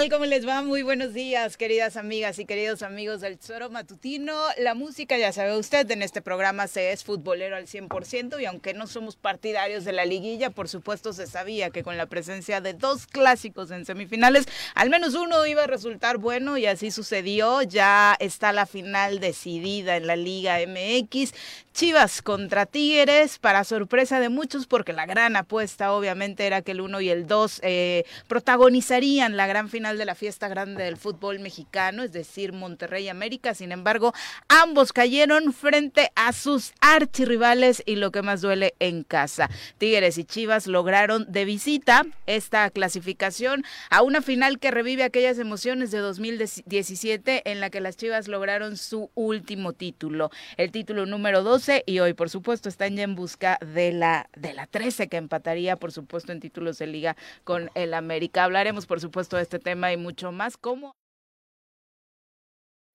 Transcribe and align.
Tal? 0.00 0.08
¿Cómo 0.08 0.24
les 0.24 0.46
va? 0.46 0.62
Muy 0.62 0.82
buenos 0.82 1.12
días, 1.12 1.56
queridas 1.58 1.96
amigas 1.96 2.38
y 2.38 2.46
queridos 2.46 2.82
amigos 2.82 3.20
del 3.20 3.38
Tesoro 3.38 3.68
Matutino. 3.68 4.34
La 4.56 4.74
música, 4.74 5.18
ya 5.18 5.30
sabe 5.30 5.58
usted, 5.58 5.90
en 5.90 6.00
este 6.00 6.22
programa 6.22 6.68
se 6.68 6.92
es 6.92 7.04
futbolero 7.04 7.56
al 7.56 7.66
100% 7.66 8.40
y 8.40 8.46
aunque 8.46 8.72
no 8.72 8.86
somos 8.86 9.16
partidarios 9.16 9.84
de 9.84 9.92
la 9.92 10.06
liguilla, 10.06 10.50
por 10.50 10.68
supuesto 10.68 11.12
se 11.12 11.26
sabía 11.26 11.68
que 11.68 11.82
con 11.82 11.98
la 11.98 12.06
presencia 12.06 12.62
de 12.62 12.72
dos 12.72 13.06
clásicos 13.06 13.70
en 13.70 13.84
semifinales, 13.84 14.46
al 14.80 14.88
menos 14.88 15.12
uno 15.12 15.44
iba 15.44 15.64
a 15.64 15.66
resultar 15.66 16.16
bueno 16.16 16.56
y 16.56 16.64
así 16.64 16.90
sucedió. 16.90 17.60
Ya 17.60 18.16
está 18.18 18.50
la 18.50 18.64
final 18.64 19.20
decidida 19.20 19.98
en 19.98 20.06
la 20.06 20.16
Liga 20.16 20.56
MX. 20.66 21.34
Chivas 21.72 22.20
contra 22.20 22.66
Tigres, 22.66 23.38
para 23.38 23.62
sorpresa 23.62 24.18
de 24.18 24.28
muchos, 24.28 24.66
porque 24.66 24.92
la 24.92 25.06
gran 25.06 25.36
apuesta 25.36 25.92
obviamente 25.92 26.44
era 26.44 26.62
que 26.62 26.72
el 26.72 26.80
1 26.80 27.00
y 27.00 27.10
el 27.10 27.26
2 27.26 27.60
eh, 27.62 28.04
protagonizarían 28.26 29.36
la 29.36 29.46
gran 29.46 29.68
final 29.68 29.96
de 29.96 30.04
la 30.04 30.16
fiesta 30.16 30.48
grande 30.48 30.82
del 30.82 30.96
fútbol 30.96 31.38
mexicano, 31.38 32.02
es 32.02 32.12
decir, 32.12 32.52
Monterrey 32.52 33.08
América. 33.08 33.54
Sin 33.54 33.72
embargo, 33.72 34.12
ambos 34.48 34.92
cayeron 34.92 35.52
frente 35.52 36.10
a 36.16 36.32
sus 36.32 36.72
archirrivales 36.80 37.82
y 37.86 37.96
lo 37.96 38.10
que 38.10 38.22
más 38.22 38.40
duele 38.40 38.74
en 38.80 39.04
casa. 39.04 39.48
Tigres 39.78 40.18
y 40.18 40.24
Chivas 40.24 40.66
lograron 40.66 41.30
de 41.30 41.44
visita 41.44 42.04
esta 42.26 42.68
clasificación 42.70 43.64
a 43.90 44.02
una 44.02 44.22
final 44.22 44.58
que 44.58 44.69
revive 44.70 45.02
aquellas 45.02 45.38
emociones 45.38 45.90
de 45.90 45.98
2017 45.98 47.50
en 47.50 47.60
la 47.60 47.70
que 47.70 47.80
las 47.80 47.96
Chivas 47.96 48.28
lograron 48.28 48.76
su 48.76 49.10
último 49.14 49.72
título, 49.72 50.30
el 50.56 50.70
título 50.70 51.06
número 51.06 51.42
2 51.42 51.70
y 51.86 51.98
hoy, 52.00 52.14
por 52.14 52.30
supuesto, 52.30 52.68
están 52.68 52.96
ya 52.96 53.02
en 53.02 53.14
busca 53.14 53.58
de 53.60 53.92
la, 53.92 54.28
de 54.36 54.54
la 54.54 54.66
13 54.66 55.08
que 55.08 55.16
empataría, 55.16 55.76
por 55.76 55.92
supuesto, 55.92 56.32
en 56.32 56.40
títulos 56.40 56.78
de 56.78 56.86
liga 56.86 57.16
con 57.44 57.70
el 57.74 57.94
América. 57.94 58.44
Hablaremos, 58.44 58.86
por 58.86 59.00
supuesto, 59.00 59.36
de 59.36 59.42
este 59.42 59.58
tema 59.58 59.92
y 59.92 59.96
mucho 59.96 60.32
más. 60.32 60.56
¿Cómo? 60.56 60.99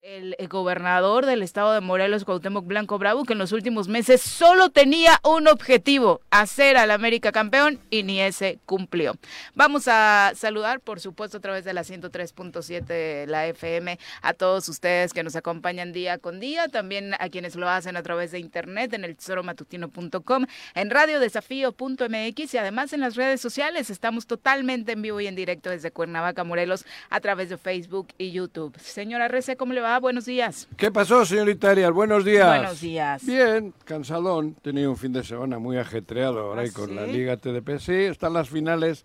El 0.06 0.36
gobernador 0.48 1.26
del 1.26 1.42
estado 1.42 1.72
de 1.72 1.80
Morelos, 1.80 2.24
Cuauhtémoc 2.24 2.64
Blanco 2.64 2.96
Bravo, 2.96 3.24
que 3.24 3.32
en 3.32 3.40
los 3.40 3.50
últimos 3.50 3.88
meses 3.88 4.22
solo 4.22 4.70
tenía 4.70 5.18
un 5.24 5.48
objetivo, 5.48 6.20
hacer 6.30 6.76
al 6.76 6.92
América 6.92 7.32
campeón 7.32 7.80
y 7.90 8.04
ni 8.04 8.20
ese 8.20 8.60
cumplió. 8.66 9.16
Vamos 9.54 9.88
a 9.88 10.30
saludar, 10.36 10.78
por 10.78 11.00
supuesto, 11.00 11.38
a 11.38 11.40
través 11.40 11.64
de 11.64 11.72
la 11.72 11.82
103.7, 11.82 13.26
la 13.26 13.48
FM, 13.48 13.98
a 14.22 14.32
todos 14.32 14.68
ustedes 14.68 15.12
que 15.12 15.24
nos 15.24 15.34
acompañan 15.34 15.92
día 15.92 16.18
con 16.18 16.38
día, 16.38 16.68
también 16.68 17.14
a 17.18 17.28
quienes 17.28 17.56
lo 17.56 17.68
hacen 17.68 17.96
a 17.96 18.02
través 18.04 18.30
de 18.30 18.38
internet 18.38 18.94
en 18.94 19.04
el 19.04 19.16
tesoromatutino.com, 19.16 20.46
en 20.76 20.90
radiodesafío.mx 20.90 22.54
y 22.54 22.58
además 22.58 22.92
en 22.92 23.00
las 23.00 23.16
redes 23.16 23.40
sociales. 23.40 23.90
Estamos 23.90 24.28
totalmente 24.28 24.92
en 24.92 25.02
vivo 25.02 25.20
y 25.20 25.26
en 25.26 25.34
directo 25.34 25.70
desde 25.70 25.90
Cuernavaca, 25.90 26.44
Morelos, 26.44 26.86
a 27.10 27.18
través 27.18 27.48
de 27.48 27.58
Facebook 27.58 28.06
y 28.18 28.30
YouTube. 28.30 28.78
Señora 28.78 29.26
Rece, 29.26 29.56
¿cómo 29.56 29.72
le 29.72 29.80
va? 29.80 29.95
Buenos 30.00 30.26
días. 30.26 30.68
¿Qué 30.76 30.90
pasó, 30.90 31.24
señorita 31.24 31.70
Arias? 31.70 31.92
Buenos 31.92 32.24
días. 32.24 32.46
Buenos 32.46 32.80
días. 32.80 33.24
Bien, 33.24 33.72
cansadón. 33.84 34.54
Tenía 34.54 34.88
un 34.88 34.96
fin 34.96 35.12
de 35.12 35.24
semana 35.24 35.58
muy 35.58 35.78
ajetreado 35.78 36.40
ahora 36.40 36.64
y 36.64 36.68
¿Ah, 36.68 36.72
con 36.74 36.94
la 36.94 37.06
Liga 37.06 37.36
TDP. 37.36 37.78
Sí, 37.78 37.94
están 37.94 38.34
las 38.34 38.48
finales. 38.48 39.04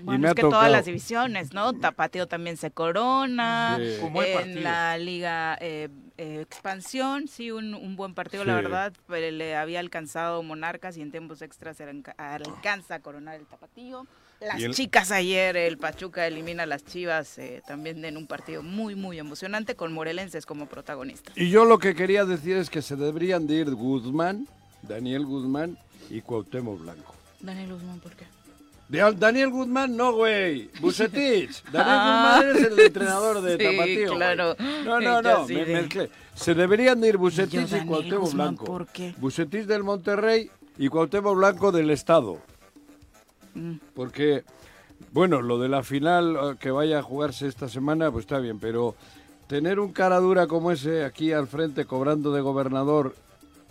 y 0.00 0.18
me 0.18 0.28
es 0.28 0.34
que 0.34 0.42
todas 0.42 0.70
las 0.70 0.84
divisiones, 0.86 1.52
¿no? 1.52 1.72
Tapateo 1.74 2.26
también 2.26 2.56
se 2.56 2.70
corona. 2.70 3.78
En 3.78 4.62
la 4.62 4.98
Liga 4.98 5.56
eh, 5.60 5.88
eh, 6.18 6.40
Expansión, 6.40 7.28
sí, 7.28 7.50
un, 7.50 7.96
buen 7.96 8.14
partido, 8.14 8.44
la 8.44 8.56
verdad. 8.56 8.92
Pero 9.06 9.30
le 9.36 9.56
había 9.56 9.80
alcanzado 9.80 10.42
Monarcas 10.42 10.96
y 10.96 11.02
en 11.02 11.10
tiempos 11.10 11.42
extras 11.42 11.78
alcanza 12.16 12.96
a 12.96 13.00
coronar 13.00 13.36
el 13.36 13.46
Tapatío. 13.46 14.06
Las 14.40 14.76
chicas 14.76 15.10
ayer, 15.10 15.56
el 15.56 15.78
Pachuca 15.78 16.26
elimina 16.26 16.64
a 16.64 16.66
las 16.66 16.84
Chivas 16.84 17.38
eh, 17.38 17.62
también 17.66 18.04
en 18.04 18.16
un 18.16 18.26
partido 18.26 18.62
muy, 18.62 18.94
muy 18.94 19.18
emocionante 19.18 19.76
con 19.76 19.92
morelenses 19.92 20.44
como 20.44 20.66
protagonistas. 20.66 21.36
Y 21.36 21.48
yo 21.48 21.64
lo 21.64 21.78
que 21.78 21.94
quería 21.94 22.24
decir 22.24 22.56
es 22.56 22.68
que 22.68 22.82
se 22.82 22.96
deberían 22.96 23.46
de 23.46 23.54
ir 23.54 23.70
Guzmán, 23.70 24.46
Daniel 24.82 25.24
Guzmán 25.24 25.78
y 26.10 26.20
Cuauhtémoc 26.20 26.80
Blanco. 26.80 27.14
Daniel 27.40 27.72
Guzmán, 27.72 28.00
¿por 28.00 28.12
qué? 28.12 28.24
Daniel 28.88 29.50
Guzmán, 29.50 29.96
no, 29.96 30.12
güey. 30.12 30.70
Bucetich. 30.80 31.62
Daniel 31.72 31.96
ah, 31.98 32.40
Guzmán 32.42 32.56
es 32.56 32.72
el 32.72 32.78
entrenador 32.86 33.40
de 33.40 33.56
sí, 33.56 34.14
claro. 34.14 34.56
No, 34.84 35.00
no, 35.00 35.22
no, 35.22 35.46
me 35.46 35.64
mezclé. 35.64 36.10
Se 36.34 36.54
deberían 36.54 37.00
de 37.00 37.08
ir 37.08 37.16
Bucetich 37.16 37.72
y 37.72 37.86
Cuauhtémoc 37.86 38.32
Blanco. 38.32 38.64
¿Por 38.64 38.86
qué? 38.88 39.14
Bucetich 39.18 39.64
del 39.64 39.82
Monterrey 39.82 40.50
y 40.78 40.88
Cuauhtémoc 40.88 41.36
Blanco 41.36 41.72
del 41.72 41.90
Estado. 41.90 42.38
Porque, 43.94 44.44
bueno, 45.12 45.42
lo 45.42 45.58
de 45.58 45.68
la 45.68 45.82
final 45.82 46.36
eh, 46.36 46.56
que 46.58 46.70
vaya 46.70 46.98
a 46.98 47.02
jugarse 47.02 47.46
esta 47.46 47.68
semana, 47.68 48.10
pues 48.10 48.24
está 48.24 48.38
bien, 48.38 48.58
pero 48.58 48.94
tener 49.46 49.78
un 49.78 49.92
cara 49.92 50.18
dura 50.18 50.46
como 50.46 50.70
ese 50.72 51.04
aquí 51.04 51.32
al 51.32 51.46
frente 51.46 51.84
cobrando 51.84 52.32
de 52.32 52.40
gobernador, 52.40 53.14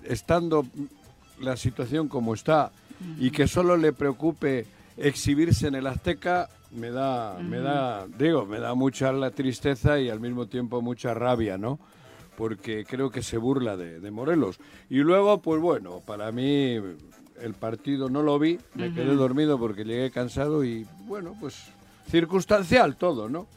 estando 0.03 0.65
la 1.39 1.57
situación 1.57 2.07
como 2.07 2.33
está, 2.33 2.71
y 3.19 3.31
que 3.31 3.47
solo 3.47 3.75
le 3.75 3.91
preocupe 3.91 4.65
exhibirse 4.97 5.67
en 5.67 5.75
el 5.75 5.87
Azteca, 5.87 6.49
me 6.71 6.91
da, 6.91 7.37
me 7.39 7.59
da, 7.59 8.07
digo, 8.07 8.45
me 8.45 8.59
da 8.59 8.73
mucha 8.73 9.11
la 9.11 9.31
tristeza 9.31 9.99
y 9.99 10.09
al 10.09 10.19
mismo 10.19 10.47
tiempo 10.47 10.81
mucha 10.81 11.13
rabia, 11.13 11.57
¿no? 11.57 11.79
Porque 12.37 12.85
creo 12.85 13.09
que 13.09 13.21
se 13.21 13.37
burla 13.37 13.77
de, 13.77 13.99
de 13.99 14.11
Morelos. 14.11 14.59
Y 14.89 14.97
luego, 14.97 15.41
pues 15.41 15.61
bueno, 15.61 16.01
para 16.05 16.31
mí 16.31 16.79
el 17.41 17.53
partido 17.53 18.09
no 18.09 18.23
lo 18.23 18.39
vi, 18.39 18.59
me 18.75 18.93
quedé 18.93 19.15
dormido 19.15 19.59
porque 19.59 19.83
llegué 19.83 20.11
cansado 20.11 20.63
y 20.63 20.85
bueno, 21.07 21.35
pues 21.39 21.55
circunstancial 22.09 22.95
todo, 22.95 23.29
¿no? 23.29 23.47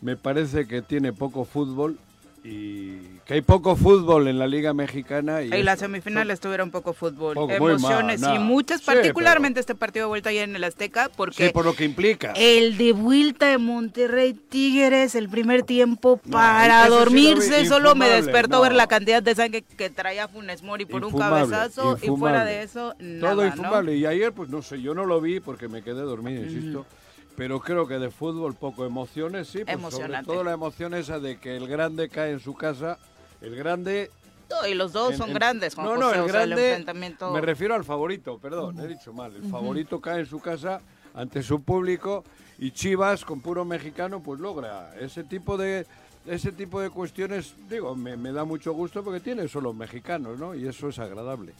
Me 0.00 0.16
parece 0.16 0.66
que 0.66 0.82
tiene 0.82 1.12
poco 1.12 1.44
fútbol 1.44 1.98
y 2.46 3.16
que 3.26 3.34
hay 3.34 3.40
poco 3.40 3.74
fútbol 3.74 4.28
en 4.28 4.38
la 4.38 4.46
Liga 4.46 4.72
Mexicana. 4.72 5.42
Y, 5.42 5.52
Y 5.52 5.62
las 5.64 5.80
semifinales 5.80 6.38
tuvieron 6.38 6.70
poco 6.70 6.92
fútbol, 6.92 7.34
Poco, 7.34 7.52
emociones 7.52 8.20
mal, 8.20 8.36
y 8.36 8.38
muchas, 8.38 8.80
Sí, 8.80 8.86
particularmente 8.86 9.58
este 9.58 9.74
partido 9.74 10.04
de 10.04 10.08
vuelta 10.08 10.28
ayer 10.30 10.48
en 10.48 10.54
el 10.54 10.62
Azteca, 10.62 11.10
porque 11.16 11.46
Sí, 11.46 11.52
por 11.52 11.64
lo 11.64 11.74
que 11.74 11.84
implica. 11.84 12.32
el 12.36 12.78
de 12.78 12.92
vuelta 12.92 13.48
de 13.48 13.58
Monterrey 13.58 14.32
Tigres, 14.34 15.16
el 15.16 15.28
primer 15.28 15.64
tiempo 15.64 16.20
No, 16.24 16.30
para 16.32 16.88
dormirse, 16.88 17.66
solo 17.66 17.96
me 17.96 18.08
despertó 18.08 18.58
no. 18.58 18.62
ver 18.62 18.74
la 18.74 18.86
cantidad 18.86 19.20
de 19.22 19.34
sangre 19.34 19.62
que 19.62 19.90
traía 19.90 20.28
Funes 20.28 20.62
Mori 20.62 20.84
por 20.84 21.02
un 21.02 21.08
Infumable, 21.08 21.50
cabezazo 21.50 21.98
y 22.00 22.06
fuera 22.16 22.44
de 22.44 22.62
eso, 22.62 22.94
nada, 23.00 23.32
Todo 23.32 23.42
¿no? 23.42 23.48
infumable. 23.48 23.96
Y 23.96 24.06
ayer, 24.06 24.32
pues 24.32 24.50
no 24.50 24.62
sé, 24.62 24.80
yo 24.80 24.94
no 24.94 25.04
lo 25.04 25.20
vi 25.20 25.40
porque 25.40 25.66
me 25.68 25.82
quedé 25.82 26.02
dormido, 26.02 26.44
insisto. 26.44 26.86
Pero 27.36 27.60
creo 27.60 27.86
que 27.86 27.98
de 27.98 28.10
fútbol 28.10 28.54
poco 28.54 28.84
emociones, 28.86 29.48
sí. 29.48 29.62
Pues 29.64 29.94
sobre 29.94 30.22
todo 30.22 30.42
la 30.42 30.52
emoción 30.52 30.94
esa 30.94 31.20
de 31.20 31.38
que 31.38 31.56
el 31.56 31.68
grande 31.68 32.08
cae 32.08 32.30
en 32.32 32.40
su 32.40 32.54
casa. 32.54 32.98
El 33.40 33.54
grande... 33.54 34.10
Y 34.68 34.74
los 34.74 34.92
dos 34.92 35.12
en- 35.12 35.18
son 35.18 35.28
en- 35.30 35.34
grandes, 35.34 35.74
Juan 35.74 35.86
No, 35.86 35.92
José, 35.96 36.04
no, 36.04 36.12
el 36.14 36.20
o 36.20 36.24
sea, 36.24 36.32
grande... 36.46 36.68
enfrentamiento... 36.68 37.30
Me 37.32 37.40
refiero 37.40 37.74
al 37.74 37.84
favorito, 37.84 38.38
perdón, 38.38 38.78
he 38.80 38.86
dicho 38.86 39.12
mal. 39.12 39.34
El 39.34 39.42
favorito 39.50 40.00
cae 40.00 40.20
en 40.20 40.26
su 40.26 40.40
casa 40.40 40.80
ante 41.14 41.42
su 41.42 41.62
público 41.62 42.24
y 42.58 42.70
Chivas, 42.70 43.24
con 43.24 43.40
puro 43.40 43.64
mexicano, 43.64 44.20
pues 44.22 44.40
logra 44.40 44.94
ese 44.98 45.24
tipo 45.24 45.56
de... 45.56 45.86
Ese 46.26 46.50
tipo 46.50 46.80
de 46.80 46.90
cuestiones, 46.90 47.54
digo, 47.68 47.94
me, 47.94 48.16
me 48.16 48.32
da 48.32 48.44
mucho 48.44 48.72
gusto 48.72 49.04
porque 49.04 49.20
tiene 49.20 49.46
solo 49.46 49.72
mexicanos, 49.72 50.36
¿no? 50.40 50.56
Y 50.56 50.66
eso 50.66 50.88
es 50.88 50.98
agradable. 50.98 51.52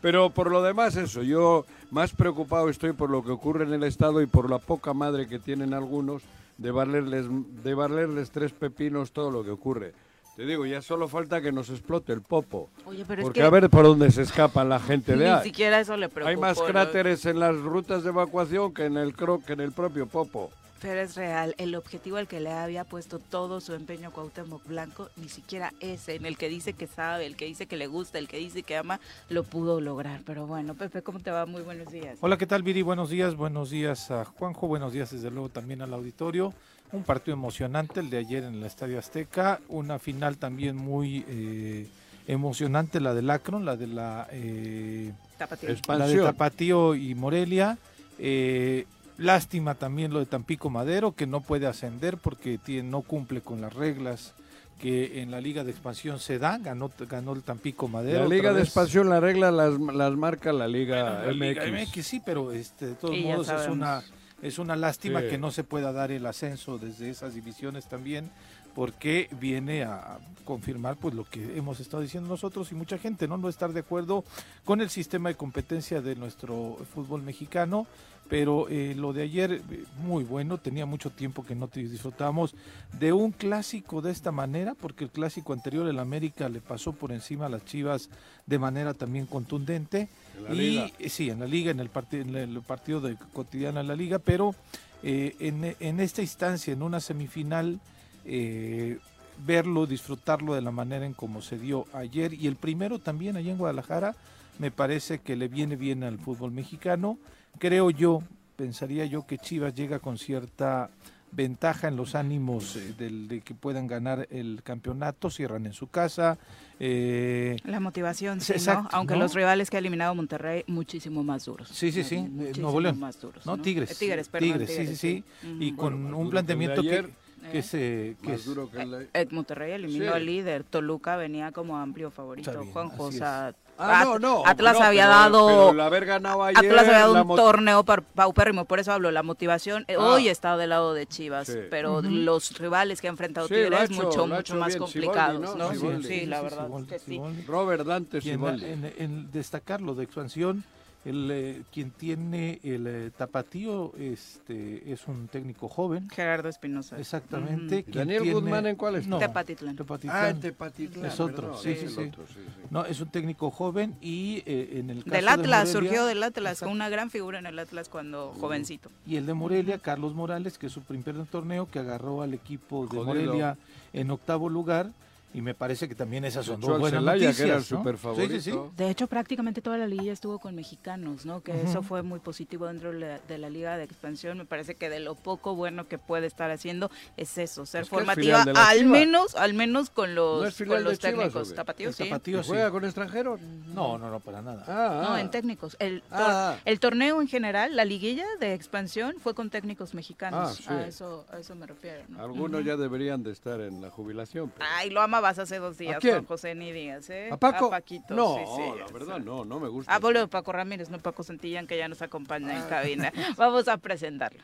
Pero 0.00 0.30
por 0.30 0.50
lo 0.50 0.62
demás, 0.62 0.96
eso, 0.96 1.22
yo 1.22 1.64
más 1.90 2.12
preocupado 2.12 2.68
estoy 2.68 2.92
por 2.92 3.10
lo 3.10 3.22
que 3.22 3.30
ocurre 3.32 3.64
en 3.64 3.72
el 3.74 3.82
Estado 3.84 4.22
y 4.22 4.26
por 4.26 4.48
la 4.48 4.58
poca 4.58 4.94
madre 4.94 5.28
que 5.28 5.38
tienen 5.38 5.74
algunos 5.74 6.22
de 6.58 6.70
valerles, 6.70 7.26
de 7.62 7.74
valerles 7.74 8.30
tres 8.30 8.52
pepinos 8.52 9.12
todo 9.12 9.30
lo 9.30 9.44
que 9.44 9.50
ocurre. 9.50 9.92
Te 10.36 10.46
digo, 10.46 10.64
ya 10.64 10.80
solo 10.80 11.06
falta 11.06 11.42
que 11.42 11.52
nos 11.52 11.68
explote 11.68 12.14
el 12.14 12.22
popo. 12.22 12.70
Oye, 12.86 13.04
pero 13.06 13.22
Porque 13.24 13.40
es 13.40 13.42
que 13.42 13.46
a 13.46 13.50
ver 13.50 13.68
por 13.68 13.84
dónde 13.84 14.10
se 14.10 14.22
escapa 14.22 14.64
la 14.64 14.78
gente 14.80 15.16
de 15.16 15.30
ni 15.30 15.42
siquiera 15.42 15.80
eso 15.80 15.96
le 15.98 16.08
preocupó. 16.08 16.30
Hay 16.30 16.36
más 16.36 16.58
¿no? 16.58 16.64
cráteres 16.64 17.26
en 17.26 17.38
las 17.40 17.56
rutas 17.56 18.02
de 18.04 18.08
evacuación 18.08 18.72
que 18.72 18.86
en 18.86 18.96
el 18.96 19.14
cro- 19.14 19.44
que 19.44 19.52
en 19.52 19.60
el 19.60 19.72
propio 19.72 20.06
popo. 20.06 20.50
Pero 20.80 21.00
es 21.00 21.14
real, 21.14 21.54
el 21.58 21.74
objetivo 21.74 22.16
al 22.16 22.26
que 22.26 22.40
le 22.40 22.50
había 22.50 22.84
puesto 22.84 23.18
todo 23.18 23.60
su 23.60 23.74
empeño 23.74 24.12
Cuauhtémoc 24.12 24.66
Blanco, 24.66 25.10
ni 25.16 25.28
siquiera 25.28 25.74
ese, 25.80 26.14
en 26.14 26.24
el 26.24 26.38
que 26.38 26.48
dice 26.48 26.72
que 26.72 26.86
sabe, 26.86 27.26
el 27.26 27.36
que 27.36 27.44
dice 27.44 27.66
que 27.66 27.76
le 27.76 27.86
gusta, 27.86 28.18
el 28.18 28.28
que 28.28 28.38
dice 28.38 28.62
que 28.62 28.78
ama, 28.78 28.98
lo 29.28 29.44
pudo 29.44 29.82
lograr. 29.82 30.22
Pero 30.24 30.46
bueno, 30.46 30.74
Pepe, 30.74 31.02
¿cómo 31.02 31.20
te 31.20 31.30
va? 31.30 31.44
Muy 31.44 31.60
buenos 31.60 31.92
días. 31.92 32.16
Hola, 32.22 32.38
¿qué 32.38 32.46
tal, 32.46 32.62
Viri? 32.62 32.80
Buenos 32.80 33.10
días, 33.10 33.34
buenos 33.34 33.68
días 33.68 34.10
a 34.10 34.24
Juanjo, 34.24 34.68
buenos 34.68 34.94
días 34.94 35.10
desde 35.10 35.30
luego 35.30 35.50
también 35.50 35.82
al 35.82 35.92
auditorio. 35.92 36.54
Un 36.92 37.02
partido 37.04 37.34
emocionante 37.34 38.00
el 38.00 38.08
de 38.08 38.16
ayer 38.16 38.44
en 38.44 38.54
el 38.54 38.64
Estadio 38.64 38.98
Azteca, 38.98 39.60
una 39.68 39.98
final 39.98 40.38
también 40.38 40.76
muy 40.76 41.26
eh, 41.28 41.88
emocionante, 42.26 43.00
la 43.00 43.12
del 43.12 43.28
Akron, 43.28 43.66
la 43.66 43.76
de 43.76 43.86
la, 43.86 44.28
eh, 44.32 45.12
Tapatío. 45.36 45.76
La 45.88 46.06
de. 46.06 46.22
Tapatío 46.22 46.94
y 46.94 47.14
Morelia. 47.14 47.76
Eh, 48.18 48.86
lástima 49.20 49.74
también 49.74 50.12
lo 50.12 50.18
de 50.18 50.26
Tampico 50.26 50.70
Madero, 50.70 51.12
que 51.12 51.26
no 51.26 51.40
puede 51.42 51.66
ascender 51.66 52.16
porque 52.16 52.58
tiene, 52.58 52.88
no 52.88 53.02
cumple 53.02 53.42
con 53.42 53.60
las 53.60 53.74
reglas 53.74 54.34
que 54.80 55.20
en 55.20 55.30
la 55.30 55.42
Liga 55.42 55.62
de 55.62 55.70
Expansión 55.70 56.18
se 56.18 56.38
dan, 56.38 56.62
ganó, 56.62 56.90
ganó 57.08 57.34
el 57.34 57.42
Tampico 57.42 57.86
Madero. 57.86 58.20
La 58.20 58.28
Liga 58.34 58.54
de. 58.54 58.62
Expansión, 58.62 59.10
la 59.10 59.20
regla 59.20 59.50
las, 59.50 59.78
las 59.78 60.12
marca 60.16 60.54
la 60.54 60.66
Liga 60.66 61.24
MX. 61.34 61.88
MX, 61.90 62.06
sí, 62.06 62.22
pero 62.24 62.50
este, 62.52 62.86
de 62.86 62.94
todos 62.94 63.16
modos 63.18 63.50
es 63.50 63.68
una, 63.68 64.02
es 64.40 64.58
una 64.58 64.76
lástima 64.76 65.20
Sí. 65.20 65.26
que 65.28 65.36
no 65.38 65.50
se 65.50 65.64
pueda 65.64 65.92
dar 65.92 66.10
el 66.10 66.24
ascenso 66.24 66.78
desde 66.78 67.10
esas 67.10 67.34
divisiones 67.34 67.88
también, 67.90 68.30
porque 68.74 69.28
viene 69.40 69.82
a 69.84 70.18
confirmar 70.44 70.96
pues 70.96 71.14
lo 71.14 71.24
que 71.24 71.56
hemos 71.56 71.80
estado 71.80 72.02
diciendo 72.02 72.28
nosotros 72.28 72.72
y 72.72 72.74
mucha 72.74 72.98
gente, 72.98 73.28
¿no? 73.28 73.36
No 73.36 73.48
estar 73.48 73.72
de 73.72 73.80
acuerdo 73.80 74.24
con 74.64 74.80
el 74.80 74.90
sistema 74.90 75.28
de 75.28 75.36
competencia 75.36 76.00
de 76.00 76.16
nuestro 76.16 76.76
fútbol 76.92 77.22
mexicano, 77.22 77.86
pero 78.28 78.68
eh, 78.68 78.94
lo 78.96 79.12
de 79.12 79.22
ayer 79.22 79.52
eh, 79.52 79.84
muy 80.02 80.24
bueno, 80.24 80.58
tenía 80.58 80.86
mucho 80.86 81.10
tiempo 81.10 81.44
que 81.44 81.56
no 81.56 81.68
te 81.68 81.80
disfrutamos 81.80 82.54
de 82.98 83.12
un 83.12 83.32
clásico 83.32 84.00
de 84.02 84.12
esta 84.12 84.30
manera, 84.30 84.74
porque 84.74 85.04
el 85.04 85.10
clásico 85.10 85.52
anterior 85.52 85.86
el 85.88 85.98
América 85.98 86.48
le 86.48 86.60
pasó 86.60 86.92
por 86.92 87.10
encima 87.12 87.46
a 87.46 87.48
las 87.48 87.64
Chivas 87.64 88.08
de 88.46 88.58
manera 88.58 88.94
también 88.94 89.26
contundente. 89.26 90.08
Y 90.48 90.54
liga. 90.54 90.90
sí, 91.08 91.28
en 91.28 91.40
la 91.40 91.46
liga, 91.46 91.72
en 91.72 91.80
el, 91.80 91.90
partido 91.90 92.22
en 92.22 92.34
el 92.36 92.62
partido 92.62 93.00
de 93.00 93.16
cotidiano 93.32 93.80
en 93.80 93.88
la 93.88 93.96
liga, 93.96 94.18
pero 94.20 94.54
eh, 95.02 95.34
en, 95.40 95.76
en 95.78 96.00
esta 96.00 96.22
instancia, 96.22 96.72
en 96.72 96.82
una 96.82 97.00
semifinal, 97.00 97.80
eh, 98.24 98.98
verlo, 99.46 99.86
disfrutarlo 99.86 100.54
de 100.54 100.62
la 100.62 100.70
manera 100.70 101.06
en 101.06 101.14
como 101.14 101.40
se 101.42 101.58
dio 101.58 101.86
ayer 101.92 102.34
y 102.34 102.46
el 102.46 102.56
primero 102.56 102.98
también 102.98 103.36
allá 103.36 103.50
en 103.52 103.58
Guadalajara, 103.58 104.14
me 104.58 104.70
parece 104.70 105.20
que 105.20 105.36
le 105.36 105.48
viene 105.48 105.76
bien 105.76 106.02
al 106.04 106.18
fútbol 106.18 106.50
mexicano. 106.52 107.18
Creo 107.58 107.90
yo, 107.90 108.22
pensaría 108.56 109.06
yo 109.06 109.26
que 109.26 109.38
Chivas 109.38 109.74
llega 109.74 109.98
con 109.98 110.18
cierta 110.18 110.90
ventaja 111.32 111.86
en 111.88 111.94
los 111.96 112.16
ánimos 112.16 112.74
eh, 112.76 112.92
del, 112.98 113.28
de 113.28 113.40
que 113.40 113.54
puedan 113.54 113.86
ganar 113.86 114.26
el 114.30 114.60
campeonato, 114.64 115.30
cierran 115.30 115.64
en 115.64 115.72
su 115.72 115.86
casa. 115.86 116.36
eh, 116.80 117.56
La 117.64 117.78
motivación, 117.80 118.40
Sí, 118.40 118.46
sí, 118.46 118.52
¿no? 118.52 118.56
exacto, 118.58 118.88
Aunque 118.96 119.14
¿no? 119.14 119.20
los 119.20 119.34
rivales 119.34 119.70
que 119.70 119.76
ha 119.76 119.80
eliminado 119.80 120.14
Monterrey, 120.14 120.64
muchísimo 120.66 121.22
más 121.22 121.44
duros. 121.44 121.68
Sí, 121.68 121.92
sí, 121.92 122.02
sí, 122.02 122.16
eh, 122.16 122.52
Nuevo 122.58 122.80
León. 122.80 122.98
más 122.98 123.20
duros. 123.20 123.46
No, 123.46 123.56
Tigres. 123.58 123.92
Eh, 123.92 123.94
Tigres, 123.98 124.28
perdón. 124.28 124.48
Tigres, 124.58 124.74
sí, 124.74 124.86
sí, 124.88 124.96
sí. 124.96 125.24
y 125.60 125.72
con 125.72 126.02
Bueno, 126.02 126.18
un 126.18 126.30
planteamiento 126.30 126.82
que, 126.82 126.88
ayer. 126.90 127.06
que 127.06 127.12
Eh. 127.58 127.62
se 127.62 128.16
que 128.22 128.28
Más 128.28 128.40
es- 128.40 128.46
duro 128.46 128.70
que 128.70 128.82
el- 128.82 129.08
Eh, 129.14 129.26
Monterrey 129.30 129.72
eliminó 129.72 130.04
Sí. 130.06 130.10
al 130.12 130.26
líder. 130.26 130.64
Toluca 130.64 131.16
venía 131.16 131.52
como 131.52 131.76
amplio 131.76 132.10
favorito. 132.10 132.50
Bien, 132.50 132.72
así 133.08 133.18
sea, 133.18 133.54
Ah, 133.82 134.00
At- 134.02 134.04
no, 134.04 134.18
no. 134.18 134.42
Atlas 134.44 134.78
no, 134.78 134.84
había 134.84 135.04
pero- 135.06 135.16
dado 135.16 135.70
pero 135.70 135.82
haber 135.84 136.04
ganado 136.04 136.44
ayer. 136.44 136.58
Atlas 136.70 136.84
había 136.86 136.98
dado 136.98 137.22
un 137.22 137.34
torneo 137.34 137.82
paupérrimo, 137.82 138.66
por 138.66 138.78
eso 138.78 138.92
hablo, 138.92 139.10
la 139.10 139.22
motivación 139.22 139.86
eh, 139.88 139.96
Ah. 139.98 140.04
hoy 140.04 140.28
está 140.28 140.58
del 140.58 140.68
lado 140.68 140.92
de 140.92 141.06
Chivas, 141.06 141.46
Sí. 141.46 141.54
pero 141.70 142.02
los 142.02 142.58
rivales 142.58 143.00
que 143.00 143.06
ha 143.06 143.10
enfrentado 143.10 143.48
Sí, 143.48 143.54
Tigres 143.54 143.84
hecho- 143.90 144.02
mucho, 144.02 144.26
mucho 144.26 144.54
más 144.56 144.68
bien 144.68 144.78
complicados, 144.80 145.56
¿no? 145.56 145.72
¿no? 145.72 146.02
Sí, 146.02 146.26
la 146.26 146.42
verdad 146.42 146.68
que. 146.86 147.22
Robert 147.46 147.86
Dante 147.86 148.18
en, 148.18 148.44
en- 148.84 148.92
en 148.98 149.30
destacar 149.32 149.80
lo 149.80 149.94
de 149.94 150.04
expansión, 150.04 150.62
el, 151.04 151.30
eh, 151.30 151.62
quien 151.72 151.90
tiene 151.92 152.60
el 152.62 152.86
eh, 152.86 153.10
tapatío 153.16 153.92
este, 153.98 154.92
es 154.92 155.06
un 155.08 155.28
técnico 155.28 155.68
joven, 155.68 156.10
Gerardo 156.10 156.48
Espinosa. 156.48 156.98
exactamente. 156.98 157.84
Daniel 157.88 158.22
tiene- 158.22 158.34
Guzmán, 158.38 158.66
¿en 158.66 158.76
cuál 158.76 158.96
está? 158.96 159.08
No, 159.08 159.18
Tepatitlán. 159.18 159.76
Tepatitlán. 159.76 160.16
Ah, 160.24 160.28
en 160.28 160.40
Tepatitlán. 160.40 161.04
Es 161.06 161.18
otro, 161.20 161.56
sí, 161.56 161.70
es 161.70 161.80
sí, 161.80 161.88
sí. 161.88 162.00
otro, 162.08 162.26
sí, 162.26 162.34
sí. 162.36 162.66
No, 162.70 162.84
es 162.84 163.00
un 163.00 163.08
técnico 163.08 163.50
joven 163.50 163.96
y 164.02 164.42
eh, 164.44 164.78
en 164.78 164.90
el 164.90 165.04
caso 165.04 165.16
Del 165.16 165.24
de 165.24 165.30
Atlas, 165.30 165.68
Morelia- 165.68 165.72
surgió 165.72 166.04
del 166.06 166.22
Atlas, 166.22 166.52
Exacto. 166.52 166.66
con 166.66 166.76
una 166.76 166.88
gran 166.90 167.10
figura 167.10 167.38
en 167.38 167.46
el 167.46 167.58
Atlas 167.58 167.88
cuando 167.88 168.32
jovencito. 168.38 168.90
Y 169.06 169.16
el 169.16 169.24
de 169.26 169.32
Morelia, 169.34 169.78
Carlos 169.78 170.14
Morales, 170.14 170.58
que 170.58 170.66
es 170.66 170.72
su 170.72 170.82
primer 170.82 171.24
torneo, 171.26 171.68
que 171.70 171.78
agarró 171.78 172.20
al 172.22 172.34
equipo 172.34 172.82
de 172.82 172.98
Jodido. 172.98 173.04
Morelia 173.06 173.56
en 173.94 174.10
octavo 174.10 174.48
lugar. 174.50 174.90
Y 175.32 175.42
me 175.42 175.54
parece 175.54 175.88
que 175.88 175.94
también 175.94 176.24
esas 176.24 176.44
son 176.46 176.60
dos 176.60 176.78
buenas 176.80 177.00
Celaya, 177.00 177.20
que 177.20 177.26
noticias. 177.26 177.70
era 177.72 177.90
el 177.90 177.98
¿no? 178.02 178.14
Sí, 178.16 178.28
sí, 178.28 178.50
sí. 178.50 178.58
De 178.76 178.90
hecho, 178.90 179.06
prácticamente 179.06 179.62
toda 179.62 179.78
la 179.78 179.86
liga 179.86 180.12
estuvo 180.12 180.38
con 180.40 180.54
mexicanos, 180.56 181.24
¿no? 181.24 181.40
Que 181.40 181.52
eso 181.62 181.82
fue 181.82 182.02
muy 182.02 182.18
positivo 182.18 182.66
dentro 182.66 182.90
de 182.92 182.98
la, 182.98 183.18
de 183.20 183.38
la 183.38 183.48
liga 183.48 183.76
de 183.76 183.84
expansión. 183.84 184.38
Me 184.38 184.44
parece 184.44 184.74
que 184.74 184.88
de 184.90 184.98
lo 184.98 185.14
poco 185.14 185.54
bueno 185.54 185.86
que 185.86 185.98
puede 185.98 186.26
estar 186.26 186.50
haciendo 186.50 186.90
es 187.16 187.38
eso, 187.38 187.64
ser 187.66 187.82
Es 187.82 187.88
que 187.90 187.96
es 187.96 188.00
formativa, 188.00 188.42
al 188.42 188.78
Chivas. 188.78 188.84
menos, 188.90 189.34
al 189.36 189.54
menos 189.54 189.90
con 189.90 190.14
¿No 190.14 190.40
los, 190.42 190.60
es 190.60 190.66
con 190.68 190.82
los 190.82 190.98
Chivas, 190.98 191.14
técnicos. 191.14 191.46
o 191.48 191.50
qué? 191.50 191.56
Tapatío, 191.56 191.88
El 191.88 191.94
sí. 191.94 192.04
Tapatío, 192.04 192.40
¿Y 192.40 192.42
sí. 192.42 192.48
¿Juega 192.48 192.70
con 192.72 192.84
extranjeros? 192.84 193.40
No, 193.40 193.98
no, 193.98 194.10
no, 194.10 194.18
para 194.20 194.42
nada. 194.42 194.64
Ah, 194.66 195.00
No, 195.02 195.14
ah. 195.14 195.20
en 195.20 195.30
técnicos. 195.30 195.76
El, 195.78 196.00
tor- 196.02 196.06
Ah, 196.10 196.56
el 196.64 196.80
torneo 196.80 197.20
en 197.22 197.28
general, 197.28 197.76
la 197.76 197.84
liguilla 197.84 198.26
de 198.40 198.54
expansión, 198.54 199.14
fue 199.22 199.34
con 199.34 199.48
técnicos 199.50 199.94
mexicanos. 199.94 200.40
Ah, 200.50 200.54
sí. 200.54 200.64
a, 200.68 200.86
eso, 200.88 201.24
a 201.32 201.38
eso 201.38 201.54
me 201.54 201.66
refiero. 201.66 202.02
¿no? 202.08 202.20
Algunos 202.22 202.64
ya 202.64 202.76
deberían 202.76 203.22
de 203.22 203.30
estar 203.30 203.60
en 203.60 203.80
la 203.80 203.90
jubilación. 203.90 204.50
pero- 204.50 204.68
Ay, 204.76 204.90
lo 204.90 205.00
amabas 205.20 205.38
hace 205.38 205.58
dos 205.58 205.78
días, 205.78 205.98
quién? 206.00 206.14
Juan 206.14 206.24
José, 206.26 206.54
ni 206.54 206.72
digas, 206.72 207.08
¿eh? 207.10 207.28
¿A 207.30 207.36
Paco? 207.36 207.70
Paquito, 207.70 208.14
no, 208.14 208.36
sí, 208.36 208.42
sí, 208.56 208.78
la 208.78 208.86
verdad 208.92 209.18
no, 209.18 209.44
no 209.44 209.60
me 209.60 209.68
gusta. 209.68 209.94
Ah, 209.94 209.98
boludo, 209.98 210.28
Paco 210.28 210.52
Ramírez, 210.52 210.88
no 210.90 210.98
Paco 210.98 211.22
Santillán, 211.22 211.66
que 211.66 211.76
ya 211.76 211.88
nos 211.88 212.02
acompaña 212.02 212.48
Ah. 212.54 212.58
en 212.62 212.68
cabina. 212.68 213.12
Vamos 213.36 213.68
a 213.68 213.76
presentarlo. 213.76 214.42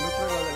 No 0.00 0.08
de 0.34 0.55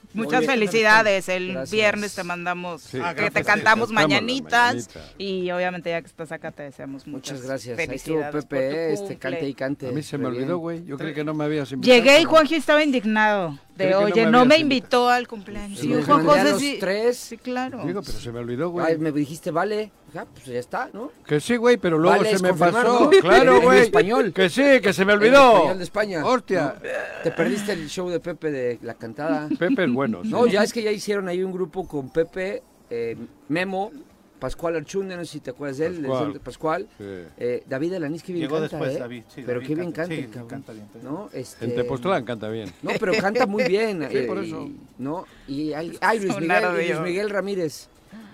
Muchas 0.13 0.45
felicidades. 0.45 1.29
El 1.29 1.57
viernes 1.71 2.15
te 2.15 2.23
mandamos, 2.23 2.87
que 3.15 3.31
te 3.31 3.43
cantamos 3.43 3.91
mañanitas. 3.91 4.89
Y 5.17 5.49
obviamente, 5.51 5.89
ya 5.89 6.01
que 6.01 6.07
estás 6.07 6.31
acá, 6.31 6.51
te 6.51 6.63
deseamos 6.63 7.07
muchas, 7.07 7.37
muchas 7.37 7.47
gracias. 7.47 7.77
Felicidades. 7.77 8.45
Este, 8.51 9.17
cante 9.17 9.47
y 9.47 9.53
cante. 9.53 9.87
A 9.87 9.91
mí 9.91 10.03
se 10.03 10.17
me 10.17 10.27
olvidó, 10.27 10.57
güey. 10.57 10.83
Yo 10.85 10.97
creo 10.97 11.13
que 11.13 11.23
no 11.23 11.33
me 11.33 11.45
habías. 11.45 11.71
Llegué 11.71 12.21
y 12.21 12.23
Juanji 12.23 12.55
estaba 12.55 12.83
indignado. 12.83 13.57
De 13.75 13.95
oye, 13.95 14.25
no 14.25 14.45
me, 14.45 14.57
invitó 14.57 15.09
al 15.09 15.27
cumpleaños. 15.27 15.79
Sí, 15.79 15.87
sí, 15.87 16.03
Juan 16.03 16.25
José, 16.25 16.59
sí. 16.59 16.77
Tres. 16.79 17.17
Sí, 17.17 17.37
claro. 17.37 17.83
Digo, 17.85 18.01
pero 18.01 18.19
se 18.19 18.31
me 18.31 18.39
olvidó, 18.39 18.69
güey. 18.69 18.85
Ay, 18.85 18.97
me 18.97 19.11
dijiste, 19.11 19.51
vale. 19.51 19.91
Ya, 20.13 20.25
pues 20.25 20.45
ya 20.45 20.59
está, 20.59 20.89
¿no? 20.91 21.11
Que 21.25 21.39
sí, 21.39 21.55
güey, 21.55 21.77
pero 21.77 21.97
luego 21.97 22.23
se 22.25 22.39
me 22.39 22.53
pasó. 22.53 23.09
Claro, 23.21 23.61
güey. 23.61 23.79
español. 23.79 24.33
Que 24.33 24.49
sí, 24.49 24.81
que 24.81 24.91
se 24.91 25.05
me 25.05 25.13
olvidó. 25.13 25.51
En 25.51 25.55
español 25.55 25.77
de 25.77 25.83
España. 25.83 26.25
Hostia. 26.25 26.75
Te 27.23 27.31
perdiste 27.31 27.71
el 27.71 27.87
show 27.87 28.09
de 28.09 28.19
Pepe 28.19 28.51
de 28.51 28.79
la 28.81 28.95
cantada. 28.95 29.47
Pepe 29.57 29.85
es 29.85 29.91
bueno. 29.91 30.23
Sí. 30.23 30.29
No, 30.29 30.47
ya 30.47 30.63
es 30.63 30.73
que 30.73 30.83
ya 30.83 30.91
hicieron 30.91 31.27
ahí 31.29 31.41
un 31.41 31.53
grupo 31.53 31.87
con 31.87 32.09
Pepe, 32.09 32.61
eh, 32.89 33.15
Memo 33.47 33.91
Pascual 34.41 34.75
Archunda, 34.75 35.15
no 35.15 35.23
sé 35.23 35.33
si 35.33 35.39
te 35.39 35.51
acuerdas 35.51 35.77
de 35.77 35.85
él, 35.85 36.01
Pascual. 36.01 36.39
Pascual. 36.39 36.87
Sí. 36.97 37.03
Eh, 37.37 37.63
David 37.69 37.93
Alanis, 37.93 38.23
que 38.23 38.33
bien 38.33 38.47
Llegó 38.47 38.59
canta, 38.59 38.75
después, 38.75 38.95
eh. 38.95 38.99
David, 38.99 39.23
sí, 39.27 39.43
pero 39.45 39.59
David 39.59 39.67
qué 39.67 39.75
bien 39.75 39.91
canta, 39.91 40.15
sí. 40.15 40.27
Canta 40.47 40.73
bien, 40.73 40.87
¿no? 41.03 41.29
este... 41.31 41.65
En 41.65 41.75
Tepoztlán 41.75 42.25
canta 42.25 42.49
bien. 42.49 42.73
No, 42.81 42.89
pero 42.99 43.13
canta 43.13 43.45
muy 43.45 43.65
bien. 43.65 44.07
sí, 44.09 44.17
eh, 44.17 44.23
por 44.23 44.39
eso. 44.39 44.67
¿no? 44.97 45.25
Y 45.47 45.73
hay, 45.73 45.95
hay 46.01 46.19
Luis, 46.21 46.35
Miguel, 46.39 46.65
ah, 46.65 46.73
Luis 46.73 46.99
Miguel 47.01 47.29
Ramírez. 47.29 47.87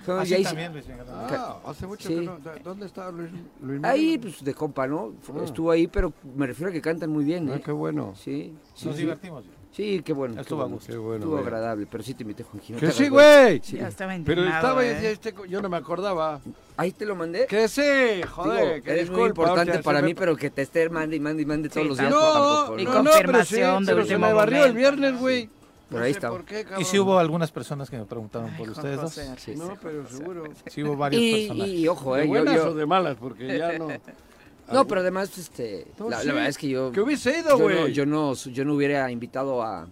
Ah, 0.07 0.25
sí, 0.25 0.41
también, 0.41 0.71
Luis 0.71 0.87
Miguel. 0.87 1.05
Ah, 1.09 1.59
hace 1.65 1.85
mucho 1.85 2.07
sí. 2.07 2.15
que 2.15 2.21
no. 2.21 2.39
¿Dónde 2.63 2.85
está 2.85 3.11
Luis, 3.11 3.29
Luis 3.61 3.81
Miguel? 3.81 3.85
Ahí, 3.85 4.17
pues 4.17 4.41
de 4.41 4.53
compa, 4.53 4.87
¿no? 4.87 5.11
Ah. 5.27 5.43
Estuvo 5.43 5.71
ahí, 5.71 5.87
pero 5.87 6.13
me 6.37 6.47
refiero 6.47 6.69
a 6.69 6.73
que 6.73 6.79
cantan 6.79 7.09
muy 7.09 7.25
bien. 7.25 7.49
Ah, 7.49 7.57
¿eh? 7.57 7.61
qué 7.65 7.73
bueno. 7.73 8.13
Sí. 8.15 8.53
Nos 8.85 8.95
divertimos. 8.95 9.43
Sí, 9.77 10.01
qué 10.03 10.11
bueno. 10.11 10.41
Estuvo, 10.41 10.63
bueno, 10.63 10.79
qué 10.83 10.97
bueno, 10.97 11.17
estuvo 11.17 11.37
agradable, 11.37 11.85
pero 11.85 12.03
sí 12.03 12.15
te 12.15 12.23
invité, 12.23 12.41
Juanjito. 12.41 12.79
¡Que 12.79 12.91
sí, 12.91 13.09
güey! 13.09 13.61
Sí. 13.63 13.77
Ya 13.77 13.89
estaba 13.89 14.17
Pero 14.25 14.43
estaba, 14.43 14.83
eh. 14.83 15.11
este, 15.11 15.35
yo 15.47 15.61
no 15.61 15.69
me 15.69 15.77
acordaba. 15.77 16.41
¿Ahí 16.77 16.91
te 16.91 17.05
lo 17.05 17.15
mandé? 17.15 17.45
¡Que 17.45 17.67
sí! 17.67 18.23
Joder, 18.27 18.73
Digo, 18.73 18.83
que 18.83 18.91
eres 18.91 19.11
muy 19.11 19.27
importante 19.29 19.77
para 19.83 20.01
mí, 20.01 20.15
me... 20.15 20.15
pero 20.15 20.35
que 20.35 20.49
te 20.49 20.63
esté 20.63 20.89
mande 20.89 21.17
y 21.17 21.19
mande 21.19 21.43
y 21.43 21.45
mande 21.45 21.69
todos 21.69 21.85
los 21.85 21.97
días. 21.99 22.09
No, 22.09 22.19
tampoco, 22.19 22.75
¿no? 22.75 22.81
Y 22.81 22.85
confirmación 22.87 23.83
no, 23.83 23.85
pero 23.85 23.85
sí, 23.85 23.85
de 23.85 23.93
pero 23.93 24.05
se 24.07 24.17
me 24.17 24.33
barrió 24.33 24.65
el 24.65 24.73
viernes, 24.73 25.19
güey. 25.19 25.47
Pero 25.89 25.99
no 25.99 26.05
ahí 26.05 26.11
está. 26.11 26.31
Y 26.79 26.83
sí 26.83 26.97
hubo 26.97 27.19
algunas 27.19 27.51
personas 27.51 27.87
que 27.87 27.99
me 27.99 28.05
preguntaron 28.05 28.49
Ay, 28.49 28.57
por 28.57 28.69
ustedes 28.71 28.99
dos. 28.99 29.21
Sí, 29.37 29.53
no, 29.55 29.77
pero 29.79 30.07
seguro. 30.07 30.45
Sí 30.65 30.81
hubo 30.81 30.97
varias 30.97 31.21
y, 31.21 31.33
personas. 31.33 31.67
Y, 31.67 31.87
ojo, 31.87 32.17
¿eh? 32.17 32.21
¿De 32.21 32.27
buenas 32.27 32.55
yo, 32.55 32.63
yo... 32.63 32.71
o 32.71 32.73
de 32.73 32.85
malas? 32.87 33.17
Porque 33.19 33.59
ya 33.59 33.77
no... 33.77 33.89
Ah, 34.67 34.73
no, 34.73 34.87
pero 34.87 35.01
además, 35.01 35.37
este, 35.37 35.87
la, 35.97 36.17
verdad 36.17 36.47
es 36.47 36.57
que 36.57 36.67
yo. 36.67 36.91
¿Qué 36.91 36.99
hubiese 36.99 37.39
ido, 37.39 37.57
güey? 37.57 37.93
Yo 37.93 38.05
no, 38.05 38.33
yo 38.33 38.65
no 38.65 38.73
hubiera 38.73 39.09
invitado 39.09 39.63
a 39.63 39.87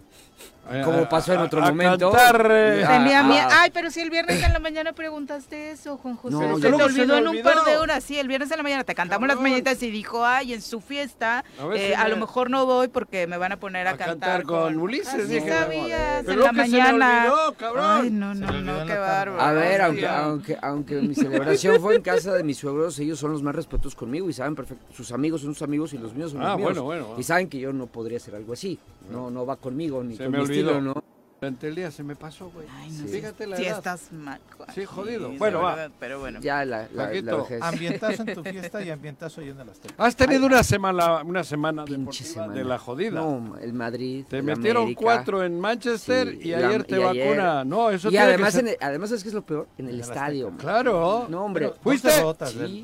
como 0.84 1.08
pasó 1.08 1.32
en 1.34 1.40
otro 1.40 1.60
momento. 1.60 2.12
Ay, 2.16 3.70
pero 3.72 3.90
si 3.90 4.00
el 4.00 4.10
viernes 4.10 4.42
en 4.42 4.52
la 4.52 4.58
mañana 4.58 4.92
preguntaste 4.92 5.70
eso, 5.70 5.96
Juan 5.98 6.16
José. 6.16 6.36
Se, 6.60 6.70
te 6.70 6.82
olvidó 6.82 7.18
en 7.18 7.28
un 7.28 7.42
par 7.42 7.64
de 7.64 7.76
horas. 7.76 8.04
Sí, 8.04 8.18
el 8.18 8.28
viernes 8.28 8.50
en 8.50 8.56
la 8.58 8.62
mañana 8.62 8.84
te 8.84 8.94
cantamos 8.94 9.28
las 9.28 9.38
mañanitas 9.40 9.82
y 9.82 9.90
dijo, 9.90 10.24
ay, 10.24 10.52
en 10.52 10.62
su 10.62 10.80
fiesta, 10.80 11.44
a, 11.58 11.74
eh, 11.74 11.94
lo 12.08 12.16
mejor 12.16 12.50
no 12.50 12.66
voy 12.66 12.88
porque 12.88 13.26
me 13.26 13.36
van 13.36 13.52
a 13.52 13.58
poner 13.58 13.86
a, 13.86 13.92
a 13.92 13.96
cantar, 13.96 14.42
con, 14.44 14.78
Ulises. 14.78 15.28
Dije, 15.28 15.48
sabías, 15.48 16.24
la 16.24 16.52
mañana. 16.52 17.32
Ay, 17.78 18.10
no, 18.10 18.34
no, 18.34 18.50
no, 18.60 18.86
qué 18.86 18.96
bárbaro. 18.96 19.40
A 19.40 19.52
ver, 19.52 19.82
aunque, 19.82 20.06
aunque, 20.06 20.58
aunque 20.60 20.94
mi 20.96 21.14
celebración 21.14 21.80
fue 21.80 21.96
en 21.96 22.02
casa 22.02 22.34
de 22.34 22.42
mis 22.42 22.58
suegros, 22.58 22.98
ellos 22.98 23.18
son 23.18 23.32
los 23.32 23.42
más 23.42 23.54
respetuosos 23.54 23.94
conmigo 23.94 24.28
y 24.28 24.32
saben 24.32 24.54
perfecto. 24.54 24.84
Sus 24.94 25.12
amigos 25.12 25.40
son 25.40 25.54
sus 25.54 25.62
amigos 25.62 25.92
y 25.94 25.98
los 25.98 26.14
míos 26.14 26.32
son 26.32 26.40
los 26.40 26.56
míos. 26.56 26.62
Bueno, 26.62 26.82
bueno, 26.82 27.04
bueno. 27.06 27.20
Y 27.20 27.22
saben 27.22 27.48
que 27.48 27.58
yo 27.58 27.72
no 27.72 27.86
podría 27.86 28.18
hacer 28.18 28.34
algo 28.34 28.52
así. 28.52 28.78
No, 29.10 29.30
no 29.30 29.46
va 29.46 29.56
conmigo 29.56 30.02
ni 30.02 30.16
con 30.16 30.32
olvidó. 30.60 30.80
¿no? 30.80 31.04
Durante 31.40 31.68
el 31.68 31.74
día 31.74 31.90
se 31.90 32.02
me 32.02 32.16
pasó, 32.16 32.50
güey. 32.50 32.66
Ay, 32.78 32.90
no 32.90 33.06
sí. 33.06 33.08
Fíjate 33.08 33.46
la 33.46 33.56
edad. 33.56 33.76
estás 33.76 34.10
mal, 34.10 34.40
Juan. 34.56 34.70
Sí, 34.74 34.86
jodido. 34.86 35.30
Bueno, 35.32 35.60
va. 35.60 35.90
Pero 36.00 36.18
bueno. 36.18 36.40
Ya 36.40 36.64
la, 36.64 36.88
la, 36.94 37.08
Paquito, 37.08 37.46
la 37.50 37.72
en 38.32 38.34
tu 38.34 38.42
fiesta 38.42 38.82
y 38.82 38.88
ambientazo 38.88 39.42
oyendo 39.42 39.62
las 39.62 39.78
telas. 39.78 39.96
Has 39.98 40.16
tenido 40.16 40.46
una 40.46 40.62
semana, 40.62 41.22
una 41.22 41.44
semana, 41.44 41.84
de 41.84 42.64
la 42.64 42.78
jodida. 42.78 43.20
No, 43.20 43.58
el 43.58 43.74
Madrid, 43.74 44.24
Te 44.26 44.40
metieron 44.40 44.94
cuatro 44.94 45.44
en 45.44 45.60
Manchester 45.60 46.38
y 46.40 46.54
ayer 46.54 46.84
te 46.84 46.96
y 46.96 47.02
vacuna. 47.02 47.64
No, 47.64 47.90
eso 47.90 48.10
Y 48.10 48.16
además, 48.16 48.54
ser... 48.54 48.68
en 48.68 48.76
además 48.80 49.10
es 49.10 49.22
que 49.22 49.28
es 49.28 49.34
lo 49.34 49.44
peor, 49.44 49.68
en 49.76 49.90
el 49.90 50.00
estadio. 50.00 50.50
Claro. 50.56 51.26
No, 51.28 51.44
hombre. 51.44 51.70
¿Fuiste? 51.82 52.08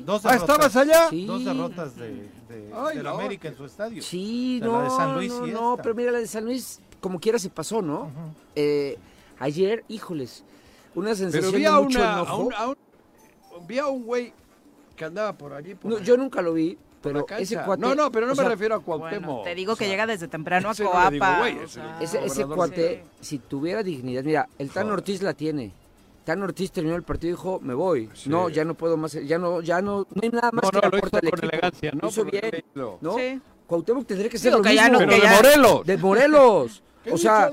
Dos 0.05 0.25
ah, 0.27 0.35
¿estabas 0.35 0.75
allá? 0.75 1.09
Sí. 1.09 1.25
Dos 1.25 1.43
derrotas 1.43 1.95
de, 1.95 2.29
América 3.07 3.47
en 3.47 3.57
su 3.57 3.65
estadio. 3.65 4.03
Sí, 4.03 4.59
no, 4.61 4.83
la 4.83 5.47
no, 5.51 5.77
pero 5.81 5.95
mira, 5.95 6.11
la 6.11 6.19
de 6.19 6.27
San 6.27 6.45
Luis 6.45 6.79
como 7.03 7.19
quiera 7.19 7.37
se 7.37 7.49
pasó, 7.49 7.81
¿no? 7.81 8.03
Uh 8.03 8.05
-huh. 8.05 8.33
eh, 8.55 8.97
ayer, 9.37 9.83
híjoles, 9.89 10.45
una 10.95 11.13
sensación 11.15 11.51
Pero 11.51 11.57
vi 11.57 11.65
a 11.65 11.71
de 11.75 11.83
mucho 11.83 11.99
una, 11.99 12.13
enojo. 12.13 12.31
A 12.31 12.37
un, 12.37 12.53
a 12.53 12.67
un, 12.69 13.67
vi 13.67 13.77
a 13.77 13.87
un 13.87 14.05
güey 14.05 14.33
que 14.95 15.03
andaba 15.03 15.33
por 15.33 15.51
allí. 15.51 15.75
Por 15.75 15.91
no, 15.91 15.99
yo 15.99 16.15
nunca 16.15 16.41
lo 16.41 16.53
vi, 16.53 16.77
pero 17.01 17.25
ese 17.37 17.61
cuate, 17.61 17.81
No, 17.81 17.93
no, 17.93 18.09
pero 18.09 18.25
no 18.25 18.31
me 18.31 18.39
sea, 18.39 18.47
refiero 18.47 18.75
a 18.75 18.79
Cuauhtémoc. 18.79 19.25
Bueno, 19.25 19.43
te 19.43 19.53
digo 19.53 19.75
que 19.75 19.83
o 19.83 19.85
sea, 19.85 19.87
llega 19.89 20.07
desde 20.07 20.29
temprano 20.29 20.69
a 20.69 20.73
Coapa. 20.73 21.03
No 21.03 21.11
digo, 21.11 21.25
wey, 21.41 21.57
ese, 21.99 22.23
ese, 22.23 22.45
cuate, 22.45 23.03
sí. 23.19 23.25
si 23.25 23.39
tuviera 23.39 23.83
dignidad, 23.83 24.23
mira, 24.23 24.47
el 24.57 24.69
Tan 24.69 24.83
Joder. 24.83 24.99
Ortiz 24.99 25.21
la 25.21 25.33
tiene. 25.33 25.73
Tan 26.23 26.41
Ortiz 26.41 26.71
terminó 26.71 26.95
el 26.95 27.03
partido 27.03 27.33
y 27.33 27.35
dijo, 27.35 27.59
me 27.61 27.73
voy. 27.73 28.09
Sí. 28.13 28.29
No, 28.29 28.47
ya 28.47 28.63
no 28.63 28.75
puedo 28.75 28.95
más, 28.95 29.11
ya 29.11 29.37
no, 29.37 29.59
ya 29.59 29.81
no, 29.81 30.07
no 30.09 30.21
hay 30.21 30.29
nada 30.29 30.51
más 30.53 30.63
no, 30.63 30.71
que 30.71 30.87
no, 30.87 30.89
lo 30.89 31.29
por 31.29 31.43
elegancia, 31.43 31.91
¿no? 31.91 32.03
Lo 32.03 32.07
hizo 32.07 32.23
bien, 32.23 32.63
¿no? 32.75 33.17
Sí. 33.17 33.41
Cuauhtémoc 33.67 34.05
tendría 34.05 34.29
que 34.29 34.37
ser 34.37 34.53
lo 34.53 34.61
que 34.61 34.69
mismo. 34.69 34.85
Ya 34.85 34.89
no, 34.89 34.99
pero 34.99 35.11
de. 35.11 35.29
Morelos. 35.29 35.85
de 35.85 35.97
Morelos 35.97 36.83
o 37.11 37.17
sea, 37.17 37.51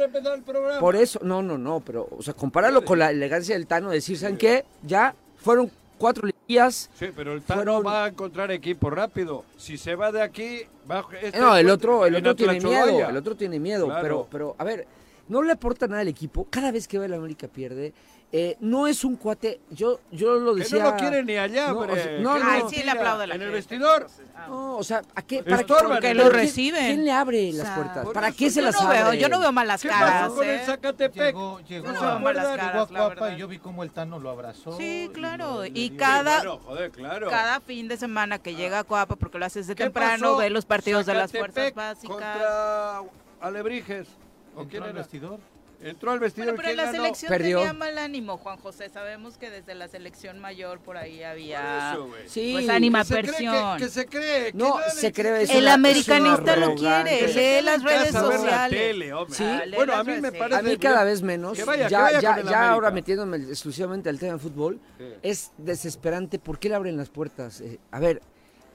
por 0.79 0.97
eso, 0.97 1.21
no, 1.23 1.43
no, 1.43 1.59
no, 1.59 1.81
pero, 1.81 2.09
o 2.17 2.23
sea, 2.23 2.35
compáralo 2.35 2.85
con 2.85 2.99
la 2.99 3.11
elegancia 3.11 3.55
del 3.55 3.67
Tano, 3.67 3.91
decir, 3.91 4.19
¿saben 4.19 4.37
qué? 4.37 4.65
Ya 4.83 5.15
fueron 5.37 5.71
cuatro 5.99 6.29
días. 6.49 6.91
Sí, 6.95 7.07
pero 7.15 7.33
el 7.33 7.43
Tano 7.43 7.83
va 7.83 8.05
a 8.05 8.09
encontrar 8.09 8.51
equipo 8.51 8.91
rápido. 8.91 9.45
Si 9.57 9.77
se 9.77 9.95
va 9.95 10.11
de 10.11 10.23
aquí, 10.23 10.63
va 10.91 11.05
este 11.21 11.39
No, 11.39 11.57
el 11.57 11.69
otro, 11.71 12.07
el 12.07 12.17
otro 12.17 12.35
tiene 12.35 12.61
miedo, 12.61 13.09
el 13.09 13.17
otro 13.17 13.37
tiene 13.37 13.59
miedo, 13.59 13.89
pero, 14.01 14.27
pero, 14.31 14.57
a 14.59 14.65
ver, 14.65 14.87
no 15.29 15.43
le 15.43 15.53
aporta 15.53 15.87
nada 15.87 16.01
al 16.01 16.09
equipo. 16.09 16.47
Cada 16.51 16.73
vez 16.73 16.89
que 16.89 16.99
va 16.99 17.05
el 17.05 17.15
América 17.15 17.49
pierde, 17.49 17.93
eh, 18.33 18.57
no 18.61 18.87
es 18.87 19.03
un 19.03 19.17
cuate, 19.17 19.61
yo, 19.71 19.99
yo 20.13 20.37
lo 20.37 20.55
decía. 20.55 20.95
Que 20.95 21.03
no 21.03 21.11
lo 21.11 21.23
ni 21.25 21.37
allá, 21.37 21.73
no, 21.73 21.81
o 21.81 21.97
sea, 21.97 22.19
no, 22.21 22.39
no, 22.39 22.45
Ay, 22.49 22.63
sí, 22.71 22.81
le 22.85 22.93
aplaudo 22.93 23.27
la 23.27 23.35
En 23.35 23.43
el 23.43 23.51
vestidor. 23.51 24.07
No, 24.47 24.77
o 24.77 24.85
sea, 24.85 25.03
¿a 25.17 25.23
qué? 25.23 25.43
¿Para 25.43 25.63
Estorban, 25.63 26.17
lo 26.17 26.31
reciben. 26.31 26.87
¿Quién 26.87 27.05
le 27.05 27.11
abre 27.11 27.53
las 27.53 27.63
o 27.63 27.65
sea, 27.65 27.75
puertas? 27.75 28.07
¿Para 28.15 28.31
qué 28.31 28.51
se 28.51 28.63
las 28.63 28.81
abre? 28.81 29.03
Veo, 29.03 29.15
yo 29.15 29.29
no 29.29 29.41
veo 29.41 29.51
malas 29.51 29.83
¿Qué 29.83 29.89
caras. 29.89 30.23
Pasó 30.23 30.35
con 30.37 30.47
eh? 30.47 30.55
el 30.55 30.61
Zacatepec? 30.61 31.27
Llegó, 31.27 31.61
llegó, 31.69 31.91
no, 31.91 32.01
a, 32.01 32.19
malas 32.21 32.57
llegó 32.57 32.81
a 32.83 32.87
Cuapa 32.87 33.33
y 33.33 33.37
yo 33.37 33.49
vi 33.49 33.59
cómo 33.59 33.83
el 33.83 33.91
Tano 33.91 34.21
lo 34.21 34.31
abrazó. 34.31 34.77
Sí, 34.77 35.11
claro. 35.13 35.67
Y, 35.67 35.73
y 35.75 35.91
cada, 35.91 36.37
bueno, 36.37 36.59
joder, 36.59 36.91
claro. 36.93 37.29
cada 37.31 37.61
fin 37.61 37.89
de 37.89 37.97
semana 37.97 38.39
que 38.39 38.51
ah. 38.51 38.57
llega 38.57 38.79
a 38.79 38.85
Cuapa, 38.85 39.17
porque 39.17 39.41
lo 39.41 39.47
hace 39.47 39.59
desde 39.59 39.75
temprano, 39.75 40.37
ve 40.37 40.51
los 40.51 40.67
partidos 40.67 41.05
de 41.05 41.15
las 41.15 41.33
fuerzas 41.33 41.75
básicas. 41.75 42.09
Contra 42.09 43.03
Alebrijes. 43.41 44.07
¿O 44.55 44.65
quién 44.65 44.85
el 44.85 44.93
vestidor? 44.93 45.41
Entró 45.83 46.11
al 46.11 46.19
vestidor. 46.19 46.55
Bueno, 46.57 46.63
pero 46.63 46.77
la 46.77 46.91
selección 46.93 47.31
perdió. 47.31 47.59
tenía 47.59 47.73
mal 47.73 47.97
ánimo, 47.97 48.37
Juan 48.37 48.59
José. 48.59 48.91
Sabemos 48.91 49.39
que 49.39 49.51
desde 49.51 49.75
la 49.75 49.89
selección 49.89 50.39
mayor 50.39 50.81
por 50.81 50.99
ahí 50.99 51.23
había 51.23 51.93
eso, 51.93 52.07
pues, 52.09 52.31
sí, 52.31 52.51
pues 52.53 52.69
animaversión. 52.69 53.79
Que, 53.79 53.89
se 53.89 54.07
cree. 54.07 54.53
Que 54.53 54.59
no, 54.59 54.77
se 54.95 55.11
cree. 55.13 55.43
eso. 55.43 55.55
el 55.55 55.69
americanista 55.69 56.57
lo 56.57 56.75
quiere. 56.75 57.29
Lee 57.33 57.65
las 57.65 57.83
redes 57.83 58.13
sociales. 58.13 58.51
La 58.51 58.69
tele, 58.69 59.13
¿Sí? 59.31 59.45
bueno, 59.75 59.95
a 59.95 60.05
mí 60.05 60.21
me 60.21 60.33
parece. 60.33 60.61
A 60.61 60.63
mí 60.63 60.77
cada 60.77 61.05
vez 61.05 61.23
menos. 61.23 61.59
Ya, 61.89 62.71
ahora 62.71 62.91
metiéndome 62.91 63.39
exclusivamente 63.39 64.11
al 64.11 64.19
tema 64.19 64.33
del 64.33 64.41
fútbol, 64.41 64.81
es 65.23 65.53
desesperante. 65.57 66.39
¿Por 66.39 66.59
qué 66.59 66.69
le 66.69 66.75
abren 66.75 66.97
las 66.97 67.09
puertas? 67.09 67.61
Eh, 67.63 67.79
a 67.91 68.01
ver, 68.01 68.21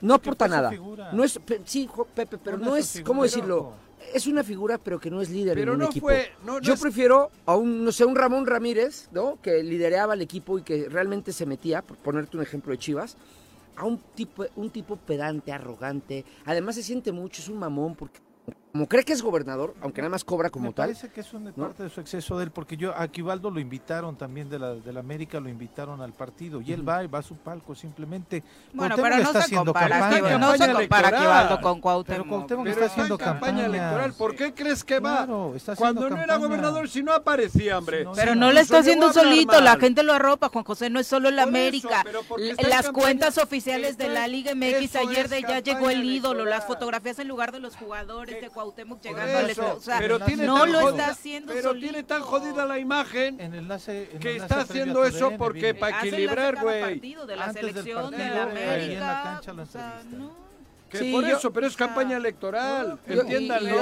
no 0.02 0.16
aporta 0.16 0.48
nada. 0.48 0.72
No 1.14 1.24
es, 1.24 1.40
sí, 1.66 1.90
Pepe, 2.14 2.38
pero 2.38 2.58
no 2.58 2.76
es, 2.76 3.02
¿cómo 3.06 3.24
decirlo? 3.24 3.74
es 4.14 4.28
una 4.28 4.44
figura, 4.44 4.78
pero 4.78 5.00
que 5.00 5.10
no 5.10 5.22
es 5.22 5.30
líder 5.30 5.56
pero 5.56 5.74
en 5.74 5.76
un 5.78 5.80
no 5.84 5.90
equipo. 5.90 6.08
Fue, 6.08 6.32
Yo 6.62 6.78
prefiero 6.78 7.32
a 7.46 7.56
un, 7.56 7.84
no 7.84 7.92
sé, 7.92 8.06
un 8.06 8.16
Ramón 8.16 8.46
Ramírez, 8.46 9.10
¿no? 9.12 9.40
Que 9.42 9.64
lidereaba 9.64 10.14
el 10.14 10.22
equipo 10.22 10.60
y 10.60 10.64
que 10.64 10.88
realmente 10.90 11.34
se 11.34 11.46
metía, 11.46 11.82
por 11.82 11.98
ponerte 11.98 12.38
un 12.38 12.44
ejemplo 12.44 12.72
de 12.72 12.78
Chivas, 12.78 13.18
a 13.76 13.86
un 13.86 14.00
tipo, 14.16 14.46
un 14.56 14.70
tipo 14.70 14.96
pedante, 14.96 15.52
arrogante. 15.52 16.26
Además 16.46 16.76
se 16.76 16.84
siente 16.84 17.12
mucho, 17.12 17.42
es 17.42 17.50
un 17.50 17.58
mamón 17.58 17.96
porque 17.96 18.20
como 18.76 18.90
cree 18.90 19.06
que 19.06 19.14
es 19.14 19.22
gobernador, 19.22 19.74
aunque 19.80 20.02
nada 20.02 20.10
más 20.10 20.26
cobra 20.26 20.50
como 20.50 20.68
Me 20.68 20.74
tal. 20.74 20.88
Parece 20.88 21.08
que 21.08 21.22
es 21.22 21.34
una 21.34 21.50
parte 21.54 21.84
de 21.84 21.90
su 21.90 22.02
exceso 22.02 22.38
de 22.38 22.44
él, 22.44 22.52
porque 22.52 22.76
yo 22.76 22.94
a 22.94 23.08
Quibaldo 23.08 23.50
lo 23.50 23.62
invitaron 23.62 24.18
también 24.18 24.50
de 24.50 24.60
la, 24.60 24.74
de 24.74 24.92
la 24.92 25.00
América, 25.00 25.40
lo 25.40 25.48
invitaron 25.48 26.02
al 26.02 26.12
partido, 26.12 26.60
y 26.60 26.74
él 26.74 26.86
va 26.86 27.02
y 27.02 27.08
va 27.08 27.20
a 27.20 27.22
su 27.22 27.38
palco 27.38 27.74
simplemente. 27.74 28.44
Bueno, 28.74 28.98
pero 28.98 29.16
no, 29.16 29.22
está 29.22 29.32
se 29.32 29.38
haciendo 29.38 29.72
compara, 29.72 29.98
campaña. 29.98 30.38
No 30.38 30.58
se 30.58 30.74
compara 30.74 31.18
Quibaldo 31.18 31.62
con 31.62 31.80
Cuauhtémoc. 31.80 32.18
Pero 32.18 32.30
Cuauhtémoc 32.30 32.68
está, 32.68 32.86
haciendo 32.88 33.18
campaña 33.18 33.66
electoral. 33.68 34.12
¿Por 34.12 34.36
qué 34.36 34.54
crees 34.54 34.84
que 34.84 35.00
va? 35.00 35.26
Cuando 35.78 36.10
no 36.10 36.22
era 36.22 36.36
gobernador, 36.36 36.90
si 36.90 37.02
no 37.02 37.14
aparecía, 37.14 37.78
hombre. 37.78 38.06
Pero 38.14 38.36
no, 38.36 38.52
lo 38.52 38.60
está 38.60 38.80
haciendo 38.80 39.14
solito, 39.14 39.62
la 39.62 39.78
gente 39.78 40.04
lo 40.04 40.12
arropa, 40.12 40.50
Juan 40.50 40.66
José, 40.66 40.90
no 40.90 41.00
es 41.00 41.08
solo 41.08 41.30
en 41.30 41.38
la 41.38 41.44
América. 41.44 42.04
Eso, 42.38 42.68
las 42.68 42.90
cuentas 42.90 43.38
oficiales 43.38 43.98
de 43.98 44.10
la 44.10 44.28
Liga 44.28 44.54
MX 44.54 44.98
ayer 44.98 45.30
de 45.30 45.44
ya 45.44 45.60
llegó 45.62 45.90
el 45.90 46.04
ídolo, 46.04 46.44
las 46.44 46.66
fotografías 46.66 47.20
en 47.20 47.30
lugar 47.30 47.54
de 47.54 47.62
los 47.62 47.78
jugadores 47.78 48.42
de 48.42 48.50
Cuauhtémoc. 48.50 48.65
Cuauhtémoc 48.66 49.02
llegando 49.02 49.38
al. 49.38 49.52
O 49.76 49.80
sea, 49.82 50.00
pero 50.00 50.20
tiene 50.20 50.46
no 50.46 50.60
tan 50.60 50.72
lo 50.72 50.80
jodida- 50.82 50.98
está 51.02 51.12
haciendo 51.12 51.54
Pero 51.54 51.70
solito. 51.70 51.88
tiene 51.92 52.04
tan 52.04 52.22
jodida 52.22 52.66
la 52.66 52.80
imagen 52.80 53.40
En 53.40 53.54
enlace, 53.54 54.10
en 54.14 54.20
que 54.20 54.36
está 54.38 54.62
haciendo 54.62 55.06
eso 55.06 55.32
porque 55.38 55.74
para 55.76 56.00
equilibrar, 56.00 56.56
güey. 56.62 56.82
partido 56.82 57.26
de 57.26 57.36
la 57.36 57.46
Antes 57.46 57.62
selección 57.62 58.12
de 58.12 58.18
la 58.18 58.26
en 58.26 59.00
la 59.00 59.42
lo 59.54 59.64
o 59.64 59.66
sea, 59.66 60.02
no. 60.12 60.46
Que 60.90 61.00
Sí, 61.00 61.12
por 61.12 61.26
yo- 61.26 61.36
eso, 61.36 61.52
pero 61.52 61.66
es 61.66 61.76
campaña 61.76 62.16
electoral, 62.16 63.00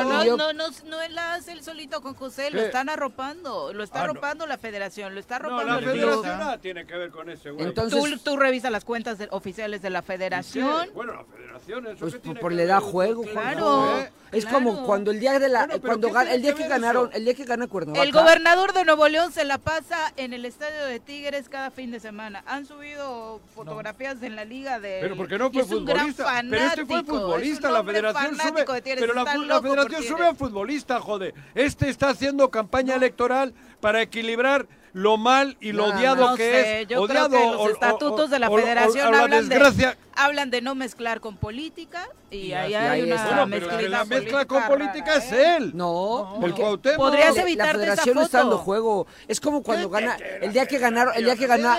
no, 0.05 0.23
yo- 0.25 0.37
no, 0.37 0.53
no, 0.53 0.63
no 0.85 1.01
él 1.01 1.13
la 1.13 1.33
hace 1.35 1.51
él 1.51 1.61
solito 1.61 2.01
con 2.01 2.15
José, 2.15 2.49
lo 2.49 2.59
¿Qué? 2.59 2.65
están 2.67 2.87
arropando, 2.89 3.73
lo 3.73 3.83
está 3.83 3.99
Ah, 4.01 4.05
no. 4.05 4.11
arropando 4.11 4.47
la 4.47 4.57
federación, 4.57 5.13
lo 5.13 5.19
está 5.19 5.37
No, 5.37 5.47
arropando 5.47 5.73
la 5.73 5.79
el 5.79 5.83
Televisa. 5.85 6.11
club. 6.13 6.23
federación 6.23 6.37
nada 6.37 6.57
tiene 6.59 6.85
que 6.87 6.95
ver 6.95 7.11
con 7.11 7.29
ese, 7.29 7.51
güey. 7.51 7.67
Entonces- 7.67 7.99
Tú, 7.99 8.17
tú 8.31 8.37
revisas 8.37 8.71
las 8.71 8.85
cuentas 8.85 9.17
de- 9.17 9.27
oficiales 9.31 9.81
de 9.81 9.89
la 9.89 9.99
¿Y 9.99 10.03
federación. 10.03 10.89
Bueno, 10.95 11.13
la 11.13 11.25
federación, 11.25 11.42
¿eso 11.67 11.95
Pues 11.99 12.21
tiene 12.21 12.39
por 12.39 12.51
que 12.51 12.55
le 12.57 12.65
da 12.65 12.79
juego, 12.79 13.23
Claro. 13.23 13.99
¿Eh? 13.99 14.11
Es 14.31 14.45
claro. 14.45 14.65
como 14.65 14.83
cuando 14.87 15.11
el 15.11 15.19
día 15.19 15.37
de 15.37 15.47
la 15.47 15.67
Bueno, 15.67 15.81
cuando 15.83 16.07
¿qué 16.07 16.13
gan- 16.15 16.21
tiene 16.21 16.35
el 16.35 16.41
día 16.41 16.55
que 16.55 16.67
ganaron, 16.67 17.07
eso? 17.09 17.17
el 17.17 17.25
día 17.25 17.33
que 17.35 17.45
gana 17.45 17.67
Cuernavaca. 17.67 18.03
El 18.03 18.11
gobernador 18.11 18.73
de 18.73 18.83
Nuevo 18.83 19.07
León 19.07 19.31
se 19.31 19.45
la 19.45 19.59
pasa 19.59 20.11
en 20.17 20.33
el 20.33 20.45
estadio 20.45 20.85
de 20.85 20.99
Tigres 20.99 21.49
cada 21.49 21.69
fin 21.69 21.91
de 21.91 21.99
semana. 21.99 22.43
Han 22.47 22.65
subido 22.65 23.39
fotografías 23.53 24.23
en 24.23 24.35
la 24.35 24.43
liga 24.43 24.79
de. 24.79 24.97
Pero 25.01 25.15
porque 25.15 25.37
no 25.37 25.51
fue 25.51 25.61
es 25.61 25.69
un 25.71 25.85
gran 25.85 26.13
futbolista. 26.15 26.41
Pero 26.49 26.65
este 26.65 26.85
fue 26.87 26.95
fanático, 26.95 27.15
futbolista, 27.19 27.67
es 27.67 27.73
la 27.73 27.83
federación 27.83 28.25
sube. 28.29 28.37
fanático 28.37 28.73
Pero 28.83 29.13
la, 29.13 29.61
federación 29.61 30.03
sube 30.03 30.25
a 30.25 30.33
futbolista, 30.33 30.99
joder. 30.99 31.35
Este 31.53 31.89
está 31.89 32.09
haciendo 32.09 32.49
campaña 32.49 32.95
electoral 32.95 33.53
para 33.81 34.01
equilibrar 34.01 34.65
lo 34.93 35.17
mal 35.17 35.57
y 35.59 35.71
lo 35.71 35.85
odiado 35.85 36.29
No 36.31 36.35
que 36.35 36.43
sé, 36.43 36.81
es. 36.81 36.87
yo 36.87 37.01
odiado 37.01 37.29
creo 37.29 37.41
que 37.41 37.45
los 37.51 37.55
o- 37.55 37.63
o- 37.63 37.69
estatutos 37.71 38.29
de 38.29 38.37
la 38.39 38.47
o- 38.49 38.53
o- 38.53 38.57
federación 38.59 39.07
o 39.07 39.11
la 39.11 39.19
hablan 39.21 39.49
de-. 39.49 39.95
Hablan 40.15 40.51
de 40.51 40.61
no 40.61 40.75
mezclar 40.75 41.19
con 41.19 41.35
política 41.37 42.07
y, 42.29 42.37
Y 42.37 42.53
ahí 42.53 42.75
hay 42.75 43.01
una. 43.01 43.25
Bueno, 43.25 43.47
mezclita 43.47 43.81
la 43.89 44.05
mezcla 44.05 44.45
con 44.45 44.63
política 44.67 45.15
es 45.15 45.31
¿eh? 45.31 45.55
él. 45.57 45.71
No, 45.75 46.39
El 46.43 46.53
Cuauhtémoc. 46.53 46.97
Podrías 46.97 47.35
la- 47.35 47.41
evitarte 47.41 47.73
la 47.77 47.83
esa 47.83 47.85
federación 48.03 48.15
no 48.15 48.21
está 48.21 48.37
dando 48.39 48.57
juego. 48.59 49.07
Es 49.27 49.39
como 49.41 49.63
cuando 49.63 49.89
¿Qué 49.89 49.99
gana 50.01 50.17
el 50.41 50.53
día 50.53 50.67
que 50.67 50.77
ganaron, 50.77 51.13
el 51.15 51.25
día 51.25 51.35
que 51.35 51.47
gana 51.47 51.77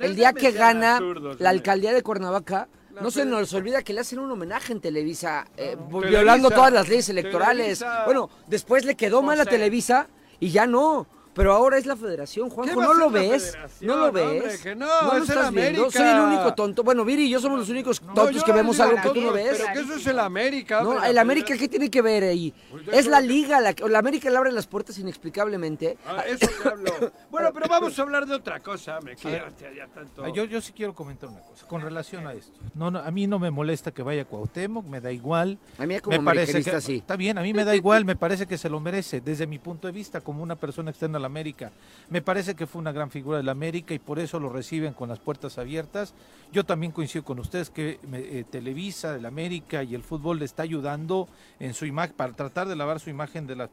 el 0.00 0.14
día 0.14 0.32
que 0.32 0.52
gana 0.52 1.00
la 1.38 1.50
alcaldía 1.50 1.92
de 1.92 2.02
Cuernavaca. 2.02 2.68
La 2.94 3.00
No 3.02 3.10
se 3.10 3.24
nos 3.24 3.52
olvida 3.52 3.82
que 3.82 3.92
le 3.92 4.02
hacen 4.02 4.20
un 4.20 4.30
homenaje 4.30 4.72
en 4.72 4.80
Televisa, 4.80 5.44
eh, 5.56 5.76
Televisa, 5.76 6.08
violando 6.08 6.48
todas 6.52 6.72
las 6.72 6.88
leyes 6.88 7.08
electorales. 7.08 7.80
Televisa. 7.80 8.04
Bueno, 8.04 8.30
después 8.46 8.84
le 8.84 8.94
quedó 8.94 9.20
mal 9.20 9.40
a. 9.40 9.44
Televisa 9.44 10.06
y 10.38 10.50
ya 10.50 10.68
no. 10.68 11.08
Pero 11.34 11.52
ahora 11.52 11.78
es 11.78 11.86
la 11.86 11.96
federación, 11.96 12.48
Juanjo, 12.48 12.80
¿no 12.80 12.94
lo 12.94 13.10
ves? 13.10 13.56
¿No 13.80 13.96
lo 13.96 14.12
ves? 14.12 14.42
Hombre, 14.42 14.58
que 14.62 14.74
no, 14.76 14.86
lo 14.86 15.16
es 15.16 15.28
el 15.28 15.36
estás 15.36 15.52
viendo? 15.52 15.82
América. 15.82 15.98
Soy 15.98 16.08
el 16.08 16.20
único 16.20 16.54
tonto. 16.54 16.82
Bueno, 16.84 17.04
Viri 17.04 17.24
y 17.24 17.30
yo 17.30 17.40
somos 17.40 17.58
los 17.58 17.68
únicos 17.68 18.00
No, 18.02 18.14
tontos 18.14 18.44
que 18.44 18.52
vemos 18.52 18.78
algo 18.80 18.96
que 19.02 19.10
tú 19.10 19.20
no 19.20 19.32
ves. 19.32 19.58
Pero 19.58 19.72
que 19.72 19.80
eso 19.80 19.94
es 19.94 20.06
el 20.06 20.18
América. 20.20 20.82
No, 20.82 20.90
hombre, 20.90 21.10
el 21.10 21.18
América, 21.18 21.56
¿qué 21.56 21.68
tiene 21.68 21.90
que 21.90 22.02
ver 22.02 22.24
ahí? 22.24 22.54
Pues 22.70 22.88
Es 22.92 23.06
la 23.06 23.20
liga, 23.20 23.60
la, 23.60 23.74
la 23.88 23.98
América 23.98 24.30
le 24.30 24.36
abre 24.36 24.52
las 24.52 24.66
puertas 24.66 24.98
inexplicablemente. 24.98 25.98
Ah, 26.06 26.22
eso 26.26 26.46
te 26.62 26.68
hablo. 26.68 26.90
Bueno, 27.30 27.50
pero 27.52 27.66
vamos 27.68 27.98
a 27.98 28.02
hablar 28.02 28.26
de 28.26 28.34
otra 28.34 28.60
cosa, 28.60 29.00
me 29.00 29.16
quiero 29.16 29.46
ya 29.76 29.86
tanto. 29.88 30.28
Yo, 30.28 30.44
yo 30.44 30.60
sí 30.60 30.72
quiero 30.72 30.94
comentar 30.94 31.28
una 31.28 31.40
cosa 31.40 31.66
con 31.66 31.80
relación 31.80 32.26
a 32.26 32.32
esto. 32.32 32.58
No, 32.74 32.90
no, 32.90 33.00
a 33.00 33.10
mí 33.10 33.26
no 33.26 33.38
me 33.38 33.50
molesta 33.50 33.90
que 33.90 34.02
vaya 34.02 34.24
Cuauhtémoc, 34.24 34.86
me 34.86 35.00
da 35.00 35.10
igual. 35.10 35.58
A 35.78 35.86
mí 35.86 35.98
como 36.00 36.18
me 36.18 36.24
parece 36.24 36.62
que 36.62 36.80
sí. 36.80 36.96
está 36.96 37.16
bien, 37.16 37.38
a 37.38 37.42
mí 37.42 37.52
me 37.52 37.64
da 37.64 37.74
igual, 37.74 38.04
me 38.04 38.16
parece 38.16 38.46
que 38.46 38.56
se 38.56 38.68
lo 38.68 38.78
merece 38.80 39.20
desde 39.20 39.46
mi 39.46 39.58
punto 39.58 39.88
de 39.88 39.92
vista 39.92 40.20
como 40.20 40.42
una 40.42 40.56
persona 40.56 40.90
externa 40.90 41.18
América. 41.26 41.70
Me 42.10 42.22
parece 42.22 42.54
que 42.54 42.66
fue 42.66 42.80
una 42.80 42.92
gran 42.92 43.10
figura 43.10 43.38
de 43.38 43.44
la 43.44 43.52
América 43.52 43.94
y 43.94 43.98
por 43.98 44.18
eso 44.18 44.38
lo 44.38 44.48
reciben 44.48 44.92
con 44.92 45.08
las 45.08 45.18
puertas 45.18 45.58
abiertas. 45.58 46.14
Yo 46.52 46.64
también 46.64 46.92
coincido 46.92 47.24
con 47.24 47.38
ustedes 47.38 47.70
que 47.70 47.98
eh, 48.12 48.44
Televisa, 48.50 49.12
de 49.12 49.20
la 49.20 49.28
América 49.28 49.82
y 49.82 49.94
el 49.94 50.02
fútbol 50.02 50.38
le 50.38 50.44
está 50.44 50.62
ayudando 50.62 51.28
en 51.58 51.74
su 51.74 51.86
imagen 51.86 52.14
para 52.16 52.32
tratar 52.32 52.68
de 52.68 52.76
lavar 52.76 53.00
su 53.00 53.10
imagen 53.10 53.46
de 53.46 53.56
la 53.56 53.70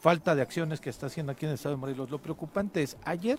falta 0.00 0.34
de 0.34 0.42
acciones 0.42 0.80
que 0.80 0.90
está 0.90 1.06
haciendo 1.06 1.32
aquí 1.32 1.46
en 1.46 1.50
el 1.50 1.54
estado 1.54 1.74
de 1.74 1.80
Morelos. 1.80 2.10
Lo 2.10 2.18
preocupante 2.18 2.82
es 2.82 2.96
ayer 3.04 3.38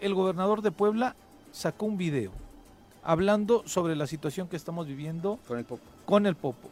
el 0.00 0.14
gobernador 0.14 0.62
de 0.62 0.72
Puebla 0.72 1.16
sacó 1.52 1.86
un 1.86 1.96
video 1.96 2.30
hablando 3.02 3.62
sobre 3.66 3.96
la 3.96 4.06
situación 4.06 4.48
que 4.48 4.56
estamos 4.56 4.86
viviendo 4.86 5.38
Con 5.46 5.58
el 5.58 5.64
Popo. 5.64 5.82
con 6.04 6.26
el 6.26 6.34
Popo. 6.34 6.68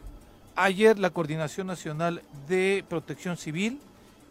Ayer 0.55 0.99
la 0.99 1.09
Coordinación 1.09 1.67
Nacional 1.67 2.21
de 2.47 2.85
Protección 2.87 3.37
Civil 3.37 3.79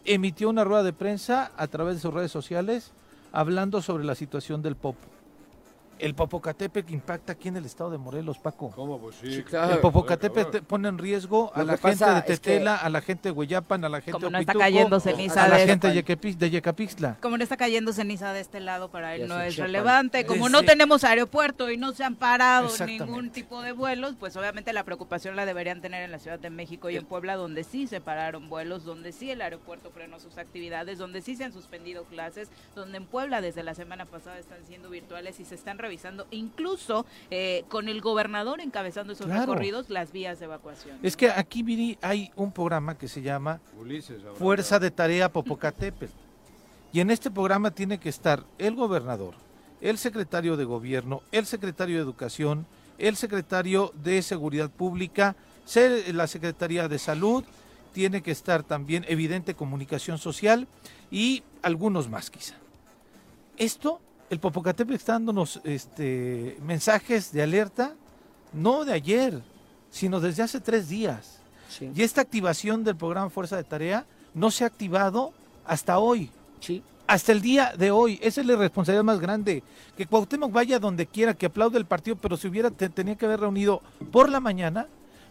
emitió 0.05 0.49
una 0.49 0.63
rueda 0.63 0.83
de 0.83 0.93
prensa 0.93 1.51
a 1.57 1.67
través 1.67 1.95
de 1.95 2.01
sus 2.01 2.13
redes 2.13 2.31
sociales 2.31 2.91
hablando 3.31 3.81
sobre 3.81 4.05
la 4.05 4.15
situación 4.15 4.61
del 4.61 4.75
Popo. 4.75 5.14
El 5.99 6.13
Popocatépetl 6.13 6.93
impacta 6.93 7.33
aquí 7.33 7.47
en 7.47 7.57
el 7.57 7.65
estado 7.65 7.89
de 7.89 7.97
Morelos, 7.97 8.37
Paco. 8.37 8.71
¿Cómo? 8.75 8.99
Pues 8.99 9.15
sí. 9.15 9.33
Sí, 9.33 9.43
claro. 9.43 9.73
El 9.73 9.79
Popocatépetl 9.79 10.51
te 10.51 10.61
pone 10.61 10.87
en 10.89 10.97
riesgo 10.97 11.51
a 11.55 11.59
Lo 11.59 11.65
la 11.65 11.77
gente 11.77 12.05
de 12.05 12.17
es 12.19 12.23
que- 12.25 12.51
Tetela, 12.51 12.75
a 12.75 12.89
la 12.89 13.01
gente 13.01 13.29
de 13.29 13.31
Hueyapan, 13.31 13.85
a 13.85 13.89
la 13.89 13.97
gente 14.01 14.11
Como 14.11 14.25
de 14.27 14.31
no 14.31 14.37
está 14.39 14.53
cayendo 14.53 14.99
ceniza 14.99 15.43
a 15.45 15.47
la 15.47 15.57
de- 15.57 15.67
gente 15.67 15.87
de, 15.87 16.49
Yecapixtla. 16.51 17.17
Como 17.21 17.37
no 17.37 17.43
está 17.43 17.57
cayendo 17.57 17.93
ceniza 17.93 18.33
de 18.33 18.41
este 18.41 18.59
lado, 18.59 18.89
para 18.89 19.15
Ya 19.17 19.23
él 19.23 19.29
no 19.29 19.39
es 19.41 19.55
relevante. 19.57 20.25
Como 20.25 20.47
Sí. 20.47 20.51
no 20.51 20.63
tenemos 20.63 21.03
aeropuerto 21.03 21.69
y 21.71 21.77
no 21.77 21.93
se 21.93 22.03
han 22.03 22.15
parado 22.15 22.69
ningún 22.85 23.29
tipo 23.31 23.61
de 23.61 23.71
vuelos, 23.71 24.15
pues 24.19 24.35
obviamente 24.35 24.73
la 24.73 24.83
preocupación 24.83 25.35
la 25.35 25.45
deberían 25.45 25.81
tener 25.81 26.03
en 26.03 26.11
la 26.11 26.19
Ciudad 26.19 26.39
de 26.39 26.49
México 26.49 26.89
y 26.89 26.97
en 26.97 27.05
Puebla, 27.05 27.35
donde 27.35 27.63
sí 27.63 27.87
se 27.87 28.01
pararon 28.01 28.49
vuelos, 28.49 28.83
donde 28.83 29.11
sí 29.11 29.31
el 29.31 29.41
aeropuerto 29.41 29.91
frenó 29.91 30.19
sus 30.19 30.37
actividades, 30.37 30.97
donde 30.97 31.21
sí 31.21 31.35
se 31.35 31.45
han 31.45 31.53
suspendido 31.53 32.03
clases, 32.05 32.49
donde 32.75 32.97
en 32.97 33.05
Puebla 33.05 33.41
desde 33.41 33.63
la 33.63 33.73
semana 33.75 34.05
pasada 34.05 34.37
están 34.39 34.59
siendo 34.67 34.89
virtuales 34.89 35.39
y 35.39 35.45
se 35.45 35.55
están 35.55 35.77
revisando, 35.85 36.27
incluso 36.31 37.05
eh, 37.31 37.63
con 37.69 37.87
el 37.89 38.01
gobernador 38.01 38.59
encabezando 38.59 39.13
esos 39.13 39.27
Claro. 39.27 39.41
recorridos, 39.53 39.89
las 39.89 40.11
vías 40.11 40.39
de 40.39 40.45
evacuación. 40.45 40.97
Es 41.03 41.15
que 41.15 41.29
aquí, 41.29 41.63
Viri, 41.63 41.97
hay 42.01 42.31
un 42.35 42.51
programa 42.51 42.97
que 42.97 43.07
se 43.07 43.21
llama 43.21 43.59
Ulises 43.79 44.23
ahora. 44.23 44.35
Fuerza 44.37 44.79
de 44.79 44.91
Tarea 44.91 45.29
Popocatépetl. 45.31 46.11
Y 46.91 46.99
en 47.01 47.11
este 47.11 47.29
programa 47.29 47.71
tiene 47.71 47.99
que 47.99 48.09
estar 48.09 48.43
el 48.57 48.75
gobernador, 48.75 49.35
el 49.81 49.97
secretario 49.97 50.55
de 50.57 50.63
gobierno, 50.63 51.21
el 51.31 51.45
secretario 51.45 51.97
de 51.97 52.01
educación, 52.03 52.65
el 52.97 53.15
secretario 53.17 53.91
de 54.03 54.21
seguridad 54.21 54.69
pública, 54.71 55.35
ser- 55.65 56.15
la 56.15 56.27
secretaría 56.27 56.87
de 56.87 56.97
salud, 56.97 57.43
tiene 57.91 58.21
que 58.21 58.31
estar 58.31 58.63
también 58.63 59.05
evidente 59.07 59.55
comunicación 59.55 60.17
social 60.17 60.67
y 61.11 61.43
algunos 61.61 62.09
más 62.09 62.29
quizá. 62.29 62.55
Esto, 63.57 63.99
el 64.29 64.39
Popocatépetl 64.39 64.95
está 64.95 65.13
dándonos 65.13 65.61
este, 65.63 66.57
mensajes 66.65 67.31
de 67.31 67.43
alerta, 67.43 67.93
no 68.53 68.85
de 68.85 68.93
ayer, 68.93 69.41
sino 69.91 70.19
desde 70.19 70.43
hace 70.43 70.59
tres 70.59 70.89
días. 70.89 71.39
Sí, 71.69 71.91
Y 71.95 72.03
esta 72.03 72.21
activación 72.21 72.83
del 72.83 72.95
programa 72.95 73.29
Fuerza 73.29 73.57
de 73.57 73.63
Tarea 73.63 74.05
no 74.33 74.49
se 74.51 74.63
ha 74.63 74.67
activado 74.67 75.33
hasta 75.65 75.99
hoy, 75.99 76.29
sí. 76.59 76.81
hasta 77.07 77.31
el 77.31 77.41
día 77.41 77.73
de 77.77 77.91
hoy. 77.91 78.19
Esa 78.21 78.41
es 78.41 78.47
la 78.47 78.55
responsabilidad 78.55 79.03
más 79.03 79.19
grande. 79.19 79.63
Que 79.97 80.05
Cuauhtémoc 80.05 80.51
vaya 80.51 80.79
donde 80.79 81.05
quiera, 81.05 81.33
que 81.33 81.47
aplaude 81.47 81.77
el 81.77 81.85
partido, 81.85 82.15
pero 82.15 82.37
se 82.37 82.47
hubiera 82.47 82.71
te- 82.71 82.89
tenía 82.89 83.15
que 83.15 83.25
haber 83.25 83.39
reunido 83.41 83.81
por 84.11 84.29
la 84.29 84.39
mañana 84.39 84.87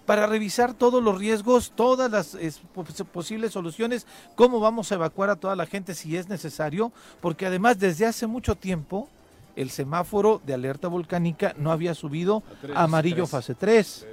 para 0.06 0.26
revisar 0.26 0.74
todos 0.74 1.02
los 1.02 1.18
riesgos, 1.18 1.72
todas 1.74 2.10
las 2.10 2.34
es, 2.34 2.60
pos- 2.74 3.02
posibles 3.12 3.52
soluciones, 3.52 4.06
cómo 4.34 4.60
vamos 4.60 4.92
a 4.92 4.96
evacuar 4.96 5.30
a 5.30 5.36
toda 5.36 5.56
la 5.56 5.66
gente 5.66 5.94
si 5.94 6.16
es 6.16 6.28
necesario, 6.28 6.92
porque 7.20 7.46
además 7.46 7.78
desde 7.78 8.06
hace 8.06 8.26
mucho 8.26 8.54
tiempo 8.56 9.08
el 9.56 9.70
semáforo 9.70 10.40
de 10.44 10.54
alerta 10.54 10.88
volcánica 10.88 11.54
no 11.56 11.70
había 11.72 11.94
subido 11.94 12.42
A 12.50 12.60
tres, 12.60 12.76
amarillo 12.76 13.16
tres. 13.24 13.30
fase 13.30 13.54
3. 13.54 14.06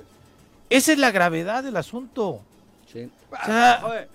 Esa 0.69 0.91
es 0.93 0.97
la 0.99 1.11
gravedad 1.11 1.63
del 1.63 1.75
asunto. 1.77 2.39
sí. 2.91 3.09
O 3.31 3.45
sea, 3.45 3.79
Joder, 3.81 4.09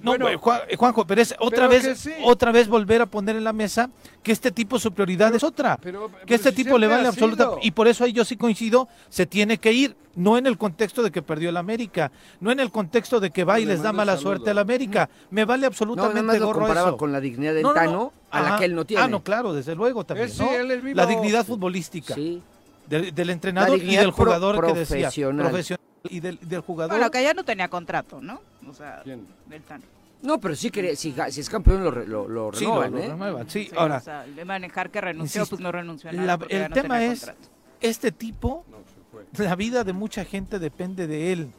no, 0.00 0.10
Bueno, 0.12 0.24
güey, 0.26 0.36
Juan- 0.36 0.60
eh, 0.68 0.76
Juanjo, 0.76 1.06
pero 1.06 1.20
es 1.20 1.34
otra 1.38 1.68
pero 1.68 1.82
vez, 1.82 1.98
sí. 1.98 2.10
otra 2.24 2.50
vez 2.52 2.68
volver 2.68 3.02
a 3.02 3.06
poner 3.06 3.36
en 3.36 3.44
la 3.44 3.52
mesa 3.52 3.90
que 4.22 4.32
este 4.32 4.50
tipo 4.50 4.78
su 4.78 4.92
prioridad 4.92 5.34
es 5.34 5.42
otra. 5.44 5.76
pero- 5.82 6.08
que 6.08 6.14
pero 6.24 6.34
este 6.36 6.50
si 6.50 6.56
tipo 6.56 6.78
le 6.78 6.86
vale 6.86 7.08
absoluta 7.08 7.44
sido. 7.44 7.58
y 7.62 7.70
por 7.72 7.88
eso 7.88 8.04
ahí 8.04 8.12
yo 8.12 8.24
sí 8.24 8.36
coincido, 8.36 8.88
se 9.10 9.26
tiene 9.26 9.58
que 9.58 9.72
ir, 9.72 9.96
no 10.14 10.38
en 10.38 10.46
el 10.46 10.56
contexto 10.56 11.02
de 11.02 11.10
que 11.10 11.20
perdió 11.22 11.50
el 11.50 11.56
América, 11.56 12.10
no 12.40 12.50
en 12.52 12.60
el 12.60 12.70
contexto 12.70 13.20
de 13.20 13.30
que 13.30 13.44
va 13.44 13.60
y 13.60 13.64
Le 13.64 13.72
les 13.74 13.82
da 13.82 13.92
mala 13.92 14.12
saludo. 14.12 14.22
suerte 14.30 14.50
al 14.50 14.58
América, 14.58 15.08
me 15.30 15.44
vale 15.44 15.62
No, 15.62 15.66
absolutamente 15.68 16.14
nada 16.22 16.26
más 16.26 16.38
lo 16.40 16.46
gorro 16.46 16.58
comparaba 16.60 16.88
eso. 16.90 16.96
con 16.96 17.12
la 17.12 17.20
dignidad 17.20 17.54
del 17.54 17.62
No, 17.62 17.74
no, 17.74 17.74
no. 17.74 17.80
Tano, 17.86 18.12
a 18.30 18.40
la 18.40 18.58
que 18.58 18.64
él 18.66 18.74
no 18.74 18.84
tiene. 18.84 19.02
Ah, 19.02 19.08
no, 19.08 19.22
claro, 19.22 19.52
desde 19.52 19.74
luego 19.74 20.04
también, 20.04 20.28
Eh, 20.28 20.32
sí, 20.32 20.42
¿no? 20.42 20.50
él 20.52 20.70
es 20.70 20.82
vivo. 20.82 20.96
La 20.96 21.06
dignidad 21.06 21.44
futbolística 21.44 22.14
Sí. 22.14 22.42
del, 22.88 23.14
del 23.14 23.30
entrenador 23.30 23.78
y 23.82 23.96
del 23.96 24.10
jugador 24.10 24.56
pro- 24.56 24.68
que 24.68 24.78
decía 24.80 25.10
profesional. 25.10 25.78
Y 26.08 26.20
del, 26.20 26.38
del 26.40 26.60
jugador. 26.60 26.96
Bueno, 26.96 27.10
que 27.10 27.22
ya 27.22 27.34
no 27.34 27.44
tenía 27.44 27.68
contrato, 27.68 28.20
¿no? 28.20 28.40
O 28.68 28.74
sea, 28.74 29.00
¿Quién? 29.04 29.26
del 29.46 29.62
Tano. 29.62 29.84
No, 30.22 30.38
pero 30.38 30.54
sí 30.54 30.70
que 30.70 30.94
si, 30.94 31.14
si 31.30 31.40
es 31.40 31.50
campeón 31.50 31.82
lo, 31.82 31.90
re- 31.90 32.06
lo, 32.06 32.28
lo 32.28 32.52
Sí, 32.52 32.64
lo- 32.64 32.80
renovan, 32.80 32.92
lo 32.92 32.98
¿eh? 32.98 33.08
renuevan, 33.08 33.50
sí. 33.50 33.64
Sí, 33.64 33.70
ahora, 33.76 33.96
o 33.96 34.00
sea, 34.00 34.22
de 34.24 34.44
manejar 34.44 34.90
que 34.90 35.00
renunció, 35.00 35.40
Insisto, 35.40 35.56
pues 35.56 35.62
no 35.62 35.72
renunció 35.72 36.10
a 36.10 36.12
nada 36.12 36.38
el 36.48 36.68
no 36.68 36.74
tema 36.74 37.02
es- 37.04 37.20
contrato. 37.26 37.48
este 37.80 38.12
tipo 38.12 38.64
No, 38.70 38.76
se 38.78 39.34
fue. 39.36 39.44
la 39.44 39.56
vida 39.56 39.82
de 39.84 39.92
mucha 39.92 40.24
gente 40.24 40.58
depende 40.60 41.06
de 41.08 41.32
él, 41.32 41.50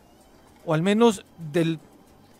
o 0.65 0.73
al 0.73 0.81
menos 0.81 1.25
de 1.51 1.77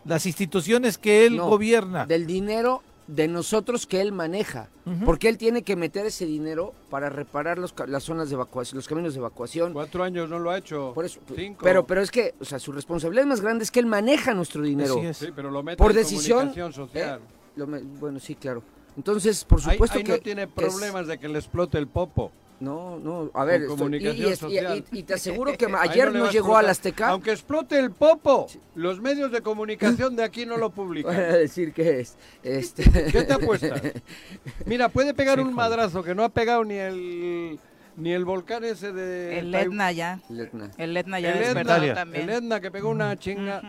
las 0.05 0.25
instituciones 0.25 0.97
que 0.97 1.25
él 1.25 1.35
No, 1.37 1.49
gobierna. 1.49 2.05
Del 2.05 2.25
dinero 2.25 2.83
de 3.07 3.27
nosotros 3.27 3.85
que 3.85 3.99
él 4.01 4.11
maneja, 4.11 4.69
porque 5.05 5.27
él 5.29 5.37
tiene 5.37 5.63
que 5.63 5.75
meter 5.75 6.05
ese 6.05 6.25
dinero 6.25 6.73
para 6.89 7.09
reparar 7.09 7.57
los, 7.59 7.73
las 7.87 8.03
zonas 8.03 8.29
de 8.29 8.35
evacuación, 8.35 8.77
los 8.77 8.87
caminos 8.87 9.13
de 9.13 9.19
evacuación. 9.19 9.73
Cuatro 9.73 10.03
años 10.03 10.29
no 10.29 10.39
lo 10.39 10.49
ha 10.51 10.57
hecho. 10.57 10.91
Por 10.95 11.03
eso, 11.05 11.19
Cinco. 11.35 11.59
pero, 11.63 11.85
pero 11.85 12.01
es 12.01 12.11
que, 12.11 12.33
o 12.39 12.45
sea, 12.45 12.59
su 12.59 12.71
responsabilidad 12.71 13.25
más 13.25 13.41
grande 13.41 13.63
es 13.65 13.71
que 13.71 13.79
él 13.79 13.85
maneja 13.87 14.33
nuestro 14.33 14.61
dinero. 14.61 14.95
Así 14.97 15.05
es. 15.07 15.17
Sí, 15.17 15.27
pero 15.35 15.51
lo 15.51 15.61
mete 15.63 15.77
Por 15.77 15.91
en 15.91 15.97
decisión. 15.97 16.53
social. 16.73 17.19
¿eh? 17.19 17.23
Lo 17.57 17.67
me- 17.67 17.81
bueno, 17.81 18.19
sí, 18.19 18.35
claro. 18.35 18.63
Entonces, 18.95 19.43
por 19.43 19.59
supuesto 19.61 19.97
ahí 19.97 20.03
que 20.03 20.11
no 20.13 20.19
tiene 20.19 20.43
es- 20.43 20.49
problemas 20.49 21.07
de 21.07 21.17
que 21.17 21.27
le 21.27 21.39
explote 21.39 21.77
el 21.77 21.87
popo. 21.87 22.31
No, 22.63 22.97
no, 22.97 23.29
a 23.33 23.43
ver, 23.43 23.61
estoy- 23.63 23.73
y- 23.75 23.77
comunicación 23.77 24.15
y, 24.17 24.29
es- 24.31 24.37
y- 24.37 24.41
social. 24.41 24.85
y- 24.91 24.99
y 24.99 25.03
te 25.03 25.13
aseguro 25.15 25.51
que 25.57 25.67
ayer 25.79 26.13
no 26.13 26.25
a 26.25 26.31
llegó 26.31 26.55
al 26.55 26.69
Azteca. 26.69 27.09
Aunque 27.09 27.31
explote 27.31 27.77
el 27.77 27.91
popo, 27.91 28.47
los 28.75 29.01
medios 29.01 29.31
de 29.31 29.41
comunicación 29.41 30.15
de 30.15 30.23
aquí 30.23 30.45
no 30.45 30.57
lo 30.57 30.69
Voy 30.69 30.71
a 30.71 30.75
publican. 30.75 31.15
decir 31.33 31.73
que 31.73 31.99
es. 31.99 32.15
Este... 32.41 32.83
¿Qué 33.11 33.23
te 33.23 33.33
apuestas? 33.33 33.81
Mira, 34.65 34.87
puede 34.89 35.13
pegar 35.13 35.39
Sí, 35.39 35.43
un 35.45 35.53
madrazo 35.53 36.03
que 36.03 36.15
no 36.15 36.23
ha 36.23 36.29
pegado 36.29 36.63
ni 36.63 36.75
el 36.75 37.59
ni 37.95 38.11
el 38.11 38.25
volcán 38.25 38.63
ese 38.63 38.91
de 38.91 39.37
El 39.39 39.53
Etna 39.53 39.91
ya. 39.91 40.19
Lerna. 40.29 40.71
El 40.79 40.97
Etna 40.97 41.19
ya 41.19 41.31
el 41.33 41.43
Etna, 41.57 41.93
también. 41.93 42.23
el 42.29 42.35
Etna 42.37 42.59
que 42.59 42.71
pegó 42.71 42.89
una 42.89 43.15
chinga. 43.17 43.61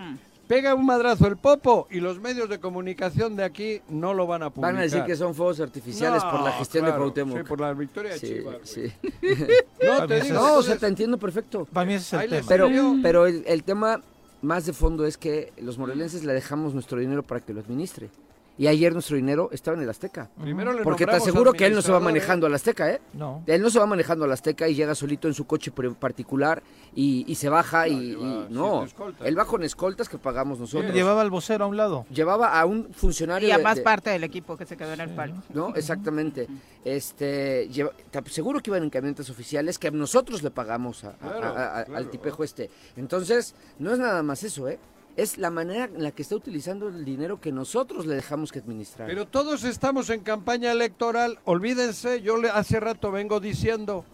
Pega 0.46 0.74
un 0.74 0.84
madrazo 0.84 1.26
el 1.26 1.36
popo 1.36 1.86
y 1.90 2.00
los 2.00 2.20
medios 2.20 2.48
de 2.48 2.60
comunicación 2.60 3.34
de 3.36 3.44
aquí 3.44 3.80
no 3.88 4.12
lo 4.12 4.26
van 4.26 4.42
a 4.42 4.50
publicar. 4.50 4.72
Van 4.74 4.80
a 4.80 4.82
decir 4.84 5.02
que 5.04 5.16
son 5.16 5.34
fuegos 5.34 5.58
artificiales 5.60 6.22
por 6.24 6.40
la 6.42 6.52
gestión 6.52 6.84
claro, 6.84 6.96
de 6.96 6.98
Cuauhtémoc. 7.00 7.38
Sí, 7.38 7.44
por 7.44 7.60
la 7.60 7.72
victoria 7.72 8.12
de 8.12 8.18
Sí, 8.18 8.26
Chivas. 8.26 8.56
güey. 8.56 8.66
sí. 8.66 8.92
No, 9.86 10.06
te 10.06 10.20
digo. 10.20 10.34
No, 10.34 10.54
o 10.56 10.62
sea, 10.62 10.76
te 10.76 10.86
entiendo 10.86 11.18
perfecto. 11.18 11.66
Para 11.72 11.86
mí 11.86 11.94
ese 11.94 12.04
es 12.04 12.12
el 12.14 12.18
Ahí 12.20 12.28
les- 12.28 12.46
tema. 12.46 12.66
Pero, 12.68 12.96
pero 13.02 13.26
el, 13.26 13.44
el 13.46 13.62
tema 13.64 14.02
más 14.42 14.66
de 14.66 14.72
fondo 14.74 15.06
es 15.06 15.16
que 15.16 15.52
los 15.58 15.78
morelenses 15.78 16.24
le 16.24 16.32
dejamos 16.34 16.74
nuestro 16.74 16.98
dinero 16.98 17.22
para 17.22 17.40
que 17.40 17.52
lo 17.54 17.60
administre. 17.60 18.10
Y 18.56 18.68
ayer 18.68 18.92
nuestro 18.92 19.16
dinero 19.16 19.48
estaba 19.50 19.76
en 19.76 19.82
el 19.82 19.90
Azteca. 19.90 20.30
primero 20.40 20.72
le 20.72 20.82
Porque 20.84 21.06
te 21.06 21.12
aseguro 21.16 21.52
que 21.52 21.66
él 21.66 21.74
no 21.74 21.82
se 21.82 21.90
va 21.90 21.98
¿eh? 21.98 22.02
manejando 22.02 22.46
al 22.46 22.54
Azteca, 22.54 22.88
¿eh? 22.88 23.00
No. 23.12 23.42
Él 23.46 23.60
no 23.60 23.68
se 23.68 23.80
va 23.80 23.86
manejando 23.86 24.24
al 24.26 24.30
Azteca 24.32 24.68
y 24.68 24.76
llega 24.76 24.94
solito 24.94 25.26
en 25.26 25.34
su 25.34 25.44
coche 25.44 25.72
particular 25.98 26.62
y, 26.94 27.24
y 27.26 27.34
se 27.34 27.48
baja 27.48 27.86
No, 27.86 27.92
y, 27.92 28.06
lleva 28.10 28.22
y- 28.22 28.32
siete 28.38 28.54
no. 28.54 28.84
escoltas. 28.84 29.26
Él 29.26 29.36
va 29.36 29.44
con 29.44 29.64
escoltas 29.64 30.08
que 30.08 30.18
pagamos 30.18 30.60
nosotros. 30.60 30.92
Llevaba 30.94 31.22
al 31.22 31.30
vocero 31.30 31.64
a 31.64 31.66
un 31.66 31.76
lado. 31.76 32.06
Llevaba 32.10 32.58
a 32.60 32.64
un 32.64 32.92
funcionario 32.94 33.48
Y 33.48 33.50
además 33.50 33.76
de- 33.76 33.82
parte 33.82 34.10
del 34.10 34.22
equipo 34.22 34.56
que 34.56 34.66
se 34.66 34.76
quedó 34.76 34.92
en 34.92 35.00
el 35.00 35.10
palco. 35.10 35.42
¿no? 35.52 35.74
Exactamente. 35.74 36.46
Este, 36.84 37.68
lleva- 37.70 37.90
te- 38.10 38.30
seguro 38.30 38.60
que 38.60 38.70
iban 38.70 38.84
en 38.84 38.90
camionetas 38.90 39.30
oficiales 39.30 39.78
que 39.80 39.90
nosotros 39.90 40.42
le 40.44 40.50
pagamos 40.52 41.02
a- 41.02 41.08
a- 41.08 41.12
Claro, 41.16 41.46
a- 41.46 41.78
a- 41.80 41.84
claro. 41.86 41.96
al 41.98 42.08
tipejo 42.10 42.44
este. 42.44 42.70
Entonces, 42.96 43.54
no 43.80 43.92
es 43.92 43.98
nada 43.98 44.22
más 44.22 44.44
eso, 44.44 44.68
¿eh? 44.68 44.78
Es 45.16 45.38
la 45.38 45.50
manera 45.50 45.84
en 45.84 46.02
la 46.02 46.10
que 46.10 46.22
está 46.22 46.34
utilizando 46.34 46.88
el 46.88 47.04
dinero 47.04 47.40
que 47.40 47.52
nosotros 47.52 48.04
le 48.04 48.16
dejamos 48.16 48.50
que 48.50 48.58
administrar. 48.58 49.06
Pero 49.06 49.26
todos 49.28 49.62
estamos 49.62 50.10
en 50.10 50.20
campaña 50.20 50.72
electoral. 50.72 51.38
Olvídense, 51.44 52.20
yo 52.20 52.36
le, 52.36 52.50
hace 52.50 52.80
rato 52.80 53.12
vengo 53.12 53.38
diciendo, 53.38 54.04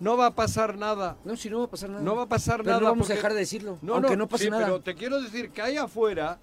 no 0.00 0.16
va 0.16 0.26
a 0.26 0.34
pasar 0.34 0.76
nada. 0.76 1.16
no, 1.24 1.36
si 1.36 1.48
no 1.50 1.60
va 1.60 1.64
a 1.66 1.68
pasar 1.70 1.90
nada. 1.90 2.02
No 2.02 2.16
va 2.16 2.22
a 2.24 2.28
pasar 2.28 2.56
Pero 2.58 2.70
nada. 2.70 2.80
no 2.80 2.86
vamos 2.86 2.98
porque- 3.06 3.12
a 3.12 3.16
dejar 3.16 3.32
de 3.32 3.38
decirlo, 3.38 3.78
aunque 3.88 4.16
no, 4.16 4.28
pase 4.28 4.44
sí, 4.44 4.50
nada. 4.50 4.64
Pero 4.64 4.80
te 4.80 4.94
quiero 4.96 5.20
decir 5.22 5.50
que 5.50 5.62
ahí 5.62 5.76
afuera 5.76 6.38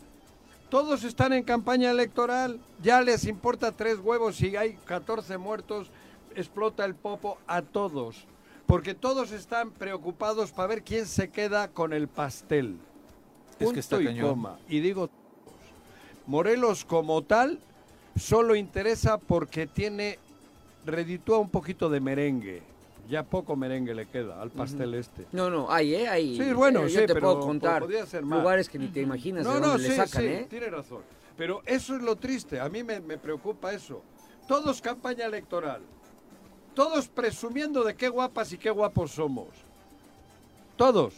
todos 0.70 1.04
están 1.04 1.34
en 1.34 1.43
campaña 1.43 1.91
electoral. 1.91 2.62
Ya 2.82 3.02
les 3.02 3.26
importa 3.26 3.74
tres 3.74 4.00
huevos 4.00 4.38
si 4.38 4.56
hay 4.56 4.78
14 4.86 5.38
muertos, 5.38 5.89
explota 6.34 6.86
el 6.86 6.96
popo 6.96 7.39
a 7.46 7.62
todos. 7.62 8.26
Porque 8.67 8.93
todos 8.93 9.32
están 9.32 9.72
preocupados 9.72 10.52
para 10.52 10.67
ver 10.67 10.84
quién 10.84 11.06
se 11.06 11.30
queda 11.30 11.67
con 11.70 11.91
el 11.91 12.08
pastel. 12.08 12.78
Es 13.60 13.60
que 13.60 13.65
Punto 13.65 13.80
está 13.80 14.02
y 14.02 14.06
cañón. 14.06 14.30
coma. 14.30 14.60
Y 14.70 14.80
digo. 14.80 15.10
Morelos 16.26 16.84
como 16.86 17.22
tal 17.22 17.60
solo 18.17 18.56
interesa 18.56 19.17
porque 19.17 19.65
tiene, 19.67 20.20
reditúa 20.86 21.38
un 21.38 21.50
poquito 21.50 21.89
de 21.89 22.00
merengue. 22.02 22.62
Ya 23.10 23.24
poco 23.24 23.56
merengue 23.56 23.96
le 23.96 24.06
queda 24.08 24.41
al 24.41 24.50
pastel 24.52 24.93
este. 24.96 25.26
No, 25.32 25.50
no, 25.50 25.72
hay, 25.72 25.96
¿eh? 25.96 26.10
Hay, 26.10 26.36
Sí, 26.38 26.52
bueno, 26.52 26.82
yo 26.84 26.89
sí, 26.89 26.96
te 27.06 27.13
pero 27.13 27.22
puedo 27.22 27.39
contar 27.39 27.88
ser 28.06 28.24
más. 28.24 28.39
lugares 28.39 28.67
que 28.67 28.78
ni 28.78 28.88
te 28.89 29.00
imaginas 29.02 29.46
No, 29.46 29.54
de 29.54 29.62
no, 29.62 29.67
dónde 29.70 29.84
sí, 29.84 29.89
le 29.91 29.96
sacan, 29.96 30.22
sí, 30.22 30.28
¿eh? 30.28 30.48
tiene 30.50 30.67
razón. 30.70 31.02
Pero 31.38 31.62
eso 31.65 31.96
es 31.96 32.02
lo 32.02 32.17
triste, 32.17 32.60
a 32.60 32.67
mí 32.67 32.84
me, 32.84 33.00
me 33.00 33.17
preocupa 33.17 33.72
eso. 33.72 34.02
Todos 34.46 34.82
campaña 34.82 35.26
electoral. 35.26 35.82
Todos 36.76 37.08
presumiendo 37.08 37.84
de 37.86 37.96
qué 37.96 38.10
guapas 38.10 38.52
y 38.52 38.58
qué 38.58 38.70
guapos 38.72 39.12
somos. 39.12 39.48
Todos. 40.76 41.13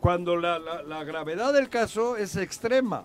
Cuando 0.00 0.36
la, 0.36 0.58
la- 0.58 0.82
la 0.82 1.04
gravedad 1.04 1.52
del 1.52 1.68
caso 1.68 2.16
es 2.16 2.36
extrema 2.36 3.04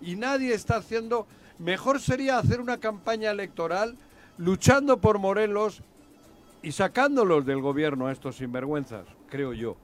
y 0.00 0.16
nadie 0.16 0.54
está 0.54 0.76
haciendo... 0.76 1.26
Mejor 1.58 2.00
sería 2.00 2.38
hacer 2.38 2.58
una 2.60 2.78
campaña 2.78 3.30
electoral 3.30 3.94
luchando 4.38 4.96
por 4.98 5.18
Morelos 5.18 5.82
y 6.62 6.72
sacándolos 6.72 7.44
del 7.44 7.60
gobierno 7.60 8.06
a 8.06 8.12
estos 8.12 8.36
sinvergüenzas, 8.36 9.04
creo 9.28 9.52
yo. 9.52 9.76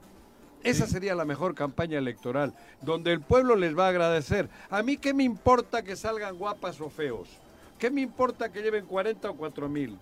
Esa 0.63 0.87
sería 0.87 1.13
la 1.13 1.23
mejor 1.23 1.53
campaña 1.53 1.99
electoral, 1.99 2.55
donde 2.81 3.11
el 3.13 3.21
pueblo 3.21 3.55
les 3.55 3.77
va 3.77 3.85
a 3.85 3.89
agradecer. 3.89 4.49
A 4.71 4.81
mí 4.81 4.97
qué 4.97 5.13
me 5.13 5.23
importa 5.23 5.83
que 5.83 5.95
salgan 5.95 6.35
guapas 6.39 6.81
o 6.81 6.89
feos. 6.89 7.29
¿Qué 7.77 7.91
me 7.91 8.01
importa 8.01 8.51
que 8.51 8.63
lleven 8.63 8.87
40 8.87 9.29
o 9.29 9.35
4 9.35 9.69
mil? 9.69 9.99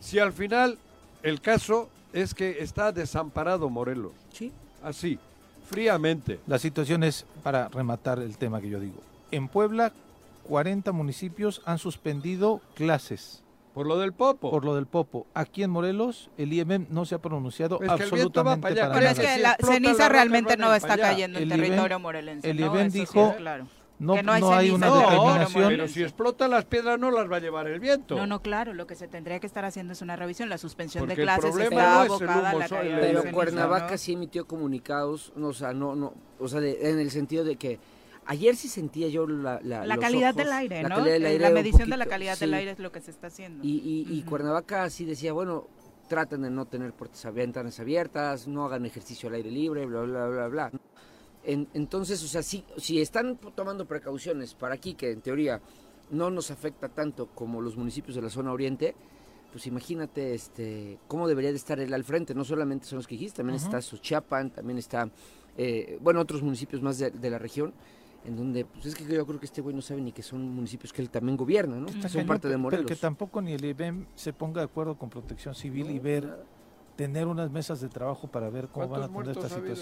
Si 0.00 0.18
al 0.18 0.32
final 0.32 0.76
el 1.22 1.40
caso 1.40 1.88
es 2.12 2.34
que 2.34 2.58
está 2.64 2.90
desamparado 2.90 3.70
Morelos. 3.70 4.12
Sí. 4.32 4.50
Así, 4.82 5.20
fríamente. 5.70 6.40
La 6.46 6.58
situación 6.58 7.04
es, 7.04 7.24
para 7.42 7.68
rematar 7.68 8.18
el 8.18 8.36
tema 8.36 8.60
que 8.60 8.68
yo 8.68 8.80
digo, 8.80 9.00
en 9.30 9.48
Puebla 9.48 9.92
40 10.48 10.90
municipios 10.92 11.62
han 11.64 11.78
suspendido 11.78 12.60
clases 12.74 13.42
Por 13.74 13.86
lo 13.86 13.98
del 13.98 14.12
Popo. 14.12 14.50
por 14.50 14.64
lo 14.64 14.74
del 14.74 14.86
Popo. 14.86 15.26
Aquí 15.32 15.62
en 15.62 15.70
Morelos 15.70 16.28
el 16.38 16.52
IEM 16.52 16.86
no 16.90 17.04
se 17.04 17.14
ha 17.14 17.18
pronunciado 17.18 17.76
Es 17.80 17.92
que 17.92 18.02
el 18.04 18.10
viento 18.10 18.42
va 18.44 18.52
absolutamente 18.54 18.62
para 18.62 18.74
allá. 18.74 18.82
para 18.88 18.94
Pero 19.00 19.10
nada. 19.12 19.22
es 19.22 19.36
que 19.36 19.42
la 19.42 19.56
ceniza 19.74 20.08
realmente 20.08 20.56
no 20.56 20.74
está 20.74 20.88
para 20.88 21.02
cayendo 21.10 21.38
en 21.38 21.44
El 21.44 21.48
IBEM 21.50 21.60
territorio 21.70 21.98
morelense. 22.00 22.50
el 22.50 22.58
sí 22.90 23.00
dijo- 23.00 23.30
es 23.30 23.36
claro. 23.36 23.66
No, 24.00 24.14
que 24.14 24.22
no 24.22 24.32
hay 24.32 24.40
no 24.40 24.52
hay 24.52 24.70
una 24.70 24.86
determinación. 24.90 25.68
pero 25.68 25.86
si 25.88 26.02
explotan 26.02 26.50
las 26.50 26.64
piedras 26.64 26.98
no 26.98 27.10
las 27.10 27.30
va 27.30 27.36
a 27.36 27.40
llevar 27.40 27.66
el 27.68 27.78
viento. 27.78 28.16
No, 28.16 28.26
no, 28.26 28.40
claro, 28.40 28.72
lo 28.72 28.86
que 28.86 28.94
se 28.96 29.06
tendría 29.08 29.38
que 29.38 29.46
estar 29.46 29.64
haciendo 29.64 29.92
es 29.92 30.00
una 30.02 30.16
revisión. 30.16 30.48
La 30.48 30.56
suspensión 30.58 31.02
Porque 31.02 31.16
de 31.16 31.22
el 31.22 31.26
clases 31.26 31.50
problema 31.50 31.68
está 31.76 31.86
no 31.86 32.00
es 32.02 32.06
el 32.22 32.28
abocada 32.28 32.50
a 32.50 32.56
humo 32.56 32.58
la 32.60 32.82
de 32.82 33.00
Pero 33.00 33.32
Cuernavaca 33.32 33.90
¿no? 33.92 33.98
sí 33.98 34.12
emitió 34.14 34.46
comunicados, 34.46 35.32
no, 35.36 35.48
o 35.48 35.52
sea, 35.52 35.72
no, 35.74 35.94
no, 35.94 36.14
o 36.38 36.48
sea, 36.48 36.60
de- 36.60 36.90
en 36.90 36.98
el 36.98 37.10
sentido 37.10 37.44
de 37.44 37.56
que 37.56 37.78
ayer 38.24 38.56
sí 38.56 38.68
sentía 38.68 39.08
yo 39.08 39.26
la, 39.26 39.60
la, 39.62 39.84
La 39.84 39.96
los 39.96 40.02
calidad 40.04 40.30
ojos, 40.30 40.44
del 40.44 40.52
aire, 40.54 40.82
la 40.82 40.88
¿no? 40.88 40.94
calidad 40.96 41.12
del 41.12 41.22
Eh, 41.24 41.28
aire 41.28 41.42
la 41.42 41.48
un 41.48 41.54
medición 41.54 41.90
de 41.90 41.96
la 41.98 42.06
calidad 42.06 42.34
sí. 42.36 42.40
del 42.40 42.54
aire 42.54 42.70
es 42.70 42.78
lo 42.78 42.90
que 42.92 43.00
se 43.02 43.10
está 43.10 43.26
haciendo. 43.26 43.62
Y, 43.62 44.06
y. 44.08 44.22
Cuernavaca 44.22 44.88
sí 44.88 45.04
decía, 45.04 45.32
bueno, 45.34 45.66
traten 46.08 46.40
de 46.42 46.50
no 46.50 46.64
tener 46.66 46.92
puertas 46.94 47.32
ventanas 47.34 47.78
abiertas, 47.80 48.48
no 48.48 48.64
hagan 48.64 48.84
ejercicio 48.86 49.28
al 49.28 49.34
aire 49.36 49.50
libre, 49.50 49.84
bla, 49.86 50.00
bla, 50.00 50.26
bla, 50.26 50.48
bla. 50.48 50.70
En- 51.44 51.68
entonces, 51.74 52.22
o 52.22 52.26
sea, 52.28 52.42
si, 52.42 52.64
si 52.76 53.00
están 53.00 53.38
tomando 53.54 53.86
precauciones 53.86 54.54
para 54.54 54.74
aquí, 54.74 54.94
que 54.94 55.10
en 55.12 55.20
teoría 55.22 55.60
no 56.10 56.30
nos 56.30 56.50
afecta 56.50 56.88
tanto 56.88 57.26
como 57.28 57.60
los 57.60 57.76
municipios 57.76 58.14
de 58.16 58.22
la 58.22 58.30
zona 58.30 58.52
oriente, 58.52 58.94
pues 59.52 59.66
imagínate 59.66 60.34
este 60.34 60.98
cómo 61.08 61.26
debería 61.26 61.50
de 61.50 61.56
estar 61.56 61.80
él 61.80 61.92
al 61.94 62.04
frente. 62.04 62.34
No 62.34 62.44
solamente 62.44 62.86
son 62.86 62.96
los 62.98 63.06
que 63.06 63.14
dijiste, 63.14 63.38
también 63.38 63.56
está 63.56 63.80
Xochiapan, 63.80 64.50
también 64.50 64.78
está, 64.78 65.10
eh, 65.56 65.98
bueno, 66.00 66.20
otros 66.20 66.42
municipios 66.42 66.82
más 66.82 66.98
de, 66.98 67.10
de 67.10 67.30
la 67.30 67.38
región, 67.38 67.72
en 68.24 68.36
donde, 68.36 68.66
pues 68.66 68.84
es 68.86 68.94
que 68.94 69.04
yo 69.04 69.24
creo 69.26 69.40
que 69.40 69.46
este 69.46 69.62
güey 69.62 69.74
no 69.74 69.80
sabe 69.82 70.02
ni 70.02 70.12
que 70.12 70.22
son 70.22 70.42
municipios 70.54 70.92
que 70.92 71.00
él 71.00 71.08
también 71.10 71.36
gobierna, 71.38 71.76
¿no? 71.76 71.86
Está 71.88 72.02
son 72.08 72.18
cañón, 72.20 72.26
parte 72.26 72.48
de 72.48 72.52
pero 72.52 72.58
Morelos. 72.62 72.86
que 72.86 72.96
tampoco 72.96 73.40
ni 73.40 73.52
el 73.54 73.64
IBEM 73.64 74.04
se 74.14 74.32
ponga 74.34 74.60
de 74.60 74.66
acuerdo 74.66 74.98
con 74.98 75.08
Protección 75.08 75.54
Civil 75.54 75.90
y 75.90 75.98
ver, 75.98 76.26
nada. 76.26 76.44
tener 76.96 77.26
unas 77.26 77.50
mesas 77.50 77.80
de 77.80 77.88
trabajo 77.88 78.28
para 78.28 78.50
ver 78.50 78.68
cómo 78.68 78.88
van 78.88 79.04
a 79.04 79.08
¿Cuántos 79.08 79.36
atender 79.36 79.44
esta 79.44 79.56
habido? 79.56 79.74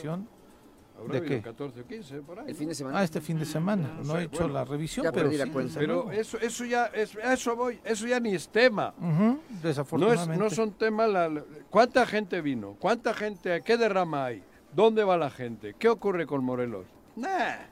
Habrá 0.98 1.20
¿De 1.20 1.26
qué? 1.26 1.40
14 1.42 1.80
o 1.80 1.86
15 1.86 2.16
por 2.22 2.38
ahí. 2.40 2.46
El 2.48 2.52
¿no? 2.54 2.58
fin 2.58 2.68
de 2.68 2.74
semana. 2.74 2.98
Ah, 2.98 3.04
este 3.04 3.20
fin 3.20 3.38
de 3.38 3.44
semana. 3.44 3.88
No 3.98 4.02
No 4.04 4.12
sé, 4.14 4.18
he 4.18 4.22
hecho 4.24 4.38
bueno. 4.40 4.54
la 4.54 4.64
revisión, 4.64 5.04
Ya 5.04 5.12
pero 5.12 5.26
perdí 5.26 5.38
la 5.38 5.44
sí, 5.44 5.50
cuenta. 5.50 5.78
Pero 5.78 6.10
eso, 6.10 6.38
eso 6.38 6.64
ya, 6.64 6.86
es, 6.86 7.14
a 7.16 7.32
eso 7.34 7.54
voy, 7.54 7.78
eso 7.84 8.06
ya 8.08 8.18
ni 8.18 8.34
es 8.34 8.48
tema. 8.48 8.92
Ujú, 8.98 9.06
No, 9.08 9.40
es, 9.56 9.62
desafortunadamente. 9.62 10.42
no 10.44 10.50
son 10.50 10.72
temas. 10.72 11.08
La, 11.08 11.28
la- 11.28 11.44
¿Cuánta 11.70 12.04
gente 12.04 12.40
vino? 12.40 12.76
¿Cuánta 12.80 13.14
gente? 13.14 13.62
¿Qué 13.62 13.76
derrama 13.76 14.24
hay? 14.26 14.42
¿Dónde 14.74 15.04
va 15.04 15.16
la 15.16 15.30
gente? 15.30 15.74
¿Qué 15.78 15.88
ocurre 15.88 16.26
con 16.26 16.42
Morelos? 16.44 16.86
Nada, 17.16 17.68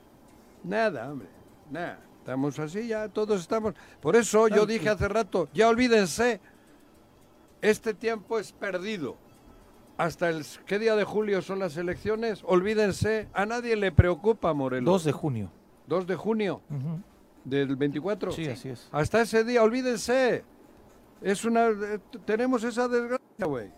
nada, 0.63 1.11
hombre, 1.11 1.29
nada. 1.71 1.99
Estamos 2.19 2.59
así 2.59 2.87
ya, 2.89 3.09
todos 3.09 3.41
estamos. 3.41 3.75
Por 4.01 4.17
eso 4.17 4.49
yo 4.49 4.67
dije 4.67 4.89
hace 4.89 5.07
rato, 5.09 5.49
ya 5.53 5.69
olvídense, 5.69 6.41
este 7.61 7.95
tiempo 7.95 8.39
es 8.39 8.53
perdido. 8.53 9.17
Hasta 9.99 10.29
el 10.29 10.45
¿qué 10.67 10.79
día 10.79 10.95
de 10.95 11.05
julio 11.05 11.41
son 11.43 11.59
las 11.59 11.77
elecciones? 11.77 12.43
Olvídense, 12.45 13.29
a 13.33 13.47
nadie 13.47 13.77
le 13.77 13.93
preocupa 13.93 14.53
Morelos. 14.53 14.85
2 14.93 15.05
de 15.05 15.13
junio. 15.13 15.51
2 15.87 16.07
de 16.07 16.17
junio 16.17 16.61
del 17.45 17.77
24. 17.77 18.33
Sí, 18.33 18.47
así 18.47 18.69
es. 18.71 18.89
Hasta 18.93 19.23
ese 19.23 19.45
día, 19.45 19.63
olvídense. 19.63 20.45
Es 21.23 21.45
una 21.45 21.69
eh, 21.69 21.99
tenemos 22.27 22.63
esa 22.65 22.89
desgracia, 22.89 23.47
güey. 23.47 23.71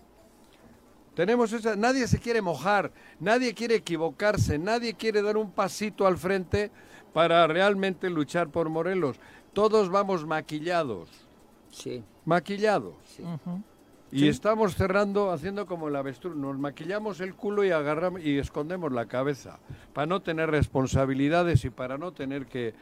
Tenemos 1.15 1.53
esa, 1.53 1.75
nadie 1.77 2.07
se 2.07 2.19
quiere 2.19 2.41
mojar, 2.41 2.93
nadie 3.19 3.53
quiere 3.55 3.75
equivocarse, 3.77 4.59
nadie 4.59 4.95
quiere 4.95 5.21
dar 5.23 5.37
un 5.37 5.51
pasito 5.51 6.07
al 6.07 6.17
frente 6.17 6.71
para 7.13 7.47
realmente 7.49 8.09
luchar 8.09 8.49
por 8.51 8.69
Morelos. 8.69 9.19
todos 9.53 9.89
vamos 9.91 10.25
maquillados, 10.25 11.09
Sí, 11.71 12.05
maquillados. 12.25 12.95
sí. 13.05 13.25
Y 14.11 14.29
estamos 14.29 14.75
cerrando, 14.75 15.31
haciendo 15.33 15.67
como 15.67 15.89
el 15.89 15.97
avestruz. 15.97 16.35
Nos 16.35 16.59
maquillamos 16.59 17.21
el 17.21 17.35
culo 17.35 17.65
y 17.65 17.71
agarramos 17.71 18.23
y 18.23 18.39
escondemos 18.39 18.91
la 18.93 19.07
cabeza. 19.07 19.59
Para 19.93 20.07
no 20.07 20.21
tener 20.23 20.51
responsabilidades 20.51 21.65
y 21.65 21.71
para 21.71 21.99
no 21.99 22.13
tener 22.13 22.47
que, 22.47 22.75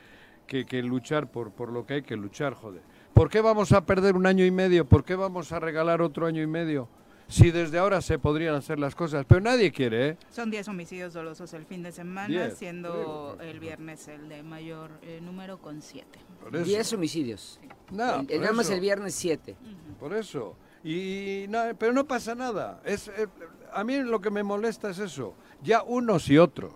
que- 0.46 0.64
que 0.64 0.82
luchar 0.82 1.30
por, 1.30 1.50
por 1.50 1.72
lo 1.72 1.84
que 1.86 1.94
hay 1.94 2.02
que 2.02 2.16
luchar, 2.16 2.54
joder. 2.54 2.82
¿Por 3.12 3.28
qué 3.30 3.40
vamos 3.40 3.72
a 3.72 3.84
perder 3.84 4.14
un 4.14 4.26
año 4.26 4.44
y 4.44 4.50
medio? 4.50 4.84
¿Por 4.84 5.02
qué 5.04 5.16
vamos 5.16 5.50
a 5.52 5.58
regalar 5.58 6.00
otro 6.02 6.26
año 6.26 6.42
y 6.42 6.46
medio? 6.46 6.88
Si 7.28 7.50
desde 7.50 7.78
ahora 7.78 8.00
se 8.02 8.20
podrían 8.20 8.54
hacer 8.54 8.78
las 8.78 8.94
cosas. 8.94 9.24
Pero 9.26 9.40
nadie 9.40 9.72
quiere, 9.72 10.10
¿eh? 10.10 10.16
Son 10.30 10.48
10 10.48 10.68
homicidios 10.68 11.12
dolosos 11.12 11.52
el 11.54 11.64
fin 11.66 11.82
de 11.82 11.90
semana, 11.90 12.28
Diez, 12.28 12.56
siendo 12.56 13.36
el 13.40 13.58
viernes 13.58 14.06
el 14.06 14.28
de 14.28 14.44
mayor 14.44 14.90
eh, 15.02 15.18
número 15.20 15.58
con 15.58 15.82
7. 15.82 16.06
Por 16.40 16.54
eso. 16.54 16.64
10 16.64 16.92
homicidios. 16.92 17.58
No, 17.90 18.20
El- 18.20 18.26
por 18.26 18.34
el- 18.36 18.40
nada 18.42 18.52
más 18.52 18.66
eso. 18.66 18.74
el 18.74 18.80
viernes 18.80 19.14
7. 19.16 19.56
Por 19.98 20.14
eso. 20.14 20.54
Y 20.88 21.46
no, 21.48 21.62
pero 21.78 21.92
no 21.92 22.06
pasa 22.06 22.36
nada. 22.36 22.80
Es, 22.84 23.08
eh, 23.08 23.26
a 23.72 23.82
mí 23.82 23.96
lo 23.98 24.20
que 24.20 24.30
me 24.30 24.44
molesta 24.44 24.88
es 24.90 24.98
eso. 25.00 25.34
Ya 25.62 25.82
unos 25.82 26.28
y 26.30 26.38
otros. 26.38 26.74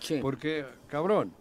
Sí. 0.00 0.18
Porque, 0.20 0.66
cabrón, 0.88 1.32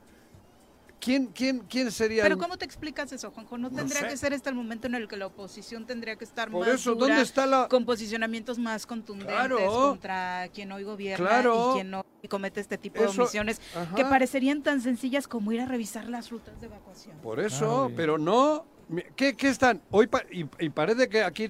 ¿quién, 0.99 1.25
quién, 1.27 1.61
quién 1.67 1.91
sería... 1.91 2.21
Pero 2.21 2.35
el- 2.35 2.39
¿cómo 2.41 2.57
te 2.59 2.65
explicas 2.65 3.11
eso, 3.11 3.31
Juanjo? 3.31 3.57
¿No 3.57 3.71
tendría 3.71 4.01
sé. 4.01 4.07
que 4.07 4.17
ser 4.17 4.33
este 4.33 4.49
el 4.49 4.55
momento 4.55 4.85
en 4.85 4.93
el 4.93 5.07
que 5.07 5.17
la 5.17 5.25
oposición 5.25 5.87
tendría 5.87 6.15
que 6.15 6.23
estar 6.25 6.51
Por 6.51 6.67
más 6.67 6.75
eso, 6.75 6.93
dura, 6.93 7.07
¿dónde 7.07 7.23
está 7.23 7.47
la...? 7.47 7.67
con 7.67 7.85
posicionamientos 7.85 8.59
más 8.59 8.85
contundentes 8.85 9.35
Claro. 9.35 9.57
contra 9.89 10.47
quien 10.53 10.71
hoy 10.73 10.83
gobierna 10.83 11.27
Claro. 11.27 11.71
y 11.71 11.73
quien 11.73 11.89
no 11.89 12.05
comete 12.29 12.59
este 12.61 12.77
tipo 12.77 13.01
de 13.01 13.07
omisiones 13.07 13.59
Ajá. 13.75 13.95
que 13.95 14.05
parecerían 14.05 14.61
tan 14.61 14.79
sencillas 14.79 15.27
como 15.27 15.51
ir 15.53 15.61
a 15.61 15.65
revisar 15.65 16.07
las 16.07 16.29
rutas 16.29 16.61
de 16.61 16.67
evacuación? 16.67 17.17
Por 17.23 17.39
eso, 17.39 17.85
Ay. 17.89 17.93
pero 17.97 18.19
no... 18.19 18.65
¿Qué, 19.15 19.35
qué 19.35 19.47
están? 19.49 19.81
Hoy 19.89 20.05
pa- 20.05 20.25
y, 20.31 20.45
y 20.59 20.69
parece 20.69 21.07
que 21.09 21.23
aquí 21.23 21.49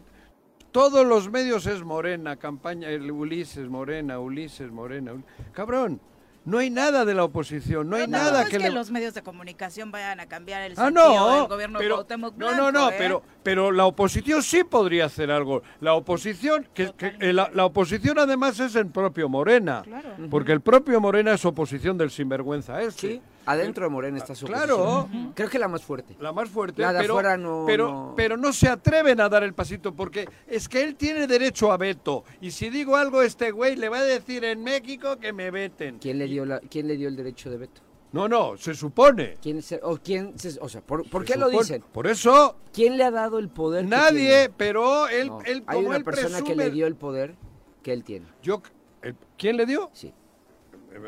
todos 0.71 1.05
los 1.05 1.29
medios 1.29 1.65
es 1.65 1.83
Morena, 1.83 2.35
campaña, 2.37 2.89
el 2.89 3.11
Ulises 3.11 3.67
Morena, 3.69 4.19
Ulises 4.19 4.71
Morena. 4.71 5.13
Ul- 5.13 5.23
Cabrón, 5.53 5.99
no 6.43 6.57
hay 6.57 6.69
nada 6.71 7.05
de 7.05 7.13
la 7.13 7.23
oposición, 7.23 7.87
no 7.89 7.97
hay 7.97 8.07
Pero 8.07 8.11
nada 8.17 8.41
es 8.43 8.49
que, 8.49 8.57
que, 8.57 8.63
le... 8.63 8.71
los 8.71 8.89
medios 8.89 9.13
de 9.13 9.21
comunicación 9.21 9.91
vayan 9.91 10.19
a 10.21 10.25
cambiar 10.25 10.63
el 10.63 10.71
Ah, 10.73 10.85
sentido 10.85 11.03
no, 11.29 11.35
del 11.41 11.47
gobierno 11.47 11.77
de 11.79 11.85
pero, 11.85 11.95
Cuauhtémoc 11.97 12.35
no, 12.35 12.55
no, 12.55 12.71
no, 12.71 12.89
¿eh? 12.89 12.95
pero, 12.97 13.21
pero 13.43 13.71
la 13.71 13.85
oposición 13.85 14.41
sí 14.41 14.63
podría 14.63 15.05
hacer 15.05 15.29
algo. 15.29 15.61
La 15.81 15.93
oposición, 15.93 16.67
que, 16.73 16.91
que- 16.93 17.15
eh, 17.19 17.31
la, 17.33 17.51
la 17.53 17.65
oposición 17.65 18.17
además 18.17 18.59
es 18.59 18.75
el 18.75 18.87
propio 18.87 19.29
Morena, 19.29 19.83
Claro. 19.83 20.09
porque 20.31 20.51
el 20.51 20.61
propio 20.61 20.99
Morena 20.99 21.33
es 21.33 21.45
oposición 21.45 21.95
del 21.97 22.09
sinvergüenza 22.09 22.81
este. 22.81 23.07
Sí, 23.07 23.21
adentro 23.45 23.83
de 23.85 23.89
Morena 23.89 24.17
está 24.17 24.35
su 24.35 24.45
Claro. 24.45 25.09
Creo 25.35 25.49
que 25.49 25.59
la 25.59 25.67
más 25.67 25.83
fuerte. 25.83 26.15
La 26.19 26.31
más 26.31 26.49
fuerte, 26.49 26.81
La 26.81 26.93
de 26.93 26.99
pero, 27.01 27.13
afuera 27.13 27.37
no- 27.37 27.63
pero, 27.67 27.87
no. 27.91 28.13
pero 28.15 28.37
no 28.37 28.53
se 28.53 28.67
atreven 28.69 29.19
a 29.21 29.29
dar 29.29 29.43
el 29.43 29.53
pasito 29.53 29.93
porque 29.95 30.27
es 30.47 30.67
que 30.69 30.83
él 30.83 30.95
tiene 30.95 31.27
derecho 31.27 31.71
a 31.71 31.77
veto. 31.77 32.23
Y 32.41 32.51
si 32.51 32.69
digo 32.69 32.95
algo, 32.97 33.21
este 33.21 33.51
güey 33.51 33.75
le 33.75 33.89
va 33.89 33.99
a 33.99 34.03
decir 34.03 34.43
en 34.45 34.63
México 34.63 35.17
que 35.19 35.33
me 35.33 35.51
veten. 35.51 35.99
¿Quién 35.99 36.17
le 36.19 36.25
dio 36.27 36.45
la, 36.45 36.59
quién 36.59 36.87
le 36.87 36.97
dio 36.97 37.07
el 37.07 37.15
derecho 37.15 37.49
de 37.49 37.57
veto? 37.57 37.81
No, 38.13 38.27
no, 38.27 38.57
se 38.57 38.73
supone. 38.75 39.35
¿Quién 39.41 39.61
se, 39.61 39.79
o 39.81 39.97
quién 39.97 40.37
se- 40.37 40.59
o 40.59 40.67
sea, 40.67 40.81
¿por, 40.81 41.09
por 41.09 41.25
Se 41.25 41.31
qué 41.33 41.39
lo 41.39 41.47
dicen? 41.49 41.81
Por 41.93 42.07
eso, 42.07 42.57
¿Quién 42.73 42.97
le 42.97 43.05
ha 43.05 43.11
dado 43.11 43.39
el 43.39 43.47
poder? 43.47 43.85
nadie, 43.85 44.51
pero 44.57 45.07
él, 45.07 45.27
No, 45.29 45.41
él 45.43 45.63
hay 45.65 45.75
como 45.77 45.87
una 45.87 45.97
él 45.97 46.03
persona 46.03 46.41
que 46.41 46.53
le 46.55 46.69
dio 46.71 46.87
el 46.87 46.95
poder 46.95 47.35
que 47.81 47.93
él 47.93 48.03
tiene. 48.03 48.25
Yo, 48.43 48.61
el- 49.01 49.15
¿Quién 49.37 49.55
le 49.55 49.65
dio? 49.65 49.89
Sí. 49.93 50.13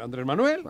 Andrés 0.02 0.26
Manuel. 0.26 0.63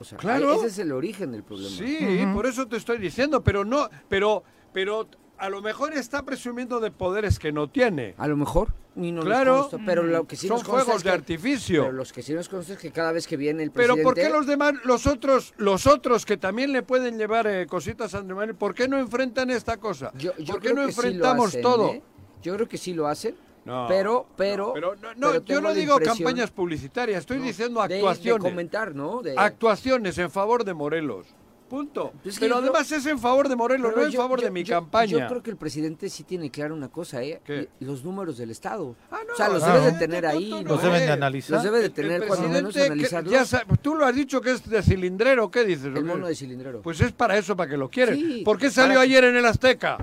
O 0.00 0.04
sea, 0.04 0.16
Claro. 0.18 0.52
ahí- 0.52 0.56
ese 0.58 0.66
es 0.68 0.78
el 0.78 0.92
origen 0.92 1.30
del 1.30 1.44
problema. 1.44 1.76
Sí, 1.76 2.24
por 2.34 2.46
eso 2.46 2.66
te 2.66 2.78
estoy 2.78 2.96
diciendo, 2.98 3.44
pero 3.44 3.64
no, 3.66 3.88
pero, 4.08 4.42
pero 4.72 5.06
a 5.36 5.50
lo 5.50 5.60
mejor 5.60 5.92
está 5.92 6.24
presumiendo 6.24 6.80
de 6.80 6.90
poderes 6.90 7.38
que 7.38 7.52
no 7.52 7.68
tiene. 7.68 8.14
A 8.16 8.26
lo 8.26 8.36
mejor, 8.36 8.72
y 8.96 9.12
no 9.12 9.20
Claro. 9.22 9.58
consta, 9.68 9.78
pero 9.84 10.02
lo 10.02 10.26
que 10.26 10.36
sí 10.36 10.48
Son 10.48 10.56
nos 10.58 10.66
fuegos 10.66 10.96
es 10.96 11.02
de 11.02 11.10
que- 11.10 11.14
artificio. 11.14 11.82
Pero 11.82 11.92
los 11.92 12.12
que 12.14 12.22
sí 12.22 12.32
nos 12.32 12.48
consta 12.48 12.72
es 12.72 12.78
que 12.78 12.90
cada 12.90 13.12
vez 13.12 13.26
que 13.26 13.36
viene 13.36 13.62
el 13.62 13.70
Pero 13.72 13.94
presidente... 13.94 14.04
¿por 14.04 14.14
qué 14.14 14.30
los 14.30 14.46
demás, 14.46 14.72
los 14.84 15.06
otros, 15.06 15.52
los 15.58 15.86
otros 15.86 16.24
que 16.24 16.38
también 16.38 16.72
le 16.72 16.82
pueden 16.82 17.18
llevar 17.18 17.46
eh, 17.46 17.66
cositas 17.66 18.14
a 18.14 18.18
Andrés 18.18 18.36
Manuel, 18.36 18.56
¿por 18.56 18.74
qué 18.74 18.88
no 18.88 18.98
enfrentan 18.98 19.50
esta 19.50 19.76
cosa? 19.76 20.12
Yo, 20.16 20.34
yo 20.38 20.54
¿Por 20.54 20.62
qué 20.62 20.70
creo 20.72 20.76
no 20.76 20.82
sí 20.84 20.88
enfrentamos 20.98 21.48
hacen, 21.48 21.62
todo? 21.62 21.90
¿eh? 21.92 22.02
Yo 22.42 22.54
creo 22.54 22.66
que 22.68 22.78
sí 22.78 22.94
lo 22.94 23.06
hacen, 23.06 23.34
No, 23.64 23.86
pero, 23.88 24.26
pero... 24.36 24.68
no, 24.68 24.72
pero 24.74 24.94
no, 25.16 25.30
pero 25.32 25.44
yo 25.44 25.60
no 25.60 25.74
digo 25.74 25.98
campañas 25.98 26.50
publicitarias, 26.50 27.20
estoy 27.20 27.38
diciendo 27.38 27.82
de- 27.82 27.88
de 27.88 27.94
actuaciones. 27.96 28.42
comentar, 28.50 28.94
¿no? 28.94 29.20
De- 29.22 29.34
Actuaciones 29.36 30.16
en 30.18 30.30
favor 30.30 30.64
de 30.64 30.72
Morelos. 30.74 31.26
Punto. 31.68 32.12
Es 32.24 32.34
que 32.34 32.46
pero 32.46 32.56
creo- 32.56 32.70
además 32.70 32.90
es 32.90 33.06
en 33.06 33.18
favor 33.20 33.48
de 33.48 33.54
Morelos, 33.54 33.92
no 33.94 34.02
en 34.02 34.10
yo- 34.10 34.20
favor 34.20 34.40
yo- 34.40 34.44
de 34.46 34.50
mi 34.50 34.64
yo- 34.64 34.74
campaña. 34.74 35.10
Yo 35.12 35.28
creo 35.28 35.40
que 35.40 35.50
el 35.50 35.56
presidente 35.56 36.08
sí 36.08 36.24
tiene 36.24 36.50
claro 36.50 36.74
una 36.74 36.88
cosa, 36.88 37.22
¿eh? 37.22 37.40
Los 37.78 38.02
números 38.02 38.38
del 38.38 38.50
Estado. 38.50 38.96
Ah, 39.08 39.20
no, 39.24 39.34
o 39.34 39.36
sea, 39.36 39.48
los 39.50 39.62
Ah, 39.62 39.74
debe 39.78 39.92
de 39.92 39.98
tener 39.98 40.26
ahí. 40.26 40.50
¿no? 40.64 40.70
Los 40.70 40.82
deben 40.82 41.00
de 41.06 41.12
analizar. 41.12 41.52
Los 41.52 41.62
debe 41.62 41.78
de 41.82 41.90
tener 41.90 42.22
el 42.22 42.26
cuando 42.26 42.48
menos 42.48 42.76
analizarlos. 42.76 43.32
ya 43.32 43.44
sa- 43.44 43.64
tú 43.80 43.94
lo 43.94 44.04
has 44.04 44.14
dicho 44.16 44.40
que 44.40 44.50
es 44.50 44.68
de 44.68 44.82
cilindrero, 44.82 45.48
¿qué 45.48 45.64
dices? 45.64 45.84
El 45.94 46.04
mono 46.04 46.26
de 46.26 46.34
cilindrero. 46.34 46.82
Pues 46.82 47.00
es 47.02 47.12
para 47.12 47.38
eso, 47.38 47.54
para 47.56 47.70
que 47.70 47.76
lo 47.76 47.88
quieren. 47.88 48.16
Sí, 48.16 48.42
¿Por 48.44 48.58
qué 48.58 48.68
salió 48.70 48.98
ayer 48.98 49.22
en 49.22 49.36
el 49.36 49.46
Azteca? 49.46 49.98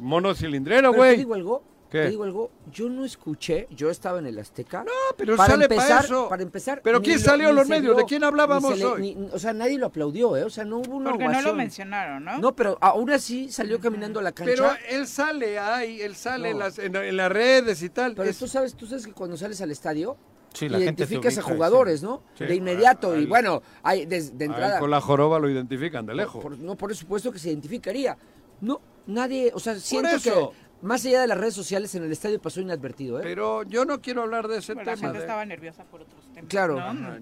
Mono 0.00 0.34
cilindrero, 0.34 0.92
güey. 0.92 1.16
digo 1.18 1.34
algo, 1.34 1.62
¿Qué? 1.92 2.04
te 2.04 2.08
digo 2.08 2.24
algo, 2.24 2.50
yo 2.72 2.88
no 2.88 3.04
escuché, 3.04 3.68
yo 3.70 3.90
estaba 3.90 4.18
en 4.18 4.26
el 4.26 4.38
Azteca. 4.38 4.82
No, 4.82 4.90
pero 5.16 5.36
para 5.36 5.52
sale 5.52 5.68
para 5.68 5.80
empezar, 5.82 6.04
eso. 6.06 6.28
para 6.28 6.42
empezar. 6.42 6.80
Pero 6.82 7.02
¿quién 7.02 7.18
lo- 7.18 7.22
salió 7.22 7.50
en 7.50 7.54
los 7.54 7.68
medios? 7.68 7.96
¿De 7.96 8.04
quién 8.06 8.24
hablábamos 8.24 8.78
le- 8.78 8.84
hoy? 8.84 9.00
ni- 9.14 9.28
o 9.30 9.38
sea, 9.38 9.52
nadie 9.52 9.76
lo 9.78 9.86
aplaudió, 9.86 10.36
¿eh? 10.36 10.44
O 10.44 10.50
sea, 10.50 10.64
no 10.64 10.78
hubo 10.78 10.96
una 10.96 11.10
Porque 11.10 11.28
no 11.28 11.42
lo 11.42 11.54
mencionaron, 11.54 12.24
¿no? 12.24 12.38
No, 12.38 12.56
pero 12.56 12.78
aún 12.80 13.10
así 13.10 13.52
salió 13.52 13.78
caminando 13.78 14.18
a 14.20 14.22
la 14.22 14.32
cancha. 14.32 14.50
Pero 14.52 14.70
él 14.88 15.06
sale 15.06 15.58
ahí, 15.58 16.00
él 16.00 16.16
sale 16.16 16.48
en, 16.50 16.58
No. 16.58 16.64
las, 16.64 16.78
en, 16.78 16.96
en 16.96 17.16
las 17.16 17.30
redes 17.30 17.82
y 17.82 17.90
tal. 17.90 18.14
Pero 18.14 18.30
Es- 18.30 18.38
tú 18.38 18.48
sabes, 18.48 18.74
tú 18.74 18.86
sabes 18.86 19.06
que 19.06 19.12
cuando 19.12 19.36
sales 19.36 19.60
al 19.60 19.70
estadio, 19.70 20.16
Sí, 20.54 20.68
la 20.68 20.78
gente 20.78 21.06
te 21.06 21.14
identificas 21.14 21.38
a 21.38 21.42
jugadores, 21.42 22.00
sí. 22.00 22.06
¿no? 22.06 22.22
Sí. 22.38 22.44
De 22.46 22.54
inmediato. 22.54 23.18
Y 23.18 23.26
bueno, 23.26 23.62
hay 23.82 24.06
de 24.06 24.16
entrada. 24.44 24.78
con 24.80 24.90
la 24.90 25.00
joroba 25.00 25.38
lo 25.38 25.48
identifican 25.48 26.04
de 26.06 26.14
lejos. 26.14 26.42
Por, 26.42 26.58
no, 26.58 26.74
por 26.76 26.94
supuesto 26.94 27.30
que 27.32 27.38
se 27.38 27.48
identificaría. 27.50 28.16
No, 28.60 28.80
nadie, 29.06 29.50
o 29.54 29.58
sea, 29.58 29.74
siento 29.76 30.10
eso. 30.10 30.50
que 30.52 30.56
más 30.82 31.04
allá 31.06 31.20
de 31.22 31.26
las 31.28 31.38
redes 31.38 31.54
sociales 31.54 31.94
en 31.94 32.02
el 32.04 32.12
estadio 32.12 32.40
pasó 32.40 32.60
inadvertido, 32.60 33.18
¿eh? 33.18 33.22
Pero 33.22 33.62
yo 33.64 33.84
no 33.84 34.00
quiero 34.00 34.22
hablar 34.22 34.48
de 34.48 34.58
ese 34.58 34.74
Bueno, 34.74 34.90
la 34.90 34.94
tema. 34.96 35.06
gente 35.08 35.18
de- 35.18 35.24
estaba 35.24 35.44
nerviosa 35.46 35.84
por 35.84 36.02
otros 36.02 36.20
temas. 36.34 36.48
Claro. 36.50 36.78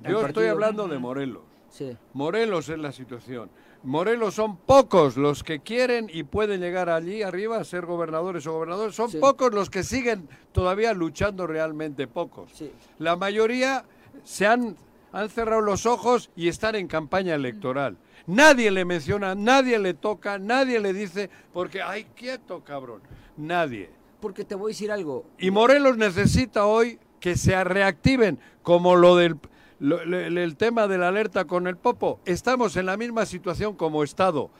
Yo 0.08 0.26
estoy 0.26 0.46
hablando 0.48 0.88
de 0.88 0.98
Morelos. 0.98 1.42
Sí. 1.70 1.96
Morelos 2.14 2.68
es 2.68 2.78
la 2.78 2.90
situación. 2.90 3.48
Morelos 3.82 4.34
son 4.34 4.56
pocos 4.58 5.16
los 5.16 5.42
que 5.44 5.60
quieren 5.60 6.10
y 6.12 6.24
pueden 6.24 6.60
llegar 6.60 6.90
allí 6.90 7.22
arriba 7.22 7.56
a 7.58 7.64
ser 7.64 7.86
gobernadores 7.86 8.46
o 8.46 8.52
gobernadores. 8.52 8.94
Son 8.94 9.08
Sí. 9.10 9.18
pocos 9.18 9.54
los 9.54 9.70
que 9.70 9.82
siguen 9.84 10.28
todavía 10.52 10.92
luchando 10.92 11.46
realmente 11.46 12.06
pocos. 12.06 12.50
Sí. 12.52 12.72
La 12.98 13.16
mayoría 13.16 13.84
se 14.24 14.46
han, 14.46 14.76
han 15.12 15.30
cerrado 15.30 15.62
los 15.62 15.86
ojos 15.86 16.30
y 16.36 16.48
están 16.48 16.74
en 16.74 16.88
campaña 16.88 17.34
electoral. 17.36 17.96
Nadie 18.26 18.70
le 18.70 18.84
menciona, 18.84 19.34
nadie 19.34 19.78
le 19.78 19.94
toca, 19.94 20.38
nadie 20.38 20.78
le 20.78 20.92
dice, 20.92 21.30
porque, 21.54 21.80
ay, 21.80 22.04
quieto, 22.14 22.62
cabrón. 22.62 23.00
Nadie. 23.40 23.90
Porque 24.20 24.44
te 24.44 24.54
voy 24.54 24.70
a 24.70 24.72
decir 24.74 24.92
algo. 24.92 25.24
Y 25.38 25.50
Morelos 25.50 25.96
necesita 25.96 26.66
hoy 26.66 26.98
que 27.20 27.36
se 27.36 27.62
reactiven, 27.64 28.38
como 28.62 28.96
lo 28.96 29.16
del 29.16 29.36
lo- 29.78 30.04
le- 30.04 30.28
le- 30.30 30.44
el 30.44 30.56
tema 30.58 30.86
de 30.88 30.98
la 30.98 31.08
alerta 31.08 31.46
con 31.46 31.66
el 31.66 31.76
Popo. 31.78 32.20
Estamos 32.26 32.76
en 32.76 32.84
la 32.84 32.98
misma 32.98 33.24
situación 33.24 33.74
como 33.76 34.02
Estado. 34.04 34.50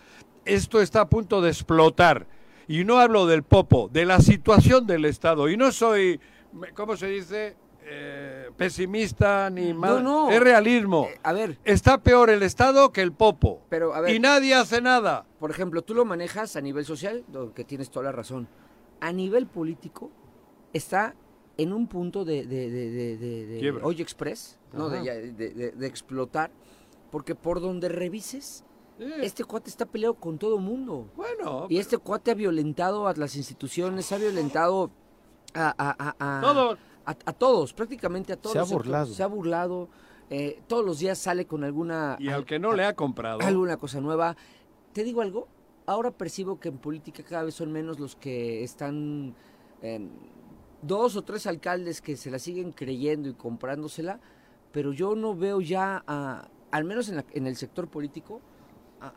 Esto 0.46 0.80
está 0.80 1.02
a 1.02 1.08
punto 1.10 1.42
de 1.42 1.50
explotar. 1.50 2.26
Y 2.66 2.84
no 2.84 2.98
hablo 2.98 3.26
del 3.26 3.42
Popo, 3.42 3.90
de 3.92 4.06
la 4.06 4.20
situación 4.20 4.86
del 4.86 5.04
Estado. 5.04 5.50
Y 5.50 5.58
no 5.58 5.72
soy, 5.72 6.18
¿cómo 6.74 6.96
se 6.96 7.08
dice? 7.08 7.54
Eh, 7.84 8.50
pesimista 8.56 9.50
ni 9.50 9.74
mal. 9.74 10.02
no. 10.02 10.30
Es 10.30 10.40
realismo. 10.40 11.06
Eh, 11.10 11.18
a 11.22 11.32
ver, 11.32 11.58
Está 11.64 11.98
peor 11.98 12.30
el 12.30 12.42
Estado 12.42 12.90
que 12.92 13.02
el 13.02 13.12
Popo. 13.12 13.60
Pero, 13.68 13.92
a 13.94 14.00
ver. 14.00 14.14
Y 14.14 14.20
nadie 14.20 14.54
hace 14.54 14.80
nada. 14.80 15.26
por 15.38 15.50
ejemplo, 15.50 15.82
tú 15.82 15.92
lo 15.94 16.04
manejas 16.06 16.56
a 16.56 16.60
nivel 16.60 16.84
social, 16.86 17.24
que 17.54 17.64
tienes 17.64 17.90
toda 17.90 18.04
la 18.06 18.12
razón. 18.12 18.48
A 19.00 19.12
nivel 19.12 19.46
político, 19.46 20.10
está 20.72 21.14
en 21.56 21.72
un 21.72 21.86
punto 21.88 22.24
de, 22.24 22.46
de, 22.46 22.70
de, 22.70 22.90
de, 22.90 23.16
de- 23.16 23.46
de 23.46 23.58
Quiebra. 23.58 23.84
hoy 23.84 24.00
express, 24.00 24.58
¿no? 24.72 24.88
De, 24.88 25.04
ya- 25.04 25.14
de- 25.14 25.32
de- 25.32 25.72
de 25.72 25.86
explotar, 25.86 26.50
porque 27.10 27.34
por 27.34 27.60
donde 27.60 27.88
revises, 27.88 28.64
Eh, 28.98 29.10
este 29.22 29.44
cuate 29.44 29.70
está 29.70 29.86
peleado 29.86 30.14
con 30.14 30.38
todo 30.38 30.58
mundo. 30.58 31.10
bueno, 31.16 31.66
Y 31.70 31.78
este 31.78 31.96
cuate 31.98 32.30
ha 32.30 32.34
violentado 32.34 33.08
a 33.08 33.14
las 33.14 33.34
instituciones, 33.36 34.12
ha 34.12 34.18
violentado 34.18 34.90
a, 35.54 35.74
a- 35.76 35.96
a- 36.18 36.38
a- 36.38 36.40
Todos. 36.42 36.78
a- 37.06 37.16
a 37.24 37.32
todos, 37.32 37.72
prácticamente 37.72 38.32
a 38.34 38.36
todos. 38.36 38.52
Se 38.52 38.58
ha 38.58 38.64
burlado. 38.64 39.06
Se 39.14 39.22
ha 39.22 39.26
burlado. 39.26 39.88
eh, 40.32 40.62
todos 40.68 40.84
los 40.84 41.00
días 41.00 41.18
sale 41.18 41.44
con 41.46 41.64
alguna, 41.64 42.16
y 42.20 42.28
al 42.28 42.44
que 42.44 42.60
no 42.60 42.72
le 42.72 42.84
ha 42.84 42.94
comprado. 42.94 43.40
alguna 43.40 43.78
cosa 43.78 44.00
nueva. 44.00 44.36
Te 44.92 45.02
digo 45.02 45.22
algo, 45.22 45.48
ahora 45.90 46.11
percibo 46.11 46.59
que 46.61 46.68
en 46.68 46.79
política 46.79 47.22
cada 47.22 47.42
vez 47.44 47.55
son 47.55 47.72
menos 47.72 47.98
los 47.98 48.16
que 48.16 48.62
están... 48.64 49.35
eh, 49.83 50.09
dos 50.83 51.14
o 51.16 51.22
tres 51.22 51.46
alcaldes 51.46 52.00
que 52.00 52.16
se 52.16 52.31
la 52.31 52.38
siguen 52.38 52.72
creyendo 52.72 53.29
y 53.29 53.35
comprándosela, 53.35 54.18
pero 54.72 54.92
yo 54.94 55.14
no 55.14 55.35
veo 55.35 55.61
ya, 55.61 56.03
a- 56.07 56.48
al 56.70 56.85
menos 56.85 57.09
en, 57.11 57.16
la- 57.16 57.24
en 57.33 57.46
el 57.46 57.57
sector 57.57 57.88
político, 57.88 58.40
a, 59.00 59.12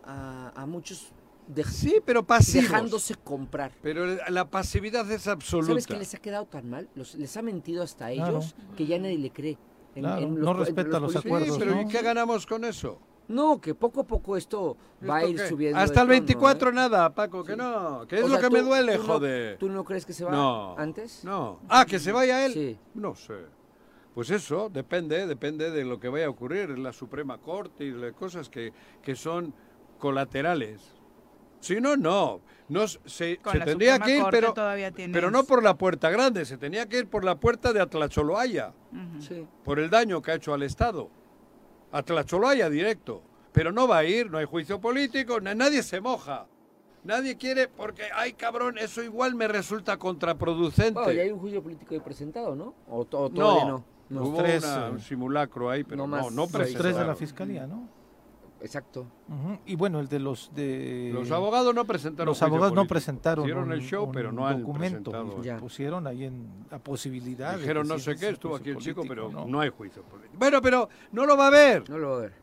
a- 0.55 0.61
a 0.61 0.65
muchos 0.65 1.13
de- 1.47 1.63
Sí, 1.63 2.01
pero 2.05 2.25
pasivos. 2.25 2.69
dejándose 2.69 3.15
comprar. 3.15 3.71
Pero 3.81 4.05
la 4.29 4.49
pasividad 4.49 5.09
es 5.11 5.27
absoluta. 5.27 5.67
¿Sabes 5.67 5.87
qué 5.87 5.95
les 5.97 6.13
ha 6.15 6.17
quedado 6.17 6.45
tan 6.47 6.69
mal? 6.69 6.89
Los- 6.95 7.15
les 7.15 7.35
ha 7.37 7.41
mentido 7.41 7.81
hasta 7.83 8.11
Claro. 8.11 8.31
ellos 8.39 8.55
que 8.75 8.85
ya 8.85 8.97
nadie 8.99 9.17
le 9.17 9.31
cree. 9.31 9.57
En- 9.95 10.03
Claro, 10.03 10.21
en 10.21 10.39
no 10.41 10.53
respeta 10.53 10.99
los. 10.99 11.11
Sí, 11.13 11.19
acuerdos, 11.19 11.57
pero 11.59 11.75
¿no? 11.75 11.81
¿y 11.81 11.87
qué 11.87 12.01
ganamos 12.01 12.45
con 12.45 12.65
eso? 12.65 12.97
No, 13.27 13.59
que 13.61 13.73
poco 13.73 14.01
a 14.01 14.03
poco 14.03 14.35
esto 14.37 14.75
va 15.07 15.17
a 15.17 15.19
¿Esto 15.21 15.31
ir 15.31 15.37
qué? 15.37 15.47
subiendo. 15.47 15.79
Hasta 15.79 16.01
el 16.01 16.07
tono, 16.07 16.09
24 16.09 16.69
¿eh? 16.69 16.73
nada, 16.73 17.13
Paco, 17.15 17.43
que 17.43 17.53
Sí. 17.53 17.57
no. 17.57 18.05
Que 18.07 18.17
es 18.17 18.23
O 18.23 18.27
lo 18.27 18.39
que 18.39 18.49
me 18.49 18.61
duele, 18.61 18.97
tú 18.97 19.01
no- 19.03 19.13
joder. 19.13 19.57
¿Tú 19.57 19.69
no 19.69 19.83
crees 19.85 20.05
que 20.05 20.13
se 20.13 20.25
va 20.25 20.31
No. 20.31 20.77
antes? 20.77 21.23
No. 21.23 21.59
Ah, 21.69 21.85
que 21.85 21.99
se 21.99 22.11
vaya 22.11 22.45
él. 22.45 22.53
Sí. 22.53 22.77
No 22.93 23.15
sé. 23.15 23.35
Pues 24.13 24.29
eso, 24.29 24.69
depende, 24.69 25.25
depende 25.25 25.71
de 25.71 25.85
lo 25.85 25.99
que 25.99 26.07
vaya 26.09 26.27
a 26.27 26.29
ocurrir 26.29 26.69
en 26.69 26.83
la 26.83 26.93
Suprema 26.93 27.37
Corte 27.39 27.85
y 27.85 27.91
de 27.91 28.13
cosas 28.13 28.49
que, 28.49 28.71
que 29.01 29.15
son 29.15 29.53
colaterales. 29.97 30.81
Si 31.61 31.79
no, 31.79 31.95
no. 31.95 32.41
no 32.67 32.87
se, 32.87 33.37
tendría 33.65 33.95
Suprema 33.95 34.05
que 34.05 34.17
ir, 34.17 34.23
pero, 34.31 34.53
todavía 34.53 34.91
tienes- 34.91 35.13
pero 35.13 35.31
no 35.31 35.43
por 35.45 35.63
la 35.63 35.77
puerta 35.77 36.09
grande, 36.09 36.43
se 36.45 36.57
tenía 36.57 36.87
que 36.87 36.99
ir 36.99 37.07
por 37.07 37.23
la 37.23 37.35
puerta 37.39 37.71
de 37.73 37.79
Atlacholoaya, 37.81 38.73
Sí. 39.19 39.47
por 39.63 39.79
el 39.79 39.89
daño 39.89 40.21
que 40.21 40.31
ha 40.31 40.35
hecho 40.35 40.53
al 40.53 40.63
Estado. 40.63 41.09
Atlacholoaya 41.93 42.69
directo. 42.69 43.21
Pero 43.53 43.71
no 43.71 43.87
va 43.87 43.99
a 43.99 44.03
ir, 44.03 44.29
no 44.31 44.39
hay 44.39 44.45
juicio 44.45 44.81
político, 44.81 45.39
na- 45.39 45.53
nadie 45.55 45.83
se 45.83 46.01
moja. 46.01 46.47
Nadie 47.03 47.37
quiere, 47.37 47.67
porque, 47.67 48.03
ay 48.15 48.33
cabrón, 48.33 48.77
eso 48.77 49.03
igual 49.03 49.35
me 49.35 49.47
resulta 49.47 49.97
contraproducente. 49.97 50.93
Bueno, 50.93 51.11
ya 51.11 51.21
hay 51.21 51.31
un 51.31 51.39
juicio 51.39 51.61
político 51.61 51.93
ahí 51.93 51.99
presentado, 51.99 52.55
¿no? 52.55 52.73
¿O, 52.87 53.01
o 53.01 53.05
todavía 53.05 53.65
no? 53.65 53.83
No. 54.09 54.23
Hubo 54.23 54.37
tres, 54.37 54.63
una- 54.63 54.87
eh, 54.87 54.91
un 54.91 54.99
simulacro 54.99 55.69
ahí, 55.69 55.83
pero 55.83 55.97
no 55.97 56.03
no, 56.07 56.07
más 56.17 56.31
no. 56.33 56.43
Los 56.43 56.51
tres 56.51 56.95
de 56.95 57.05
la 57.05 57.15
fiscalía, 57.15 57.67
¿no? 57.67 57.87
Exacto. 58.63 59.01
Ujú. 59.27 59.59
Y 59.65 59.75
bueno, 59.75 59.99
el 59.99 60.07
de 60.07 60.19
los 60.19 60.49
de 60.55 61.11
Los 61.13 61.29
abogados 61.31 61.75
no 61.75 61.83
presentaron 61.85 62.27
los 62.27 62.41
abogados 62.41 62.73
no 62.73 62.87
presentaron 62.87 63.43
Hicieron 63.45 63.65
un, 63.65 63.73
el 63.73 63.81
show, 63.81 64.05
un 64.05 64.11
pero 64.13 64.31
no 64.31 64.47
han 64.47 64.61
documento 64.61 65.11
presentado. 65.11 65.43
Ya. 65.43 65.57
pusieron 65.57 66.07
ahí 66.07 66.23
en 66.23 66.47
la 66.71 66.79
posibilidad 66.79 67.57
Dijeron 67.57 67.87
no 67.87 67.99
sé 67.99 68.15
qué, 68.15 68.29
estuvo 68.29 68.55
aquí 68.55 68.69
el 68.69 68.77
chico, 68.77 69.01
político, 69.01 69.29
pero 69.31 69.45
no. 69.45 69.59
hay 69.59 69.69
juicio 69.69 70.01
político. 70.03 70.35
Bueno, 70.39 70.61
pero 70.61 70.87
no 71.11 71.25
lo 71.25 71.35
va 71.35 71.47
a 71.47 71.51
ver, 71.51 71.89
No 71.89 71.97
lo 71.97 72.09
va 72.11 72.15
a 72.15 72.19
ver. 72.21 72.33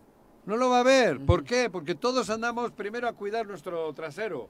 no 0.44 0.56
lo 0.58 0.68
va 0.68 0.80
a 0.80 0.82
ver. 0.84 1.24
¿Por 1.24 1.42
qué? 1.42 1.70
Porque 1.70 1.94
todos 1.94 2.28
andamos 2.28 2.70
primero 2.72 3.08
a 3.08 3.14
cuidar 3.14 3.46
nuestro 3.46 3.90
trasero. 3.94 4.48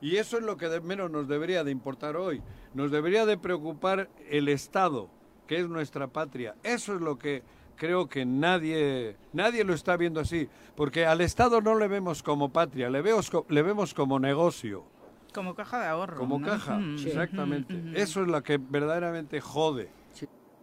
Y 0.00 0.16
eso 0.16 0.38
es 0.38 0.42
lo 0.44 0.56
que 0.56 0.68
de 0.68 0.80
menos 0.80 1.10
nos 1.10 1.28
debería 1.28 1.62
de 1.64 1.70
importar 1.70 2.16
hoy. 2.16 2.42
Nos 2.74 2.90
debería 2.90 3.24
de 3.24 3.38
preocupar 3.38 4.08
el 4.28 4.48
Estado, 4.48 5.08
que 5.46 5.58
es 5.60 5.68
nuestra 5.68 6.08
patria. 6.08 6.56
Eso 6.64 6.94
es 6.94 7.00
lo 7.00 7.18
que 7.18 7.42
creo 7.78 8.08
que 8.08 8.26
nadie, 8.26 9.16
nadie 9.32 9.64
lo 9.64 9.72
está 9.72 9.96
viendo 9.96 10.20
así. 10.20 10.48
Porque 10.76 11.06
al 11.06 11.20
Estado 11.22 11.60
no 11.60 11.76
le 11.78 11.88
vemos 11.88 12.22
como 12.22 12.52
patria, 12.52 12.90
le, 12.90 13.00
vemos 13.00 13.30
le 13.48 13.62
vemos 13.62 13.94
como 13.94 14.18
negocio. 14.20 14.84
Como 15.32 15.54
caja 15.54 15.80
de 15.80 15.86
ahorro. 15.86 16.16
Como 16.18 16.38
¿no? 16.38 16.46
caja, 16.46 16.80
exactamente. 16.94 17.74
Eso 17.94 18.22
es 18.22 18.28
lo 18.28 18.42
que 18.42 18.58
verdaderamente 18.58 19.40
jode. 19.40 19.88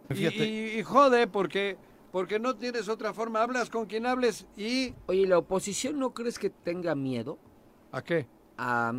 Y, 0.10 0.14
Fíjate. 0.14 0.46
y- 0.48 0.80
y 0.80 0.84
jode 0.84 1.26
porque, 1.28 1.78
porque 2.12 2.40
no 2.40 2.56
tienes 2.56 2.88
otra 2.90 3.14
forma. 3.14 3.42
Hablas 3.42 3.70
con 3.70 3.86
quien 3.88 4.06
hables 4.06 4.46
y... 4.56 4.94
Oye, 5.08 5.26
¿la 5.28 5.38
oposición 5.40 5.98
no 6.00 6.14
crees 6.14 6.38
que 6.38 6.50
tenga 6.52 6.94
miedo 6.94 7.40
¿A 7.92 8.04
qué? 8.04 8.28
a, 8.58 8.94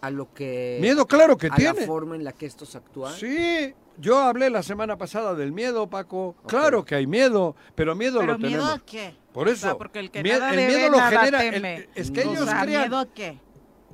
a 0.00 0.10
lo 0.10 0.32
que... 0.32 0.78
Miedo, 0.80 1.06
claro 1.06 1.36
que 1.36 1.48
a 1.48 1.54
tiene. 1.56 1.80
la 1.80 1.86
forma 1.86 2.16
en 2.16 2.24
la 2.24 2.32
que 2.32 2.46
estos 2.46 2.74
actúan? 2.74 3.12
Sí, 3.14 3.74
yo 4.00 4.18
hablé 4.18 4.50
la 4.50 4.62
semana 4.62 4.96
pasada 4.98 5.34
del 5.34 5.52
miedo, 5.52 5.88
Paco. 5.88 6.34
Claro 6.46 6.84
que 6.84 6.94
hay 6.94 7.06
miedo, 7.06 7.54
pero 7.74 7.94
miedo 7.94 8.20
¿Pero 8.20 8.32
lo 8.32 8.38
miedo 8.38 8.50
tenemos. 8.62 8.70
a 8.74 8.84
qué? 8.84 9.14
Por 9.32 9.48
O 9.48 9.50
eso. 9.50 9.60
sea, 9.66 9.74
porque 9.76 9.98
el 10.00 10.10
que 10.10 10.22
mie- 10.22 10.32
nada 10.32 10.50
el 10.50 10.56
debe, 10.56 10.74
miedo 10.76 10.90
lo 10.90 10.96
nada 10.98 11.10
genera. 11.40 11.44
el- 11.76 11.88
es 11.94 12.10
que 12.10 12.20
O 12.24 12.32
ellos 12.32 12.48
sea, 12.48 12.62
crean 12.62 12.82
¿miedo 12.82 12.98
a 12.98 13.06
qué? 13.12 13.38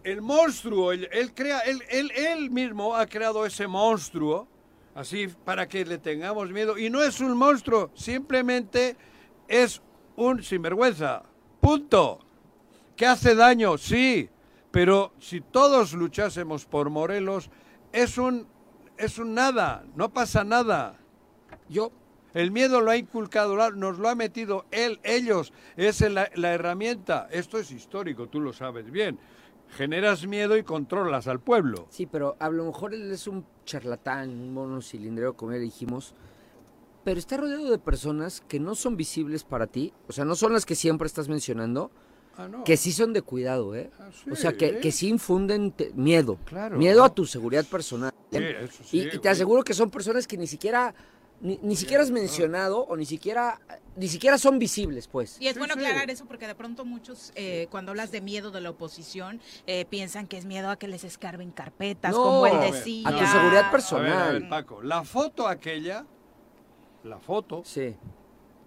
el 0.05 0.23
monstruo. 0.23 0.93
Él, 0.93 1.09
él 1.13 1.35
crea, 1.35 1.61
él, 1.61 1.83
él, 1.91 2.11
él 2.13 2.51
mismo 2.51 2.95
ha 2.97 3.07
creado 3.07 3.45
ese 3.45 3.67
monstruo, 3.67 4.47
así 4.95 5.27
para 5.45 5.69
que 5.69 5.85
le 5.85 5.99
tengamos 5.99 6.51
miedo. 6.51 6.79
Y 6.79 6.89
no 6.91 7.03
es 7.03 7.21
un 7.21 7.37
monstruo, 7.37 7.91
simplemente 7.95 8.97
es 9.49 9.83
un 10.17 10.43
sinvergüenza. 10.43 11.23
Punto. 11.61 12.21
Que 12.95 13.07
hace 13.07 13.35
daño, 13.35 13.77
sí. 13.77 14.31
Pero 14.71 15.13
si 15.19 15.41
todos 15.41 15.93
luchásemos 15.93 16.65
por 16.67 16.89
Morelos, 16.91 17.51
es 17.93 18.17
un, 18.19 18.47
es 18.99 19.19
un 19.19 19.35
nada, 19.35 19.85
no 19.95 20.13
pasa 20.13 20.45
nada. 20.45 20.99
Yo, 21.69 21.93
El 22.35 22.51
miedo 22.51 22.83
lo 22.83 22.91
ha 22.91 22.97
inculcado, 22.99 23.71
nos 23.73 23.99
lo 23.99 24.09
ha 24.11 24.15
metido 24.15 24.67
él, 24.71 25.01
ellos. 25.05 25.55
Es 25.77 26.03
la, 26.03 26.31
la 26.35 26.53
herramienta. 26.53 27.29
Esto 27.31 27.59
es 27.59 27.71
histórico, 27.71 28.29
tú 28.29 28.41
lo 28.41 28.53
sabes 28.53 28.91
bien. 28.91 29.19
Generas 29.71 30.27
miedo 30.27 30.57
y 30.57 30.63
controlas 30.63 31.29
al 31.29 31.41
pueblo. 31.41 31.87
sí, 31.91 32.07
pero 32.07 32.37
a 32.39 32.51
lo 32.51 32.67
mejor 32.67 32.95
él 32.95 33.11
es 33.11 33.27
un 33.27 33.47
charlatán, 33.65 34.31
un 34.31 34.53
mono 34.53 34.81
cilindrero, 34.83 35.35
como 35.35 35.53
ya 35.53 35.59
dijimos, 35.59 36.15
pero 37.05 37.19
está 37.19 37.37
rodeado 37.37 37.71
de 37.71 37.79
personas 37.79 38.43
que 38.43 38.61
no 38.61 38.75
son 38.75 38.97
visibles 38.97 39.43
para 39.45 39.67
ti, 39.67 39.93
o 40.07 40.13
sea, 40.13 40.25
no 40.25 40.35
son 40.35 40.53
las 40.53 40.67
que 40.67 40.75
siempre 40.75 41.07
estás 41.07 41.29
mencionando, 41.29 41.91
Ah, 42.39 42.49
no. 42.49 42.65
que 42.65 42.77
sí 42.77 42.93
son 42.93 43.13
de 43.13 43.23
cuidado, 43.23 43.75
¿eh? 43.75 43.91
Ah, 43.99 44.11
sí, 44.13 44.31
O 44.31 44.37
sea, 44.37 44.53
que, 44.53 44.67
¿eh? 44.67 44.81
que 44.81 44.93
sí 44.93 45.09
infunden 45.09 45.73
te- 45.73 45.93
miedo. 45.95 46.39
Claro. 46.45 46.77
Miedo 46.77 47.03
a 47.05 47.09
tu 47.15 47.25
seguridad 47.27 47.65
personal. 47.65 48.13
Sí, 48.31 48.39
eso 48.39 48.83
y, 48.83 48.87
sí, 48.87 48.99
y 49.01 49.11
te 49.11 49.19
güey. 49.19 49.29
aseguro 49.33 49.63
que 49.65 49.73
son 49.75 49.91
personas 49.91 50.27
que 50.27 50.37
ni 50.37 50.47
siquiera 50.47 50.95
ni, 51.39 51.59
ni 51.63 51.77
siquiera 51.77 52.03
has 52.03 52.11
mencionado 52.11 52.81
o 52.87 52.97
ni 52.97 53.05
siquiera 53.05 53.61
ni 53.95 54.09
siquiera 54.09 54.39
son 54.39 54.59
visibles, 54.59 55.07
pues. 55.07 55.37
Y 55.41 55.47
es 55.49 55.53
Sí, 55.55 55.59
bueno 55.59 55.75
sí. 55.75 55.81
aclarar 55.81 56.11
eso 56.11 56.25
porque 56.27 56.47
de 56.47 56.55
pronto 56.55 56.85
muchos, 56.87 57.31
eh, 57.35 57.67
cuando 57.71 57.93
hablas 57.93 58.11
de 58.11 58.21
miedo 58.23 58.51
de 58.51 58.61
la 58.63 58.71
oposición, 58.71 59.41
eh, 59.67 59.85
piensan 59.85 60.27
que 60.27 60.39
es 60.39 60.45
miedo 60.47 60.71
a 60.71 60.77
que 60.79 60.89
les 60.89 61.05
escarben 61.05 61.51
carpetas, 61.53 62.13
No, 62.13 62.23
como 62.23 62.45
a 62.47 62.51
él 62.67 62.73
decía. 62.73 63.07
a 63.09 63.13
tu 63.19 63.27
seguridad 63.27 63.65
A 63.67 63.71
personal. 63.71 64.05
ver, 64.05 64.13
a 64.15 64.33
ver, 64.33 64.49
Paco, 64.49 64.83
la 64.83 65.05
foto 65.05 65.47
aquella, 65.47 66.07
la 67.05 67.19
foto, 67.19 67.63
Sí. 67.65 67.95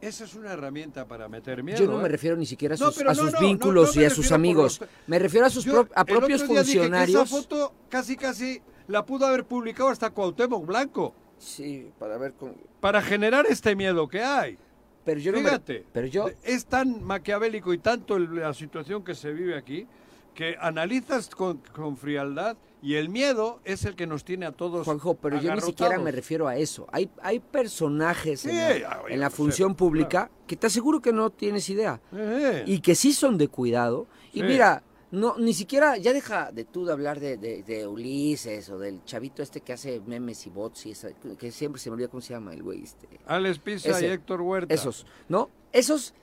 Esa 0.01 0.23
es 0.23 0.33
una 0.35 0.53
herramienta 0.53 1.05
para 1.07 1.27
meter 1.27 1.63
miedo. 1.63 1.77
Yo 1.79 1.87
no 1.87 1.97
me 1.97 2.05
¿eh? 2.05 2.09
refiero 2.09 2.35
ni 2.37 2.45
siquiera 2.45 2.75
a 2.75 2.77
sus, 2.77 2.99
a 3.01 3.13
no, 3.13 3.39
vínculos 3.39 3.95
no 3.95 4.01
y 4.01 4.05
a 4.05 4.09
sus 4.09 4.31
amigos. 4.31 4.79
los- 4.79 4.89
Me 5.07 5.19
refiero 5.19 5.45
a 5.45 5.49
sus 5.49 5.65
Yo 5.65 5.85
pro- 5.85 5.93
a 5.95 6.05
propios 6.05 6.43
funcionarios. 6.43 7.23
esa 7.23 7.37
foto 7.37 7.73
casi 7.89 8.15
casi 8.15 8.61
la 8.87 9.05
pudo 9.05 9.25
haber 9.27 9.45
publicado 9.45 9.89
hasta 9.89 10.09
Cuauhtémoc 10.09 10.65
Blanco 10.65 11.13
Sí, 11.37 11.89
para 11.99 12.17
ver 12.17 12.33
con... 12.33 12.55
para 12.79 13.01
generar 13.01 13.45
este 13.47 13.75
miedo 13.75 14.07
que 14.07 14.21
hay. 14.21 14.57
Pero 15.05 15.19
yo 15.21 15.31
no 15.31 15.37
me- 15.39 15.45
Fíjate, 15.45 15.85
Pero 15.93 16.07
yo 16.07 16.29
es 16.43 16.65
tan 16.65 17.01
maquiavélico 17.03 17.73
y 17.73 17.77
tanto 17.77 18.15
el- 18.17 18.35
la 18.35 18.53
situación 18.53 19.03
que 19.03 19.15
se 19.15 19.31
vive 19.31 19.57
aquí 19.57 19.87
que 20.33 20.55
analizas 20.59 21.29
con, 21.29 21.57
con 21.73 21.97
frialdad 21.97 22.55
y 22.81 22.95
el 22.95 23.09
miedo 23.09 23.59
es 23.65 23.83
el 23.85 23.95
que 23.95 24.07
nos 24.07 24.23
tiene 24.23 24.45
a 24.45 24.51
todos. 24.51 24.85
Juanjo, 24.85 25.15
pero 25.15 25.39
yo 25.41 25.53
ni 25.53 25.61
siquiera 25.61 25.97
me 25.99 26.11
refiero 26.11 26.47
a 26.47 26.55
eso. 26.57 26.87
Hay, 26.91 27.09
hay 27.21 27.39
personajes 27.39 28.41
Sí, 28.41 28.49
en 28.49 28.81
la, 28.83 28.89
ah, 28.89 29.01
oye, 29.05 29.13
en 29.13 29.19
la 29.19 29.27
pues, 29.29 29.37
función 29.37 29.71
eh, 29.71 29.75
pública 29.75 30.31
que 30.47 30.55
te 30.55 30.67
aseguro 30.67 31.01
que 31.01 31.11
no 31.13 31.29
tienes 31.29 31.69
idea. 31.69 31.99
Eh, 32.13 32.63
y 32.65 32.79
que 32.79 32.95
sí 32.95 33.13
son 33.13 33.37
de 33.37 33.47
cuidado. 33.47 34.07
Y 34.33 34.39
Sí. 34.41 34.45
mira, 34.45 34.83
no 35.11 35.35
ni 35.39 35.53
siquiera, 35.53 35.97
ya 35.97 36.13
deja 36.13 36.51
de 36.51 36.65
tú 36.65 36.85
de 36.85 36.91
hablar 36.93 37.19
de, 37.19 37.35
de- 37.37 37.63
de 37.63 37.87
Ulises 37.87 38.69
o 38.69 38.77
del 38.77 39.03
chavito 39.05 39.41
este 39.41 39.61
que 39.61 39.73
hace 39.73 39.99
memes 40.05 40.45
y 40.45 40.49
bots 40.51 40.85
y 40.85 40.91
esa- 40.91 41.11
que 41.13 41.51
siempre 41.51 41.81
se 41.81 41.89
me 41.89 41.95
olvida 41.95 42.07
cómo 42.09 42.21
se 42.21 42.33
llama 42.33 42.53
el 42.53 42.61
güey. 42.63 42.83
Este, 42.83 43.07
Alex 43.25 43.59
Pisa 43.59 43.89
ese. 43.89 44.07
y 44.07 44.11
Héctor 44.11 44.41
Huerta. 44.41 44.73
esos, 44.73 45.05
¿no? 45.27 45.49
Esos, 45.71 46.13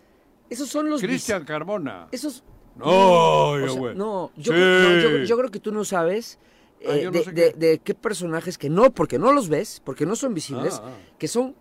esos 0.50 0.68
son 0.68 0.88
los... 0.88 1.00
Cristian 1.00 1.44
Carmona. 1.44 2.06
Esos... 2.12 2.44
No, 2.76 3.58
yo, 3.58 3.68
sea, 3.68 3.78
güey. 3.80 3.94
no, 3.94 4.30
yo, 4.36 4.52
Sí. 4.52 4.58
no, 4.58 5.00
yo- 5.00 5.24
yo 5.24 5.36
creo 5.38 5.50
que 5.50 5.60
tú 5.60 5.72
no 5.72 5.84
sabes 5.84 6.38
Ah, 6.86 6.94
eh, 6.94 7.04
no 7.04 7.10
de, 7.10 7.22
qué. 7.24 7.52
de 7.56 7.78
qué 7.78 7.94
personajes 7.94 8.58
que 8.58 8.68
no, 8.68 8.92
porque 8.92 9.18
no 9.18 9.32
los 9.32 9.48
ves, 9.48 9.80
porque 9.84 10.04
no 10.06 10.14
son 10.14 10.34
visibles, 10.34 10.74
Ah, 10.82 10.88
ah. 10.88 11.14
que 11.18 11.26
son 11.28 11.54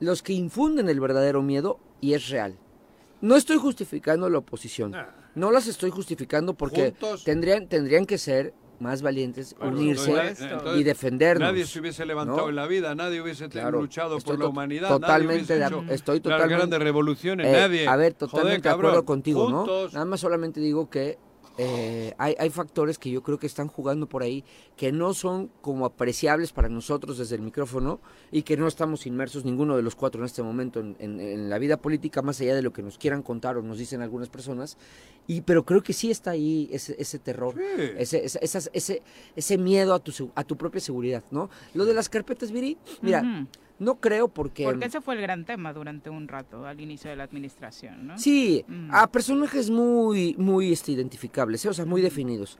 los 0.00 0.22
que 0.22 0.32
infunden 0.32 0.88
el 0.88 0.98
verdadero 0.98 1.42
miedo 1.42 1.78
y 2.00 2.14
es 2.14 2.28
real. 2.30 2.56
No 3.20 3.36
estoy 3.36 3.58
justificando 3.58 4.28
la 4.30 4.38
oposición. 4.38 4.96
No 5.34 5.50
las 5.52 5.66
estoy 5.68 5.90
justificando 5.90 6.54
porque 6.54 6.90
Juntos. 6.90 7.24
tendrían, 7.24 7.68
tendrían 7.68 8.04
que 8.06 8.18
ser 8.18 8.52
más 8.82 9.00
valientes, 9.00 9.54
Bueno, 9.58 9.78
unirse 9.78 10.10
entonces, 10.10 10.76
y 10.78 10.82
defendernos. 10.82 11.48
Nadie 11.50 11.64
se 11.64 11.80
hubiese 11.80 12.04
levantado 12.04 12.42
¿no? 12.42 12.48
en 12.50 12.56
la 12.56 12.66
vida, 12.66 12.94
nadie 12.94 13.22
hubiese 13.22 13.48
Claro, 13.48 13.80
luchado 13.80 14.18
por 14.18 14.38
la 14.38 14.46
humanidad, 14.48 14.88
totalmente 14.88 15.58
nadie 15.58 15.76
hecho 15.78 15.84
estoy 15.94 16.16
las 16.16 16.22
totalmente- 16.24 16.54
grandes 16.56 16.78
revoluciones, 16.80 17.46
Eh, 17.46 17.52
nadie. 17.52 17.88
A 17.88 17.96
ver, 17.96 18.12
Joder, 18.14 18.30
totalmente 18.30 18.68
de 18.68 18.74
acuerdo 18.74 19.04
contigo, 19.04 19.46
juntos. 19.46 19.92
¿no? 19.92 19.98
Nada 19.98 20.04
más 20.04 20.20
solamente 20.20 20.60
digo 20.60 20.90
que 20.90 21.16
eh, 21.58 22.14
hay, 22.18 22.34
hay 22.38 22.48
factores 22.50 22.98
que 22.98 23.10
yo 23.10 23.22
creo 23.22 23.38
que 23.38 23.46
están 23.46 23.68
jugando 23.68 24.08
por 24.08 24.22
ahí 24.22 24.42
que 24.76 24.90
no 24.90 25.12
son 25.12 25.50
como 25.60 25.84
apreciables 25.84 26.50
para 26.52 26.68
nosotros 26.70 27.18
desde 27.18 27.36
el 27.36 27.42
micrófono 27.42 28.00
y 28.30 28.42
que 28.42 28.56
no 28.56 28.66
estamos 28.66 29.06
inmersos 29.06 29.44
ninguno 29.44 29.76
de 29.76 29.82
los 29.82 29.94
cuatro 29.94 30.20
en 30.22 30.26
este 30.26 30.42
momento 30.42 30.80
en, 30.80 30.96
en- 30.98 31.20
en 31.20 31.50
la 31.50 31.58
vida 31.58 31.76
política 31.76 32.22
más 32.22 32.40
allá 32.40 32.54
de 32.54 32.62
lo 32.62 32.72
que 32.72 32.82
nos 32.82 32.96
quieran 32.96 33.22
contar 33.22 33.58
o 33.58 33.62
nos 33.62 33.76
dicen 33.78 34.00
algunas 34.00 34.30
personas 34.30 34.78
y 35.26 35.42
pero 35.42 35.64
creo 35.64 35.82
que 35.82 35.92
sí 35.92 36.10
está 36.10 36.30
ahí 36.30 36.68
ese, 36.72 36.96
ese 36.98 37.18
terror 37.18 37.54
Sí. 37.54 37.84
ese, 37.98 38.24
ese, 38.24 38.38
esas- 38.42 38.70
ese, 38.72 39.02
ese 39.36 39.58
miedo 39.58 39.92
a 39.94 39.98
tu, 39.98 40.30
a 40.34 40.44
tu 40.44 40.56
propia 40.56 40.80
seguridad, 40.80 41.22
¿no? 41.30 41.50
Lo 41.74 41.84
de 41.84 41.92
las 41.94 42.08
carpetas, 42.08 42.50
Viri, 42.50 42.78
mira, 43.02 43.20
Ujú. 43.20 43.46
No 43.82 44.00
creo 44.00 44.28
porque... 44.28 44.64
Porque 44.64 44.86
ese 44.86 45.00
fue 45.00 45.14
el 45.16 45.20
gran 45.22 45.44
tema 45.44 45.72
durante 45.72 46.08
un 46.10 46.28
rato 46.28 46.64
al 46.66 46.80
inicio 46.80 47.10
de 47.10 47.16
la 47.16 47.24
administración, 47.24 48.06
¿no? 48.06 48.18
Sí, 48.18 48.64
Mm. 48.68 48.90
a 48.92 49.06
personajes 49.10 49.70
muy, 49.70 50.34
muy 50.38 50.72
este, 50.72 50.92
identificables, 50.92 51.64
¿eh? 51.64 51.68
o 51.68 51.72
sea, 51.72 51.84
muy 51.84 52.00
definidos. 52.00 52.58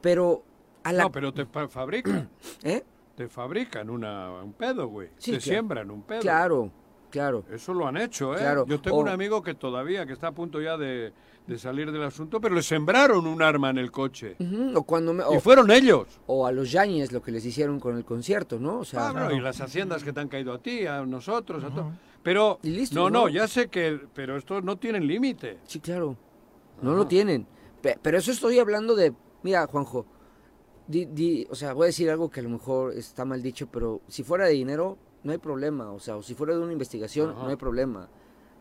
Pero 0.00 0.42
a 0.82 0.92
la... 0.92 1.04
No, 1.04 1.12
pero 1.12 1.32
te 1.32 1.44
fa- 1.46 1.68
fabrican. 1.68 2.28
¿eh? 2.62 2.82
te 3.14 3.28
fabrican 3.28 3.90
una, 3.90 4.30
un 4.42 4.52
pedo, 4.54 4.88
güey. 4.88 5.08
Sí, 5.18 5.32
te 5.32 5.38
claro. 5.38 5.40
siembran 5.42 5.90
un 5.90 6.02
pedo. 6.02 6.20
Claro, 6.20 6.70
claro. 7.10 7.44
Eso 7.52 7.74
lo 7.74 7.86
han 7.86 7.98
hecho, 7.98 8.34
¿eh? 8.34 8.38
Claro. 8.38 8.64
Yo 8.66 8.80
tengo 8.80 8.96
O- 8.96 9.00
un 9.00 9.08
amigo 9.10 9.42
que 9.42 9.54
todavía, 9.54 10.06
que 10.06 10.14
está 10.14 10.28
a 10.28 10.32
punto 10.32 10.60
ya 10.62 10.76
de, 10.78 11.12
de 11.46 11.58
salir 11.58 11.90
del 11.90 12.02
asunto, 12.04 12.40
pero 12.40 12.54
le 12.54 12.62
sembraron 12.62 13.26
un 13.26 13.42
arma 13.42 13.70
en 13.70 13.78
el 13.78 13.90
coche. 13.90 14.36
O 14.74 14.82
cuando 14.84 15.12
me- 15.12 15.22
Y 15.24 15.36
o, 15.36 15.40
fueron 15.40 15.70
ellos. 15.70 16.06
o 16.26 16.46
a 16.46 16.52
los 16.52 16.70
Yañez 16.70 17.10
lo 17.12 17.20
que 17.20 17.32
les 17.32 17.44
hicieron 17.44 17.80
con 17.80 17.96
el 17.96 18.04
concierto, 18.04 18.58
¿no? 18.60 18.78
O 18.80 18.84
sea, 18.84 19.08
Ah, 19.08 19.12
bueno, 19.12 19.32
y 19.32 19.40
las 19.40 19.60
haciendas 19.60 20.04
que 20.04 20.12
te 20.12 20.20
han 20.20 20.28
caído 20.28 20.52
a 20.52 20.58
ti, 20.58 20.86
a 20.86 21.04
nosotros, 21.04 21.64
a 21.64 21.70
todos. 21.70 21.92
Pero, 22.22 22.60
Y 22.62 22.70
listo, 22.70 22.94
no, 22.94 23.10
¿no? 23.10 23.20
no, 23.22 23.28
ya 23.28 23.48
sé 23.48 23.66
que, 23.68 23.98
pero 24.14 24.36
estos 24.36 24.62
no 24.62 24.76
tienen 24.76 25.06
límite. 25.06 25.58
sí, 25.66 25.80
claro. 25.80 26.16
No 26.80 26.94
lo 26.94 27.06
tienen. 27.06 27.46
Pe- 27.80 27.98
Pero 28.00 28.18
eso 28.18 28.30
estoy 28.32 28.58
hablando 28.60 28.94
de, 28.94 29.12
mira, 29.42 29.66
Juanjo, 29.66 30.06
di- 30.86 31.06
di- 31.06 31.46
o 31.50 31.54
sea, 31.56 31.72
voy 31.72 31.84
a 31.84 31.86
decir 31.86 32.08
algo 32.10 32.30
que 32.30 32.40
a 32.40 32.42
lo 32.44 32.48
mejor 32.48 32.92
está 32.94 33.24
mal 33.24 33.42
dicho, 33.42 33.66
pero 33.70 34.00
si 34.08 34.22
fuera 34.22 34.46
de 34.46 34.52
dinero, 34.52 34.96
no 35.24 35.32
hay 35.32 35.38
problema. 35.38 35.90
O 35.92 35.98
sea, 36.00 36.16
o 36.16 36.22
si 36.22 36.34
fuera 36.34 36.54
de 36.54 36.60
una 36.60 36.72
investigación, 36.72 37.30
Ajá. 37.30 37.42
no 37.42 37.48
hay 37.48 37.56
problema. 37.56 38.08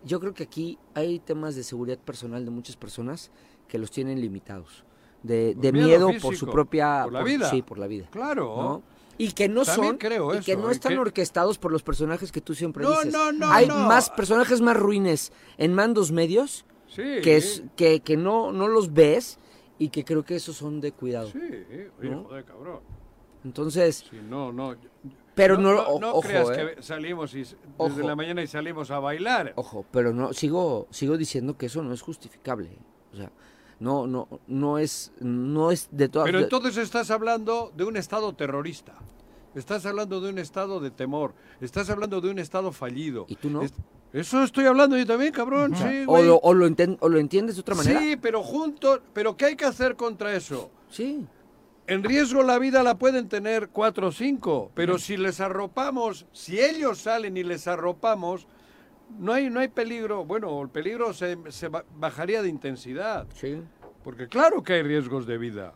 Yo 0.03 0.19
creo 0.19 0.33
que 0.33 0.43
aquí 0.43 0.77
hay 0.93 1.19
temas 1.19 1.55
de 1.55 1.63
seguridad 1.63 1.97
personal 1.99 2.43
de 2.45 2.51
muchas 2.51 2.75
personas 2.75 3.31
que 3.67 3.77
los 3.77 3.91
tienen 3.91 4.19
limitados. 4.21 4.83
De, 5.23 5.53
de 5.55 5.71
miedo 5.71 6.07
miedo 6.07 6.21
por 6.21 6.35
su 6.35 6.47
propia... 6.49 7.01
por 7.03 7.13
la 7.13 7.23
vida. 7.23 7.49
Sí, 7.49 7.61
por 7.61 7.77
la 7.77 7.85
vida. 7.87 8.07
Claro. 8.11 8.55
¿no? 8.57 8.83
Y 9.19 9.33
que 9.33 9.47
no 9.47 9.63
También 9.63 9.87
son, 9.89 9.97
creo 9.97 10.33
y 10.35 10.39
que 10.39 10.55
no 10.57 10.71
están 10.71 10.93
que- 10.93 10.97
orquestados 10.99 11.59
por 11.59 11.71
los 11.71 11.83
personajes 11.83 12.31
que 12.31 12.41
tú 12.41 12.55
siempre 12.55 12.83
No, 12.83 12.89
dices. 12.91 13.13
no, 13.13 13.31
no, 13.31 13.51
Hay 13.51 13.67
no. 13.67 13.77
más 13.87 14.09
personajes 14.09 14.61
más 14.61 14.75
ruines 14.75 15.31
en 15.57 15.73
mandos 15.75 16.11
medios 16.11 16.65
Sí. 16.87 17.03
que 17.23 17.37
es 17.37 17.63
que, 17.77 17.99
que 18.01 18.17
no, 18.17 18.51
no 18.51 18.67
los 18.67 18.91
ves 18.93 19.37
y 19.77 19.89
que 19.89 20.03
creo 20.03 20.25
que 20.25 20.35
esos 20.35 20.57
son 20.57 20.81
de 20.81 20.91
cuidado. 20.91 21.29
Sí, 21.31 21.39
oye, 22.01 22.15
joder, 22.15 22.43
cabrón. 22.43 22.79
Entonces, 23.45 24.05
Sí, 24.09 24.19
no, 24.27 24.51
no. 24.51 24.75
Pero 25.35 25.57
no, 25.57 25.99
no, 25.99 26.09
ojo, 26.11 26.21
creas 26.21 26.49
eh, 26.51 26.73
que 26.75 26.83
salimos 26.83 27.33
y, 27.33 27.39
desde 27.39 27.55
Ojo. 27.77 27.99
la 28.01 28.15
mañana 28.15 28.41
y 28.43 28.47
salimos 28.47 28.91
a 28.91 28.99
bailar. 28.99 29.53
ojo, 29.55 29.85
pero 29.91 30.13
no 30.13 30.33
sigo 30.33 30.87
sigo 30.91 31.17
diciendo 31.17 31.57
que 31.57 31.67
eso 31.67 31.81
no 31.83 31.93
es 31.93 32.01
justificable. 32.01 32.69
O 33.13 33.15
sea, 33.17 33.31
no 33.79 34.07
no 34.07 34.27
no 34.47 34.77
es 34.77 35.11
no 35.19 35.71
es 35.71 35.87
de 35.91 36.09
todas 36.09 36.25
Pero 36.27 36.39
entonces 36.39 36.77
estás 36.77 37.09
hablando 37.11 37.71
de 37.75 37.83
un 37.85 37.97
Estado 37.97 38.33
terrorista. 38.33 38.93
Estás 39.55 39.85
hablando 39.85 40.21
de 40.21 40.29
un 40.29 40.37
Estado 40.39 40.79
de 40.79 40.91
temor. 40.91 41.33
Estás 41.59 41.89
hablando 41.89 42.21
de 42.21 42.29
un 42.29 42.39
Estado 42.39 42.71
fallido. 42.71 43.25
¿Y 43.27 43.35
tú 43.35 43.49
no? 43.49 43.63
Es- 43.63 43.73
Eso 44.13 44.43
estoy 44.43 44.65
hablando 44.65 44.97
yo 44.97 45.05
también, 45.05 45.31
cabrón. 45.31 45.73
Sí, 45.75 46.03
o 46.07 46.21
lo, 46.21 46.37
o 46.37 46.53
lo 46.53 46.67
enten- 46.67 46.97
o 46.99 47.07
lo 47.09 47.17
entiendes 47.17 47.55
de 47.55 47.61
otra 47.61 47.75
manera. 47.75 47.99
Sí, 47.99 48.17
pero 48.17 48.43
juntos. 48.43 48.99
¿Pero 49.13 49.35
qué 49.37 49.45
hay 49.45 49.55
que 49.55 49.65
hacer 49.65 49.95
contra 49.95 50.33
eso? 50.35 50.69
Sí. 50.89 51.25
En 51.91 52.05
riesgo 52.05 52.41
la 52.41 52.57
vida 52.57 52.83
la 52.83 52.95
pueden 52.97 53.27
tener 53.27 53.67
cuatro 53.67 54.07
o 54.07 54.11
cinco, 54.13 54.71
pero 54.73 54.97
si 54.97 55.17
les 55.17 55.41
arropamos, 55.41 56.25
si 56.31 56.57
ellos 56.57 56.99
salen 56.99 57.35
y 57.35 57.43
les 57.43 57.67
arropamos, 57.67 58.47
no 59.19 59.33
hay, 59.33 59.49
no 59.49 59.59
hay 59.59 59.67
peligro. 59.67 60.23
Bueno, 60.23 60.61
el 60.61 60.69
peligro 60.69 61.11
se, 61.11 61.37
se 61.49 61.67
ba- 61.67 61.83
bajaría 61.97 62.41
de 62.41 62.47
intensidad, 62.47 63.27
Sí. 63.33 63.61
porque 64.05 64.29
claro 64.29 64.63
que 64.63 64.71
hay 64.71 64.83
riesgos 64.83 65.25
de 65.27 65.37
vida. 65.37 65.73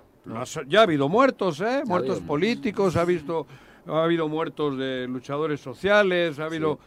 Ya 0.69 0.79
ha 0.79 0.83
habido 0.83 1.09
muertos, 1.09 1.59
¿eh? 1.59 1.83
Muertos 1.85 2.21
políticos, 2.21 2.95
ha, 2.95 3.03
visto, 3.03 3.45
ha 3.85 4.05
habido 4.05 4.29
muertos 4.29 4.77
de 4.77 5.07
luchadores 5.09 5.59
sociales, 5.59 6.39
ha 6.39 6.45
habido, 6.45 6.79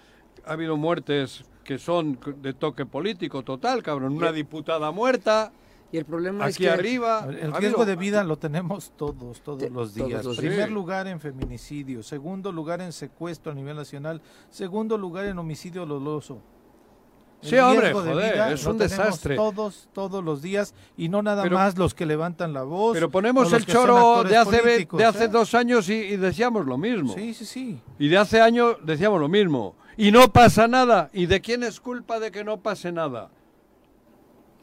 ha 0.47 0.55
habido 0.55 0.79
muertes 0.79 1.45
que 1.65 1.77
son 1.77 2.19
de 2.39 2.55
toque 2.55 2.87
político 2.87 3.43
total, 3.43 3.83
cabrón. 3.83 4.15
Una 4.17 4.33
diputada 4.33 4.91
muerta, 4.91 5.53
Y 5.91 5.97
el 5.97 6.05
problema 6.05 6.47
es 6.49 6.55
aquí 6.57 6.65
que 6.65 6.71
arriba. 6.71 7.27
El 7.41 7.53
riesgo 7.55 7.87
de 7.87 7.97
vida 7.97 8.23
lo 8.23 8.37
tenemos 8.37 8.93
todos, 8.97 9.41
todos 9.41 9.59
Te- 9.59 9.71
los 9.71 9.95
todos 9.95 10.09
días. 10.09 10.25
los 10.25 10.37
Primer 10.37 10.57
días. 10.57 10.71
lugar 10.71 11.07
en 11.07 11.19
feminicidio, 11.19 12.03
segundo 12.03 12.53
lugar 12.53 12.81
en 12.83 12.93
secuestro 12.93 13.53
a 13.53 13.55
nivel 13.55 13.77
nacional, 13.77 14.21
segundo 14.51 14.99
lugar 14.99 15.25
en 15.25 15.39
homicidio 15.39 15.87
doloso. 15.87 16.41
El 17.41 17.49
Sí, 17.51 17.57
hombre, 17.57 17.81
riesgo 17.83 18.03
de 18.03 18.13
joder, 18.15 18.33
vida 18.35 18.53
es 18.53 18.65
lo 18.65 18.71
un 18.73 18.79
desastre. 18.79 19.37
Todos, 19.37 19.89
todos 19.93 20.25
los 20.25 20.43
días 20.43 20.75
y 20.97 21.09
no 21.09 21.23
nada 21.23 21.45
Pero- 21.45 21.57
más 21.57 21.79
los 21.79 21.95
que 21.95 22.05
levantan 22.05 22.53
la 22.53 22.65
voz. 22.65 22.95
Pero 22.95 23.07
o 23.07 23.11
ponemos 23.11 23.51
el 23.53 23.65
choro 23.65 24.25
de 24.25 24.37
hace, 24.37 24.57
ve- 24.57 24.63
políticos, 24.63 24.99
de 24.99 25.05
hace 25.05 25.25
¿eh? 25.25 25.29
dos 25.29 25.55
años 25.55 25.89
y, 25.89 25.95
y 25.95 26.17
decíamos 26.17 26.67
lo 26.67 26.77
mismo. 26.77 27.15
Sí, 27.15 27.33
sí, 27.35 27.45
sí. 27.47 27.81
Y 27.99 28.09
de 28.09 28.19
hace 28.19 28.41
años 28.43 28.77
decíamos 28.85 29.21
lo 29.21 29.29
mismo. 29.29 29.77
Y 29.97 30.11
no 30.11 30.33
pasa 30.33 30.67
nada. 30.69 31.11
¿Y 31.13 31.27
de 31.27 31.41
quién 31.41 31.63
es 31.63 31.81
culpa 31.81 32.19
de 32.19 32.31
que 32.33 32.43
no 32.45 32.59
pase 32.61 32.91
nada? 32.93 33.31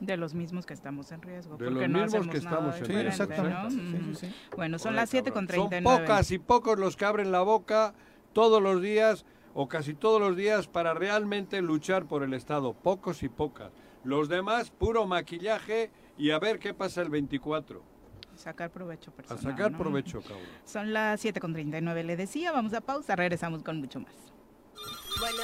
De 0.06 0.18
los 0.18 0.34
mismos 0.34 0.66
que 0.66 0.74
estamos 0.74 1.12
en 1.12 1.22
riesgo. 1.22 1.58
De 1.58 1.66
porque 1.66 1.88
los 1.88 1.90
no 1.90 2.04
mismos 2.04 2.28
que 2.28 2.38
estamos 2.38 2.76
en 2.78 2.86
Sí, 2.86 2.92
riesgo. 2.92 3.10
exactamente. 3.10 3.58
¿no? 3.64 3.70
Sí, 3.72 4.14
sí, 4.20 4.28
sí. 4.28 4.36
Bueno, 4.56 4.78
son 4.80 4.92
Joder, 4.92 4.96
las 5.02 5.10
7 5.10 5.30
cabrón. 5.32 5.48
con 5.48 5.56
Son 5.56 5.70
39. 5.70 6.06
pocas 6.08 6.32
y 6.32 6.40
pocos 6.40 6.80
los 6.80 6.96
que 6.96 7.06
abren 7.06 7.32
la 7.32 7.42
boca 7.42 7.94
todos 8.34 8.62
los 8.62 8.82
días 8.82 9.26
o 9.54 9.68
casi 9.68 9.94
todos 9.94 10.20
los 10.20 10.36
días 10.36 10.68
para 10.68 10.94
realmente 10.94 11.62
luchar 11.62 12.06
por 12.08 12.24
el 12.24 12.34
Estado. 12.34 12.74
Pocos 12.74 13.24
y 13.24 13.30
pocas. 13.30 13.72
Los 14.04 14.30
demás, 14.30 14.70
puro 14.72 15.06
maquillaje 15.08 15.90
y 16.18 16.32
a 16.32 16.40
ver 16.40 16.60
qué 16.60 16.74
pasa 16.74 17.02
el 17.02 17.10
24. 17.10 17.82
Sacar 18.36 18.70
provecho 18.70 19.12
A 19.12 19.16
personal. 19.16 19.44
sacar 19.44 19.72
¿no? 19.72 19.78
provecho, 19.78 20.22
cabrón. 20.28 20.40
Son 20.66 20.92
las 20.94 21.22
7 21.22 21.40
con 21.40 21.54
39. 21.54 22.04
Le 22.04 22.16
decía, 22.18 22.52
vamos 22.52 22.74
a 22.74 22.82
pausa, 22.82 23.16
regresamos 23.16 23.64
con 23.64 23.80
mucho 23.80 24.02
más. 24.02 24.14
Bueno, 25.20 25.44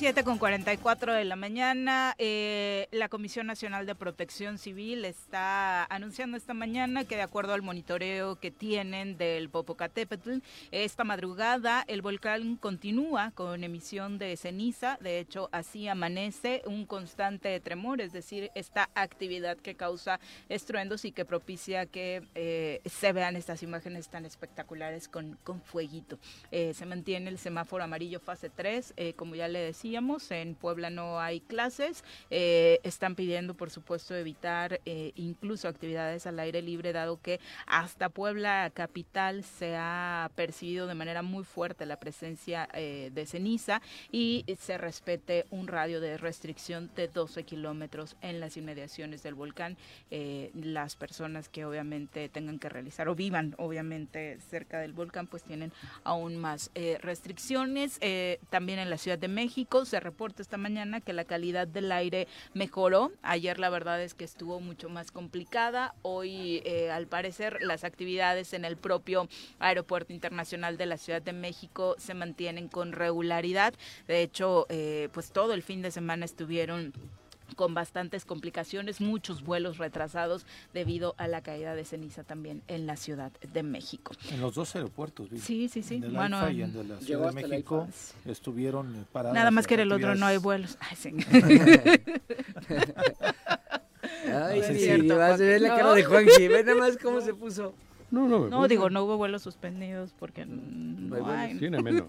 Siete 0.00 0.24
con 0.24 0.38
44 0.38 1.12
de 1.12 1.26
la 1.26 1.36
mañana, 1.36 2.14
eh, 2.16 2.88
la 2.90 3.10
Comisión 3.10 3.46
Nacional 3.46 3.84
de 3.84 3.94
Protección 3.94 4.56
Civil 4.56 5.04
está 5.04 5.84
anunciando 5.94 6.38
esta 6.38 6.54
mañana 6.54 7.04
que 7.04 7.16
de 7.16 7.22
acuerdo 7.22 7.52
al 7.52 7.60
monitoreo 7.60 8.36
que 8.36 8.50
tienen 8.50 9.18
del 9.18 9.50
Popocatépetl, 9.50 10.38
esta 10.70 11.04
madrugada 11.04 11.84
el 11.86 12.00
volcán 12.00 12.56
continúa 12.56 13.32
con 13.34 13.62
emisión 13.62 14.16
de 14.16 14.38
ceniza, 14.38 14.96
de 15.02 15.18
hecho 15.18 15.50
así 15.52 15.86
amanece 15.86 16.62
un 16.64 16.86
constante 16.86 17.60
tremor, 17.60 18.00
es 18.00 18.14
decir, 18.14 18.50
esta 18.54 18.88
actividad 18.94 19.58
que 19.58 19.74
causa 19.74 20.18
estruendos 20.48 21.04
y 21.04 21.12
que 21.12 21.26
propicia 21.26 21.84
que 21.84 22.22
eh, 22.34 22.80
se 22.86 23.12
vean 23.12 23.36
estas 23.36 23.62
imágenes 23.62 24.08
tan 24.08 24.24
espectaculares 24.24 25.08
con, 25.08 25.36
con 25.44 25.60
fueguito. 25.60 26.18
Eh, 26.52 26.72
se 26.72 26.86
mantiene 26.86 27.28
el 27.28 27.36
semáforo 27.36 27.84
amarillo 27.84 28.18
fase 28.18 28.48
3, 28.48 28.94
eh, 28.96 29.12
como 29.12 29.34
ya 29.34 29.46
le 29.46 29.60
en 30.30 30.54
Puebla 30.54 30.88
no 30.88 31.18
hay 31.18 31.40
clases, 31.40 32.04
eh, 32.30 32.78
están 32.84 33.16
pidiendo 33.16 33.54
por 33.54 33.70
supuesto 33.70 34.14
evitar 34.14 34.80
eh, 34.84 35.12
incluso 35.16 35.66
actividades 35.66 36.26
al 36.26 36.38
aire 36.38 36.62
libre, 36.62 36.92
dado 36.92 37.20
que 37.20 37.40
hasta 37.66 38.08
Puebla 38.08 38.70
capital 38.72 39.42
se 39.42 39.74
ha 39.76 40.30
percibido 40.36 40.86
de 40.86 40.94
manera 40.94 41.22
muy 41.22 41.42
fuerte 41.42 41.86
la 41.86 41.98
presencia 41.98 42.68
eh, 42.72 43.10
de 43.12 43.26
ceniza 43.26 43.82
y 44.12 44.44
se 44.58 44.78
respete 44.78 45.46
un 45.50 45.66
radio 45.66 46.00
de 46.00 46.16
restricción 46.16 46.90
de 46.94 47.08
12 47.08 47.42
kilómetros 47.42 48.16
en 48.20 48.38
las 48.38 48.56
inmediaciones 48.56 49.22
del 49.22 49.34
volcán. 49.34 49.76
Las 50.54 50.96
personas 50.96 51.48
que 51.48 51.64
obviamente 51.64 52.28
tengan 52.28 52.58
que 52.58 52.68
realizar 52.68 53.08
o 53.08 53.14
vivan 53.14 53.54
obviamente 53.58 54.38
cerca 54.40 54.78
del 54.78 54.92
volcán 54.92 55.26
pues 55.26 55.42
tienen 55.42 55.72
aún 56.04 56.36
más 56.36 56.70
restricciones. 57.00 57.98
También 58.50 58.78
en 58.78 58.90
la 58.90 58.98
Ciudad 58.98 59.18
de 59.18 59.28
México 59.28 59.79
se 59.84 60.00
reporta 60.00 60.42
esta 60.42 60.56
mañana 60.56 61.00
que 61.00 61.12
la 61.12 61.24
calidad 61.24 61.66
del 61.66 61.92
aire 61.92 62.28
mejoró. 62.54 63.12
Ayer 63.22 63.58
la 63.58 63.70
verdad 63.70 64.02
es 64.02 64.14
que 64.14 64.24
estuvo 64.24 64.60
mucho 64.60 64.88
más 64.88 65.10
complicada. 65.10 65.94
Hoy 66.02 66.62
eh, 66.64 66.90
al 66.90 67.06
parecer 67.06 67.58
las 67.62 67.84
actividades 67.84 68.52
en 68.52 68.64
el 68.64 68.76
propio 68.76 69.28
Aeropuerto 69.58 70.12
Internacional 70.12 70.76
de 70.76 70.86
la 70.86 70.96
Ciudad 70.96 71.22
de 71.22 71.32
México 71.32 71.96
se 71.98 72.14
mantienen 72.14 72.68
con 72.68 72.92
regularidad. 72.92 73.74
De 74.06 74.22
hecho, 74.22 74.66
eh, 74.68 75.08
pues 75.12 75.32
todo 75.32 75.52
el 75.52 75.62
fin 75.62 75.82
de 75.82 75.90
semana 75.90 76.24
estuvieron 76.24 76.92
con 77.56 77.74
bastantes 77.74 78.24
complicaciones, 78.24 79.00
muchos 79.00 79.42
vuelos 79.42 79.78
retrasados 79.78 80.46
debido 80.74 81.14
a 81.18 81.28
la 81.28 81.42
caída 81.42 81.74
de 81.74 81.84
ceniza 81.84 82.24
también 82.24 82.62
en 82.68 82.86
la 82.86 82.96
Ciudad 82.96 83.32
de 83.52 83.62
México. 83.62 84.12
En 84.30 84.40
los 84.40 84.54
dos 84.54 84.74
aeropuertos, 84.76 85.28
Sí, 85.42 85.68
sí, 85.68 85.82
sí. 85.82 85.96
En 85.96 86.04
el 86.04 86.10
bueno, 86.12 86.38
AIFA 86.38 86.52
y 86.52 86.62
en 86.62 86.72
de 86.72 86.84
la 86.84 87.00
Ciudad 87.00 87.32
de 87.32 87.42
México 87.48 87.88
estuvieron 88.26 89.06
parados. 89.12 89.34
Nada 89.34 89.50
más 89.50 89.66
que 89.66 89.74
en 89.74 89.80
el 89.80 89.92
otro 89.92 90.14
no 90.14 90.26
hay 90.26 90.38
vuelos. 90.38 90.76
Ay, 90.80 90.96
sí. 90.96 91.10
Ay, 94.26 94.58
No 94.60 94.64
es 94.64 94.66
sí, 94.66 94.78
cierto, 94.84 95.16
vas 95.16 95.40
a 95.40 95.44
ver 95.44 95.60
la 95.60 95.76
cara 95.76 95.92
de 95.94 96.04
Juanji. 96.04 96.48
Ve 96.48 96.64
nada 96.64 96.78
más 96.78 96.96
cómo 96.98 97.20
se 97.20 97.34
puso. 97.34 97.74
No, 98.10 98.26
no, 98.26 98.48
No, 98.48 98.66
digo, 98.68 98.90
no 98.90 99.04
hubo 99.04 99.16
vuelos 99.16 99.42
suspendidos 99.42 100.12
porque 100.18 100.44
no 100.46 101.26
hay. 101.30 101.58
Tiene 101.58 101.80
menos. 101.82 102.04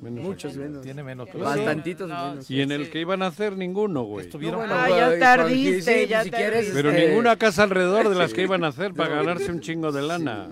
Menos 0.00 0.24
Muchos 0.24 0.56
menos. 0.56 0.82
Tiene 0.82 1.02
menos. 1.02 1.26
Tiene 1.30 1.44
Bastantitos 1.44 2.08
No, 2.08 2.30
menos. 2.30 2.50
Y 2.50 2.60
en 2.60 2.70
el 2.72 2.90
que 2.90 3.00
iban 3.00 3.22
a 3.22 3.26
hacer 3.28 3.56
ninguno, 3.56 4.02
güey. 4.04 4.26
Estuvieron 4.26 4.60
Ah, 4.70 4.88
ya 4.88 5.18
tardiste, 5.18 6.02
sí, 6.02 6.08
ya 6.08 6.22
si 6.24 6.30
tardiste. 6.30 6.36
quieres, 6.36 6.70
Pero 6.74 6.90
este, 6.90 7.08
ninguna 7.08 7.36
casa 7.36 7.62
alrededor 7.62 8.08
de 8.08 8.14
las 8.14 8.30
sí. 8.30 8.36
que 8.36 8.42
iban 8.42 8.64
a 8.64 8.68
hacer 8.68 8.92
para 8.94 9.10
No. 9.16 9.16
ganarse 9.16 9.50
un 9.50 9.60
chingo 9.60 9.92
de 9.92 10.02
lana. 10.02 10.48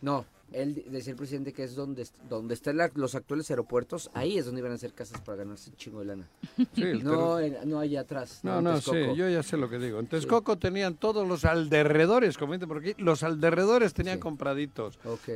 No, 0.00 0.24
él 0.52 0.82
decía 0.90 1.10
el 1.10 1.16
presidente 1.18 1.52
que 1.52 1.64
es 1.64 1.74
donde, 1.74 2.06
donde 2.30 2.54
están 2.54 2.78
la- 2.78 2.90
los 2.94 3.14
actuales 3.14 3.50
aeropuertos, 3.50 4.10
ahí 4.14 4.38
es 4.38 4.46
donde 4.46 4.60
iban 4.60 4.72
a 4.72 4.76
hacer 4.76 4.94
casas 4.94 5.20
para 5.20 5.36
ganarse 5.38 5.68
un 5.70 5.76
chingo 5.76 6.00
de 6.00 6.06
lana. 6.06 6.28
Sí, 6.74 6.82
el 6.82 7.04
No, 7.04 7.38
en- 7.38 7.56
no 7.68 7.80
allá 7.80 8.00
atrás. 8.00 8.40
No, 8.42 8.58
en 8.58 8.64
no, 8.64 8.80
sí, 8.80 8.92
yo 9.14 9.28
ya 9.28 9.42
sé 9.42 9.58
lo 9.58 9.68
que 9.68 9.78
digo. 9.78 10.00
En 10.00 10.06
Texcoco 10.06 10.56
tenían 10.56 10.94
todos 10.94 11.28
los 11.28 11.44
alderredores, 11.44 12.38
comenten 12.38 12.68
por 12.68 12.78
aquí, 12.78 12.94
los 12.96 13.22
alderredores 13.22 13.92
tenían 13.92 14.16
Sí. 14.16 14.20
compraditos. 14.20 14.98
Ok. 15.04 15.28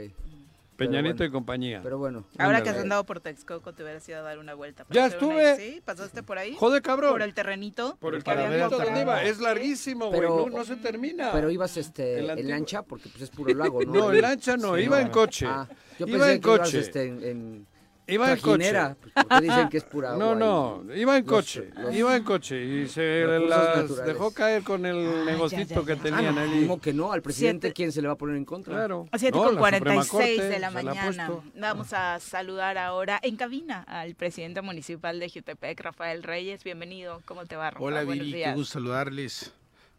Peñanito 0.77 1.17
bueno, 1.19 1.25
y 1.25 1.31
compañía. 1.31 1.81
Pero 1.83 1.99
bueno. 1.99 2.25
Ahora 2.39 2.63
que 2.63 2.71
has 2.71 2.79
andado 2.79 3.05
por 3.05 3.21
Texcoco, 3.21 3.73
te 3.73 3.83
hubieras 3.83 4.09
ido 4.09 4.19
a 4.19 4.23
dar 4.23 4.39
una 4.39 4.55
vuelta. 4.55 4.85
Ya 4.91 5.03
una- 5.07 5.15
estuve. 5.15 5.57
¿Sí? 5.57 5.83
¿Pasaste 5.85 6.23
por 6.23 6.39
ahí? 6.39 6.55
Joder, 6.59 6.83
cabrón. 6.83 7.13
Por 7.13 7.23
el 7.23 7.35
terrenito. 7.35 7.97
Por 8.01 8.15
el 8.15 8.25
terrenito 8.25 8.71
donde 8.71 9.01
iba. 9.03 9.23
Es 9.23 9.39
larguísimo, 9.39 10.09
güey. 10.09 10.21
Pero- 10.21 10.47
No, 10.51 10.59
no 10.59 10.65
se 10.65 10.77
termina. 10.77 11.31
Pero 11.33 11.51
ibas 11.51 11.77
este, 11.77 12.19
El 12.19 12.25
en 12.25 12.31
antiguo- 12.31 12.51
lancha 12.51 12.83
porque 12.83 13.09
pues 13.11 13.23
es 13.23 13.31
puro 13.31 13.55
lago, 13.55 13.83
¿no? 13.85 13.93
No, 13.93 14.13
en 14.13 14.21
lancha 14.23 14.57
no, 14.57 14.77
Sí, 14.77 14.83
iba 14.83 14.99
no. 15.01 15.07
en 15.07 15.13
coche. 15.13 15.47
Ah, 15.49 15.69
yo 15.99 16.07
iba 16.07 16.19
pensé 16.19 16.33
en 16.35 16.41
que 16.41 16.49
ibas, 16.49 16.61
coche. 16.61 16.79
este, 16.81 17.07
en, 17.07 17.25
en 17.25 17.67
Iba 18.13 18.33
en 18.33 18.39
coche. 18.41 18.73
pues, 18.73 19.27
porque 19.27 19.41
dicen 19.47 19.69
que 19.69 19.77
es 19.79 19.85
pura 19.85 20.17
No, 20.17 20.31
agua 20.31 20.35
no, 20.37 20.83
y 20.95 21.01
iba 21.01 21.17
en 21.17 21.25
los- 21.27 21.33
coche. 21.35 21.71
los 21.77 21.95
Iba 21.95 22.17
en 22.17 22.25
coche 22.25 22.65
y 22.65 22.89
se 22.89 23.25
las 23.27 23.41
naturales. 23.49 24.05
dejó 24.05 24.33
caer 24.35 24.63
con 24.63 24.85
el 24.87 25.07
Ah, 25.07 25.25
negocito 25.27 25.85
que 25.85 25.97
tenían 25.97 26.39
Ah, 26.39 26.43
allí. 26.43 26.61
mismo 26.61 26.81
que 26.81 26.93
no, 26.93 27.13
al 27.13 27.23
presidente, 27.23 27.69
Siete- 27.69 27.75
¿quién 27.75 27.93
se 27.93 28.03
le 28.03 28.09
va 28.09 28.15
a 28.15 28.17
poner 28.17 28.37
en 28.37 28.45
contra? 28.45 28.75
Claro. 28.75 29.07
A 29.13 29.19
7 29.19 29.37
No, 29.37 29.45
con 29.45 29.55
la 29.57 29.61
Suprema 29.61 29.81
46 30.05 30.37
Corte 30.39 30.49
de 30.49 30.59
la 30.59 30.71
mañana. 30.71 31.27
puesto. 31.27 31.45
Vamos 31.57 31.93
a 31.93 32.19
saludar 32.21 32.79
ahora 32.79 33.19
en 33.23 33.37
cabina 33.37 33.83
al 33.83 34.15
presidente 34.15 34.63
municipal 34.63 35.19
de 35.19 35.31
Jutepec, 35.31 35.81
Rafael 35.81 36.23
Reyes. 36.23 36.65
Bienvenido. 36.65 37.21
¿Cómo 37.25 37.47
te 37.47 37.57
va, 37.57 37.71
Rafa? 37.71 37.85
Hola 37.85 38.05
Buenos 38.05 38.25
Viri, 38.27 38.31
qué 38.33 38.37
días. 38.39 38.55
gusto 38.57 38.75
saludarles. 38.75 39.53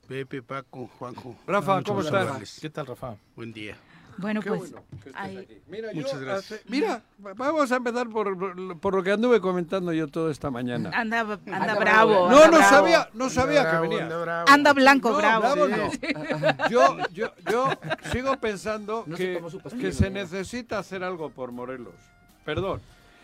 Pepe, 0.07 0.41
Paco, 0.41 0.89
Juanjo. 0.99 1.36
Rafa, 1.47 1.82
¿cómo 1.84 2.01
estás? 2.01 2.59
¿Qué 2.61 2.70
tal, 2.70 2.86
Rafa? 2.88 3.16
Buen 3.36 3.53
día. 3.53 3.78
Bueno, 4.18 4.41
Qué 4.41 4.49
pues 4.49 4.72
bueno 4.72 4.84
que 5.03 5.09
estés 5.09 5.16
ahí- 5.16 5.38
aquí. 5.38 5.57
Mira, 5.68 5.91
yo 5.91 6.01
Muchas 6.01 6.20
gracias. 6.22 6.59
hace- 6.61 6.70
mira, 6.70 7.01
vamos 7.18 7.72
a 7.72 7.76
empezar 7.76 8.09
por, 8.09 8.80
por 8.80 8.95
lo 8.95 9.03
que 9.03 9.11
anduve 9.11 9.41
comentando 9.41 9.91
yo 9.93 10.07
toda 10.07 10.32
esta 10.32 10.49
mañana. 10.51 10.91
anda, 10.93 11.22
anda, 11.22 11.39
Anda 11.51 11.76
bravo. 11.76 12.30
No, 12.30 12.36
anda 12.38 12.45
no 12.47 12.57
bravo. 12.57 12.70
sabía, 12.76 13.09
no 13.14 13.30
sabía 13.30 13.59
Anda 13.61 13.72
que 13.72 13.78
bravo, 13.78 13.89
venía. 13.89 14.03
anda 14.03 14.18
bravo. 14.22 14.49
Anda 14.49 14.74
blanco, 14.74 15.09
No, 15.11 15.18
bravo. 15.18 15.41
bravo 15.41 15.68
no. 15.68 16.70
Yo, 16.70 16.97
yo, 17.14 17.32
yo 17.51 17.70
sigo 18.11 18.38
pensando 18.38 19.03
No 19.07 19.16
que, 19.16 19.41
se 19.91 20.09
necesita 20.09 20.80
hacer 20.80 21.03
algo 21.03 21.30
por 21.30 21.51
Morelos. 21.51 21.95
Perdón. 22.45 22.82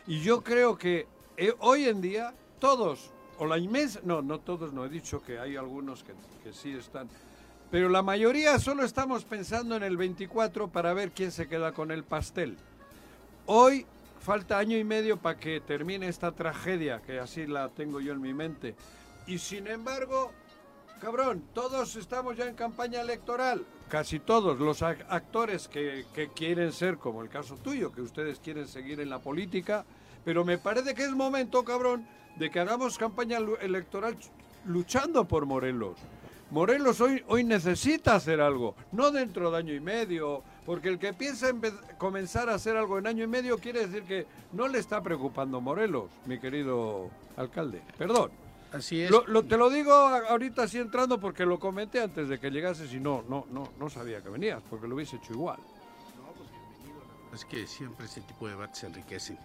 Y 0.07 0.21
yo 0.21 0.41
creo 0.43 0.77
que 0.77 1.07
eh, 1.37 1.53
hoy 1.59 1.85
en 1.85 2.01
día 2.01 2.33
todos, 2.59 3.11
o 3.37 3.45
la 3.45 3.57
inmensa, 3.57 3.99
no, 4.03 4.21
no 4.21 4.39
todos, 4.39 4.73
no 4.73 4.85
he 4.85 4.89
dicho 4.89 5.21
que 5.23 5.39
hay 5.39 5.55
algunos 5.55 6.03
que, 6.03 6.13
que 6.43 6.51
sí 6.53 6.71
están, 6.71 7.07
pero 7.72 7.89
la 7.89 8.01
mayoría 8.01 8.57
solo 8.59 8.84
estamos 8.84 9.26
pensando 9.26 9.76
en 9.76 9.84
el 9.84 9.97
24 9.97 10.70
para 10.70 10.93
ver 10.93 11.11
quién 11.11 11.32
se 11.32 11.47
queda 11.47 11.72
con 11.72 11.91
el 11.91 12.03
pastel. 12.03 12.57
Hoy 13.45 13.86
falta 14.20 14.57
año 14.57 14.78
y 14.78 14.84
medio 14.84 15.17
para 15.17 15.39
que 15.39 15.61
termine 15.61 16.07
esta 16.07 16.32
tragedia, 16.32 17.01
que 17.01 17.20
así 17.20 17.45
la 17.47 17.70
tengo 17.70 17.99
yo 18.01 18.13
en 18.13 18.22
mi 18.22 18.34
mente. 18.34 18.76
Y 19.28 19.38
sin 19.38 19.67
embargo, 19.67 20.32
cabrón, 20.99 21.43
todos 21.53 21.95
estamos 21.95 22.36
ya 22.38 22.45
en 22.47 22.55
campaña 22.55 23.01
electoral. 23.01 23.63
Casi 23.88 24.20
todos 24.20 24.59
los 24.59 24.82
ac- 24.82 25.05
actores 25.09 25.67
que, 25.67 26.05
que 26.13 26.28
quieren 26.30 26.74
ser, 26.74 26.97
como 26.97 27.22
el 27.22 27.30
caso 27.30 27.55
tuyo, 27.55 27.91
que 27.91 28.01
ustedes 28.01 28.39
quieren 28.39 28.67
seguir 28.67 28.99
en 28.99 29.09
la 29.09 29.20
política. 29.20 29.86
Pero 30.26 30.43
me 30.43 30.57
parece 30.57 30.93
que 30.93 31.03
es 31.03 31.11
momento, 31.11 31.63
cabrón, 31.63 32.07
de 32.38 32.49
que 32.51 32.59
hagamos 32.59 32.97
campaña 32.97 33.38
electoral 33.61 34.15
ch- 34.17 34.30
luchando 34.65 35.28
por 35.28 35.45
Morelos. 35.45 35.97
Morelos 36.51 36.99
hoy, 37.01 37.23
hoy 37.27 37.43
necesita 37.43 38.15
hacer 38.15 38.41
algo, 38.41 38.75
no 38.91 39.11
dentro 39.11 39.51
de 39.51 39.57
año 39.57 39.73
y 39.73 39.79
medio, 39.79 40.41
porque 40.65 40.89
el 40.89 40.97
que 40.97 41.13
piensa 41.13 41.49
en 41.49 41.61
comenzar 41.99 42.49
a 42.49 42.55
hacer 42.55 42.75
algo 42.75 42.97
en 42.97 43.05
año 43.05 43.23
y 43.23 43.27
medio 43.27 43.57
quiere 43.59 43.85
decir 43.85 44.03
que 44.03 44.25
no 44.53 44.67
le 44.67 44.79
está 44.79 45.01
preocupando 45.01 45.61
Morelos, 45.61 46.09
mi 46.25 46.39
querido 46.39 47.09
alcalde. 47.37 47.81
Perdón. 47.97 48.31
Así 48.71 49.01
es. 49.01 49.09
Lo- 49.09 49.25
lo- 49.27 49.43
te 49.43 49.57
lo 49.57 49.69
digo 49.69 49.91
ahorita 49.93 50.63
así 50.63 50.77
entrando 50.77 51.19
porque 51.19 51.43
lo 51.45 51.59
comenté 51.59 52.01
antes 52.01 52.29
de 52.29 52.39
que 52.39 52.51
llegases 52.51 52.93
y 52.93 52.99
no, 52.99 53.23
no, 53.27 53.45
no, 53.51 53.69
no 53.79 53.89
sabía 53.89 54.21
que 54.21 54.29
venías, 54.29 54.61
porque 54.69 54.87
lo 54.87 54.95
hubiese 54.95 55.15
hecho 55.17 55.33
igual. 55.33 55.57
Es 57.33 57.45
que 57.45 57.65
siempre 57.67 58.05
este 58.05 58.21
tipo 58.21 58.45
de 58.47 58.53
debates 58.53 58.83
enriquecen. 58.83 59.37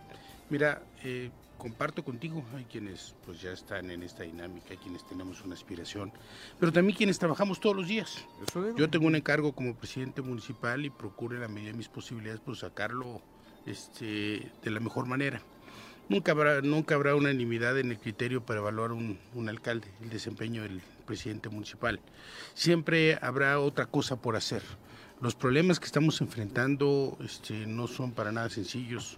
Mira, 0.50 0.82
eh, 1.02 1.30
comparto 1.58 2.04
contigo, 2.04 2.44
hay 2.54 2.64
quienes 2.64 3.14
pues 3.24 3.40
ya 3.40 3.52
están 3.52 3.90
en 3.90 4.02
esta 4.02 4.22
dinámica, 4.24 4.66
hay 4.70 4.76
quienes 4.76 5.06
tenemos 5.06 5.42
una 5.42 5.54
aspiración, 5.54 6.12
pero 6.60 6.72
también 6.72 6.96
quienes 6.96 7.18
trabajamos 7.18 7.60
todos 7.60 7.74
los 7.76 7.88
días. 7.88 8.24
Yo 8.76 8.90
tengo 8.90 9.06
un 9.06 9.16
encargo 9.16 9.52
como 9.52 9.74
presidente 9.74 10.20
municipal 10.20 10.84
y 10.84 10.90
procuro 10.90 11.36
en 11.36 11.40
la 11.40 11.48
medida 11.48 11.70
de 11.72 11.78
mis 11.78 11.88
posibilidades 11.88 12.40
pues 12.44 12.58
sacarlo 12.58 13.22
este, 13.66 14.52
de 14.62 14.70
la 14.70 14.80
mejor 14.80 15.06
manera. 15.06 15.40
Nunca 16.10 16.32
habrá, 16.32 16.60
nunca 16.60 16.96
habrá 16.96 17.14
unanimidad 17.14 17.78
en 17.78 17.90
el 17.90 17.98
criterio 17.98 18.44
para 18.44 18.60
evaluar 18.60 18.92
un, 18.92 19.18
un 19.34 19.48
alcalde, 19.48 19.88
el 20.02 20.10
desempeño 20.10 20.62
del 20.62 20.82
presidente 21.06 21.48
municipal. 21.48 21.98
Siempre 22.52 23.18
habrá 23.22 23.58
otra 23.58 23.86
cosa 23.86 24.16
por 24.16 24.36
hacer. 24.36 24.62
Los 25.20 25.34
problemas 25.34 25.80
que 25.80 25.86
estamos 25.86 26.20
enfrentando 26.20 27.16
este, 27.24 27.66
no 27.66 27.86
son 27.86 28.12
para 28.12 28.32
nada 28.32 28.50
sencillos. 28.50 29.16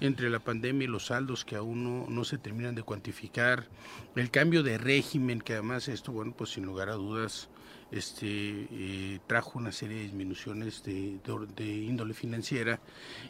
Entre 0.00 0.28
la 0.28 0.40
pandemia 0.40 0.84
y 0.84 0.88
los 0.88 1.06
saldos 1.06 1.44
que 1.44 1.56
aún 1.56 1.84
no, 1.84 2.06
no 2.10 2.24
se 2.24 2.36
terminan 2.36 2.74
de 2.74 2.82
cuantificar, 2.82 3.66
el 4.14 4.30
cambio 4.30 4.62
de 4.62 4.76
régimen, 4.76 5.40
que 5.40 5.54
además 5.54 5.88
esto, 5.88 6.12
bueno, 6.12 6.34
pues 6.36 6.50
sin 6.50 6.66
lugar 6.66 6.90
a 6.90 6.94
dudas, 6.94 7.48
este, 7.90 8.26
eh, 8.28 9.20
trajo 9.26 9.58
una 9.58 9.72
serie 9.72 9.98
de 9.98 10.02
disminuciones 10.04 10.82
de, 10.82 11.18
de 11.24 11.46
de 11.56 11.64
índole 11.64 12.14
financiera 12.14 12.80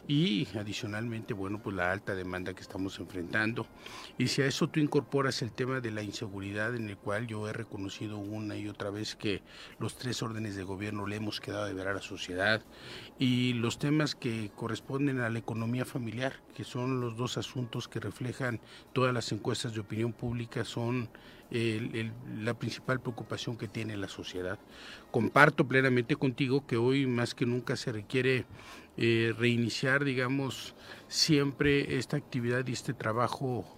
y 0.07 0.47
adicionalmente, 0.57 1.33
bueno, 1.33 1.59
pues 1.61 1.75
la 1.75 1.91
alta 1.91 2.15
demanda 2.15 2.53
que 2.53 2.61
estamos 2.61 2.99
enfrentando. 2.99 3.67
Y 4.17 4.27
si 4.27 4.41
a 4.41 4.45
eso 4.45 4.67
tú 4.67 4.79
incorporas 4.79 5.41
el 5.41 5.51
tema 5.51 5.79
de 5.79 5.91
la 5.91 6.03
inseguridad 6.03 6.75
en 6.75 6.89
el 6.89 6.97
cual 6.97 7.27
yo 7.27 7.47
he 7.47 7.53
reconocido 7.53 8.17
una 8.17 8.57
y 8.57 8.67
otra 8.67 8.89
vez 8.89 9.15
que 9.15 9.41
los 9.79 9.97
tres 9.97 10.21
órdenes 10.21 10.55
de 10.55 10.63
gobierno 10.63 11.07
le 11.07 11.17
hemos 11.17 11.39
quedado 11.39 11.65
de 11.65 11.73
ver 11.73 11.87
a 11.87 11.93
la 11.93 12.01
sociedad 12.01 12.61
y 13.19 13.53
los 13.53 13.79
temas 13.79 14.15
que 14.15 14.51
corresponden 14.55 15.19
a 15.19 15.29
la 15.29 15.39
economía 15.39 15.85
familiar, 15.85 16.33
que 16.55 16.63
son 16.63 17.01
los 17.01 17.17
dos 17.17 17.37
asuntos 17.37 17.87
que 17.87 17.99
reflejan 17.99 18.59
todas 18.93 19.13
las 19.13 19.31
encuestas 19.31 19.73
de 19.73 19.79
opinión 19.79 20.13
pública, 20.13 20.63
son 20.63 21.09
el- 21.51 22.13
la 22.43 22.53
principal 22.53 22.99
preocupación 22.99 23.57
que 23.57 23.67
tiene 23.67 23.97
la 23.97 24.07
sociedad. 24.07 24.59
Comparto 25.11 25.67
plenamente 25.67 26.15
contigo 26.15 26.65
que 26.65 26.77
hoy 26.77 27.05
más 27.07 27.33
que 27.35 27.45
nunca 27.45 27.75
se 27.75 27.91
requiere 27.91 28.45
eh, 28.99 29.33
reiniciar, 29.37 30.03
digamos, 30.03 30.75
siempre 31.07 31.97
esta 31.97 32.17
actividad 32.17 32.65
y 32.65 32.73
este 32.73 32.93
trabajo 32.95 33.77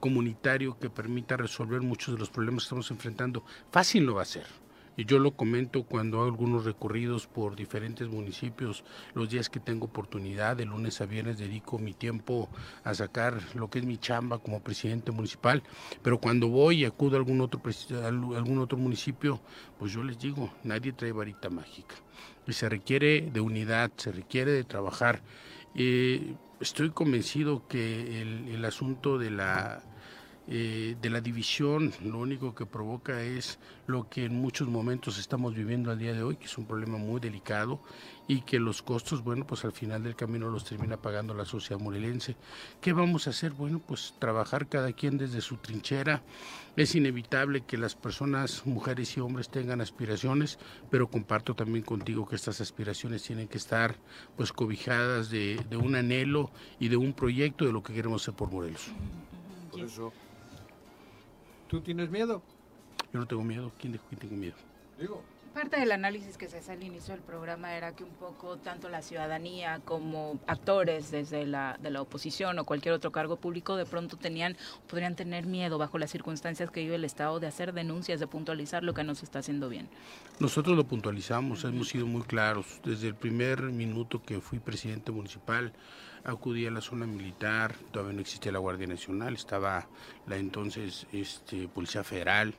comunitario 0.00 0.78
que 0.78 0.90
permita 0.90 1.36
resolver 1.36 1.80
muchos 1.80 2.14
de 2.14 2.20
los 2.20 2.30
problemas 2.30 2.64
que 2.64 2.66
estamos 2.66 2.90
enfrentando. 2.90 3.44
Fácil 3.70 4.04
no 4.06 4.14
va 4.14 4.22
a 4.22 4.26
ser. 4.26 4.59
Y 5.00 5.06
yo 5.06 5.18
lo 5.18 5.30
comento 5.30 5.84
cuando 5.84 6.18
hago 6.18 6.26
algunos 6.26 6.66
recorridos 6.66 7.26
por 7.26 7.56
diferentes 7.56 8.06
municipios, 8.06 8.84
los 9.14 9.30
días 9.30 9.48
que 9.48 9.58
tengo 9.58 9.86
oportunidad, 9.86 10.58
de 10.58 10.66
lunes 10.66 11.00
a 11.00 11.06
viernes 11.06 11.38
dedico 11.38 11.78
mi 11.78 11.94
tiempo 11.94 12.50
a 12.84 12.92
sacar 12.92 13.40
lo 13.54 13.70
que 13.70 13.78
es 13.78 13.86
mi 13.86 13.96
chamba 13.96 14.40
como 14.40 14.62
presidente 14.62 15.10
municipal, 15.10 15.62
pero 16.02 16.20
cuando 16.20 16.48
voy 16.48 16.82
y 16.82 16.84
acudo 16.84 17.16
a 17.16 17.18
algún 17.20 17.40
otro, 17.40 17.62
algún 18.04 18.58
otro 18.58 18.76
municipio, 18.76 19.40
pues 19.78 19.90
yo 19.90 20.04
les 20.04 20.18
digo, 20.18 20.52
nadie 20.64 20.92
trae 20.92 21.12
varita 21.12 21.48
mágica. 21.48 21.94
Y 22.46 22.52
se 22.52 22.68
requiere 22.68 23.22
de 23.22 23.40
unidad, 23.40 23.90
se 23.96 24.12
requiere 24.12 24.52
de 24.52 24.64
trabajar. 24.64 25.22
Eh, 25.74 26.34
estoy 26.60 26.90
convencido 26.90 27.66
que 27.68 28.20
el 28.20 28.62
asunto 28.66 29.16
de 29.16 29.30
la 29.30 29.82
eh, 30.52 30.96
de 31.00 31.10
la 31.10 31.20
división, 31.20 31.92
lo 32.02 32.18
único 32.18 32.56
que 32.56 32.66
provoca 32.66 33.22
es 33.22 33.60
lo 33.86 34.08
que 34.08 34.24
en 34.24 34.34
muchos 34.34 34.66
momentos 34.66 35.16
estamos 35.16 35.54
viviendo 35.54 35.92
al 35.92 35.98
día 36.00 36.12
de 36.12 36.24
hoy, 36.24 36.34
que 36.34 36.46
es 36.46 36.58
un 36.58 36.66
problema 36.66 36.98
muy 36.98 37.20
delicado 37.20 37.80
y 38.26 38.40
que 38.40 38.58
los 38.58 38.82
costos, 38.82 39.22
bueno, 39.22 39.46
pues 39.46 39.64
al 39.64 39.70
final 39.70 40.02
del 40.02 40.16
camino 40.16 40.50
los 40.50 40.64
termina 40.64 40.96
pagando 40.96 41.34
la 41.34 41.44
sociedad 41.44 41.80
morelense. 41.80 42.34
¿Qué 42.80 42.92
vamos 42.92 43.28
a 43.28 43.30
hacer? 43.30 43.52
Bueno, 43.52 43.78
pues 43.78 44.14
trabajar 44.18 44.66
cada 44.66 44.92
quien 44.92 45.18
desde 45.18 45.40
su 45.40 45.58
trinchera. 45.58 46.20
Es 46.74 46.96
inevitable 46.96 47.60
que 47.60 47.78
las 47.78 47.94
personas, 47.94 48.66
mujeres 48.66 49.16
y 49.16 49.20
hombres, 49.20 49.50
tengan 49.50 49.80
aspiraciones, 49.80 50.58
pero 50.90 51.08
comparto 51.08 51.54
también 51.54 51.84
contigo 51.84 52.26
que 52.26 52.34
estas 52.34 52.60
aspiraciones 52.60 53.22
tienen 53.22 53.46
que 53.46 53.58
estar 53.58 53.94
pues 54.36 54.52
cobijadas 54.52 55.30
de, 55.30 55.64
de 55.70 55.76
un 55.76 55.94
anhelo 55.94 56.50
y 56.80 56.88
de 56.88 56.96
un 56.96 57.12
proyecto 57.12 57.66
de 57.66 57.72
lo 57.72 57.84
que 57.84 57.94
queremos 57.94 58.22
hacer 58.22 58.34
por 58.34 58.50
Morelos. 58.50 58.90
Por 59.70 59.80
eso. 59.82 60.12
¿Tú 61.70 61.80
tienes 61.80 62.10
miedo? 62.10 62.42
Yo 63.12 63.20
no 63.20 63.26
tengo 63.26 63.44
miedo. 63.44 63.70
¿Quién 63.78 63.92
dijo 63.92 64.04
que 64.10 64.16
tengo 64.16 64.34
miedo? 64.34 64.56
Digo. 64.98 65.22
Parte 65.54 65.80
del 65.80 65.90
análisis 65.90 66.36
que 66.36 66.48
se 66.48 66.58
hace 66.58 66.72
al 66.72 66.82
inicio 66.82 67.12
del 67.12 67.24
programa 67.24 67.74
era 67.74 67.94
que 67.94 68.04
un 68.04 68.14
poco 68.14 68.56
tanto 68.56 68.88
la 68.88 69.02
ciudadanía 69.02 69.80
como 69.84 70.38
actores 70.46 71.10
desde 71.10 71.44
la, 71.44 71.76
de 71.82 71.90
la 71.90 72.02
oposición 72.02 72.56
o 72.60 72.64
cualquier 72.64 72.94
otro 72.94 73.10
cargo 73.10 73.36
público 73.36 73.74
de 73.74 73.84
pronto 73.84 74.16
tenían, 74.16 74.56
podrían 74.88 75.16
tener 75.16 75.46
miedo 75.46 75.76
bajo 75.76 75.98
las 75.98 76.12
circunstancias 76.12 76.70
que 76.70 76.82
vive 76.82 76.94
el 76.94 77.04
Estado 77.04 77.40
de 77.40 77.48
hacer 77.48 77.72
denuncias, 77.72 78.20
de 78.20 78.28
puntualizar 78.28 78.84
lo 78.84 78.94
que 78.94 79.02
no 79.02 79.16
se 79.16 79.24
está 79.24 79.40
haciendo 79.40 79.68
bien. 79.68 79.88
Nosotros 80.38 80.76
lo 80.76 80.84
puntualizamos, 80.84 81.64
hemos 81.64 81.88
sido 81.88 82.06
muy 82.06 82.22
claros. 82.22 82.80
Desde 82.84 83.08
el 83.08 83.16
primer 83.16 83.62
minuto 83.62 84.22
que 84.22 84.40
fui 84.40 84.60
presidente 84.60 85.10
municipal, 85.10 85.72
acudí 86.24 86.66
a 86.66 86.70
la 86.70 86.80
zona 86.80 87.06
militar, 87.06 87.74
todavía 87.90 88.14
no 88.14 88.20
existía 88.20 88.52
la 88.52 88.58
Guardia 88.58 88.86
Nacional, 88.86 89.34
estaba 89.34 89.88
la 90.26 90.36
entonces 90.36 91.06
este, 91.12 91.68
Policía 91.68 92.04
Federal, 92.04 92.54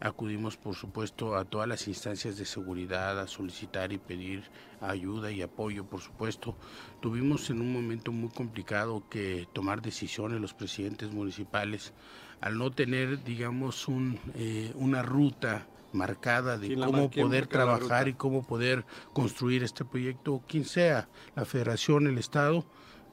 acudimos 0.00 0.56
por 0.56 0.74
supuesto 0.74 1.36
a 1.36 1.44
todas 1.44 1.68
las 1.68 1.86
instancias 1.86 2.36
de 2.36 2.44
seguridad 2.44 3.20
a 3.20 3.28
solicitar 3.28 3.92
y 3.92 3.98
pedir 3.98 4.42
ayuda 4.80 5.30
y 5.30 5.42
apoyo 5.42 5.84
por 5.84 6.00
supuesto. 6.00 6.56
Tuvimos 7.00 7.50
en 7.50 7.60
un 7.60 7.72
momento 7.72 8.10
muy 8.10 8.30
complicado 8.30 9.04
que 9.08 9.46
tomar 9.52 9.80
decisiones 9.80 10.40
los 10.40 10.54
presidentes 10.54 11.12
municipales 11.12 11.92
al 12.40 12.58
no 12.58 12.72
tener 12.72 13.22
digamos 13.22 13.86
un, 13.86 14.18
eh, 14.34 14.72
una 14.74 15.02
ruta 15.02 15.68
marcada 15.92 16.58
de 16.58 16.74
cómo 16.74 17.10
poder 17.10 17.46
trabajar 17.46 18.08
y 18.08 18.14
cómo 18.14 18.42
poder 18.42 18.84
construir 19.12 19.62
este 19.62 19.84
proyecto, 19.84 20.42
quien 20.48 20.64
sea, 20.64 21.08
la 21.36 21.44
federación, 21.44 22.06
el 22.06 22.18
Estado, 22.18 22.64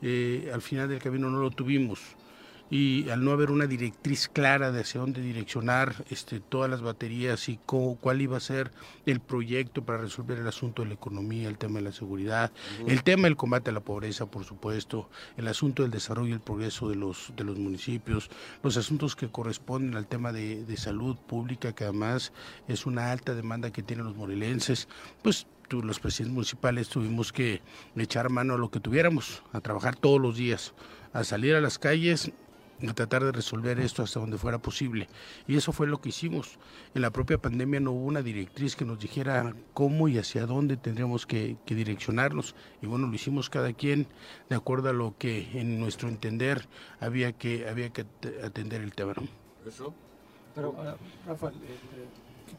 eh, 0.01 0.51
al 0.53 0.61
final 0.61 0.89
del 0.89 0.99
camino 0.99 1.29
no 1.29 1.41
lo 1.41 1.51
tuvimos. 1.51 1.99
Y 2.71 3.09
al 3.09 3.25
no 3.25 3.31
haber 3.31 3.49
una 3.49 3.65
directriz 3.65 4.27
clara 4.27 4.71
de 4.71 4.81
hacia 4.81 5.01
dónde 5.01 5.21
direccionar 5.21 6.05
este, 6.11 6.39
todas 6.39 6.69
las 6.69 6.83
baterías 6.83 7.49
y 7.49 7.59
cómo, 7.65 7.95
cuál 7.95 8.21
iba 8.21 8.37
a 8.37 8.39
ser 8.39 8.71
el 9.07 9.21
proyecto 9.21 9.83
para 9.83 9.97
resolver 9.97 10.37
el 10.37 10.47
asunto 10.47 10.83
de 10.83 10.89
la 10.89 10.93
economía, 10.93 11.49
el 11.49 11.57
tema 11.57 11.79
de 11.79 11.85
la 11.85 11.91
seguridad, 11.91 12.51
el 12.85 13.01
tema 13.01 13.23
del 13.23 13.35
combate 13.35 13.71
a 13.71 13.73
la 13.73 13.79
pobreza, 13.79 14.27
por 14.27 14.45
supuesto, 14.45 15.09
el 15.35 15.47
asunto 15.47 15.81
del 15.81 15.91
desarrollo 15.91 16.29
y 16.29 16.33
el 16.33 16.41
progreso 16.41 16.87
de 16.87 16.95
los, 16.95 17.33
de 17.35 17.43
los 17.43 17.57
municipios, 17.57 18.29
los 18.61 18.77
asuntos 18.77 19.15
que 19.15 19.29
corresponden 19.29 19.95
al 19.95 20.05
tema 20.05 20.31
de, 20.31 20.63
de 20.63 20.77
salud 20.77 21.17
pública, 21.17 21.73
que 21.73 21.85
además 21.85 22.33
es 22.67 22.85
una 22.85 23.11
alta 23.11 23.33
demanda 23.33 23.71
que 23.71 23.81
tienen 23.81 24.05
los 24.05 24.15
morelenses, 24.15 24.87
pues 25.23 25.47
los 25.71 25.99
presidentes 25.99 26.33
municipales 26.33 26.89
tuvimos 26.89 27.31
que 27.31 27.61
echar 27.95 28.29
mano 28.29 28.55
a 28.55 28.57
lo 28.57 28.69
que 28.69 28.79
tuviéramos, 28.79 29.43
a 29.53 29.61
trabajar 29.61 29.95
todos 29.95 30.19
los 30.19 30.37
días, 30.37 30.73
a 31.13 31.23
salir 31.23 31.55
a 31.55 31.61
las 31.61 31.79
calles 31.79 32.31
a 32.87 32.93
tratar 32.93 33.23
de 33.23 33.31
resolver 33.31 33.79
esto 33.79 34.03
hasta 34.03 34.19
donde 34.19 34.37
fuera 34.37 34.59
posible. 34.59 35.09
Y 35.47 35.57
eso 35.57 35.71
fue 35.71 35.87
lo 35.87 35.99
que 35.99 36.09
hicimos. 36.09 36.59
En 36.93 37.01
la 37.01 37.11
propia 37.11 37.37
pandemia 37.37 37.79
no 37.79 37.91
hubo 37.91 38.05
una 38.05 38.21
directriz 38.21 38.75
que 38.75 38.85
nos 38.85 38.99
dijera 38.99 39.53
cómo 39.73 40.07
y 40.07 40.17
hacia 40.17 40.45
dónde 40.45 40.77
tendríamos 40.77 41.25
que, 41.25 41.57
direccionarnos. 41.65 42.55
Y 42.81 42.87
bueno, 42.87 43.07
lo 43.07 43.13
hicimos 43.13 43.49
cada 43.49 43.73
quien 43.73 44.07
de 44.49 44.55
acuerdo 44.55 44.89
a 44.89 44.93
lo 44.93 45.15
que 45.17 45.59
en 45.59 45.79
nuestro 45.79 46.07
entender 46.07 46.67
había 46.99 47.33
que, 47.33 47.67
había 47.67 47.89
que 47.89 48.05
atender 48.43 48.81
el 48.81 48.93
tema. 48.93 49.13
Eso. 49.67 49.93
Pero, 50.55 50.69
uh, 50.69 51.27
Rafael, 51.27 51.53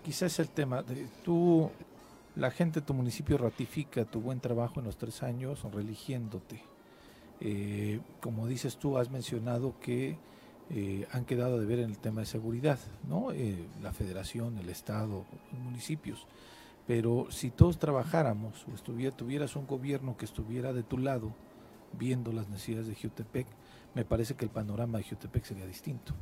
quizás 0.05 0.39
el 0.39 0.49
tema 0.49 0.83
de 0.83 1.07
tú, 1.25 1.71
la 2.37 2.51
gente 2.51 2.81
de 2.81 2.87
tu 2.87 2.95
municipio 2.95 3.39
ratifica 3.39 4.05
tu 4.05 4.21
buen 4.21 4.41
trabajo 4.41 4.81
en 4.81 4.87
los 4.87 4.97
tres 4.97 5.23
años 5.23 5.65
religiéndote 5.73 6.63
eh, 7.41 8.01
como 8.21 8.47
dices 8.47 8.77
tú, 8.77 8.99
has 8.99 9.11
mencionado 9.11 9.75
que 9.81 10.19
eh, 10.69 11.07
han 11.11 11.25
quedado 11.25 11.59
de 11.59 11.67
ver 11.67 11.79
en 11.81 11.91
el 11.91 11.99
tema 11.99 12.21
de 12.21 12.27
seguridad, 12.27 12.79
¿no? 13.09 13.33
Eh, 13.33 13.67
la 13.83 13.93
federación, 13.93 14.59
el 14.59 14.69
Estado, 14.69 15.25
los 15.51 15.61
municipios. 15.61 16.27
Pero 16.87 17.29
si 17.31 17.51
todos 17.51 17.79
trabajáramos 17.79 18.67
o 18.71 18.75
estuviera, 18.75 19.17
tuvieras 19.17 19.57
un 19.57 19.67
gobierno 19.67 20.17
que 20.17 20.27
estuviera 20.27 20.73
de 20.73 20.83
tu 20.83 20.99
lado, 20.99 21.33
viendo 21.99 22.33
las 22.33 22.49
necesidades 22.49 22.89
de 22.89 22.95
Jutepec, 22.95 23.47
me 23.95 24.05
parece 24.05 24.35
que 24.35 24.45
el 24.45 24.51
panorama 24.51 24.99
de 24.99 25.05
Jutepec 25.05 25.45
sería 25.45 25.67
distinto. 25.67 26.15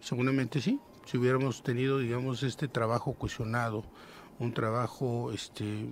Seguramente 0.00 0.60
sí, 0.60 0.80
si 1.04 1.18
hubiéramos 1.18 1.62
tenido, 1.62 1.98
digamos, 1.98 2.42
este 2.42 2.68
trabajo 2.68 3.12
cuestionado, 3.14 3.84
un 4.40 4.54
trabajo 4.54 5.30
este, 5.32 5.84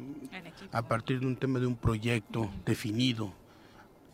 a 0.72 0.88
partir 0.88 1.20
de 1.20 1.26
un 1.26 1.36
tema 1.36 1.60
de 1.60 1.66
un 1.66 1.76
proyecto 1.76 2.50
definido, 2.64 3.32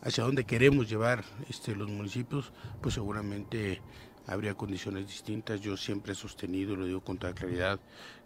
hacia 0.01 0.25
dónde 0.25 0.43
queremos 0.43 0.89
llevar 0.89 1.23
este, 1.49 1.73
los 1.73 1.89
municipios, 1.89 2.51
pues 2.81 2.93
seguramente 2.93 3.81
habría 4.27 4.53
condiciones 4.53 5.07
distintas. 5.07 5.61
Yo 5.61 5.77
siempre 5.77 6.11
he 6.11 6.15
sostenido, 6.15 6.73
y 6.73 6.77
lo 6.77 6.85
digo 6.85 6.99
con 6.99 7.17
toda 7.17 7.33
claridad, 7.33 7.79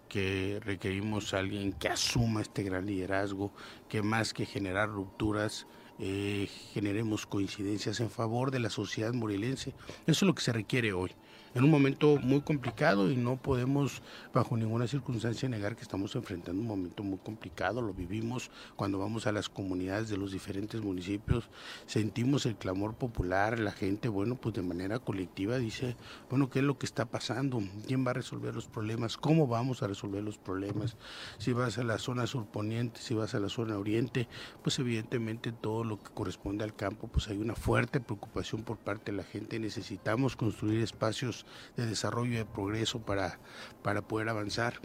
que 0.10 0.60
requerimos 0.66 1.34
a 1.34 1.38
alguien 1.38 1.72
que 1.74 1.90
asuma 1.90 2.42
este 2.42 2.64
gran 2.64 2.88
liderazgo, 2.88 3.54
que 3.88 4.02
más 4.02 4.34
que 4.34 4.48
generar 4.48 4.90
rupturas, 4.90 5.68
eh, 6.00 6.50
generemos 6.74 7.28
coincidencias 7.28 8.00
en 8.00 8.10
favor 8.10 8.50
de 8.50 8.60
la 8.60 8.72
sociedad 8.72 9.14
morelense. 9.14 9.76
Eso 10.08 10.26
es 10.26 10.28
lo 10.28 10.34
que 10.34 10.42
se 10.42 10.54
requiere 10.54 10.92
hoy 10.92 11.12
en 11.56 11.64
un 11.64 11.72
momento 11.72 12.18
muy 12.18 12.42
complicado 12.42 13.12
y 13.12 13.18
no 13.18 13.38
podemos 13.38 14.02
bajo 14.34 14.56
ninguna 14.58 14.88
circunstancia 14.88 15.50
negar 15.50 15.76
que 15.76 15.82
estamos 15.82 16.16
enfrentando 16.16 16.62
un 16.62 16.68
momento 16.68 17.04
muy 17.04 17.20
complicado, 17.20 17.82
lo 17.82 17.94
vivimos 17.94 18.52
cuando 18.76 19.00
vamos 19.00 19.28
a 19.28 19.32
las 19.32 19.50
comunidades 19.50 20.10
de 20.10 20.18
los 20.18 20.32
diferentes 20.32 20.82
municipios, 20.82 21.50
sentimos 21.86 22.46
el 22.46 22.56
clamor 22.56 22.96
popular, 22.96 23.60
la 23.60 23.72
gente, 23.72 24.10
bueno, 24.10 24.36
pues 24.36 24.56
de 24.56 24.62
manera 24.62 25.00
colectiva 25.00 25.58
dice, 25.58 25.96
bueno, 26.30 26.50
¿qué 26.50 26.60
es 26.60 26.66
lo 26.66 26.78
que 26.78 26.86
está 26.86 27.06
pasando? 27.06 27.62
¿Quién 27.88 28.06
va 28.06 28.12
a 28.12 28.16
resolver 28.16 28.54
los 28.54 28.68
problemas? 28.68 29.18
¿Cómo 29.18 29.48
vamos 29.48 29.84
a 29.84 29.88
resolver 29.88 30.24
los 30.24 30.38
problemas? 30.38 30.98
Si 31.38 31.54
vas 31.54 31.78
a 31.78 31.84
la 31.84 31.98
zona 31.98 32.28
surponiente, 32.28 33.00
si 33.02 33.14
vas 33.14 33.36
a 33.36 33.40
la 33.40 33.50
zona 33.50 33.78
oriente, 33.78 34.28
pues 34.64 34.80
evidentemente 34.80 35.52
todo 35.52 35.84
lo 35.84 36.02
que 36.02 36.12
corresponde 36.14 36.64
al 36.64 36.76
campo, 36.76 37.08
pues 37.08 37.28
hay 37.28 37.38
una 37.38 37.56
fuerte 37.56 38.00
preocupación 38.00 38.64
por 38.64 38.78
parte 38.78 39.12
de 39.12 39.18
la 39.18 39.24
gente, 39.24 39.60
necesitamos 39.60 40.36
construir 40.36 40.82
espacios 40.82 41.39
de 41.76 41.86
desarrollo 41.86 42.34
y 42.34 42.38
de 42.38 42.46
progreso 42.46 43.00
para, 43.00 43.40
para 43.84 44.02
poder 44.02 44.30
avanzar. 44.30 44.80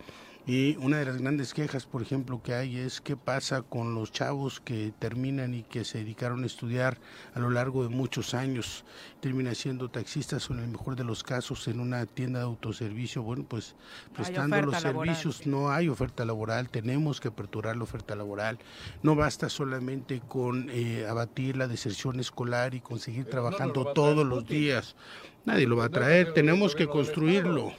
Y 0.46 0.76
una 0.76 0.98
de 0.98 1.06
las 1.06 1.16
grandes 1.16 1.54
quejas, 1.54 1.86
por 1.86 2.02
ejemplo, 2.02 2.42
que 2.42 2.52
hay 2.52 2.76
es 2.76 3.00
qué 3.00 3.16
pasa 3.16 3.62
con 3.62 3.94
los 3.94 4.12
chavos 4.12 4.60
que 4.60 4.92
terminan 4.98 5.54
y 5.54 5.62
que 5.62 5.86
se 5.86 5.98
dedicaron 5.98 6.42
a 6.42 6.46
estudiar 6.46 6.98
a 7.32 7.40
lo 7.40 7.48
largo 7.48 7.82
de 7.82 7.88
muchos 7.88 8.34
años, 8.34 8.84
terminan 9.20 9.54
siendo 9.54 9.88
taxistas 9.88 10.50
o 10.50 10.52
en 10.52 10.60
el 10.60 10.68
mejor 10.68 10.96
de 10.96 11.04
los 11.04 11.22
casos 11.22 11.66
en 11.66 11.80
una 11.80 12.04
tienda 12.04 12.40
de 12.40 12.44
autoservicio. 12.44 13.22
Bueno, 13.22 13.46
pues 13.48 13.74
prestando 14.14 14.60
los 14.60 14.82
servicios 14.82 15.46
no 15.46 15.70
hay 15.70 15.88
oferta 15.88 16.26
laboral, 16.26 16.68
tenemos 16.68 17.22
que 17.22 17.28
aperturar 17.28 17.78
la 17.78 17.84
oferta 17.84 18.14
laboral. 18.14 18.58
No 19.02 19.14
basta 19.14 19.48
solamente 19.48 20.20
con 20.28 20.68
eh, 20.68 21.06
abatir 21.08 21.56
la 21.56 21.68
deserción 21.68 22.20
escolar 22.20 22.74
y 22.74 22.82
conseguir 22.82 23.24
trabajando 23.24 23.94
todos 23.94 24.26
los 24.26 24.46
días. 24.46 24.94
Nadie 25.46 25.66
lo 25.66 25.76
va 25.76 25.86
a 25.86 25.90
traer, 25.90 26.34
tenemos 26.34 26.74
que 26.74 26.86
construirlo. 26.86 27.72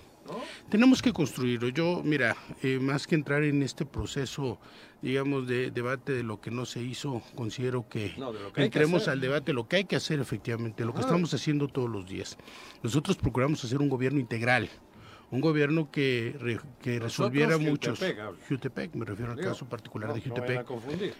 Tenemos 0.69 1.01
que 1.01 1.13
construirlo. 1.13 1.69
Yo, 1.69 2.01
mira, 2.03 2.35
eh, 2.63 2.79
más 2.79 3.07
que 3.07 3.15
entrar 3.15 3.43
en 3.43 3.61
este 3.61 3.85
proceso, 3.85 4.59
digamos, 5.01 5.47
de 5.47 5.71
debate 5.71 6.13
de 6.13 6.23
lo 6.23 6.41
que 6.41 6.51
no 6.51 6.65
se 6.65 6.81
hizo, 6.81 7.21
considero 7.35 7.87
que, 7.87 8.13
entremos 8.55 9.07
al 9.07 9.21
debate 9.21 9.47
de 9.47 9.53
lo 9.53 9.67
que 9.67 9.77
hay 9.77 9.85
que 9.85 9.95
hacer 9.95 10.19
efectivamente, 10.19 10.85
lo 10.85 10.93
que 10.93 11.01
estamos 11.01 11.33
haciendo 11.33 11.67
todos 11.67 11.89
los 11.89 12.07
días. 12.07 12.37
Nosotros 12.83 13.17
procuramos 13.17 13.63
hacer 13.63 13.79
un 13.79 13.89
gobierno 13.89 14.19
integral 14.19 14.69
un 15.31 15.41
gobierno 15.41 15.91
que, 15.91 16.59
que 16.81 16.99
resolviera 16.99 17.57
muchos. 17.57 17.99
Jutepec, 18.47 18.93
me 18.95 19.05
refiero 19.05 19.31
al 19.31 19.39
caso 19.39 19.67
particular 19.67 20.13
de 20.13 20.21
Jutepec. 20.21 20.65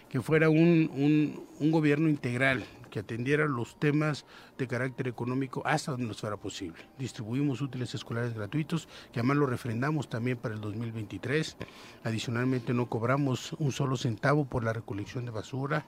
que 0.08 0.20
fuera 0.20 0.48
un, 0.48 0.90
un, 0.94 1.46
un, 1.58 1.70
gobierno 1.70 2.08
integral, 2.08 2.64
que 2.96 3.00
atendiera 3.00 3.44
los 3.44 3.78
temas 3.78 4.24
de 4.56 4.66
carácter 4.66 5.06
económico 5.06 5.60
hasta 5.66 5.90
donde 5.90 6.06
nos 6.06 6.22
fuera 6.22 6.38
posible. 6.38 6.78
Distribuimos 6.98 7.60
útiles 7.60 7.94
escolares 7.94 8.32
gratuitos, 8.32 8.88
que 9.12 9.20
además 9.20 9.36
lo 9.36 9.44
refrendamos 9.44 10.08
también 10.08 10.38
para 10.38 10.54
el 10.54 10.62
2023. 10.62 11.58
Adicionalmente 12.04 12.72
no 12.72 12.86
cobramos 12.86 13.52
un 13.58 13.70
solo 13.70 13.98
centavo 13.98 14.46
por 14.46 14.64
la 14.64 14.72
recolección 14.72 15.26
de 15.26 15.30
basura, 15.30 15.84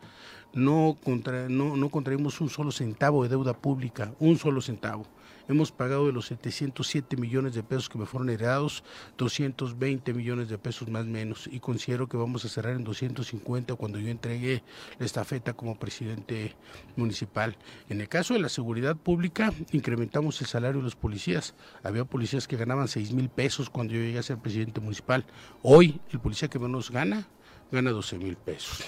no, 0.52 0.98
contra, 1.02 1.48
no, 1.48 1.78
no 1.78 1.88
contraímos 1.88 2.42
un 2.42 2.50
solo 2.50 2.72
centavo 2.72 3.22
de 3.22 3.30
deuda 3.30 3.54
pública, 3.54 4.12
un 4.20 4.36
solo 4.36 4.61
centavo 4.61 5.06
Hemos 5.49 5.72
pagado 5.72 6.07
de 6.07 6.12
los 6.12 6.26
707 6.26 7.16
millones 7.16 7.55
de 7.55 7.62
pesos 7.62 7.88
que 7.88 7.96
me 7.96 8.05
fueron 8.05 8.28
heredados, 8.28 8.84
220 9.16 10.12
millones 10.12 10.51
de 10.51 10.59
pesos 10.59 10.88
más 10.88 11.07
menos. 11.07 11.49
Y 11.51 11.59
considero 11.59 12.07
que 12.07 12.18
vamos 12.18 12.44
a 12.44 12.49
cerrar 12.51 12.74
en 12.74 12.84
250 12.84 13.74
cuando 13.76 13.99
yo 13.99 14.09
entregue 14.09 14.62
la 14.99 15.07
estafeta 15.07 15.55
como 15.55 15.78
presidente 15.78 16.55
municipal. 16.96 17.57
En 17.88 18.03
el 18.03 18.09
caso 18.11 18.34
de 18.34 18.40
la 18.40 18.51
seguridad 18.51 18.94
pública, 18.94 19.55
incrementamos 19.72 20.38
el 20.42 20.46
salario 20.46 20.78
de 20.78 20.84
los 20.84 20.96
policías. 20.96 21.55
Había 21.82 22.05
policías 22.05 22.46
que 22.46 22.59
ganaban 22.59 22.86
6 22.86 23.12
mil 23.14 23.30
pesos 23.30 23.70
cuando 23.70 23.94
yo 23.94 24.01
llegué 24.01 24.18
a 24.18 24.22
ser 24.22 24.36
presidente 24.38 24.80
municipal. 24.80 25.24
Hoy, 25.62 25.99
el 26.12 26.20
policía 26.20 26.49
que 26.49 26.59
menos 26.59 26.90
gana, 26.90 27.26
gana 27.72 27.90
12 27.90 28.18
mil 28.18 28.36
pesos. 28.36 28.84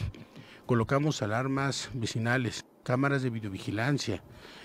Colocamos 0.66 1.22
alarmas 1.22 1.90
vecinales, 1.94 2.66
cámaras 2.84 3.22
de 3.22 3.30
videovigilancia, 3.30 4.22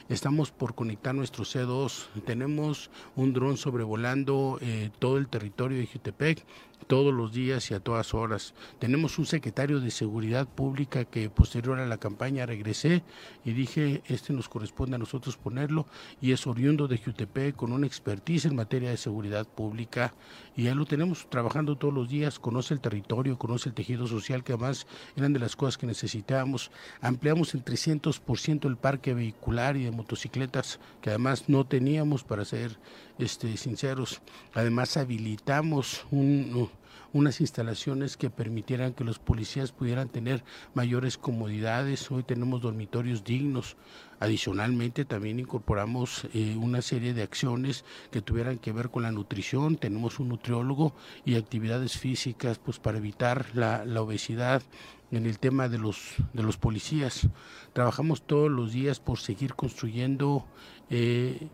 Estamos 0.08 0.51
por 0.51 0.76
conectar 0.76 1.16
nuestro 1.16 1.45
C2. 1.45 2.10
Tenemos 2.26 2.91
un 3.16 3.34
dron 3.34 3.58
sobrevolando 3.58 4.60
eh, 4.62 4.91
todo 4.99 5.18
el 5.18 5.28
territorio 5.28 5.80
de 5.80 5.88
Jutepec 5.88 6.45
todos 6.88 7.14
los 7.14 7.34
días 7.34 7.72
y 7.72 7.74
a 7.74 7.80
todas 7.80 8.14
horas. 8.14 8.53
Tenemos 8.80 9.18
un 9.18 9.26
secretario 9.26 9.80
de 9.80 9.91
Seguridad 9.91 10.47
Pública 10.47 11.06
que 11.06 11.30
posterior 11.30 11.80
a 11.80 11.86
la 11.88 11.97
campaña 11.97 12.45
regresé 12.45 13.03
y 13.43 13.53
dije, 13.53 14.03
este 14.06 14.34
nos 14.34 14.49
corresponde 14.49 14.95
a 14.95 14.99
nosotros 14.99 15.38
ponerlo 15.38 15.88
y 16.22 16.32
es 16.32 16.45
oriundo 16.45 16.88
de 16.88 16.97
Jutepec 16.97 17.56
con 17.56 17.72
una 17.72 17.88
expertise 17.88 18.45
en 18.45 18.56
materia 18.56 18.89
de 18.89 18.97
seguridad 18.97 19.47
pública 19.47 20.14
y 20.56 20.64
ya 20.64 20.76
lo 20.76 20.86
tenemos 20.86 21.28
trabajando 21.30 21.76
todos 21.76 21.93
los 21.93 22.10
días, 22.10 22.39
conoce 22.39 22.74
el 22.74 22.82
territorio, 22.82 23.38
conoce 23.38 23.70
el 23.70 23.76
tejido 23.76 24.06
social 24.08 24.43
que 24.43 24.53
además 24.53 24.86
eran 25.16 25.34
de 25.34 25.39
las 25.39 25.56
cosas 25.56 25.78
que 25.78 25.88
necesitábamos. 25.88 26.72
Ampliamos 27.01 27.56
en 27.56 27.64
300% 27.64 28.68
el 28.68 28.78
parque 28.78 29.14
vehicular 29.14 29.76
y 29.76 29.86
de 29.86 29.91
motocicletas 29.96 30.80
que 31.02 31.10
además 31.10 31.46
no 31.48 31.66
teníamos 31.66 32.24
para 32.24 32.46
ser 32.46 32.78
este, 33.18 33.58
sinceros. 33.58 34.22
Además 34.54 34.98
habilitamos 34.98 36.06
unas 37.14 37.39
instalaciones 37.41 38.18
que 38.18 38.30
permitieran 38.30 38.93
que 38.93 39.04
los 39.04 39.20
policías 39.20 39.72
pudieran 39.72 40.10
tener 40.10 40.43
mayores 40.74 41.18
comodidades. 41.18 42.12
Hoy 42.12 42.24
tenemos 42.24 42.62
dormitorios 42.62 43.24
dignos. 43.24 43.78
Adicionalmente 44.20 45.04
también 45.04 45.39
incorporamos 45.39 46.28
eh, 46.34 46.56
una 46.58 46.82
serie 46.82 47.14
de 47.14 47.24
acciones 47.24 47.84
que 48.12 48.22
tuvieran 48.22 48.58
que 48.58 48.72
ver 48.72 48.89
con 48.89 49.04
la 49.04 49.12
nutrición. 49.12 49.76
Tenemos 49.76 50.20
un 50.20 50.30
nutriólogo 50.30 50.93
y 51.26 51.36
actividades 51.36 51.98
físicas 51.98 52.60
pues 52.60 52.80
para 52.80 52.98
evitar 52.98 53.46
la, 53.54 53.86
la 53.86 54.02
obesidad 54.02 54.62
en 55.12 55.26
el 55.26 55.39
tema 55.39 55.70
de 55.70 55.78
los, 55.78 56.16
de 56.34 56.43
los 56.43 56.58
policías. 56.58 57.28
Trabajamos 57.74 58.22
todos 58.22 58.49
los 58.49 58.72
días 58.72 58.99
por 58.99 59.20
seguir 59.20 59.56
construyendo 59.56 60.45
eh, 60.89 61.47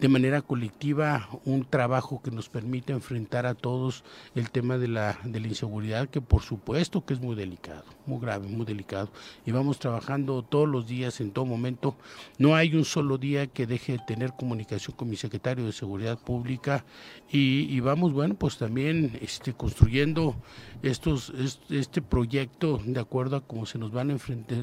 de 0.00 0.08
manera 0.08 0.42
colectiva 0.42 1.28
un 1.44 1.64
trabajo 1.64 2.22
que 2.22 2.30
nos 2.30 2.48
permita 2.48 2.92
enfrentar 2.92 3.46
a 3.46 3.54
todos 3.54 4.04
el 4.34 4.50
tema 4.50 4.78
de 4.78 4.88
la, 4.88 5.18
de 5.24 5.40
la 5.40 5.48
inseguridad, 5.48 6.08
que 6.08 6.20
por 6.20 6.42
supuesto 6.42 7.04
que 7.04 7.14
es 7.14 7.20
muy 7.20 7.34
delicado, 7.34 7.84
muy 8.06 8.20
grave, 8.20 8.46
muy 8.46 8.64
delicado. 8.64 9.10
Y 9.44 9.50
vamos 9.50 9.78
trabajando 9.78 10.42
todos 10.42 10.68
los 10.68 10.86
días, 10.86 11.20
en 11.20 11.32
todo 11.32 11.44
momento. 11.46 11.96
No 12.38 12.54
hay 12.54 12.74
un 12.76 12.84
solo 12.84 13.18
día 13.18 13.48
que 13.48 13.66
deje 13.66 13.92
de 13.92 13.98
tener 14.06 14.32
comunicación 14.38 14.96
con 14.96 15.08
mi 15.08 15.16
secretario 15.16 15.64
de 15.66 15.72
Seguridad 15.72 16.18
Pública 16.18 16.84
y, 17.30 17.80
vamos, 17.80 18.12
bueno, 18.12 18.34
pues 18.34 18.56
también 18.56 19.18
este, 19.20 19.52
construyendo 19.52 20.36
estos, 20.82 21.32
este, 21.70 22.02
proyecto 22.02 22.80
de 22.84 23.00
acuerdo 23.00 23.36
a 23.36 23.40
cómo 23.40 23.66
se 23.66 23.78
nos 23.78 23.90
van 23.90 24.18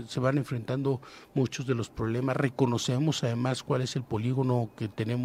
se 0.08 0.20
van 0.20 0.38
enfrentando 0.38 1.02
muchos 1.34 1.68
de 1.68 1.76
los 1.76 1.90
problemas. 1.90 2.38
Reconocemos 2.38 3.24
además 3.24 3.64
cuál 3.64 3.82
es 3.82 3.96
el 3.96 4.04
polígono 4.04 4.70
que 4.76 4.88
tenemos 4.88 5.25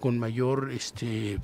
con 0.00 0.18
mayor 0.18 0.70
este, 0.72 1.38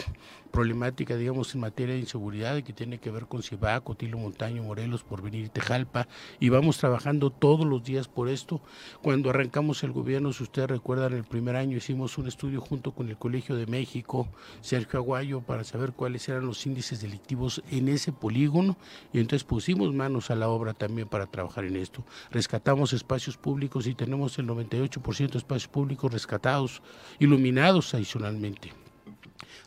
problemática, 0.50 1.16
digamos, 1.16 1.54
en 1.54 1.60
materia 1.60 1.94
de 1.94 2.00
inseguridad 2.00 2.62
que 2.62 2.72
tiene 2.72 2.98
que 2.98 3.10
ver 3.10 3.26
con 3.26 3.42
Cibaco, 3.42 3.94
Tilo 3.94 4.18
Montaño, 4.18 4.62
Morelos, 4.62 5.02
Porvenir 5.02 5.48
Tejalpa, 5.48 6.08
y 6.38 6.48
vamos 6.48 6.78
trabajando 6.78 7.30
todos 7.30 7.66
los 7.66 7.82
días 7.82 8.08
por 8.08 8.28
esto. 8.28 8.60
Cuando 9.02 9.30
arrancamos 9.30 9.82
el 9.84 9.92
gobierno, 9.92 10.32
si 10.32 10.42
ustedes 10.42 10.68
recuerdan, 10.68 11.12
el 11.12 11.24
primer 11.24 11.56
año 11.56 11.76
hicimos 11.76 12.18
un 12.18 12.28
estudio 12.28 12.60
junto 12.60 12.92
con 12.92 13.08
el 13.08 13.16
Colegio 13.16 13.56
de 13.56 13.66
México, 13.66 14.28
Sergio 14.60 15.00
Aguayo, 15.00 15.40
para 15.40 15.64
saber 15.64 15.92
cuáles 15.92 16.28
eran 16.28 16.46
los 16.46 16.66
índices 16.66 17.00
delictivos 17.00 17.62
en 17.70 17.88
ese 17.88 18.12
polígono, 18.12 18.76
y 19.12 19.20
entonces 19.20 19.44
pusimos 19.44 19.94
manos 19.94 20.30
a 20.30 20.34
la 20.34 20.48
obra 20.48 20.74
también 20.74 21.08
para 21.08 21.26
trabajar 21.26 21.64
en 21.64 21.76
esto. 21.76 22.04
Rescatamos 22.30 22.92
espacios 22.92 23.36
públicos 23.36 23.86
y 23.86 23.94
tenemos 23.94 24.38
el 24.38 24.46
98% 24.46 25.30
de 25.30 25.38
espacios 25.38 25.68
públicos 25.68 26.12
rescatados, 26.12 26.82
iluminados 27.18 27.94
adicionalmente 27.94 28.79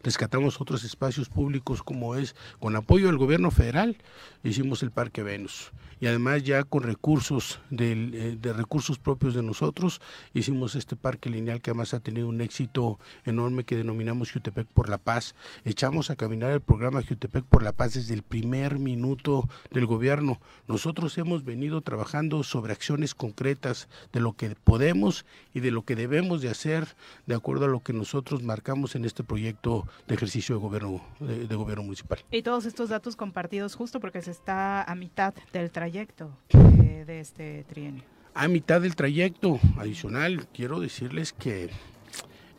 rescatamos 0.04 0.62
otros 0.62 0.84
espacios 0.84 1.30
públicos 1.30 1.82
como 1.82 2.16
es 2.16 2.36
con 2.60 2.76
apoyo 2.76 3.08
del 3.08 3.18
gobierno 3.18 3.52
federal 3.52 3.98
hicimos 4.44 4.84
el 4.84 4.92
Parque 4.92 5.24
Venus 5.24 5.72
y 6.04 6.08
además 6.08 6.44
ya 6.44 6.66
con 6.66 6.84
recursos 6.84 7.62
eh, 7.72 8.38
de, 8.38 8.52
recursos 8.52 9.00
propios 9.00 9.34
de 9.34 9.42
nosotros 9.42 10.02
hicimos 10.34 10.76
este 10.76 10.98
parque 10.98 11.30
lineal 11.30 11.62
que 11.62 11.72
además 11.72 11.94
ha 11.94 12.02
tenido 12.02 12.28
un 12.28 12.42
éxito 12.42 13.00
enorme 13.24 13.64
que 13.64 13.78
denominamos 13.78 14.34
Jutepec 14.34 14.68
por 14.68 14.90
la 14.90 14.98
Paz. 14.98 15.34
Echamos 15.64 16.10
a 16.10 16.18
caminar 16.18 16.52
el 16.52 16.60
programa 16.60 17.02
Jutepec 17.02 17.46
por 17.46 17.64
la 17.64 17.72
Paz 17.72 17.94
desde 17.94 18.14
el 18.14 18.22
primer 18.22 18.80
minuto 18.80 19.48
del 19.72 19.86
gobierno. 19.86 20.42
Nosotros 20.68 21.18
hemos 21.18 21.46
venido 21.46 21.80
trabajando 21.80 22.44
sobre 22.44 22.74
acciones 22.74 23.16
concretas 23.16 23.88
de 24.12 24.20
lo 24.20 24.34
que 24.34 24.58
podemos 24.62 25.26
y 25.54 25.62
de 25.62 25.72
lo 25.72 25.86
que 25.86 25.96
debemos 25.96 26.42
de 26.42 26.50
hacer 26.50 26.86
de 27.28 27.36
acuerdo 27.36 27.64
a 27.64 27.70
lo 27.70 27.80
que 27.80 27.94
nosotros 27.94 28.44
marcamos 28.44 28.96
en 28.96 29.06
este 29.06 29.24
proyecto 29.24 29.88
de 30.08 30.16
ejercicio 30.16 30.56
de 30.56 30.62
gobierno 30.62 31.02
de 31.20 31.56
gobierno 31.56 31.84
municipal. 31.84 32.20
Y 32.32 32.42
todos 32.42 32.66
estos 32.66 32.90
datos 32.90 33.16
compartidos 33.16 33.76
justo 33.76 34.00
porque 34.00 34.22
se 34.22 34.32
está 34.32 34.84
a 34.84 34.96
mitad 34.96 35.34
del 35.52 35.72
trayecto 35.72 36.32
de, 36.52 37.20
este 37.20 37.64
trienio. 37.66 38.04
A 38.34 38.48
mitad 38.48 38.82
del 38.82 38.96
trayecto 38.96 39.60
adicional, 39.78 40.48
quiero 40.54 40.80
decirles 40.80 41.34
que 41.34 41.70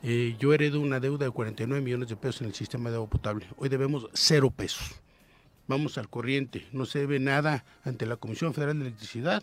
eh, 0.03 0.37
yo 0.39 0.53
heredo 0.53 0.81
una 0.81 1.01
deuda 1.01 1.27
de 1.27 1.31
49 1.31 1.83
millones 1.83 2.09
de 2.09 2.17
pesos 2.17 2.43
en 2.43 2.49
el 2.49 2.55
sistema 2.55 2.91
de 2.91 2.97
agua 2.97 3.09
potable. 3.09 3.47
Hoy 3.57 3.69
debemos 3.69 4.09
cero 4.13 4.51
pesos. 4.51 5.01
Vamos 5.67 5.99
al 5.99 6.09
corriente. 6.09 6.67
No 6.73 6.85
se 6.85 7.01
debe 7.01 7.19
nada 7.19 7.65
ante 7.85 8.07
la 8.07 8.17
Comisión 8.17 8.53
Federal 8.55 8.79
de 8.79 8.87
Electricidad 8.87 9.43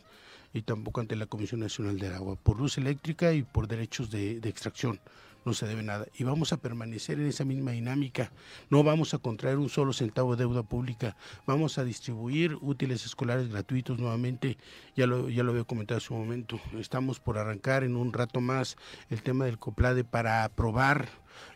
y 0.54 0.62
tampoco 0.62 1.02
ante 1.02 1.16
la 1.16 1.26
Comisión 1.26 1.62
Nacional 1.62 1.98
del 1.98 2.14
Agua, 2.14 2.36
por 2.36 2.60
luz 2.60 2.78
eléctrica 2.78 3.34
y 3.34 3.44
por 3.44 3.68
derechos 3.68 4.12
de 4.12 4.38
extracción 4.44 5.00
no 5.46 5.54
se 5.54 5.68
debe 5.68 5.84
nada. 5.84 6.06
Y 6.18 6.24
vamos 6.24 6.54
a 6.54 6.58
permanecer 6.58 7.20
en 7.20 7.28
esa 7.28 7.46
misma 7.46 7.72
dinámica. 7.72 8.32
No 8.70 8.84
vamos 8.84 9.14
a 9.14 9.18
contraer 9.18 9.58
un 9.58 9.70
solo 9.70 9.94
centavo 9.94 10.36
de 10.36 10.44
deuda 10.44 10.64
pública. 10.64 11.16
Vamos 11.46 11.78
a 11.78 11.84
distribuir 11.84 12.58
útiles 12.62 13.06
escolares 13.06 13.50
gratuitos 13.50 14.00
nuevamente. 14.00 14.58
Ya 14.96 15.08
lo, 15.08 15.30
ya 15.30 15.44
lo 15.44 15.52
había 15.52 15.64
comentado 15.64 15.98
en 15.98 16.02
su 16.02 16.14
momento. 16.14 16.60
Estamos 16.78 17.20
por 17.20 17.38
arrancar 17.38 17.84
en 17.84 17.96
un 17.96 18.14
rato 18.14 18.42
más 18.42 18.78
el 19.10 19.22
tema 19.24 19.46
del 19.46 19.60
COPLADE 19.60 20.04
para 20.04 20.44
aprobar 20.44 21.10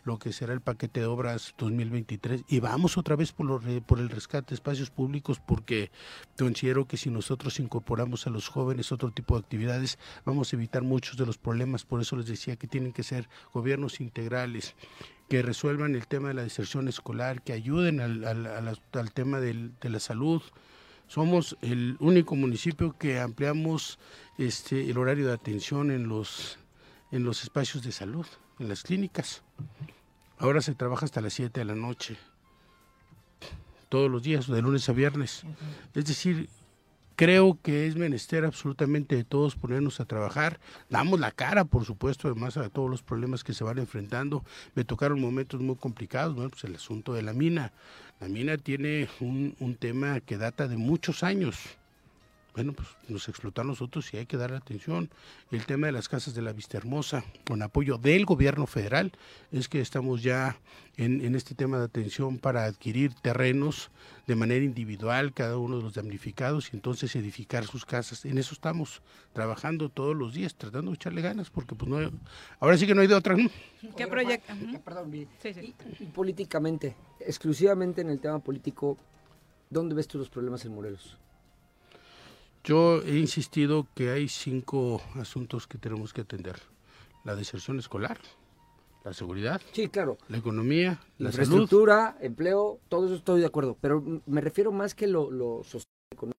lo 0.04 0.18
que 0.18 0.32
será 0.32 0.52
el 0.52 0.60
paquete 0.60 1.00
de 1.00 1.06
obras 1.06 1.54
2023 1.58 2.44
y 2.48 2.60
vamos 2.60 2.96
otra 2.96 3.16
vez 3.16 3.32
por, 3.32 3.60
por 3.82 3.98
el 3.98 4.08
rescate 4.08 4.50
de 4.50 4.54
espacios 4.54 4.90
públicos 4.90 5.40
porque 5.44 5.90
considero 6.38 6.86
que 6.86 6.96
si 6.96 7.10
nosotros 7.10 7.60
incorporamos 7.60 8.26
a 8.26 8.30
los 8.30 8.48
jóvenes 8.48 8.92
otro 8.92 9.10
tipo 9.10 9.34
de 9.34 9.40
actividades 9.40 9.98
vamos 10.24 10.52
a 10.52 10.56
evitar 10.56 10.82
muchos 10.82 11.16
de 11.16 11.26
los 11.26 11.38
problemas, 11.38 11.84
por 11.84 12.00
eso 12.00 12.16
les 12.16 12.26
decía 12.26 12.56
que 12.56 12.66
tienen 12.66 12.92
que 12.92 13.02
ser 13.02 13.28
gobiernos 13.52 14.00
integrales 14.00 14.74
que 15.28 15.42
resuelvan 15.42 15.94
el 15.94 16.06
tema 16.06 16.28
de 16.28 16.34
la 16.34 16.42
deserción 16.42 16.88
escolar, 16.88 17.42
que 17.42 17.52
ayuden 17.52 18.00
al, 18.00 18.24
al, 18.24 19.12
tema 19.12 19.40
de 19.40 19.72
la 19.82 20.00
salud. 20.00 20.40
Somos 21.08 21.56
el 21.62 21.96
único 22.00 22.36
municipio 22.36 22.96
que 22.98 23.18
ampliamos 23.20 23.98
este, 24.38 24.88
el 24.88 24.98
horario 24.98 25.26
de 25.26 25.32
atención 25.32 25.90
en 25.90 26.08
los, 26.08 26.58
en 27.10 27.24
los 27.24 27.42
espacios 27.42 27.82
de 27.82 27.92
salud 27.92 28.26
en 28.58 28.68
las 28.68 28.82
clínicas. 28.82 29.42
Ahora 30.38 30.60
se 30.60 30.74
trabaja 30.74 31.04
hasta 31.04 31.20
las 31.20 31.32
7 31.34 31.60
de 31.60 31.64
la 31.64 31.74
noche, 31.74 32.16
todos 33.88 34.10
los 34.10 34.22
días, 34.22 34.46
de 34.46 34.60
lunes 34.60 34.88
a 34.88 34.92
viernes. 34.92 35.44
Es 35.94 36.04
decir, 36.04 36.48
creo 37.14 37.58
que 37.62 37.86
es 37.86 37.96
menester 37.96 38.44
absolutamente 38.44 39.16
de 39.16 39.24
todos 39.24 39.56
ponernos 39.56 40.00
a 40.00 40.04
trabajar. 40.04 40.60
Damos 40.90 41.20
la 41.20 41.30
cara, 41.30 41.64
por 41.64 41.84
supuesto, 41.84 42.28
además 42.28 42.56
a 42.58 42.68
todos 42.68 42.90
los 42.90 43.02
problemas 43.02 43.44
que 43.44 43.54
se 43.54 43.64
van 43.64 43.78
enfrentando. 43.78 44.44
Me 44.74 44.84
tocaron 44.84 45.20
momentos 45.20 45.60
muy 45.60 45.76
complicados, 45.76 46.36
pues 46.50 46.64
el 46.64 46.74
asunto 46.74 47.14
de 47.14 47.22
la 47.22 47.32
mina. 47.32 47.72
La 48.20 48.28
mina 48.28 48.58
tiene 48.58 49.08
un, 49.20 49.56
un 49.60 49.74
tema 49.76 50.20
que 50.20 50.36
data 50.36 50.68
de 50.68 50.76
muchos 50.76 51.22
años 51.22 51.78
bueno, 52.56 52.72
pues 52.72 52.88
nos 53.08 53.28
explotan 53.28 53.66
nosotros 53.66 54.12
y 54.14 54.16
hay 54.16 54.24
que 54.24 54.38
dar 54.38 54.54
atención. 54.54 55.10
El 55.50 55.66
tema 55.66 55.88
de 55.88 55.92
las 55.92 56.08
casas 56.08 56.34
de 56.34 56.40
la 56.40 56.54
Vista 56.54 56.78
Hermosa, 56.78 57.22
con 57.46 57.60
apoyo 57.60 57.98
del 57.98 58.24
gobierno 58.24 58.66
federal, 58.66 59.12
es 59.52 59.68
que 59.68 59.82
estamos 59.82 60.22
ya 60.22 60.56
en, 60.96 61.20
en, 61.20 61.34
este 61.34 61.54
tema 61.54 61.78
de 61.78 61.84
atención 61.84 62.38
para 62.38 62.64
adquirir 62.64 63.12
terrenos 63.12 63.90
de 64.26 64.36
manera 64.36 64.64
individual, 64.64 65.34
cada 65.34 65.58
uno 65.58 65.76
de 65.76 65.82
los 65.82 65.92
damnificados, 65.92 66.72
y 66.72 66.76
entonces 66.76 67.14
edificar 67.14 67.66
sus 67.66 67.84
casas. 67.84 68.24
En 68.24 68.38
eso 68.38 68.54
estamos 68.54 69.02
trabajando 69.34 69.90
todos 69.90 70.16
los 70.16 70.32
días, 70.32 70.54
tratando 70.54 70.92
de 70.92 70.94
echarle 70.94 71.20
ganas, 71.20 71.50
porque 71.50 71.74
pues 71.74 71.90
no, 71.90 72.10
ahora 72.58 72.78
sí 72.78 72.86
que 72.86 72.94
no 72.94 73.02
hay 73.02 73.06
de 73.06 73.14
otra. 73.14 73.36
¿no? 73.36 73.50
¿Qué 73.98 74.06
proyecto? 74.06 74.54
Perdón, 74.82 75.12
sí, 75.42 75.52
sí. 75.52 75.74
Y, 76.00 76.04
y 76.04 76.06
políticamente, 76.06 76.96
exclusivamente 77.20 78.00
en 78.00 78.08
el 78.08 78.18
tema 78.18 78.38
político, 78.38 78.96
¿dónde 79.68 79.94
ves 79.94 80.08
tú 80.08 80.16
los 80.16 80.30
problemas 80.30 80.64
en 80.64 80.74
Morelos? 80.74 81.18
Yo 82.66 83.00
he 83.02 83.16
insistido 83.16 83.86
que 83.94 84.10
hay 84.10 84.26
cinco 84.26 85.00
asuntos 85.14 85.68
que 85.68 85.78
tenemos 85.78 86.12
que 86.12 86.22
atender. 86.22 86.56
La 87.22 87.36
deserción 87.36 87.78
escolar, 87.78 88.18
la 89.04 89.12
seguridad, 89.12 89.60
sí, 89.70 89.88
claro. 89.88 90.18
la 90.28 90.38
economía, 90.38 91.00
la 91.18 91.28
infraestructura, 91.28 92.14
salud. 92.14 92.24
empleo, 92.24 92.80
todo 92.88 93.06
eso 93.06 93.14
estoy 93.14 93.38
de 93.38 93.46
acuerdo. 93.46 93.76
Pero 93.80 94.02
me 94.26 94.40
refiero 94.40 94.72
más 94.72 94.96
que 94.96 95.06
lo, 95.06 95.30
lo 95.30 95.62
social, 95.62 95.86
económico, 96.12 96.34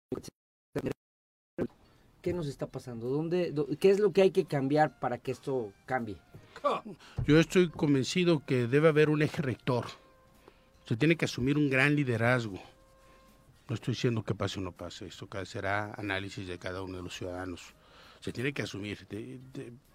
¿Qué 2.23 2.33
nos 2.33 2.49
está 2.49 2.67
pasando? 2.67 3.09
¿Dónde, 3.09 3.55
¿Qué 3.79 3.91
es 3.91 4.01
lo 4.01 4.11
que 4.11 4.23
hay 4.23 4.33
que 4.33 4.47
cambiar 4.47 4.99
para 4.99 5.19
que 5.19 5.31
esto 5.31 5.73
cambie? 5.87 6.17
Yo 7.25 7.39
estoy 7.39 7.69
convencido 7.71 8.45
que 8.45 8.67
debe 8.67 8.89
haber 8.89 9.11
un 9.11 9.23
eje 9.23 9.43
rector. 9.43 9.85
Se 10.87 10.97
tiene 10.97 11.15
que 11.15 11.27
asumir 11.27 11.57
un 11.57 11.71
gran 11.71 11.95
liderazgo 11.95 12.61
no 13.69 13.75
estoy 13.75 13.95
diciendo 13.95 14.23
que 14.23 14.35
pase 14.35 14.61
o 14.61 14.63
no 14.63 14.73
pase, 14.73 15.07
esto 15.07 15.29
será 15.45 15.93
análisis 15.97 16.47
de 16.47 16.59
cada 16.59 16.83
uno 16.83 16.99
de 16.99 17.03
los 17.03 17.17
ciudadanos. 17.17 17.75
Se 18.21 18.33
tiene 18.33 18.53
que 18.53 18.63
asumir 18.63 19.07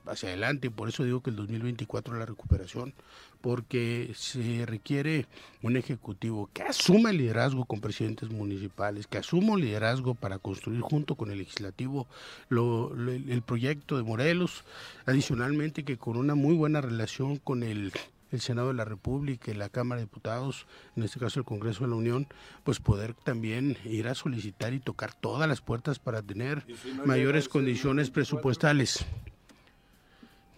hacia 0.06 0.30
adelante, 0.30 0.70
por 0.70 0.88
eso 0.88 1.04
digo 1.04 1.22
que 1.22 1.32
el 1.32 1.36
2024 1.36 2.14
es 2.14 2.20
la 2.20 2.26
recuperación, 2.26 2.94
porque 3.42 4.12
se 4.16 4.66
requiere 4.66 5.26
un 5.62 5.76
ejecutivo 5.76 6.50
que 6.54 6.62
asuma 6.62 7.10
el 7.10 7.18
liderazgo 7.18 7.66
con 7.66 7.82
presidentes 7.82 8.30
municipales, 8.30 9.08
que 9.08 9.18
asuma 9.18 9.56
el 9.56 9.62
liderazgo 9.62 10.14
para 10.16 10.38
construir 10.38 10.82
junto 10.82 11.16
con 11.16 11.32
el 11.32 11.40
legislativo 11.40 12.08
el 12.50 13.44
proyecto 13.46 13.98
de 13.98 14.04
Morelos, 14.04 14.64
adicionalmente 15.06 15.84
que 15.84 15.98
con 15.98 16.16
una 16.16 16.36
muy 16.36 16.56
buena 16.56 16.80
relación 16.80 17.38
con 17.38 17.64
el 17.64 17.92
el 18.32 18.42
Senado 18.42 18.70
de 18.70 18.74
la 18.74 18.86
República 18.86 19.52
y 19.52 19.54
la 19.54 19.70
Cámara 19.70 20.00
de 20.00 20.06
Diputados, 20.06 20.66
en 20.96 21.04
este 21.04 21.20
caso 21.20 21.40
el 21.40 21.46
Congreso 21.46 21.84
de 21.84 21.90
la 21.90 21.96
Unión, 21.96 22.28
pues 22.64 22.80
poder 22.80 23.14
también 23.14 23.78
ir 23.84 24.08
a 24.08 24.16
solicitar 24.16 24.74
y 24.74 24.80
tocar 24.80 25.14
todas 25.14 25.48
las 25.48 25.62
puertas 25.62 26.00
para 26.00 26.22
tener 26.22 26.66
si 26.82 26.94
no 26.94 27.06
mayores 27.06 27.50
condiciones 27.50 28.10
presupuestales. 28.10 29.06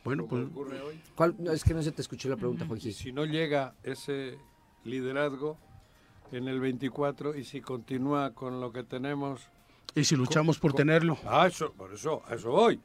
Bueno, 0.04 0.28
pues... 0.28 0.48
¿Cuál? 1.16 1.36
No, 1.40 1.52
es 1.52 1.64
que 1.64 1.74
no 1.74 1.82
se 1.82 1.92
te 1.92 2.02
escuchó 2.02 2.30
la 2.30 2.36
pregunta, 2.36 2.66
Joaquín. 2.68 2.94
Si 2.94 3.12
no 3.12 3.26
llega 3.26 3.74
ese 3.84 4.38
liderazgo 4.84 5.58
en 6.32 6.48
el 6.48 6.60
24 6.60 7.36
y 7.36 7.44
si 7.44 7.62
continúa 7.62 8.34
con 8.34 8.60
lo 8.60 8.72
que 8.72 8.84
tenemos... 8.84 9.48
Y 9.96 10.04
si 10.04 10.16
luchamos 10.16 10.58
con, 10.58 10.62
por 10.62 10.72
con, 10.72 10.78
tenerlo. 10.78 11.18
Ah, 11.26 11.48
eso, 11.48 11.72
por 11.74 11.94
eso, 11.94 12.22
a 12.28 12.36
eso 12.36 12.52
voy 12.52 12.80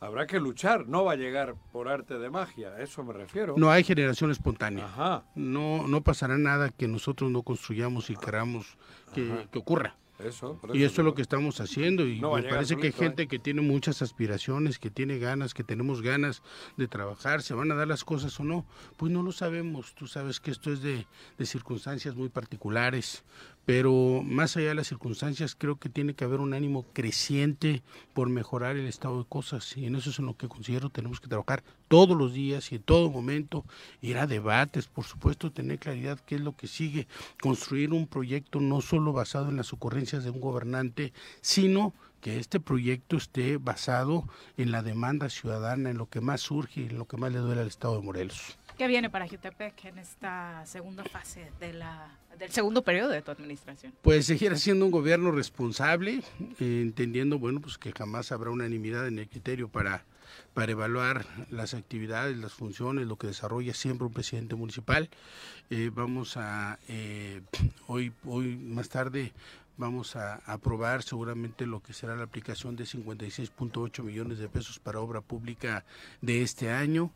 habrá 0.00 0.26
que 0.26 0.40
luchar, 0.40 0.86
no 0.88 1.04
va 1.04 1.12
a 1.12 1.16
llegar 1.16 1.54
por 1.72 1.88
arte 1.88 2.18
de 2.18 2.30
magia, 2.30 2.70
a 2.70 2.82
eso 2.82 3.02
me 3.04 3.12
refiero. 3.12 3.54
No 3.56 3.70
hay 3.70 3.84
generación 3.84 4.30
espontánea. 4.30 4.86
Ajá. 4.86 5.24
No, 5.34 5.86
no 5.88 6.02
pasará 6.02 6.38
nada 6.38 6.70
que 6.70 6.88
nosotros 6.88 7.30
no 7.30 7.42
construyamos 7.42 8.10
y 8.10 8.16
queramos 8.16 8.76
que, 9.14 9.48
que 9.50 9.58
ocurra. 9.58 9.96
Eso, 10.18 10.60
y 10.72 10.84
eso 10.84 11.00
es 11.00 11.04
lo 11.04 11.14
que 11.14 11.22
estamos 11.22 11.60
haciendo 11.60 12.06
y 12.06 12.20
no 12.20 12.34
me 12.34 12.42
parece 12.44 12.76
que 12.76 12.88
hay 12.88 12.92
gente 12.92 13.24
¿eh? 13.24 13.26
que 13.26 13.38
tiene 13.38 13.60
muchas 13.60 14.02
aspiraciones, 14.02 14.78
que 14.78 14.90
tiene 14.90 15.18
ganas, 15.18 15.52
que 15.52 15.64
tenemos 15.64 16.00
ganas 16.00 16.42
de 16.76 16.86
trabajar, 16.86 17.42
se 17.42 17.54
van 17.54 17.72
a 17.72 17.74
dar 17.74 17.88
las 17.88 18.04
cosas 18.04 18.38
o 18.38 18.44
no, 18.44 18.64
pues 18.96 19.10
no 19.10 19.22
lo 19.22 19.32
sabemos, 19.32 19.94
tú 19.94 20.06
sabes 20.06 20.38
que 20.38 20.52
esto 20.52 20.72
es 20.72 20.80
de, 20.80 21.06
de 21.38 21.46
circunstancias 21.46 22.14
muy 22.14 22.28
particulares, 22.28 23.24
pero 23.64 24.22
más 24.24 24.56
allá 24.56 24.68
de 24.68 24.74
las 24.74 24.88
circunstancias 24.88 25.54
creo 25.56 25.76
que 25.76 25.88
tiene 25.88 26.14
que 26.14 26.24
haber 26.24 26.40
un 26.40 26.54
ánimo 26.54 26.84
creciente 26.92 27.82
por 28.12 28.28
mejorar 28.28 28.76
el 28.76 28.86
estado 28.86 29.18
de 29.18 29.28
cosas 29.28 29.76
y 29.76 29.86
en 29.86 29.96
eso 29.96 30.10
es 30.10 30.18
en 30.18 30.26
lo 30.26 30.36
que 30.36 30.48
considero 30.48 30.90
tenemos 30.90 31.20
que 31.20 31.28
trabajar 31.28 31.62
todos 31.88 32.16
los 32.16 32.32
días 32.32 32.72
y 32.72 32.76
en 32.76 32.82
todo 32.82 33.10
momento, 33.10 33.66
ir 34.00 34.16
a 34.16 34.26
debates, 34.26 34.86
por 34.86 35.04
supuesto, 35.04 35.52
tener 35.52 35.78
claridad 35.78 36.18
qué 36.24 36.36
es 36.36 36.40
lo 36.40 36.56
que 36.56 36.66
sigue, 36.66 37.06
construir 37.40 37.92
un 37.92 38.06
proyecto 38.06 38.60
no 38.60 38.80
solo 38.80 39.12
basado 39.12 39.50
en 39.50 39.56
las 39.56 39.72
ocurrencias 39.74 40.24
de 40.24 40.30
un 40.30 40.40
gobernante, 40.40 41.12
sino 41.42 41.92
que 42.22 42.38
este 42.38 42.60
proyecto 42.60 43.16
esté 43.16 43.58
basado 43.58 44.26
en 44.56 44.70
la 44.70 44.82
demanda 44.82 45.28
ciudadana, 45.28 45.90
en 45.90 45.98
lo 45.98 46.08
que 46.08 46.20
más 46.20 46.40
surge 46.40 46.80
y 46.80 46.86
en 46.86 46.96
lo 46.96 47.06
que 47.06 47.16
más 47.18 47.32
le 47.32 47.40
duele 47.40 47.60
al 47.60 47.66
Estado 47.66 47.96
de 47.96 48.06
Morelos. 48.06 48.56
¿Qué 48.78 48.86
viene 48.86 49.10
para 49.10 49.28
Jutepec 49.28 49.84
en 49.84 49.98
esta 49.98 50.64
segunda 50.66 51.04
fase 51.04 51.52
de 51.60 51.72
la, 51.74 52.18
del 52.38 52.50
segundo 52.50 52.82
periodo 52.82 53.10
de 53.10 53.22
tu 53.22 53.30
administración? 53.30 53.92
Pues 54.02 54.26
seguir 54.26 54.56
siendo 54.58 54.84
un 54.86 54.90
gobierno 54.90 55.30
responsable, 55.30 56.22
entendiendo 56.58 57.38
bueno 57.38 57.60
pues 57.60 57.78
que 57.78 57.92
jamás 57.92 58.32
habrá 58.32 58.50
unanimidad 58.50 59.06
en 59.06 59.18
el 59.18 59.28
criterio 59.28 59.68
para, 59.68 60.04
para 60.54 60.72
evaluar 60.72 61.26
las 61.50 61.74
actividades, 61.74 62.36
las 62.38 62.52
funciones, 62.52 63.06
lo 63.06 63.16
que 63.16 63.26
desarrolla 63.26 63.74
siempre 63.74 64.06
un 64.06 64.12
presidente 64.12 64.54
municipal. 64.54 65.10
Eh, 65.70 65.90
vamos 65.92 66.36
a 66.36 66.78
eh, 66.88 67.42
hoy, 67.86 68.12
hoy 68.24 68.56
más 68.56 68.88
tarde 68.88 69.32
vamos 69.76 70.16
a 70.16 70.36
aprobar 70.46 71.02
seguramente 71.02 71.66
lo 71.66 71.80
que 71.82 71.92
será 71.92 72.16
la 72.16 72.24
aplicación 72.24 72.76
de 72.76 72.84
56.8 72.84 74.02
millones 74.02 74.38
de 74.38 74.48
pesos 74.48 74.78
para 74.78 75.00
obra 75.00 75.20
pública 75.20 75.84
de 76.20 76.42
este 76.42 76.70
año. 76.70 77.10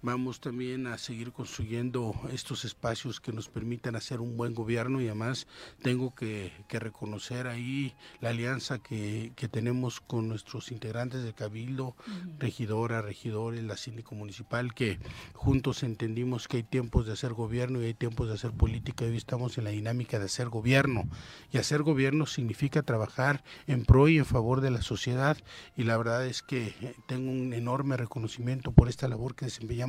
Vamos 0.00 0.40
también 0.40 0.86
a 0.86 0.96
seguir 0.96 1.32
construyendo 1.32 2.14
estos 2.32 2.64
espacios 2.64 3.20
que 3.20 3.32
nos 3.32 3.48
permitan 3.48 3.96
hacer 3.96 4.20
un 4.20 4.36
buen 4.36 4.54
gobierno 4.54 5.00
y 5.00 5.06
además 5.06 5.48
tengo 5.82 6.14
que, 6.14 6.52
que 6.68 6.78
reconocer 6.78 7.48
ahí 7.48 7.94
la 8.20 8.28
alianza 8.28 8.78
que, 8.78 9.32
que, 9.34 9.48
tenemos 9.48 10.00
con 10.00 10.28
nuestros 10.28 10.70
integrantes 10.70 11.24
del 11.24 11.34
Cabildo, 11.34 11.86
uh 11.86 11.94
-huh. 11.96 12.38
regidoras, 12.38 13.04
regidores, 13.04 13.64
la 13.64 13.76
síndico 13.76 14.14
municipal, 14.14 14.72
que 14.72 15.00
juntos 15.32 15.82
entendimos 15.82 16.46
que 16.46 16.58
hay 16.58 16.62
tiempos 16.62 17.06
de 17.06 17.14
hacer 17.14 17.32
gobierno 17.32 17.82
y 17.82 17.86
hay 17.86 17.94
tiempos 17.94 18.28
de 18.28 18.34
hacer 18.34 18.52
política 18.52 19.04
y 19.04 19.08
hoy 19.08 19.16
estamos 19.16 19.58
en 19.58 19.64
la 19.64 19.70
dinámica 19.70 20.20
de 20.20 20.26
hacer 20.26 20.48
gobierno. 20.48 21.08
Y 21.52 21.58
hacer 21.58 21.82
gobierno 21.82 22.26
significa 22.26 22.82
trabajar 22.82 23.42
en 23.66 23.84
pro 23.84 24.06
y 24.06 24.18
en 24.18 24.26
favor 24.26 24.60
de 24.60 24.70
la 24.70 24.82
sociedad 24.82 25.36
y 25.76 25.82
la 25.82 25.96
verdad 25.96 26.24
es 26.24 26.42
que 26.42 26.94
tengo 27.08 27.32
un 27.32 27.52
enorme 27.52 27.96
reconocimiento 27.96 28.70
por 28.70 28.88
esta 28.88 29.08
labor 29.08 29.34
que 29.34 29.46
desempeñamos 29.46 29.87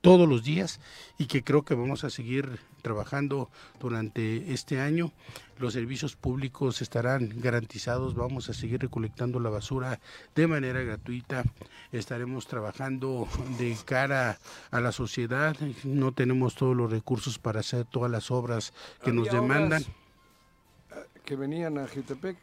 todos 0.00 0.28
los 0.28 0.44
días 0.44 0.80
y 1.18 1.26
que 1.26 1.42
creo 1.42 1.64
que 1.64 1.74
vamos 1.74 2.04
a 2.04 2.10
seguir 2.10 2.58
trabajando 2.82 3.50
durante 3.80 4.52
este 4.52 4.80
año. 4.80 5.12
Los 5.58 5.72
servicios 5.72 6.16
públicos 6.16 6.82
estarán 6.82 7.32
garantizados, 7.40 8.14
vamos 8.14 8.48
a 8.48 8.54
seguir 8.54 8.80
recolectando 8.80 9.40
la 9.40 9.50
basura 9.50 10.00
de 10.34 10.46
manera 10.46 10.82
gratuita, 10.82 11.44
estaremos 11.92 12.46
trabajando 12.46 13.26
de 13.58 13.76
cara 13.84 14.38
a 14.70 14.80
la 14.80 14.92
sociedad, 14.92 15.56
no 15.84 16.12
tenemos 16.12 16.54
todos 16.54 16.76
los 16.76 16.90
recursos 16.90 17.38
para 17.38 17.60
hacer 17.60 17.86
todas 17.86 18.10
las 18.10 18.30
obras 18.30 18.72
que 19.02 19.12
nos 19.12 19.30
demandan. 19.30 19.82
Obras 19.82 20.06
que 21.24 21.34
venían 21.34 21.76
a 21.76 21.88
Jutepec 21.88 22.36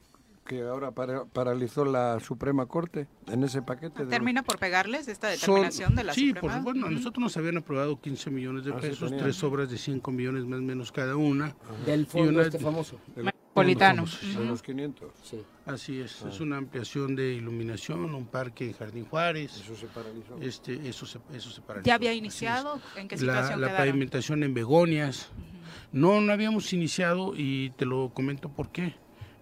que 0.43 0.61
ahora 0.61 0.91
para, 0.91 1.25
paralizó 1.25 1.85
la 1.85 2.19
Suprema 2.19 2.65
Corte 2.65 3.07
en 3.27 3.43
ese 3.43 3.61
paquete. 3.61 4.05
¿Termina 4.05 4.43
por 4.43 4.59
pegarles 4.59 5.07
esta 5.07 5.29
determinación 5.29 5.89
Son, 5.89 5.95
de 5.95 6.03
la 6.03 6.13
sí, 6.13 6.29
Suprema? 6.29 6.55
Sí, 6.55 6.61
bueno, 6.63 6.89
nosotros 6.89 7.23
nos 7.23 7.37
habían 7.37 7.57
aprobado 7.57 7.99
15 7.99 8.29
millones 8.29 8.65
de 8.65 8.73
pesos, 8.73 9.09
sí 9.09 9.15
tres 9.17 9.43
obras 9.43 9.69
de 9.69 9.77
5 9.77 10.11
millones 10.11 10.45
más 10.45 10.59
o 10.59 10.63
menos 10.63 10.91
cada 10.91 11.15
una. 11.15 11.55
Del 11.85 12.05
fondo 12.05 12.29
una, 12.29 12.41
este 12.43 12.59
famoso. 12.59 12.99
Metropolitano. 13.15 14.05
De 14.05 14.45
los 14.45 14.61
500. 14.61 15.11
Sí. 15.23 15.43
Así 15.65 16.01
es, 16.01 16.23
ah. 16.23 16.29
es 16.29 16.39
una 16.39 16.57
ampliación 16.57 17.15
de 17.15 17.33
iluminación, 17.33 18.13
un 18.13 18.25
parque 18.25 18.67
en 18.67 18.73
Jardín 18.73 19.05
Juárez. 19.05 19.61
Eso 19.61 19.75
se 19.75 19.87
paralizó. 19.87 20.37
Este, 20.41 20.87
eso 20.87 21.05
se, 21.05 21.19
eso 21.33 21.49
se 21.51 21.61
paralizó. 21.61 21.87
¿Ya 21.87 21.95
había 21.95 22.13
iniciado? 22.13 22.81
¿En 22.97 23.07
qué 23.07 23.17
situación 23.17 23.61
La, 23.61 23.67
la 23.67 23.77
pavimentación 23.77 24.43
en 24.43 24.53
Begonias. 24.53 25.29
Uh 25.31 25.39
-huh. 25.39 25.53
No, 25.93 26.21
no 26.21 26.33
habíamos 26.33 26.73
iniciado 26.73 27.33
y 27.35 27.69
te 27.71 27.85
lo 27.85 28.11
comento 28.13 28.49
por 28.49 28.71
qué 28.71 28.95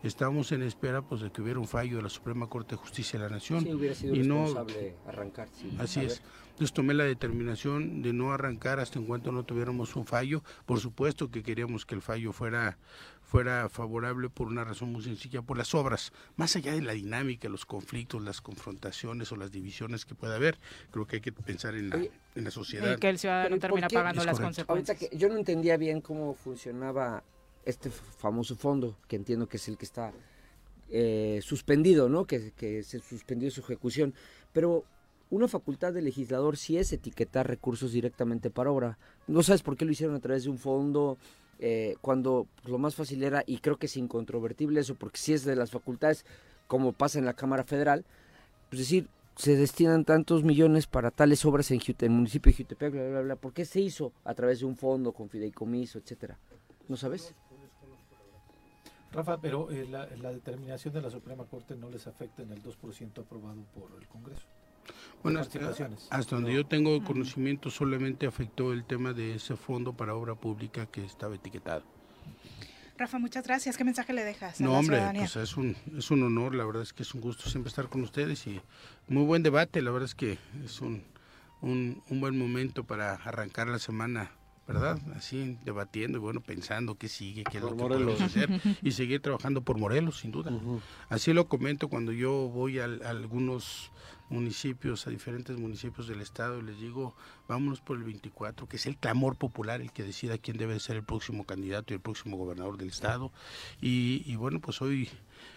estamos 0.04 0.52
en 0.52 0.64
espera 0.64 1.02
pues 1.02 1.22
de 1.22 1.32
que 1.32 1.42
hubiera 1.42 1.60
un 1.60 1.68
fallo 1.68 1.98
de 1.98 2.04
la 2.04 2.10
Suprema 2.10 2.48
Corte 2.48 2.76
de 2.76 2.82
Justicia 2.82 3.20
de 3.20 3.26
la 3.26 3.32
Nación 3.32 3.64
sí, 3.64 3.74
hubiera 3.74 3.96
sido 3.96 4.16
y 4.16 4.20
responsable 4.20 4.96
no 5.04 5.10
arrancar 5.10 5.48
sí. 5.50 5.76
así 5.80 6.00
es. 6.02 6.22
entonces 6.52 6.74
tomé 6.74 6.94
la 6.94 7.04
determinación 7.04 8.02
de 8.02 8.14
no 8.14 8.34
arrancar 8.34 8.80
hasta 8.80 9.00
en 9.00 9.06
cuanto 9.06 9.32
no 9.32 9.44
tuviéramos 9.44 9.96
un 9.96 10.06
fallo. 10.06 10.44
Por 10.66 10.80
supuesto 10.80 11.30
que 11.30 11.44
queríamos 11.44 11.86
que 11.86 11.96
el 11.96 12.02
fallo 12.02 12.34
fuera 12.34 12.78
fuera 13.22 13.70
favorable 13.70 14.30
por 14.30 14.48
una 14.48 14.66
razón 14.66 14.92
muy 14.92 15.04
sencilla 15.04 15.42
por 15.42 15.58
las 15.58 15.74
obras. 15.74 16.12
Más 16.36 16.56
allá 16.58 16.74
de 16.74 16.82
la 16.82 16.92
dinámica 16.94 17.48
los 17.48 17.66
conflictos 17.66 18.22
las 18.22 18.42
confrontaciones 18.42 19.32
o 19.32 19.38
las 19.38 19.52
divisiones 19.52 20.06
que 20.06 20.16
pueda 20.16 20.36
haber 20.36 20.58
creo 20.92 21.08
que 21.08 21.18
hay 21.18 21.22
que 21.22 21.32
pensar 21.32 21.76
en 21.76 21.90
la, 21.90 21.96
en 21.98 22.44
la 22.44 22.52
sociedad. 22.52 22.96
Y 22.96 23.00
que 23.00 23.10
el 23.10 23.20
ciudadano 23.20 23.58
termina 23.58 23.88
pagando 23.88 24.24
las 24.24 24.40
consecuencias 24.40 24.70
Ahorita 24.70 24.96
que 24.96 25.16
yo 25.16 25.30
no 25.30 25.38
entendía 25.38 25.78
bien 25.78 26.02
cómo 26.02 26.34
funcionaba 26.34 27.24
este 27.66 27.90
famoso 27.90 28.56
fondo, 28.56 28.98
que 29.08 29.16
entiendo 29.16 29.48
que 29.48 29.58
es 29.58 29.68
el 29.68 29.78
que 29.78 29.86
está 29.86 30.14
eh, 30.90 31.40
suspendido, 31.44 32.10
¿no? 32.10 32.26
Que, 32.26 32.52
que 32.52 32.84
se 32.84 33.00
suspendió 33.00 33.52
su 33.52 33.62
ejecución. 33.62 34.14
Pero 34.54 34.84
una 35.30 35.48
facultad 35.48 35.94
de 35.94 36.02
legislador 36.02 36.58
sí 36.58 36.78
es 36.78 36.92
etiquetar 36.92 37.48
recursos 37.48 37.94
directamente 37.94 38.50
para 38.50 38.72
obra. 38.72 38.98
No 39.28 39.44
sabes 39.44 39.64
por 39.64 39.78
qué 39.78 39.86
lo 39.86 39.92
hicieron 39.92 40.16
a 40.16 40.20
través 40.20 40.44
de 40.44 40.50
un 40.50 40.58
fondo, 40.58 41.18
eh, 41.64 41.96
cuando 42.02 42.48
lo 42.66 42.80
más 42.80 42.96
fácil 42.96 43.24
era, 43.24 43.44
y 43.46 43.60
creo 43.60 43.78
que 43.78 43.86
es 43.86 43.96
incontrovertible 43.96 44.80
eso, 44.80 44.96
porque 44.96 45.20
si 45.20 45.34
es 45.34 45.46
de 45.46 45.56
las 45.56 45.70
facultades, 45.70 46.26
como 46.68 46.92
pasa 46.92 47.20
en 47.20 47.26
la 47.26 47.34
Cámara 47.34 47.64
Federal, 47.64 48.04
pues 48.70 48.80
decir, 48.80 49.08
se 49.36 49.56
destinan 49.56 50.04
tantos 50.04 50.44
millones 50.44 50.88
para 50.88 51.12
tales 51.12 51.46
obras 51.46 51.70
en 51.72 51.80
el 52.00 52.10
municipio 52.10 52.52
de 52.52 52.58
Jutepec, 52.58 52.92
bla, 52.92 53.08
bla, 53.10 53.22
bla, 53.22 53.36
¿por 53.36 53.54
qué 53.54 53.66
se 53.66 53.80
hizo 53.80 54.12
a 54.24 54.34
través 54.34 54.60
de 54.60 54.66
un 54.66 54.76
fondo 54.76 55.14
con 55.14 55.30
fideicomiso, 55.30 56.00
etcétera? 56.00 56.38
¿No 56.90 56.98
sabes? 56.98 57.34
Rafa, 59.12 59.40
pero 59.42 59.70
eh, 59.72 59.86
la, 59.90 60.08
la 60.22 60.32
determinación 60.32 60.94
de 60.94 61.02
la 61.02 61.10
Suprema 61.10 61.44
Corte 61.46 61.76
no 61.76 61.90
les 61.90 62.08
afecta 62.08 62.44
en 62.44 62.52
el 62.52 62.64
2% 62.64 63.20
aprobado 63.20 63.62
por 63.74 63.92
el 64.00 64.08
Congreso. 64.08 64.44
Bueno, 65.22 65.40
hasta, 65.40 65.60
hasta 66.10 66.36
donde 66.36 66.54
yo 66.54 66.66
tengo 66.66 67.04
conocimiento 67.04 67.70
solamente 67.70 68.26
afectó 68.26 68.74
el 68.74 68.84
tema 68.86 69.14
de 69.14 69.36
ese 69.36 69.56
fondo 69.56 69.94
para 69.94 70.16
obra 70.16 70.34
pública 70.36 70.86
que 70.88 71.04
estaba 71.06 71.36
etiquetado. 71.36 71.84
Rafa, 72.98 73.20
muchas 73.20 73.46
gracias. 73.46 73.78
¿Qué 73.78 73.84
mensaje 73.84 74.14
le 74.14 74.24
dejas 74.24 74.60
a 74.60 74.64
No, 74.64 74.74
la 74.74 74.80
hombre, 74.80 74.96
ciudadanía? 74.98 75.22
pues 75.24 75.36
es 75.36 75.58
un, 75.58 75.76
es 75.98 76.10
un 76.12 76.24
honor, 76.24 76.56
la 76.56 76.66
verdad 76.66 76.84
es 76.84 76.94
que 76.94 77.04
es 77.04 77.14
un 77.14 77.22
gusto 77.22 77.50
siempre 77.50 77.70
estar 77.70 77.90
con 77.90 78.02
ustedes 78.02 78.46
y 78.48 78.62
muy 79.08 79.24
buen 79.24 79.44
debate, 79.44 79.82
la 79.82 79.92
verdad 79.92 80.06
es 80.08 80.16
que 80.16 80.38
es 80.64 80.82
un, 80.82 81.04
un, 81.62 82.04
un 82.10 82.20
buen 82.22 82.38
momento 82.38 82.84
para 82.84 83.14
arrancar 83.16 83.68
la 83.68 83.80
semana, 83.80 84.32
¿verdad? 84.68 85.00
Así, 85.16 85.58
debatiendo 85.66 86.18
y 86.18 86.22
bueno, 86.22 86.42
pensando 86.42 86.96
qué 86.96 87.10
sigue, 87.10 87.44
qué 87.44 87.58
es 87.58 87.64
Por 87.64 87.72
lo 87.72 87.78
que 87.78 87.84
Morelos. 87.84 88.14
podemos 88.14 88.22
hacer 88.22 88.78
y 88.82 88.92
seguir 88.92 89.22
trabajando 89.22 89.62
por 89.62 89.78
Morelos, 89.78 90.20
sin 90.20 90.32
duda. 90.32 90.52
Así 91.10 91.34
lo 91.34 91.48
comento 91.48 91.88
cuando 91.88 92.12
yo 92.12 92.32
voy 92.50 92.80
a, 92.80 92.86
algunos 92.86 93.92
municipios, 94.30 95.08
a 95.08 95.10
diferentes 95.10 95.58
municipios 95.58 96.08
del 96.08 96.22
estado 96.22 96.60
y 96.60 96.64
les 96.64 96.80
digo, 96.80 97.16
vámonos 97.50 97.82
por 97.82 97.98
el 97.98 98.04
24, 98.04 98.68
que 98.70 98.78
es 98.78 98.86
el 98.86 98.96
clamor 98.96 99.36
popular 99.36 99.82
el 99.82 99.92
que 99.92 100.04
decida 100.04 100.38
quién 100.38 100.58
debe 100.58 100.80
ser 100.80 100.96
el 100.96 101.04
próximo 101.04 101.46
candidato 101.46 101.94
y 101.94 101.96
el 101.96 102.02
próximo 102.02 102.38
gobernador 102.38 102.78
del 102.78 102.88
estado. 102.88 103.32
Y, 103.82 104.24
y 104.26 104.36
bueno, 104.38 104.62
pues 104.62 104.82
hoy 104.82 105.10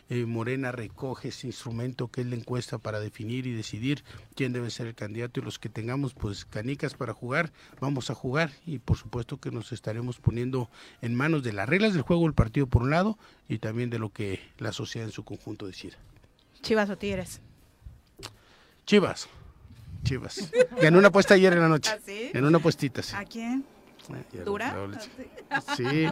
eh, 0.08 0.24
Morena 0.26 0.72
recoge 0.72 1.28
ese 1.28 1.46
instrumento 1.46 2.08
que 2.08 2.20
es 2.20 2.26
la 2.26 2.36
encuesta 2.36 2.78
para 2.78 3.00
definir 3.00 3.46
y 3.46 3.52
decidir 3.52 4.04
quién 4.34 4.52
debe 4.52 4.70
ser 4.70 4.86
el 4.86 4.94
candidato 4.94 5.40
y 5.40 5.42
los 5.42 5.58
que 5.58 5.68
tengamos 5.68 6.14
pues 6.14 6.44
canicas 6.44 6.94
para 6.94 7.12
jugar, 7.12 7.52
vamos 7.80 8.10
a 8.10 8.14
jugar 8.14 8.50
y 8.66 8.78
por 8.78 8.96
supuesto 8.96 9.38
que 9.38 9.50
nos 9.50 9.72
estaremos 9.72 10.18
poniendo 10.18 10.68
en 11.00 11.14
manos 11.14 11.42
de 11.42 11.52
las 11.52 11.68
reglas 11.68 11.92
del 11.92 12.02
juego 12.02 12.24
del 12.24 12.34
partido 12.34 12.66
por 12.66 12.82
un 12.82 12.90
lado 12.90 13.18
y 13.48 13.58
también 13.58 13.90
de 13.90 13.98
lo 13.98 14.10
que 14.10 14.40
la 14.58 14.72
sociedad 14.72 15.06
en 15.08 15.12
su 15.12 15.24
conjunto 15.24 15.66
decida. 15.66 15.96
Chivas 16.62 16.90
o 16.90 16.96
Tigres. 16.96 17.40
Chivas. 18.86 19.28
Chivas. 20.02 20.50
Ganó 20.80 20.98
una 20.98 21.08
apuesta 21.08 21.34
ayer 21.34 21.52
en 21.52 21.60
la 21.60 21.68
noche. 21.68 21.90
¿Ah, 21.94 21.98
sí? 22.04 22.30
En 22.34 22.44
una 22.44 22.58
apuestita, 22.58 23.02
sí. 23.02 23.14
¿A 23.16 23.24
quién? 23.24 23.64
¿Dura? 24.44 24.74
Sí, 25.76 26.06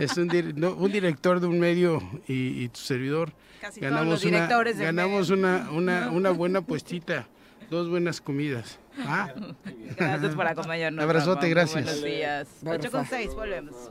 es 0.00 0.16
un, 0.16 0.28
dir- 0.28 0.54
no, 0.54 0.72
un 0.74 0.90
director 0.92 1.40
de 1.40 1.46
un 1.46 1.58
medio 1.58 2.00
y, 2.28 2.62
y 2.64 2.68
tu 2.68 2.80
servidor. 2.80 3.32
Casi 3.60 3.80
todos 3.80 4.06
los 4.06 4.24
una, 4.24 4.36
directores 4.38 4.76
del 4.78 4.86
ganamos 4.86 5.30
una, 5.30 5.70
una, 5.70 6.10
una 6.10 6.30
buena 6.30 6.60
puestita, 6.62 7.26
dos 7.70 7.88
buenas 7.88 8.20
comidas. 8.20 8.78
Ah, 9.06 9.32
Gracias 9.96 10.34
por 10.34 10.46
acompañarnos. 10.46 11.02
Abrazote, 11.02 11.48
gracias. 11.48 11.84
Buenos 11.84 12.04
días. 12.04 12.48
Bye, 12.60 12.72
8 12.74 12.90
con 12.90 13.00
Rafa. 13.04 13.16
6, 13.16 13.34
volvemos. 13.34 13.90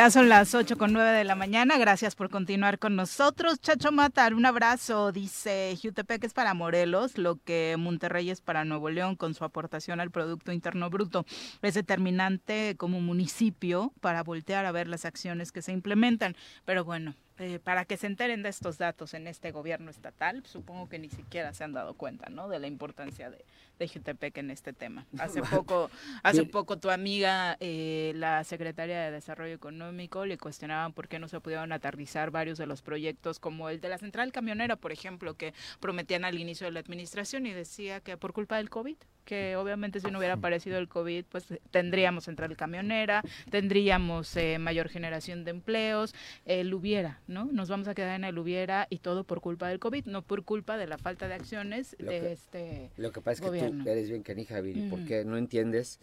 Ya 0.00 0.10
son 0.10 0.30
las 0.30 0.54
8 0.54 0.78
con 0.78 0.94
9 0.94 1.10
de 1.10 1.24
la 1.24 1.34
mañana. 1.34 1.76
Gracias 1.76 2.16
por 2.16 2.30
continuar 2.30 2.78
con 2.78 2.96
nosotros. 2.96 3.60
Chacho 3.60 3.92
Matar, 3.92 4.32
un 4.32 4.46
abrazo. 4.46 5.12
Dice, 5.12 5.76
Jutepec 5.76 6.24
es 6.24 6.32
para 6.32 6.54
Morelos, 6.54 7.18
lo 7.18 7.36
que 7.36 7.76
Monterrey 7.78 8.30
es 8.30 8.40
para 8.40 8.64
Nuevo 8.64 8.88
León 8.88 9.14
con 9.14 9.34
su 9.34 9.44
aportación 9.44 10.00
al 10.00 10.10
Producto 10.10 10.52
Interno 10.52 10.88
Bruto. 10.88 11.26
Es 11.60 11.74
determinante 11.74 12.76
como 12.78 12.98
municipio 13.02 13.92
para 14.00 14.22
voltear 14.22 14.64
a 14.64 14.72
ver 14.72 14.88
las 14.88 15.04
acciones 15.04 15.52
que 15.52 15.60
se 15.60 15.72
implementan. 15.72 16.34
Pero 16.64 16.82
bueno, 16.82 17.14
eh, 17.36 17.58
para 17.58 17.84
que 17.84 17.98
se 17.98 18.06
enteren 18.06 18.42
de 18.42 18.48
estos 18.48 18.78
datos 18.78 19.12
en 19.12 19.26
este 19.26 19.50
gobierno 19.50 19.90
estatal, 19.90 20.42
supongo 20.46 20.88
que 20.88 20.98
ni 20.98 21.10
siquiera 21.10 21.52
se 21.52 21.64
han 21.64 21.74
dado 21.74 21.92
cuenta, 21.92 22.30
¿no? 22.30 22.48
De 22.48 22.58
la 22.58 22.68
importancia 22.68 23.28
de, 23.28 23.44
de 23.80 23.88
Jutepec 23.88 24.36
en 24.38 24.50
este 24.50 24.72
tema. 24.72 25.06
Hace 25.18 25.42
poco, 25.42 25.90
hace 26.22 26.44
poco 26.44 26.78
tu 26.78 26.90
amiga, 26.90 27.56
eh, 27.60 28.12
la 28.14 28.44
secretaria 28.44 29.00
de 29.00 29.10
Desarrollo 29.10 29.54
Económico, 29.54 30.26
le 30.26 30.38
cuestionaban 30.38 30.92
por 30.92 31.08
qué 31.08 31.18
no 31.18 31.26
se 31.28 31.40
pudieron 31.40 31.72
aterrizar 31.72 32.30
varios 32.30 32.58
de 32.58 32.66
los 32.66 32.82
proyectos, 32.82 33.40
como 33.40 33.68
el 33.70 33.80
de 33.80 33.88
la 33.88 33.98
central 33.98 34.30
camionera, 34.32 34.76
por 34.76 34.92
ejemplo, 34.92 35.34
que 35.34 35.54
prometían 35.80 36.24
al 36.24 36.38
inicio 36.38 36.66
de 36.66 36.72
la 36.72 36.80
administración 36.80 37.46
y 37.46 37.52
decía 37.52 38.00
que 38.00 38.16
por 38.16 38.32
culpa 38.32 38.58
del 38.58 38.68
COVID, 38.70 38.96
que 39.24 39.56
obviamente 39.56 40.00
si 40.00 40.10
no 40.10 40.18
hubiera 40.18 40.34
aparecido 40.34 40.78
el 40.78 40.88
COVID, 40.88 41.24
pues 41.28 41.46
tendríamos 41.70 42.24
central 42.24 42.56
camionera, 42.56 43.22
tendríamos 43.50 44.34
eh, 44.36 44.58
mayor 44.58 44.88
generación 44.88 45.44
de 45.44 45.52
empleos, 45.52 46.14
el 46.46 46.72
hubiera, 46.74 47.20
¿no? 47.28 47.44
Nos 47.46 47.68
vamos 47.68 47.86
a 47.88 47.94
quedar 47.94 48.16
en 48.16 48.24
el 48.24 48.36
hubiera 48.38 48.86
y 48.90 48.98
todo 48.98 49.24
por 49.24 49.40
culpa 49.40 49.68
del 49.68 49.78
COVID, 49.78 50.06
no 50.06 50.22
por 50.22 50.44
culpa 50.44 50.76
de 50.76 50.86
la 50.86 50.98
falta 50.98 51.28
de 51.28 51.34
acciones 51.34 51.94
Lo 51.98 52.10
de 52.10 52.20
que- 52.20 52.32
este 52.32 52.90
Lo 52.96 53.12
que 53.12 53.20
pasa 53.20 53.32
es 53.34 53.40
que 53.40 53.46
gobierno. 53.46 53.69
Eres 53.86 54.08
bien 54.10 54.22
canija, 54.22 54.60
Viri, 54.60 54.88
porque 54.90 55.24
no 55.24 55.36
entiendes 55.36 55.98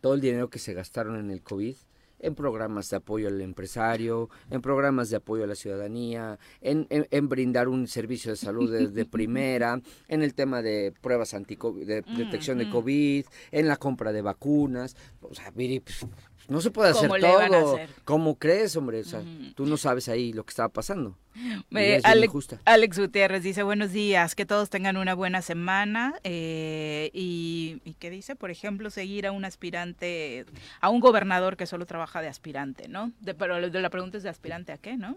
todo 0.00 0.14
el 0.14 0.20
dinero 0.20 0.48
que 0.50 0.58
se 0.58 0.74
gastaron 0.74 1.16
en 1.18 1.30
el 1.30 1.42
COVID 1.42 1.76
en 2.22 2.34
programas 2.34 2.90
de 2.90 2.98
apoyo 2.98 3.28
al 3.28 3.40
empresario, 3.40 4.28
en 4.50 4.60
programas 4.60 5.08
de 5.08 5.16
apoyo 5.16 5.44
a 5.44 5.46
la 5.46 5.54
ciudadanía, 5.54 6.38
en, 6.60 6.86
en- 6.90 7.06
en 7.10 7.28
brindar 7.30 7.66
un 7.68 7.88
servicio 7.88 8.30
de 8.30 8.36
salud 8.36 8.70
de, 8.70 8.88
de 8.88 9.04
primera, 9.06 9.80
en 10.06 10.22
el 10.22 10.34
tema 10.34 10.60
de 10.60 10.92
pruebas 11.00 11.32
anti 11.32 11.56
de 11.56 12.02
detección 12.18 12.58
de. 12.58 12.68
COVID, 12.68 13.24
en 13.52 13.68
la 13.68 13.76
compra 13.78 14.12
de 14.12 14.20
vacunas. 14.20 14.96
O 15.22 15.34
sea, 15.34 15.50
Viri, 15.52 15.80
pues, 15.80 16.06
no 16.48 16.60
se 16.60 16.70
puede 16.70 16.90
hacer 16.90 17.08
¿Cómo 17.08 17.16
le 17.16 17.26
iban 17.26 17.54
a 17.54 17.60
todo. 17.62 17.74
hacer? 17.76 17.88
¿Cómo 18.04 18.34
crees, 18.38 18.76
hombre? 18.76 19.00
O 19.00 19.04
sea, 19.04 19.22
tú 19.54 19.64
no 19.64 19.78
sabes 19.78 20.08
ahí 20.10 20.34
lo 20.34 20.44
que 20.44 20.50
estaba 20.50 20.68
pasando. 20.68 21.16
Eh, 21.72 21.96
es 21.96 22.02
bien 22.02 22.06
Ale- 22.06 22.26
injusta. 22.26 22.58
Alex 22.64 22.98
Gutiérrez 22.98 23.42
dice 23.42 23.62
buenos 23.62 23.92
días, 23.92 24.34
que 24.34 24.44
todos 24.44 24.68
tengan 24.70 24.96
una 24.96 25.14
buena 25.14 25.40
semana 25.40 26.14
eh, 26.24 27.10
y, 27.14 27.80
y 27.84 27.94
que 27.94 28.10
dice, 28.10 28.34
por 28.36 28.50
ejemplo, 28.50 28.90
seguir 28.90 29.26
a 29.26 29.32
un 29.32 29.44
aspirante, 29.44 30.44
a 30.80 30.88
un 30.90 31.00
gobernador 31.00 31.56
que 31.56 31.66
solo 31.66 31.86
trabaja 31.86 32.20
de 32.20 32.28
aspirante, 32.28 32.88
¿no? 32.88 33.12
De, 33.20 33.34
pero 33.34 33.70
de 33.70 33.80
la 33.80 33.88
pregunta 33.90 34.16
es 34.16 34.22
de 34.24 34.28
aspirante 34.28 34.72
a 34.72 34.78
qué, 34.78 34.96
¿no? 34.96 35.16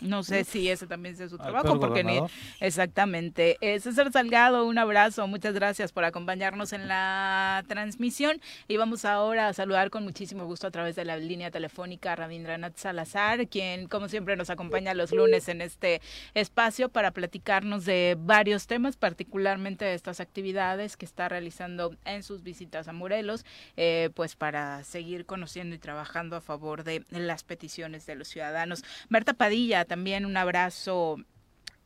No 0.00 0.22
sé 0.22 0.44
si 0.44 0.68
ese 0.70 0.86
también 0.86 1.16
sea 1.16 1.28
su 1.28 1.38
trabajo, 1.38 1.78
porque 1.78 2.02
ni, 2.02 2.18
exactamente. 2.60 3.56
Eh, 3.60 3.78
César 3.80 4.10
Salgado, 4.10 4.66
un 4.66 4.78
abrazo, 4.78 5.26
muchas 5.28 5.54
gracias 5.54 5.92
por 5.92 6.04
acompañarnos 6.04 6.72
en 6.72 6.88
la 6.88 7.64
transmisión 7.68 8.40
y 8.68 8.76
vamos 8.76 9.04
ahora 9.04 9.48
a 9.48 9.52
saludar 9.52 9.90
con 9.90 10.02
muchísimo 10.04 10.44
gusto 10.46 10.66
a 10.66 10.70
través 10.70 10.96
de 10.96 11.04
la 11.04 11.16
línea 11.16 11.50
telefónica 11.50 12.12
a 12.12 12.16
Rabindranath 12.16 12.76
Salazar, 12.76 13.46
quien 13.48 13.86
como 13.86 14.08
siempre 14.08 14.36
nos 14.36 14.50
acompaña 14.50 14.94
los 14.94 15.12
lunes 15.12 15.33
en 15.34 15.60
este 15.60 16.00
espacio 16.34 16.88
para 16.88 17.10
platicarnos 17.10 17.84
de 17.84 18.16
varios 18.18 18.66
temas, 18.66 18.96
particularmente 18.96 19.84
de 19.84 19.94
estas 19.94 20.20
actividades 20.20 20.96
que 20.96 21.04
está 21.04 21.28
realizando 21.28 21.96
en 22.04 22.22
sus 22.22 22.42
visitas 22.42 22.88
a 22.88 22.92
Morelos, 22.92 23.44
eh, 23.76 24.10
pues 24.14 24.36
para 24.36 24.84
seguir 24.84 25.26
conociendo 25.26 25.74
y 25.74 25.78
trabajando 25.78 26.36
a 26.36 26.40
favor 26.40 26.84
de 26.84 27.04
las 27.10 27.42
peticiones 27.42 28.06
de 28.06 28.14
los 28.14 28.28
ciudadanos. 28.28 28.84
Berta 29.08 29.34
Padilla, 29.34 29.84
también 29.84 30.24
un 30.24 30.36
abrazo 30.36 31.18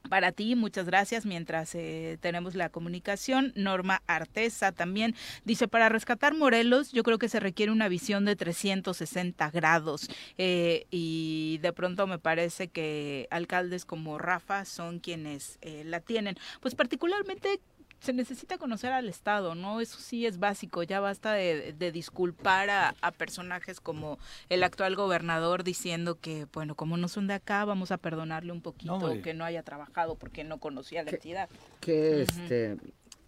para 0.09 0.33
ti, 0.33 0.55
muchas 0.57 0.87
gracias. 0.87 1.27
Mientras 1.27 1.75
eh, 1.75 2.19
tenemos 2.21 2.55
la 2.55 2.69
comunicación, 2.69 3.53
Norma 3.55 4.03
Artesa 4.07 4.73
también 4.73 5.15
dice, 5.45 5.69
para 5.69 5.89
rescatar 5.89 6.35
Morelos, 6.35 6.93
yo 6.93 7.03
creo 7.03 7.19
que 7.19 7.29
se 7.29 7.41
requiere 7.41 7.73
una 7.73 7.89
visión 7.89 8.25
de 8.25 8.37
360 8.37 9.51
grados. 9.51 10.09
Eh, 10.37 10.87
y 10.91 11.59
de 11.63 11.73
pronto 11.73 12.07
me 12.07 12.19
parece 12.19 12.69
que 12.69 13.29
alcaldes 13.31 13.85
como 13.85 14.19
Rafa 14.19 14.65
son 14.65 14.99
quienes 14.99 15.59
eh, 15.61 15.83
la 15.85 16.01
tienen. 16.01 16.37
Pues 16.61 16.75
particularmente 16.75 17.61
se 18.01 18.13
necesita 18.13 18.59
conocer 18.59 18.93
al 18.93 19.09
Estado, 19.09 19.55
¿no? 19.55 19.81
Eso 19.81 19.99
sí 19.99 20.25
es 20.27 20.39
básico, 20.39 20.83
ya 20.83 21.01
basta 21.01 21.33
de, 21.33 21.93
disculpar 21.93 22.71
a, 22.71 22.95
personajes 23.13 23.81
como 23.81 24.19
el 24.49 24.63
actual 24.63 24.95
gobernador 24.95 25.65
diciendo 25.65 26.19
que, 26.21 26.47
bueno, 26.53 26.75
como 26.75 26.97
no 26.97 27.09
son 27.09 27.27
de 27.27 27.35
acá, 27.35 27.65
vamos 27.65 27.91
a 27.91 27.99
perdonarle 27.99 28.53
un 28.53 28.63
poquito 28.63 29.21
que 29.23 29.35
no 29.35 29.45
haya 29.45 29.63
trabajado 29.63 30.15
porque 30.15 30.45
no 30.45 30.59
conocía 30.59 31.03
la 31.03 31.11
entidad. 31.11 31.49
Que 31.81 32.23
este, 32.23 32.77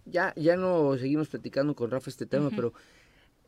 ya, 0.05 0.33
ya 0.35 0.55
no 0.55 0.97
seguimos 0.97 1.27
platicando 1.27 1.75
con 1.75 1.91
Rafa 1.91 2.09
este 2.09 2.25
tema, 2.25 2.49
pero 2.49 2.73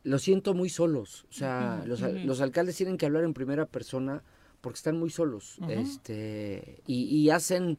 lo 0.02 0.18
siento 0.18 0.52
muy 0.52 0.68
solos, 0.68 1.24
o 1.30 1.32
sea, 1.32 1.82
los, 1.86 2.00
los, 2.00 2.40
alcaldes 2.42 2.76
tienen 2.76 2.98
que 2.98 3.06
hablar 3.06 3.24
en 3.24 3.32
primera 3.32 3.64
persona 3.64 4.22
porque 4.60 4.76
están 4.76 4.98
muy 4.98 5.08
solos, 5.08 5.58
este, 5.68 6.82
y, 6.86 7.04
y 7.04 7.30
hacen 7.30 7.78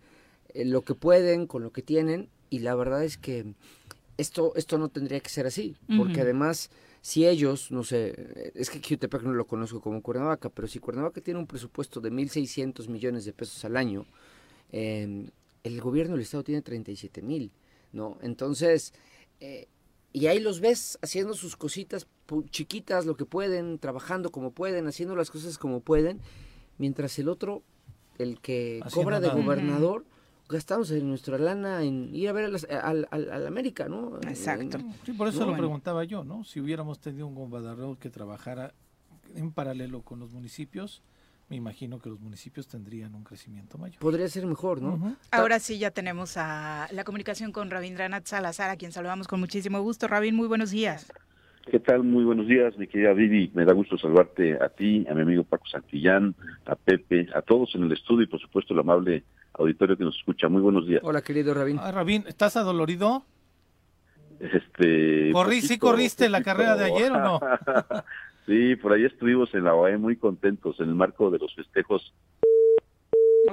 eh, 0.55 0.65
lo 0.65 0.81
que 0.81 0.95
pueden 0.95 1.45
con 1.45 1.61
lo 1.61 1.71
que 1.71 1.83
tienen 1.83 2.29
y 2.49 2.59
la 2.59 2.75
verdad 2.75 3.03
es 3.03 3.17
que 3.17 3.53
esto, 4.17 4.53
esto 4.55 4.77
no 4.77 4.89
tendría 4.89 5.19
que 5.19 5.29
ser 5.29 5.45
así, 5.45 5.75
porque 5.97 6.21
además, 6.21 6.69
si 7.01 7.27
ellos, 7.27 7.71
no 7.71 7.83
sé, 7.83 8.51
es 8.55 8.69
que 8.69 8.81
Jutepec 8.81 9.23
no 9.23 9.33
lo 9.33 9.45
conozco 9.45 9.81
como 9.81 10.01
Cuernavaca, 10.01 10.49
pero 10.49 10.67
si 10.67 10.79
Cuernavaca 10.79 11.21
tiene 11.21 11.39
un 11.39 11.47
presupuesto 11.47 11.99
de 11.99 12.11
1.600 12.11 12.87
millones 12.87 13.25
de 13.25 13.33
pesos 13.33 13.63
al 13.65 13.75
año, 13.75 14.05
em, 14.71 15.27
el 15.63 15.81
gobierno 15.81 16.13
del 16.13 16.21
Estado 16.21 16.43
tiene 16.43 16.61
37 16.61 17.21
mil, 17.21 17.51
¿no? 17.91 18.17
Entonces, 18.21 18.93
eh, 19.39 19.67
y 20.13 20.27
ahí 20.27 20.39
los 20.39 20.61
ves 20.61 20.97
haciendo 21.01 21.33
sus 21.33 21.57
cositas 21.57 22.07
chiquitas, 22.49 23.05
lo 23.05 23.17
que 23.17 23.25
pueden, 23.25 23.79
trabajando 23.79 24.31
como 24.31 24.51
pueden, 24.51 24.87
haciendo 24.87 25.15
las 25.15 25.29
cosas 25.29 25.57
como 25.57 25.81
pueden, 25.81 26.21
mientras 26.77 27.19
el 27.19 27.27
otro, 27.27 27.63
el 28.17 28.39
que 28.39 28.81
cobra 28.93 29.19
de 29.19 29.29
gobernador, 29.29 30.05
gastamos 30.49 30.91
en 30.91 31.07
nuestra 31.07 31.37
lana 31.37 31.83
en 31.83 32.13
ir 32.13 32.29
a 32.29 32.33
ver 32.33 32.51
al, 32.69 33.07
al, 33.09 33.47
América, 33.47 33.87
¿no? 33.87 34.17
Exacto. 34.27 34.79
Sí, 35.05 35.13
por 35.13 35.27
eso 35.27 35.45
lo 35.45 35.55
preguntaba 35.55 36.03
yo, 36.03 36.23
¿no? 36.23 36.43
Si 36.43 36.59
hubiéramos 36.59 36.99
tenido 36.99 37.27
un 37.27 37.35
gobernador 37.35 37.97
que 37.97 38.09
trabajara 38.09 38.73
en 39.35 39.51
paralelo 39.51 40.01
con 40.01 40.19
los 40.19 40.31
municipios, 40.31 41.01
me 41.49 41.55
imagino 41.55 41.99
que 41.99 42.09
los 42.09 42.19
municipios 42.19 42.67
tendrían 42.67 43.13
un 43.13 43.23
crecimiento 43.23 43.77
mayor. 43.77 43.99
Podría 43.99 44.27
ser 44.27 44.45
mejor, 44.45 44.81
¿no? 44.81 45.15
Ahora 45.31 45.59
sí 45.59 45.77
ya 45.77 45.91
tenemos 45.91 46.37
a 46.37 46.87
la 46.91 47.03
comunicación 47.03 47.51
con 47.51 47.69
Rabindranath 47.69 48.25
Salazar, 48.25 48.69
a 48.69 48.77
quien 48.77 48.91
saludamos 48.91 49.27
con 49.27 49.39
muchísimo 49.39 49.81
gusto. 49.81 50.07
Rabin, 50.07 50.35
muy 50.35 50.47
buenos 50.47 50.71
días. 50.71 51.11
¿Qué 51.69 51.79
tal? 51.79 52.03
Muy 52.03 52.23
buenos 52.23 52.47
días, 52.47 52.77
mi 52.77 52.87
querida 52.87 53.13
Vivi. 53.13 53.51
Me 53.55 53.65
da 53.65 53.73
gusto 53.73 53.97
saludarte 53.97 54.53
a 54.61 54.69
ti, 54.69 55.05
a 55.09 55.15
mi 55.15 55.21
amigo 55.21 55.43
Paco 55.43 55.65
Santillán, 55.67 56.35
a 56.65 56.75
Pepe, 56.75 57.27
a 57.33 57.41
todos 57.41 57.73
en 57.73 57.83
el 57.83 57.91
estudio 57.91 58.23
y 58.23 58.27
por 58.27 58.39
supuesto 58.39 58.73
el 58.73 58.79
amable 58.81 59.23
auditorio 59.57 59.97
que 59.97 60.03
nos 60.03 60.15
escucha. 60.17 60.47
Muy 60.47 60.61
buenos 60.61 60.87
días. 60.87 61.01
Hola, 61.03 61.21
querido 61.21 61.53
Rabín. 61.53 61.79
Ah, 61.79 61.91
Rabín, 61.91 62.25
¿estás 62.27 62.57
adolorido? 62.57 63.25
Este. 64.39 65.31
¿Corrí, 65.31 65.61
¿Sí 65.61 65.77
corriste 65.77 66.29
la 66.29 66.43
carrera 66.43 66.75
de 66.75 66.85
ayer 66.85 67.11
o 67.11 67.19
no? 67.19 67.39
sí, 68.45 68.75
por 68.75 68.93
ahí 68.93 69.05
estuvimos 69.05 69.53
en 69.53 69.63
la 69.63 69.73
OAE 69.73 69.97
muy 69.97 70.17
contentos 70.17 70.79
en 70.79 70.89
el 70.89 70.95
marco 70.95 71.29
de 71.31 71.39
los 71.39 71.53
festejos. 71.55 72.13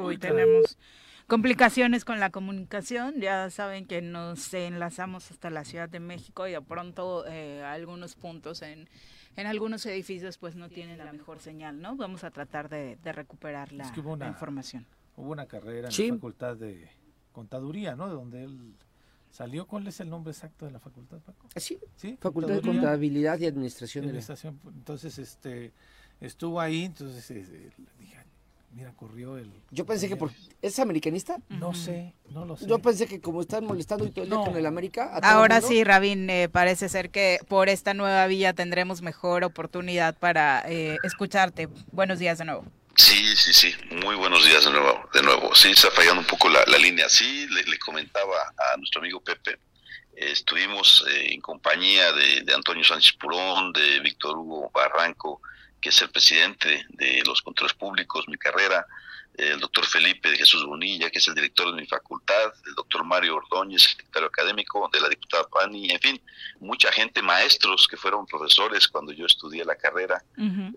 Uy, 0.00 0.18
tenemos 0.18 0.78
complicaciones 1.26 2.05
con 2.05 2.18
la 2.18 2.30
comunicación. 2.30 3.20
Ya 3.20 3.48
saben 3.50 3.86
que 3.86 4.03
nos 4.03 4.53
enlazamos 4.55 5.30
hasta 5.30 5.50
la 5.50 5.64
Ciudad 5.64 5.88
de 5.88 6.00
México 6.00 6.48
y 6.48 6.53
de 6.53 6.61
pronto 6.61 7.24
eh, 7.28 7.62
algunos 7.62 8.16
puntos 8.16 8.62
en, 8.62 8.88
en 9.36 9.46
algunos 9.46 9.86
edificios 9.86 10.38
pues 10.38 10.57
no 10.57 10.68
tienen 10.68 10.98
la 10.98 11.12
mejor 11.12 11.38
señal, 11.38 11.80
¿no? 11.80 11.96
Vamos 11.96 12.24
a 12.24 12.30
tratar 12.30 12.68
de, 12.68 12.98
recuperar 13.05 13.72
la, 13.72 13.86
información. 14.26 14.86
Hubo 15.16 15.30
una 15.30 15.46
carrera 15.46 15.88
en 15.88 16.08
la 16.08 16.14
Facultad 16.14 16.56
de 16.56 16.88
Contaduría, 17.32 17.96
¿no? 17.96 18.08
De 18.08 18.14
donde 18.14 18.44
él 18.44 18.74
salió. 19.30 19.66
¿Cuál 19.66 19.86
es 19.86 20.00
el 20.00 20.10
nombre 20.10 20.32
exacto 20.32 20.66
de 20.66 20.72
la 20.72 20.78
facultad, 20.78 21.18
Paco? 21.20 21.48
Ah, 21.54 21.60
sí, 21.60 21.78
¿Sí? 21.96 22.16
Facultad 22.20 22.54
de 22.54 22.62
Contabilidad 22.62 23.38
y 23.38 23.46
Administración. 23.46 24.04
Administración. 24.04 24.60
Entonces, 24.66 25.18
este, 25.18 25.72
estuvo 26.20 26.60
ahí, 26.60 26.84
entonces 26.84 27.30
eh, 27.30 27.70
dije, 27.98 28.18
Mira, 28.74 28.92
corrió 28.96 29.36
el. 29.36 29.52
Yo 29.70 29.84
pensé 29.84 30.08
que 30.08 30.16
por. 30.16 30.30
¿Es 30.62 30.78
americanista? 30.78 31.36
No 31.50 31.74
sé, 31.74 32.14
no 32.30 32.46
lo 32.46 32.56
sé. 32.56 32.66
Yo 32.66 32.78
pensé 32.78 33.06
que 33.06 33.20
como 33.20 33.42
están 33.42 33.66
molestando 33.66 34.06
y 34.06 34.10
todo 34.10 34.24
el 34.24 34.30
día 34.30 34.40
con 34.40 34.56
el 34.56 34.64
América. 34.64 35.18
Ahora 35.22 35.60
sí, 35.60 35.84
Rabín, 35.84 36.30
eh, 36.30 36.48
parece 36.48 36.88
ser 36.88 37.10
que 37.10 37.38
por 37.48 37.68
esta 37.68 37.92
nueva 37.92 38.26
vía 38.26 38.54
tendremos 38.54 39.02
mejor 39.02 39.44
oportunidad 39.44 40.16
para 40.16 40.62
eh, 40.66 40.96
escucharte. 41.02 41.68
Buenos 41.90 42.18
días 42.18 42.38
de 42.38 42.46
nuevo. 42.46 42.64
Sí, 43.03 43.36
sí, 43.36 43.53
sí. 43.53 43.74
Muy 43.90 44.14
buenos 44.14 44.44
días 44.44 44.64
de 44.64 44.70
nuevo. 44.70 45.09
De 45.12 45.22
nuevo. 45.22 45.53
Sí, 45.57 45.72
está 45.72 45.90
fallando 45.90 46.20
un 46.20 46.26
poco 46.26 46.48
la, 46.48 46.64
línea. 46.78 47.09
Sí, 47.09 47.48
le, 47.50 47.76
comentaba 47.80 48.55
a 48.57 48.76
nuestro 48.76 49.00
amigo 49.00 49.20
Pepe. 49.20 49.59
estuvimos 50.14 51.05
eh, 51.11 51.32
en 51.34 51.40
compañía 51.40 52.12
de, 52.12 52.42
de 52.42 52.55
Antonio 52.55 52.84
Sánchez 52.84 53.14
Purón, 53.14 53.72
de 53.72 53.98
Víctor 53.98 54.38
Hugo 54.38 54.70
Barranco 54.72 55.42
que 55.82 55.88
es 55.88 56.00
el 56.00 56.11
presidente 56.11 56.86
de 56.90 57.22
los 57.26 57.42
controles 57.42 57.74
públicos, 57.74 58.28
mi 58.28 58.38
carrera, 58.38 58.86
el 59.34 59.59
doctor 59.59 59.84
Felipe 59.84 60.30
de 60.30 60.36
Jesús 60.36 60.64
Bonilla, 60.64 61.11
que 61.11 61.18
es 61.18 61.26
el 61.26 61.34
director 61.34 61.74
de 61.74 61.80
mi 61.80 61.86
facultad, 61.86 62.53
el 62.66 62.74
doctor 62.76 63.03
Mario 63.05 63.36
Ordóñez, 63.36 63.82
secretario 63.82 64.28
académico 64.28 64.88
de 64.92 65.00
la 65.00 65.09
diputada 65.09 65.48
Pani, 65.48 65.90
en 65.90 65.98
fin, 65.98 66.22
mucha 66.61 66.92
gente, 66.92 67.20
maestros 67.20 67.88
que 67.88 67.96
fueron 67.96 68.26
profesores 68.26 68.86
cuando 68.86 69.12
yo 69.12 69.26
estudié 69.26 69.64
la 69.64 69.74
carrera, 69.74 70.22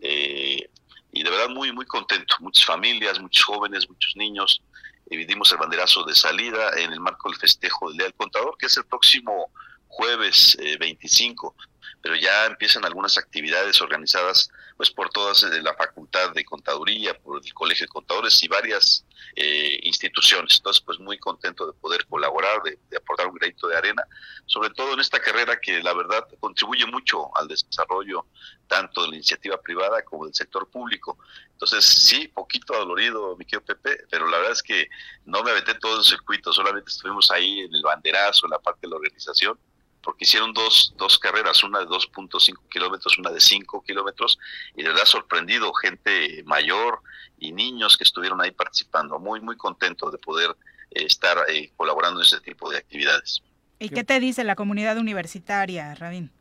eh, 0.02 0.70
y 1.16 1.24
de 1.24 1.30
verdad 1.30 1.50
muy, 1.50 1.72
muy 1.72 1.86
contento, 1.86 2.36
muchas 2.42 2.66
familias, 2.66 3.20
muchos 3.22 3.46
jóvenes, 3.46 3.90
muchos 3.90 4.16
niños, 4.18 4.62
dividimos 5.06 5.50
el 5.54 5.58
banderazo 5.58 6.04
de 6.04 6.14
salida 6.14 6.72
en 6.78 6.92
el 6.92 7.00
marco 7.00 7.30
del 7.30 7.40
festejo 7.40 7.88
del 7.88 7.98
Día 7.98 8.06
del 8.08 8.16
Contador, 8.16 8.58
que 8.60 8.66
es 8.66 8.76
el 8.76 8.84
próximo 8.86 9.50
jueves 9.88 10.58
25, 10.78 11.56
eh, 11.58 11.64
pero 12.06 12.18
ya 12.18 12.46
empiezan 12.46 12.86
algunas 12.86 13.18
actividades 13.18 13.82
organizadas 13.82 14.52
pues 14.78 14.92
por 14.92 15.10
todas 15.10 15.42
eh, 15.42 15.60
la 15.64 15.74
Facultad 15.74 16.34
de 16.34 16.46
Contaduría, 16.46 17.18
por 17.18 17.44
el 17.44 17.54
Colegio 17.56 17.86
de 17.86 17.88
Contadores 17.88 18.44
y 18.44 18.48
varias 18.48 19.04
eh, 19.36 19.80
instituciones. 19.82 20.58
Entonces, 20.58 20.84
pues 20.86 21.00
muy 21.00 21.18
contento 21.18 21.66
de 21.66 21.74
poder 21.74 22.06
colaborar, 22.06 22.62
de, 22.62 22.78
aportar 22.96 23.26
un 23.26 23.34
granito 23.34 23.68
de 23.68 23.76
arena, 23.76 24.04
sobre 24.46 24.70
todo 24.70 24.94
en 24.94 25.00
esta 25.00 25.20
carrera 25.20 25.60
que 25.60 25.82
la 25.82 25.96
verdad 25.96 26.28
contribuye 26.40 26.86
mucho 26.86 27.36
al 27.36 27.48
desarrollo 27.48 28.28
tanto 28.68 29.02
de 29.02 29.08
la 29.08 29.16
iniciativa 29.16 29.60
privada 29.60 30.04
como 30.04 30.26
del 30.26 30.36
sector 30.36 30.70
público. 30.70 31.18
Entonces, 31.54 31.84
sí, 31.84 32.28
poquito 32.28 32.76
dolorido, 32.78 33.36
mi 33.36 33.46
querido 33.46 33.66
Pepe, 33.66 34.06
pero 34.12 34.28
la 34.28 34.38
verdad 34.38 34.52
es 34.52 34.62
que 34.62 34.90
no 35.26 35.42
me 35.42 35.50
aventé 35.50 35.74
todo 35.74 35.98
el 35.98 36.04
circuito, 36.04 36.54
solamente 36.54 36.92
estuvimos 36.92 37.32
ahí 37.32 37.62
en 37.62 37.74
el 37.74 37.82
banderazo, 37.82 38.46
en 38.46 38.52
la 38.52 38.60
parte 38.60 38.82
de 38.84 38.90
la 38.90 38.98
organización, 38.98 39.58
porque 40.06 40.24
hicieron 40.24 40.54
dos, 40.54 40.94
dos 40.98 41.18
carreras, 41.18 41.64
una 41.64 41.80
de 41.80 41.88
2.5 41.88 42.70
kilómetros, 42.70 43.18
una 43.18 43.32
de 43.32 43.42
5 43.42 43.84
kilómetros, 43.84 44.38
y 44.76 44.84
de 44.84 44.90
verdad 44.90 45.06
sorprendido, 45.06 45.74
gente 45.74 46.44
mayor 46.46 47.02
y 47.40 47.52
niños 47.52 47.98
que 47.98 48.04
estuvieron 48.04 48.40
ahí 48.40 48.52
participando. 48.52 49.18
Muy, 49.20 49.42
muy 49.42 49.58
contento 49.58 50.12
de 50.12 50.20
poder 50.20 50.56
eh, 50.92 51.06
estar 51.06 51.38
eh, 51.50 51.72
colaborando 51.76 52.20
en 52.20 52.26
ese 52.26 52.40
tipo 52.40 52.70
de 52.70 52.78
actividades. 52.78 53.42
¿Y 53.80 53.90
qué 53.90 54.04
te 54.04 54.20
dice 54.20 54.44
la 54.44 54.56
comunidad 54.56 54.98
universitaria, 54.98 55.96
Rabín? 55.96 56.32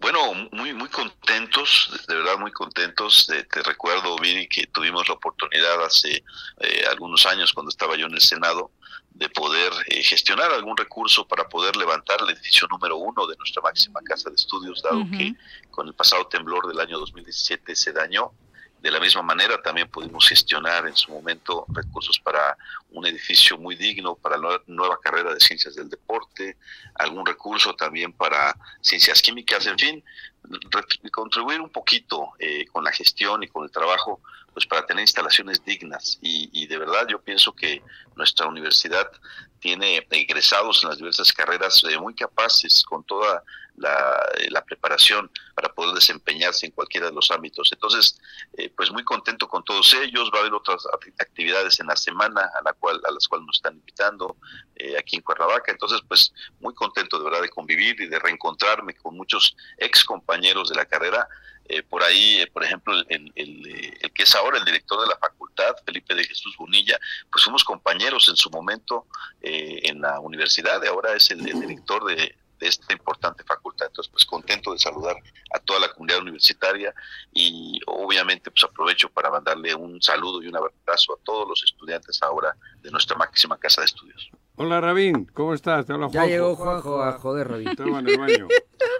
Bueno, 0.00 0.48
muy 0.52 0.72
muy 0.72 0.88
contentos, 0.88 1.90
de 2.08 2.14
verdad 2.14 2.38
muy 2.38 2.52
contentos. 2.52 3.26
te 3.26 3.62
recuerdo, 3.62 4.16
Viri, 4.16 4.48
que 4.48 4.66
tuvimos 4.66 5.06
la 5.08 5.14
oportunidad 5.14 5.84
hace 5.84 6.24
eh, 6.60 6.84
algunos 6.90 7.26
años 7.26 7.52
cuando 7.52 7.68
estaba 7.68 7.96
yo 7.96 8.06
en 8.06 8.14
el 8.14 8.20
Senado 8.20 8.70
de 9.10 9.28
poder 9.28 9.70
eh, 9.88 10.02
gestionar 10.02 10.50
algún 10.52 10.76
recurso 10.76 11.28
para 11.28 11.46
poder 11.48 11.76
levantar 11.76 12.18
el 12.22 12.30
edificio 12.30 12.66
número 12.68 12.96
uno 12.96 13.26
de 13.26 13.36
nuestra 13.36 13.60
máxima 13.60 14.00
casa 14.02 14.30
de 14.30 14.36
estudios, 14.36 14.82
dado 14.82 15.04
que 15.10 15.34
con 15.70 15.86
el 15.86 15.94
pasado 15.94 16.26
temblor 16.28 16.66
del 16.66 16.80
año 16.80 16.98
2017 16.98 17.76
se 17.76 17.92
dañó. 17.92 18.32
De 18.80 18.90
la 18.90 18.98
misma 18.98 19.22
manera, 19.22 19.60
también 19.60 19.90
pudimos 19.90 20.26
gestionar 20.26 20.86
en 20.86 20.96
su 20.96 21.12
momento 21.12 21.66
recursos 21.68 22.18
para 22.18 22.56
un 22.90 23.06
edificio 23.06 23.58
muy 23.58 23.76
digno, 23.76 24.14
para 24.14 24.38
la 24.38 24.60
nueva 24.66 24.98
carrera 24.98 25.34
de 25.34 25.40
ciencias 25.40 25.74
del 25.74 25.90
deporte, 25.90 26.56
algún 26.94 27.26
recurso 27.26 27.74
también 27.74 28.12
para 28.12 28.56
ciencias 28.80 29.20
químicas, 29.20 29.66
en 29.66 29.78
fin, 29.78 30.04
contribuir 31.12 31.60
un 31.60 31.68
poquito 31.68 32.30
eh, 32.38 32.64
con 32.72 32.82
la 32.82 32.92
gestión 32.92 33.42
y 33.42 33.48
con 33.48 33.64
el 33.64 33.70
trabajo, 33.70 34.20
pues 34.54 34.66
para 34.66 34.86
tener 34.86 35.02
instalaciones 35.02 35.62
dignas. 35.64 36.18
Y, 36.22 36.66
de 36.66 36.78
verdad 36.78 37.06
yo 37.06 37.20
pienso 37.20 37.52
que 37.52 37.82
nuestra 38.16 38.46
universidad 38.46 39.10
tiene 39.60 40.06
egresados 40.10 40.82
en 40.82 40.88
las 40.88 40.98
diversas 40.98 41.32
carreras 41.32 41.84
eh, 41.84 41.98
muy 41.98 42.14
capaces 42.14 42.82
con 42.82 43.04
toda 43.04 43.42
eh, 43.82 44.50
la, 44.50 44.64
preparación 44.64 45.30
para 45.54 45.72
poder 45.72 45.94
desempeñarse 45.94 46.66
en 46.66 46.72
cualquiera 46.72 47.06
de 47.06 47.12
los 47.12 47.30
ámbitos. 47.30 47.70
Entonces, 47.72 48.20
eh, 48.56 48.72
pues 48.76 48.90
muy 48.90 49.02
contento 49.04 49.48
con 49.48 49.64
todos 49.64 49.94
ellos. 49.94 50.30
Va 50.32 50.38
a 50.38 50.40
haber 50.42 50.54
otras 50.54 50.86
actividades 51.18 51.80
en 51.80 51.86
la 51.86 51.96
semana 51.96 52.42
a, 52.42 52.62
la 52.62 52.72
cual, 52.74 53.00
a 53.08 53.10
las 53.10 53.26
cuales 53.26 53.46
nos 53.46 53.56
están 53.56 53.74
invitando 53.74 54.36
eh, 54.76 54.96
aquí 54.98 55.16
en 55.16 55.22
Cuernavaca. 55.22 55.72
Entonces, 55.72 56.00
pues 56.06 56.32
muy 56.60 56.74
contento 56.74 57.18
de 57.18 57.24
verdad 57.24 57.42
de 57.42 57.48
convivir 57.48 58.00
y 58.00 58.06
de 58.06 58.18
reencontrarme 58.18 58.94
con 58.94 59.16
muchos 59.16 59.56
ex 59.78 60.04
compañeros 60.04 60.68
de 60.68 60.76
la 60.76 60.84
carrera. 60.84 61.26
por 61.88 62.02
ahí, 62.02 62.44
por 62.52 62.64
ejemplo, 62.64 62.92
el, 63.08 63.32
el, 63.36 64.12
que 64.12 64.24
es 64.24 64.34
ahora 64.34 64.58
el 64.58 64.64
director 64.64 65.00
de 65.00 65.06
la 65.06 65.16
facultad, 65.18 65.72
Felipe 65.86 66.14
de 66.14 66.24
Jesús 66.24 66.56
Bonilla, 66.58 66.98
pues 67.30 67.44
fuimos 67.44 67.62
compañeros 67.62 68.28
en 68.28 68.36
su 68.36 68.50
momento 68.50 69.06
en 69.40 70.00
la 70.00 70.18
universidad, 70.18 70.84
ahora 70.84 71.14
es 71.14 71.30
el 71.30 71.44
director 71.44 72.04
de, 72.04 72.34
de 72.60 72.68
esta 72.68 72.92
importante 72.92 73.42
facultad. 73.44 73.86
Entonces, 73.88 74.10
pues 74.12 74.24
contento 74.24 74.72
de 74.72 74.78
saludar 74.78 75.16
a 75.52 75.58
toda 75.58 75.80
la 75.80 75.92
comunidad 75.92 76.20
universitaria 76.20 76.94
y 77.32 77.80
obviamente 77.86 78.50
pues 78.50 78.64
aprovecho 78.64 79.08
para 79.08 79.30
mandarle 79.30 79.74
un 79.74 80.00
saludo 80.00 80.42
y 80.42 80.48
un 80.48 80.56
abrazo 80.56 81.14
a 81.14 81.24
todos 81.24 81.48
los 81.48 81.62
estudiantes 81.64 82.22
ahora 82.22 82.54
de 82.82 82.90
nuestra 82.90 83.16
máxima 83.16 83.56
casa 83.58 83.80
de 83.80 83.86
estudios. 83.86 84.30
Hola 84.56 84.80
Rabín, 84.80 85.24
¿cómo 85.32 85.54
estás? 85.54 85.86
Te 85.86 85.94
habla 85.94 86.08
Ya 86.10 86.26
llegó 86.26 86.54
Juanjo 86.54 87.02
a 87.02 87.18
joder, 87.18 87.48
Rabín. 87.48 87.70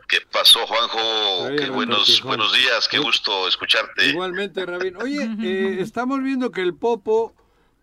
¿Qué 0.08 0.18
pasó, 0.32 0.66
Juanjo? 0.66 1.54
Qué 1.56 1.68
buenos, 1.68 2.22
buenos 2.22 2.52
días, 2.54 2.88
qué 2.88 2.98
gusto 2.98 3.46
escucharte. 3.46 4.06
Igualmente, 4.06 4.64
Rabín. 4.64 4.96
Oye, 4.96 5.22
eh, 5.42 5.76
estamos 5.80 6.22
viendo 6.22 6.50
que 6.50 6.62
el 6.62 6.74
Popo 6.74 7.34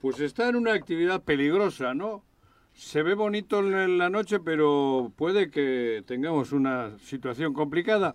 pues 0.01 0.19
está 0.19 0.49
en 0.49 0.55
una 0.55 0.73
actividad 0.73 1.23
peligrosa, 1.23 1.93
¿no? 1.93 2.23
Se 2.77 3.01
ve 3.01 3.15
bonito 3.15 3.59
en 3.59 3.97
la 3.97 4.09
noche, 4.09 4.39
pero 4.39 5.11
puede 5.15 5.49
que 5.49 6.03
tengamos 6.05 6.51
una 6.51 6.97
situación 6.99 7.53
complicada. 7.53 8.13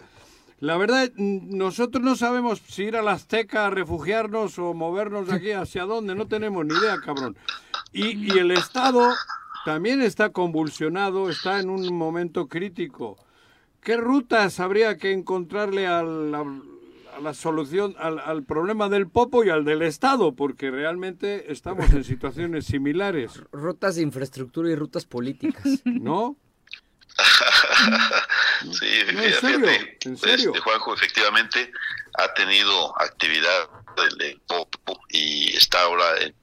La 0.60 0.76
verdad, 0.76 1.10
nosotros 1.16 2.04
no 2.04 2.14
sabemos 2.14 2.62
si 2.68 2.84
ir 2.84 2.96
a 2.96 3.02
la 3.02 3.12
Azteca 3.12 3.66
a 3.66 3.70
refugiarnos 3.70 4.60
o 4.60 4.72
movernos 4.72 5.26
de 5.26 5.34
aquí 5.34 5.50
hacia 5.50 5.84
dónde, 5.84 6.14
no 6.14 6.28
tenemos 6.28 6.64
ni 6.64 6.74
idea, 6.74 6.96
cabrón. 7.04 7.36
Y, 7.92 8.32
y 8.32 8.38
el 8.38 8.52
Estado 8.52 9.10
también 9.64 10.00
está 10.00 10.30
convulsionado, 10.30 11.28
está 11.28 11.58
en 11.58 11.68
un 11.68 11.92
momento 11.92 12.46
crítico. 12.46 13.18
¿Qué 13.80 13.96
rutas 13.96 14.60
habría 14.60 14.96
que 14.96 15.10
encontrarle 15.10 15.88
al, 15.88 16.32
a 17.12 17.20
la 17.20 17.34
solución 17.34 17.94
al, 17.98 18.44
problema 18.44 18.88
del 18.88 19.08
Popo 19.08 19.44
y 19.44 19.50
al 19.50 19.64
del 19.64 19.82
Estado, 19.82 20.34
porque 20.34 20.70
realmente 20.70 21.52
estamos 21.52 21.90
en 21.92 22.04
situaciones 22.04 22.66
similares. 22.66 23.32
Rutas 23.52 23.96
de 23.96 24.02
infraestructura 24.02 24.70
y 24.70 24.74
rutas 24.74 25.04
políticas. 25.04 25.64
¿No? 25.84 26.36
sí, 28.72 28.86
¿en 29.08 29.32
serio? 29.34 29.68
¿En 30.04 30.16
serio? 30.16 30.50
Este, 30.50 30.60
Juanjo 30.60 30.94
efectivamente 30.94 31.70
ha 32.18 32.32
tenido 32.34 33.00
actividad 33.00 33.68
del 34.18 34.40
Popo 34.46 35.00
y 35.10 35.54
está 35.56 35.82
ahora 35.82 36.04
en... 36.20 36.34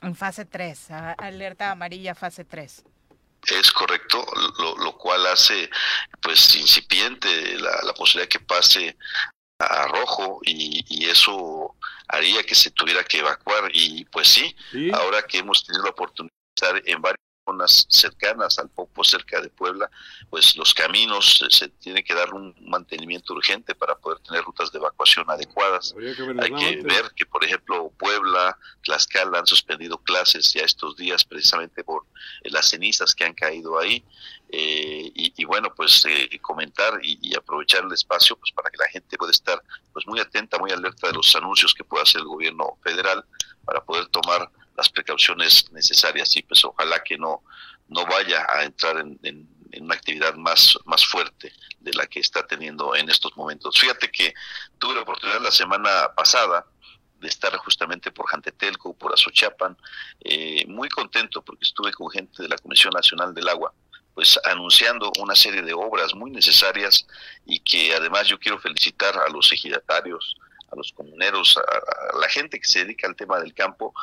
En 0.00 0.14
fase 0.14 0.44
3, 0.44 0.90
alerta 1.18 1.72
amarilla 1.72 2.14
fase 2.14 2.44
3. 2.44 2.84
Es 3.46 3.72
correcto, 3.72 4.24
lo, 4.58 4.96
cual 4.98 5.26
hace 5.26 5.70
pues 6.20 6.54
incipiente 6.56 7.58
la, 7.58 7.94
posibilidad 7.94 8.28
que 8.28 8.40
pase 8.40 8.96
a 9.58 9.86
rojo 9.86 10.40
y, 10.44 10.84
eso 11.06 11.74
haría 12.08 12.42
que 12.42 12.54
se 12.54 12.70
tuviera 12.70 13.04
que 13.04 13.18
evacuar. 13.18 13.70
Y 13.72 14.04
pues 14.06 14.28
sí, 14.28 14.54
ahora 14.92 15.22
que 15.22 15.38
hemos 15.38 15.64
tenido 15.64 15.84
la 15.84 15.90
oportunidad 15.90 16.32
de 16.32 16.66
estar 16.66 16.82
en 16.84 17.00
varios 17.00 17.27
zonas 17.48 17.86
cercanas 17.88 18.58
al 18.58 18.68
Popo, 18.68 19.02
cerca 19.04 19.40
de 19.40 19.48
Puebla, 19.48 19.90
pues 20.28 20.56
los 20.56 20.74
caminos 20.74 21.42
se 21.48 21.68
tiene 21.68 22.04
que 22.04 22.14
dar 22.14 22.34
un 22.34 22.54
mantenimiento 22.60 23.32
urgente 23.32 23.74
para 23.74 23.94
poder 23.96 24.18
tener 24.20 24.42
rutas 24.42 24.70
de 24.70 24.78
evacuación 24.78 25.24
adecuadas. 25.30 25.94
Hay 25.96 26.52
que 26.52 26.82
ver 26.82 27.10
que, 27.16 27.24
por 27.24 27.42
ejemplo, 27.44 27.90
Puebla, 27.98 28.56
Tlaxcala 28.82 29.38
han 29.38 29.46
suspendido 29.46 29.96
clases 29.98 30.52
ya 30.52 30.62
estos 30.62 30.96
días 30.96 31.24
precisamente 31.24 31.82
por 31.84 32.04
eh, 32.42 32.50
las 32.50 32.68
cenizas 32.68 33.14
que 33.14 33.24
han 33.24 33.34
caído 33.34 33.78
ahí. 33.78 34.04
Eh, 34.50 35.10
y, 35.14 35.44
bueno, 35.44 35.74
pues 35.74 36.04
eh, 36.06 36.38
comentar 36.40 36.98
y, 37.02 37.34
aprovechar 37.34 37.84
el 37.84 37.92
espacio 37.92 38.34
pues 38.36 38.50
para 38.52 38.70
que 38.70 38.78
la 38.78 38.88
gente 38.88 39.18
pueda 39.18 39.30
estar 39.30 39.62
pues 39.92 40.06
muy 40.06 40.20
atenta, 40.20 40.58
muy 40.58 40.70
alerta 40.70 41.08
de 41.08 41.12
los 41.14 41.34
anuncios 41.36 41.74
que 41.74 41.84
pueda 41.84 42.02
hacer 42.02 42.22
el 42.22 42.26
gobierno 42.26 42.78
federal 42.82 43.24
para 43.64 43.84
poder 43.84 44.06
tomar 44.06 44.50
las 44.78 44.88
precauciones 44.88 45.70
necesarias 45.72 46.34
y 46.36 46.42
pues 46.42 46.64
ojalá 46.64 47.02
que 47.02 47.18
no, 47.18 47.42
no 47.88 48.06
vaya 48.06 48.46
a 48.48 48.62
entrar 48.62 48.96
en, 48.98 49.48
una 49.80 49.94
actividad 49.94 50.34
más, 50.34 50.78
más 50.86 51.04
fuerte 51.04 51.52
de 51.80 51.92
la 51.92 52.06
que 52.06 52.20
está 52.20 52.46
teniendo 52.46 52.94
en 52.94 53.10
estos 53.10 53.36
momentos. 53.36 53.76
Fíjate 53.78 54.10
que 54.10 54.32
tuve 54.78 54.94
la 54.94 55.02
oportunidad 55.02 55.40
la 55.42 55.50
semana 55.50 56.14
pasada 56.16 56.64
de 57.20 57.28
estar 57.28 57.54
justamente 57.56 58.12
por 58.12 58.26
Jantetelco, 58.28 58.96
por 58.96 59.12
Azochapan, 59.12 59.76
eh, 60.20 60.64
muy 60.66 60.88
contento 60.88 61.42
porque 61.42 61.64
estuve 61.64 61.92
con 61.92 62.08
gente 62.08 62.42
de 62.42 62.48
la 62.48 62.56
Comisión 62.56 62.92
Nacional 62.94 63.34
del 63.34 63.48
Agua, 63.48 63.74
pues 64.14 64.38
anunciando 64.44 65.10
una 65.18 65.34
serie 65.34 65.62
de 65.62 65.74
obras 65.74 66.14
muy 66.14 66.30
necesarias 66.30 67.06
y 67.44 67.58
que 67.58 67.94
además 67.94 68.28
yo 68.28 68.38
quiero 68.38 68.58
felicitar 68.60 69.18
a 69.18 69.28
los 69.28 69.52
ejidatarios, 69.52 70.36
a 70.70 70.76
los 70.76 70.92
comuneros, 70.92 71.56
a, 71.56 72.18
la 72.18 72.28
gente 72.28 72.58
que 72.60 72.68
se 72.68 72.80
dedica 72.80 73.06
al 73.06 73.16
tema 73.16 73.38
del 73.40 73.54
campo, 73.54 73.94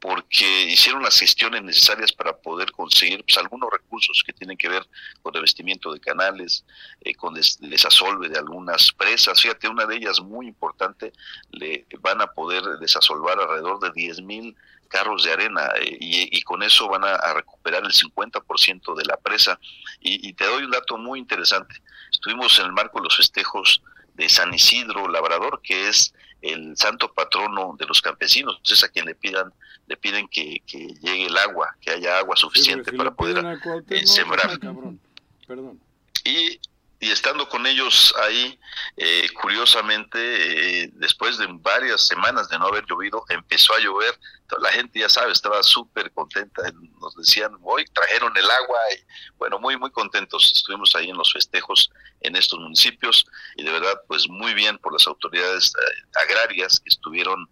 porque 0.00 0.64
hicieron 0.64 1.02
las 1.02 1.18
gestiones 1.18 1.62
necesarias 1.62 2.12
para 2.12 2.36
poder 2.36 2.70
conseguir 2.72 3.24
pues, 3.24 3.38
algunos 3.38 3.70
recursos 3.70 4.22
que 4.24 4.34
tienen 4.34 4.56
que 4.56 4.68
ver 4.68 4.86
con 5.22 5.32
revestimiento 5.32 5.92
de 5.92 6.00
canales, 6.00 6.64
eh, 7.00 7.14
con 7.14 7.34
el 7.36 7.44
desasolve 7.70 8.28
de 8.28 8.38
algunas 8.38 8.92
presas. 8.92 9.40
Fíjate, 9.40 9.66
una 9.66 9.86
de 9.86 9.96
ellas 9.96 10.20
muy 10.20 10.46
importante, 10.46 11.12
le 11.50 11.86
van 12.00 12.20
a 12.20 12.26
poder 12.26 12.62
desasolvar 12.80 13.40
alrededor 13.40 13.80
de 13.80 13.92
10 13.94 14.20
mil 14.22 14.54
carros 14.88 15.24
de 15.24 15.32
arena 15.32 15.70
eh, 15.80 15.96
y, 15.98 16.42
con 16.42 16.62
eso 16.62 16.86
van 16.88 17.04
a, 17.04 17.32
recuperar 17.32 17.82
el 17.82 17.92
50% 17.92 18.94
de 18.94 19.04
la 19.06 19.16
presa. 19.16 19.58
Y, 20.00 20.28
y 20.28 20.34
te 20.34 20.44
doy 20.44 20.64
un 20.64 20.70
dato 20.70 20.98
muy 20.98 21.18
interesante. 21.18 21.82
Estuvimos 22.12 22.58
en 22.58 22.66
el 22.66 22.72
marco 22.72 22.98
de 22.98 23.04
los 23.04 23.16
festejos 23.16 23.82
de 24.14 24.28
San 24.28 24.54
Isidro 24.54 25.08
Labrador, 25.08 25.60
que 25.62 25.88
es 25.88 26.14
el 26.42 26.76
santo 26.76 27.12
patrono 27.12 27.74
de 27.78 27.86
los 27.86 28.00
campesinos, 28.02 28.60
es 28.64 28.84
a 28.84 28.88
quien 28.88 29.06
le 29.06 29.14
pidan 29.14 29.52
le 29.86 29.96
piden 29.96 30.28
que, 30.28 30.62
llegue 30.66 31.26
el 31.26 31.36
agua, 31.36 31.76
que 31.80 31.90
haya 31.90 32.18
agua 32.18 32.36
suficiente 32.36 32.92
para 32.92 33.12
poder 33.12 33.44
eh, 33.90 34.06
sembrar. 34.06 34.58
Y 36.26 36.58
y 37.00 37.10
estando 37.10 37.48
con 37.48 37.66
ellos 37.66 38.14
ahí, 38.22 38.58
eh, 38.96 39.28
curiosamente, 39.40 40.84
eh, 40.84 40.90
después 40.94 41.36
de 41.38 41.46
varias 41.50 42.06
semanas 42.06 42.48
de 42.48 42.58
no 42.58 42.66
haber 42.66 42.84
llovido, 42.86 43.24
empezó 43.28 43.74
a 43.74 43.80
llover. 43.80 44.18
la 44.60 44.70
gente, 44.70 45.00
ya 45.00 45.08
sabe, 45.08 45.32
estaba 45.32 45.62
súper 45.62 46.12
contenta. 46.12 46.62
Nos 47.00 47.16
decían, 47.16 47.56
hoy 47.62 47.84
trajeron 47.92 48.36
el 48.36 48.48
agua. 48.48 48.78
Y, 48.92 49.04
bueno, 49.36 49.58
muy, 49.58 49.76
muy 49.76 49.90
contentos. 49.90 50.52
Estuvimos 50.54 50.94
ahí 50.94 51.10
en 51.10 51.16
los 51.16 51.32
festejos 51.32 51.90
en 52.20 52.36
estos 52.36 52.60
municipios 52.60 53.26
y 53.56 53.64
de 53.64 53.72
verdad, 53.72 54.00
pues 54.06 54.28
muy 54.28 54.54
bien 54.54 54.78
por 54.78 54.92
las 54.92 55.06
autoridades 55.08 55.72
eh, 55.74 56.18
agrarias 56.22 56.78
que 56.78 56.88
estuvieron 56.88 57.48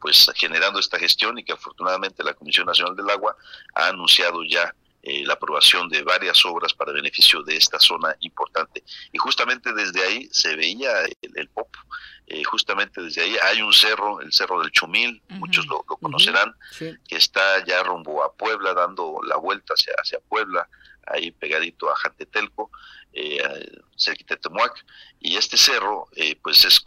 pues 0.00 0.30
generando 0.34 0.80
esta 0.80 0.98
gestión 0.98 1.38
y 1.38 1.44
que 1.44 1.52
afortunadamente 1.52 2.24
la 2.24 2.32
Comisión 2.32 2.64
Nacional 2.66 2.96
del 2.96 3.10
Agua 3.10 3.36
ha 3.74 3.88
anunciado 3.88 4.42
ya 4.42 4.74
eh, 5.06 5.22
la 5.26 5.34
aprobación 5.34 5.86
de 5.90 6.02
varias 6.02 6.42
obras 6.46 6.72
para 6.72 6.90
beneficio 6.90 7.42
de 7.42 7.58
esta 7.58 7.78
zona 7.78 8.16
importante. 8.20 8.82
Y 9.12 9.18
justamente 9.18 9.74
desde 9.74 10.02
ahí 10.02 10.28
se 10.32 10.56
veía 10.56 10.90
el, 11.20 11.48
pop, 11.50 11.68
eh, 12.26 12.42
justamente 12.42 13.02
desde 13.02 13.20
ahí 13.20 13.36
hay 13.42 13.60
un 13.60 13.74
cerro, 13.74 14.22
el 14.22 14.32
Cerro 14.32 14.62
del 14.62 14.70
Chumil, 14.70 15.20
muchos 15.28 15.66
lo, 15.66 15.82
conocerán, 15.82 16.54
que 16.78 17.16
está 17.16 17.62
ya 17.66 17.82
rumbo 17.82 18.24
a 18.24 18.32
Puebla, 18.32 18.72
dando 18.72 19.20
la 19.24 19.36
vuelta 19.36 19.74
hacia, 19.74 19.92
hacia 19.98 20.20
Puebla, 20.20 20.66
ahí 21.06 21.32
pegadito 21.32 21.90
a 21.90 21.96
Jantetelco, 21.96 22.70
eh, 23.14 23.42
cerquita 23.96 24.36
Temuac, 24.36 24.84
y 25.20 25.36
este 25.36 25.56
cerro 25.56 26.08
eh, 26.16 26.36
pues 26.42 26.64
es 26.64 26.84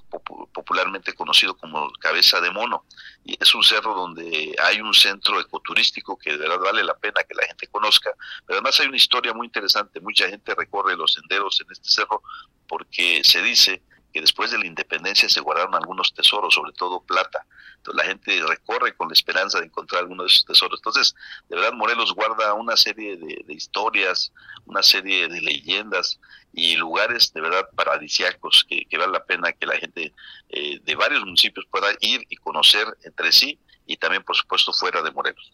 popularmente 0.53 1.13
conocido 1.13 1.55
como 1.57 1.91
Cabeza 1.99 2.41
de 2.41 2.51
Mono, 2.51 2.85
y 3.23 3.37
es 3.41 3.55
un 3.55 3.63
cerro 3.63 3.95
donde 3.95 4.55
hay 4.63 4.81
un 4.81 4.93
centro 4.93 5.39
ecoturístico 5.39 6.17
que 6.17 6.31
de 6.31 6.37
verdad 6.37 6.59
vale 6.59 6.83
la 6.83 6.97
pena 6.97 7.23
que 7.27 7.35
la 7.35 7.47
gente 7.47 7.67
conozca, 7.67 8.11
pero 8.45 8.59
además 8.59 8.79
hay 8.79 8.87
una 8.87 8.97
historia 8.97 9.33
muy 9.33 9.47
interesante, 9.47 9.99
mucha 10.01 10.27
gente 10.29 10.53
recorre 10.53 10.95
los 10.95 11.13
senderos 11.13 11.59
en 11.61 11.71
este 11.71 11.89
cerro 11.89 12.21
porque 12.67 13.23
se 13.23 13.41
dice 13.41 13.81
que 14.17 14.21
después 14.21 14.49
de 14.49 14.57
la 14.57 14.65
independencia 14.65 15.29
se 15.29 15.41
guardaron 15.41 15.75
algunos 15.75 16.11
tesoros, 16.11 16.55
sobre 16.55 16.71
todo 16.71 17.03
plata. 17.03 17.45
Entonces 17.75 18.03
la 18.03 18.09
gente 18.09 18.41
recorre 18.47 18.95
con 18.95 19.09
la 19.09 19.13
esperanza 19.13 19.59
de 19.59 19.67
encontrar 19.67 20.01
algunos 20.01 20.25
de 20.25 20.33
esos 20.33 20.45
tesoros. 20.45 20.79
Entonces, 20.79 21.13
de 21.49 21.55
verdad, 21.55 21.73
Morelos 21.73 22.15
guarda 22.15 22.55
una 22.55 22.75
serie 22.75 23.15
de, 23.15 23.53
historias, 23.53 24.33
una 24.65 24.81
serie 24.81 25.27
de 25.27 25.39
leyendas 25.39 26.19
y 26.51 26.77
lugares 26.77 27.31
de 27.31 27.41
verdad 27.41 27.69
paradisiacos 27.75 28.65
que, 28.67 28.87
vale 28.97 29.11
la 29.11 29.23
pena 29.23 29.53
que 29.53 29.67
la 29.67 29.77
gente 29.77 30.15
eh, 30.49 30.79
de 30.81 30.95
varios 30.95 31.21
municipios 31.21 31.67
pueda 31.69 31.89
ir 31.99 32.25
y 32.27 32.37
conocer 32.37 32.87
entre 33.03 33.31
sí 33.31 33.59
y 33.85 33.97
también, 33.97 34.23
por 34.23 34.35
supuesto, 34.35 34.73
fuera 34.73 35.03
de 35.03 35.11
Morelos. 35.11 35.53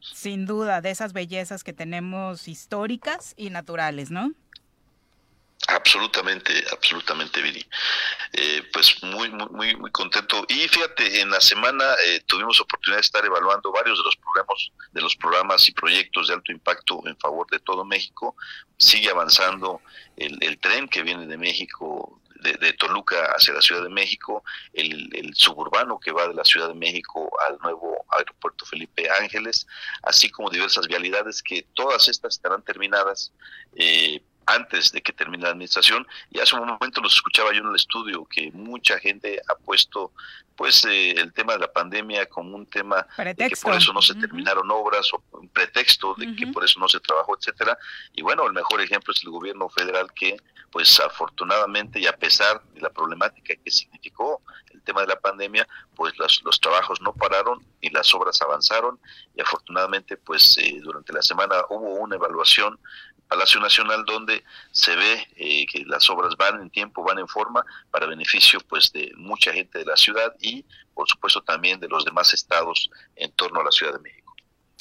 Sin 0.00 0.46
duda, 0.46 0.80
de 0.80 0.90
esas 0.90 1.12
bellezas 1.12 1.62
que 1.62 1.72
tenemos 1.72 2.48
históricas 2.48 3.34
y 3.36 3.50
naturales, 3.50 4.10
¿no? 4.10 4.32
Absolutamente, 5.68 6.64
absolutamente, 6.72 7.42
Viri. 7.42 7.64
Eh, 8.32 8.62
pues 8.72 9.02
muy, 9.02 9.28
muy, 9.30 9.76
muy, 9.76 9.90
contento. 9.90 10.44
Y 10.48 10.66
fíjate, 10.68 11.20
en 11.20 11.30
la 11.30 11.40
semana 11.40 11.84
eh, 12.06 12.22
tuvimos 12.26 12.60
oportunidad 12.60 12.98
de 12.98 13.02
estar 13.02 13.24
evaluando 13.24 13.70
varios 13.70 13.98
de 13.98 14.04
los 14.04 14.16
programas, 14.16 14.70
de 14.92 15.00
los 15.00 15.16
programas 15.16 15.68
y 15.68 15.72
proyectos 15.72 16.28
de 16.28 16.34
alto 16.34 16.50
impacto 16.50 17.02
en 17.06 17.16
favor 17.18 17.46
de 17.50 17.60
todo 17.60 17.84
México. 17.84 18.36
Sigue 18.78 19.10
avanzando 19.10 19.82
el, 20.16 20.38
el 20.40 20.58
tren 20.58 20.88
que 20.88 21.02
viene 21.02 21.26
de 21.26 21.36
México 21.36 22.20
de, 22.42 22.72
Toluca 22.74 23.32
hacia 23.36 23.54
la 23.54 23.60
Ciudad 23.60 23.82
de 23.82 23.88
México, 23.88 24.42
el, 24.72 25.32
suburbano 25.34 25.98
que 25.98 26.12
va 26.12 26.26
de 26.28 26.34
la 26.34 26.44
Ciudad 26.44 26.68
de 26.68 26.74
México 26.74 27.30
al 27.48 27.58
nuevo 27.58 28.04
aeropuerto 28.10 28.64
Felipe 28.66 29.08
Ángeles, 29.10 29.66
así 30.02 30.30
como 30.30 30.50
diversas 30.50 30.86
vialidades 30.86 31.42
que 31.42 31.66
todas 31.74 32.08
estas 32.08 32.34
estarán 32.34 32.62
terminadas 32.62 33.32
eh, 33.76 34.22
antes 34.50 34.92
de 34.92 35.00
que 35.00 35.12
termine 35.12 35.44
la 35.44 35.50
administración. 35.50 36.06
Y 36.30 36.40
hace 36.40 36.56
un 36.56 36.66
momento 36.66 37.00
los 37.00 37.14
escuchaba 37.14 37.52
yo 37.52 37.60
en 37.60 37.68
el 37.68 37.76
estudio 37.76 38.24
que 38.24 38.50
mucha 38.52 38.98
gente 38.98 39.40
ha 39.48 39.54
puesto 39.54 40.12
pues 40.60 40.84
eh, 40.84 41.12
el 41.12 41.32
tema 41.32 41.54
de 41.54 41.60
la 41.60 41.72
pandemia 41.72 42.26
como 42.26 42.54
un 42.54 42.66
tema 42.66 43.06
de 43.16 43.34
que 43.34 43.56
por 43.56 43.74
eso 43.74 43.94
no 43.94 44.02
se 44.02 44.14
terminaron 44.14 44.70
obras 44.70 45.10
o 45.14 45.22
un 45.38 45.48
pretexto 45.48 46.14
de 46.18 46.36
que 46.36 46.48
por 46.48 46.62
eso 46.62 46.78
no 46.78 46.86
se 46.86 47.00
trabajó 47.00 47.34
etcétera. 47.34 47.78
Y 48.12 48.20
bueno 48.20 48.46
el 48.46 48.52
mejor 48.52 48.82
ejemplo 48.82 49.14
es 49.14 49.22
el 49.24 49.30
gobierno 49.30 49.70
federal 49.70 50.12
que 50.14 50.36
pues 50.70 51.00
afortunadamente 51.00 51.98
y 51.98 52.06
a 52.06 52.12
pesar 52.12 52.62
de 52.74 52.80
la 52.82 52.90
problemática 52.90 53.54
que 53.56 53.70
significó 53.70 54.42
el 54.70 54.82
tema 54.82 55.00
de 55.00 55.06
la 55.06 55.18
pandemia 55.18 55.66
pues 55.96 56.12
los, 56.18 56.42
los 56.44 56.60
trabajos 56.60 57.00
no 57.00 57.14
pararon 57.14 57.64
y 57.80 57.88
las 57.88 58.12
obras 58.14 58.42
avanzaron. 58.42 59.00
Y 59.34 59.40
afortunadamente 59.40 60.18
pues 60.18 60.58
eh, 60.58 60.78
durante 60.82 61.14
la 61.14 61.22
semana 61.22 61.56
hubo 61.70 61.94
una 61.94 62.16
evaluación 62.16 62.78
Palacio 63.30 63.60
Nacional 63.60 64.04
donde 64.04 64.42
se 64.72 64.96
ve 64.96 65.28
eh, 65.36 65.64
que 65.66 65.84
las 65.86 66.10
obras 66.10 66.36
van 66.36 66.60
en 66.60 66.68
tiempo, 66.68 67.04
van 67.04 67.20
en 67.20 67.28
forma 67.28 67.64
para 67.92 68.06
beneficio 68.06 68.58
pues 68.68 68.90
de 68.92 69.12
mucha 69.16 69.52
gente 69.52 69.78
de 69.78 69.84
la 69.84 69.96
ciudad 69.96 70.34
y 70.40 70.64
por 70.92 71.08
supuesto 71.08 71.40
también 71.40 71.78
de 71.78 71.86
los 71.86 72.04
demás 72.04 72.34
estados 72.34 72.90
en 73.14 73.30
torno 73.32 73.60
a 73.60 73.64
la 73.64 73.70
Ciudad 73.70 73.92
de 73.92 74.00
México. 74.00 74.34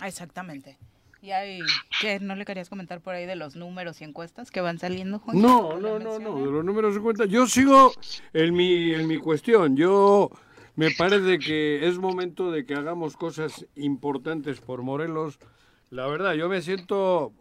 Exactamente. 0.04 0.80
¿Y 1.22 1.30
hay, 1.32 1.60
qué, 2.02 2.20
no 2.20 2.36
le 2.36 2.44
querías 2.44 2.70
comentar 2.70 3.02
por 3.02 3.14
ahí 3.14 3.28
de 3.28 3.36
los 3.36 3.56
números 3.56 4.02
y 4.02 4.06
encuestas 4.06 4.50
que 4.50 4.62
van 4.62 4.80
saliendo, 4.80 5.20
Juan? 5.20 5.40
No, 5.40 5.78
no, 5.78 6.00
no, 6.00 6.18
no, 6.18 6.36
de 6.44 6.52
los 6.52 6.66
números 6.66 6.96
y 6.96 7.00
cuentas. 7.00 7.30
Yo 7.30 7.46
sigo 7.46 7.94
en 8.34 8.56
mi, 8.56 8.94
en 8.96 9.06
mi 9.06 9.18
cuestión. 9.18 9.78
Yo 9.78 10.32
me 10.76 10.90
parece 10.92 11.38
que 11.38 11.88
es 11.88 12.00
momento 12.00 12.52
de 12.52 12.66
que 12.66 12.74
hagamos 12.74 13.16
cosas 13.16 13.68
importantes 13.76 14.60
por 14.60 14.82
Morelos. 14.82 15.38
La 15.92 16.08
verdad, 16.08 16.34
yo 16.34 16.50
me 16.50 16.62
siento 16.62 17.34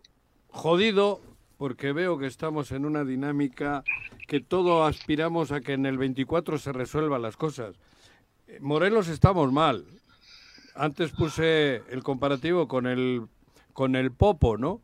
jodido 0.49 1.21
porque 1.57 1.93
veo 1.93 2.19
que 2.19 2.27
estamos 2.27 2.73
en 2.73 2.85
una 2.85 3.05
dinámica 3.05 3.83
que 4.27 4.41
todo 4.41 4.85
aspiramos 4.85 5.53
a 5.53 5.61
que 5.61 5.73
en 5.73 5.87
el 5.87 5.99
24 5.99 6.59
se 6.59 6.73
resuelvan 6.73 7.23
las 7.23 7.37
cosas. 7.37 7.77
Morelos 8.61 9.09
estamos 9.09 9.53
mal. 9.53 9.85
Antes 10.75 11.11
puse 11.13 11.83
el 11.91 12.03
comparativo 12.03 12.69
con 12.69 12.87
el 12.87 13.27
con 13.73 13.95
el 13.95 14.11
Popo, 14.11 14.57
¿no? 14.57 14.81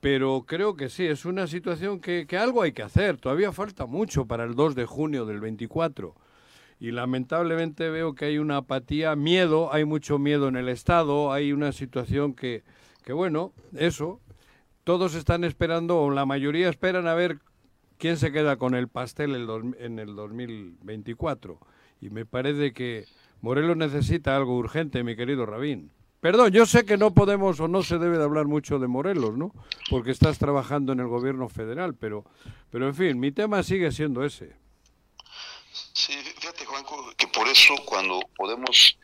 Pero 0.00 0.44
creo 0.46 0.76
que 0.76 0.88
sí, 0.88 1.04
es 1.04 1.24
una 1.24 1.48
situación 1.48 2.00
que, 2.00 2.26
que 2.28 2.38
algo 2.38 2.62
hay 2.62 2.70
que 2.70 2.82
hacer. 2.82 3.16
Todavía 3.16 3.50
falta 3.50 3.86
mucho 3.86 4.26
para 4.26 4.44
el 4.44 4.54
2 4.54 4.76
de 4.76 4.86
junio 4.86 5.26
del 5.26 5.40
24 5.40 6.14
y 6.80 6.92
lamentablemente 6.92 7.90
veo 7.90 8.14
que 8.14 8.26
hay 8.26 8.38
una 8.38 8.58
apatía, 8.58 9.16
miedo, 9.16 9.72
hay 9.72 9.84
mucho 9.84 10.18
miedo 10.18 10.48
en 10.48 10.56
el 10.56 10.68
Estado, 10.68 11.32
hay 11.32 11.52
una 11.52 11.72
situación 11.72 12.34
que, 12.34 12.62
que 13.04 13.12
bueno, 13.12 13.52
eso, 13.76 14.20
todos 14.88 15.14
están 15.14 15.44
esperando, 15.44 16.00
o 16.00 16.10
la 16.10 16.24
mayoría 16.24 16.70
esperan 16.70 17.08
a 17.08 17.12
ver 17.12 17.40
quién 17.98 18.16
se 18.16 18.32
queda 18.32 18.56
con 18.56 18.74
el 18.74 18.88
pastel 18.88 19.34
en 19.34 19.98
el 19.98 20.16
2024. 20.16 21.60
Y 22.00 22.08
me 22.08 22.24
parece 22.24 22.72
que 22.72 23.04
Morelos 23.42 23.76
necesita 23.76 24.34
algo 24.34 24.56
urgente, 24.56 25.04
mi 25.04 25.14
querido 25.14 25.44
Rabín. 25.44 25.92
Perdón, 26.20 26.52
yo 26.52 26.64
sé 26.64 26.86
que 26.86 26.96
no 26.96 27.12
podemos 27.12 27.60
o 27.60 27.68
no 27.68 27.82
se 27.82 27.98
debe 27.98 28.16
de 28.16 28.24
hablar 28.24 28.46
mucho 28.46 28.78
de 28.78 28.86
Morelos, 28.86 29.36
¿no? 29.36 29.52
Porque 29.90 30.10
estás 30.10 30.38
trabajando 30.38 30.94
en 30.94 31.00
el 31.00 31.06
gobierno 31.06 31.50
federal, 31.50 31.94
pero, 31.94 32.24
pero 32.70 32.88
en 32.88 32.94
fin, 32.94 33.20
mi 33.20 33.30
tema 33.30 33.62
sigue 33.62 33.92
siendo 33.92 34.24
ese. 34.24 34.56
Sí, 35.92 36.14
fíjate, 36.14 36.64
Juanco, 36.64 37.12
que 37.18 37.26
por 37.26 37.46
eso 37.46 37.74
cuando 37.84 38.20
podemos 38.38 38.98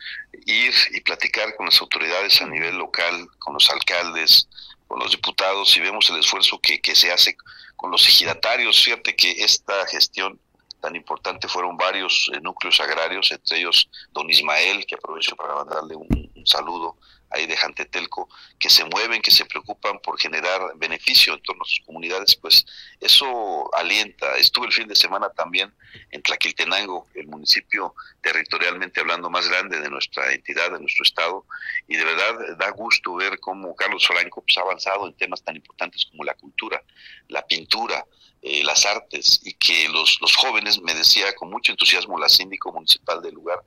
ir 0.46 0.72
y 0.92 1.00
platicar 1.02 1.54
con 1.56 1.66
las 1.66 1.78
autoridades 1.82 2.40
a 2.40 2.46
nivel 2.46 2.78
local, 2.78 3.28
con 3.38 3.52
los 3.52 3.68
alcaldes, 3.68 4.48
con 4.94 5.02
los 5.02 5.10
diputados 5.10 5.76
y 5.76 5.80
vemos 5.80 6.08
el 6.08 6.20
esfuerzo 6.20 6.60
que, 6.60 6.80
que 6.80 6.94
se 6.94 7.10
hace 7.10 7.36
con 7.74 7.90
los 7.90 8.06
ejidatarios. 8.06 8.80
Fíjate 8.80 9.16
que 9.16 9.32
esta 9.42 9.84
gestión 9.88 10.38
tan 10.80 10.94
importante 10.94 11.48
fueron 11.48 11.76
varios 11.76 12.30
eh, 12.32 12.40
núcleos 12.40 12.78
agrarios, 12.78 13.32
entre 13.32 13.58
ellos 13.58 13.90
don 14.12 14.30
Ismael, 14.30 14.86
que 14.86 14.94
aprovecho 14.94 15.34
para 15.34 15.56
mandarle 15.56 15.96
un, 15.96 16.30
un 16.32 16.46
saludo 16.46 16.96
ahí 17.30 17.46
de 17.46 17.56
Jantetelco, 17.56 18.28
que 18.58 18.70
se 18.70 18.84
mueven, 18.84 19.20
que 19.20 19.30
se 19.30 19.44
preocupan 19.44 19.98
por 20.00 20.18
generar 20.20 20.60
beneficio 20.76 21.34
en 21.34 21.42
torno 21.42 21.62
a 21.62 21.66
sus 21.66 21.80
comunidades, 21.84 22.36
pues 22.36 22.64
eso 23.00 23.74
alienta. 23.74 24.36
Estuve 24.36 24.66
el 24.66 24.72
fin 24.72 24.88
de 24.88 24.94
semana 24.94 25.30
también 25.30 25.72
en 26.10 26.22
Tlaquiltenango, 26.22 27.08
el 27.14 27.26
municipio 27.26 27.94
territorialmente 28.20 29.00
hablando 29.00 29.30
más 29.30 29.48
grande 29.48 29.80
de 29.80 29.90
nuestra 29.90 30.32
entidad, 30.32 30.70
de 30.70 30.80
nuestro 30.80 31.02
estado, 31.02 31.46
y 31.88 31.96
de 31.96 32.04
verdad 32.04 32.56
da 32.58 32.70
gusto 32.70 33.14
ver 33.14 33.38
cómo 33.40 33.74
Carlos 33.74 34.06
Franco 34.06 34.42
pues, 34.42 34.56
ha 34.58 34.62
avanzado 34.62 35.06
en 35.06 35.14
temas 35.14 35.42
tan 35.42 35.56
importantes 35.56 36.06
como 36.06 36.24
la 36.24 36.34
cultura, 36.34 36.82
la 37.28 37.46
pintura, 37.46 38.04
eh, 38.46 38.62
las 38.62 38.84
artes 38.84 39.40
y 39.42 39.54
que 39.54 39.88
los, 39.88 40.18
los 40.20 40.36
jóvenes, 40.36 40.78
me 40.82 40.92
decía 40.92 41.34
con 41.34 41.48
mucho 41.48 41.72
entusiasmo 41.72 42.18
la 42.18 42.28
síndico 42.28 42.70
municipal 42.70 43.22
del 43.22 43.32
lugar, 43.32 43.64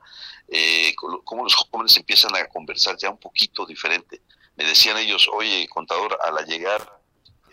eh, 0.47 0.93
cómo 0.95 1.43
los 1.43 1.55
jóvenes 1.55 1.97
empiezan 1.97 2.35
a 2.35 2.45
conversar 2.45 2.95
ya 2.95 3.09
un 3.09 3.17
poquito 3.17 3.65
diferente. 3.65 4.21
Me 4.55 4.65
decían 4.65 4.97
ellos, 4.97 5.27
oye, 5.33 5.67
contador, 5.67 6.15
al 6.21 6.45
llegar 6.45 7.01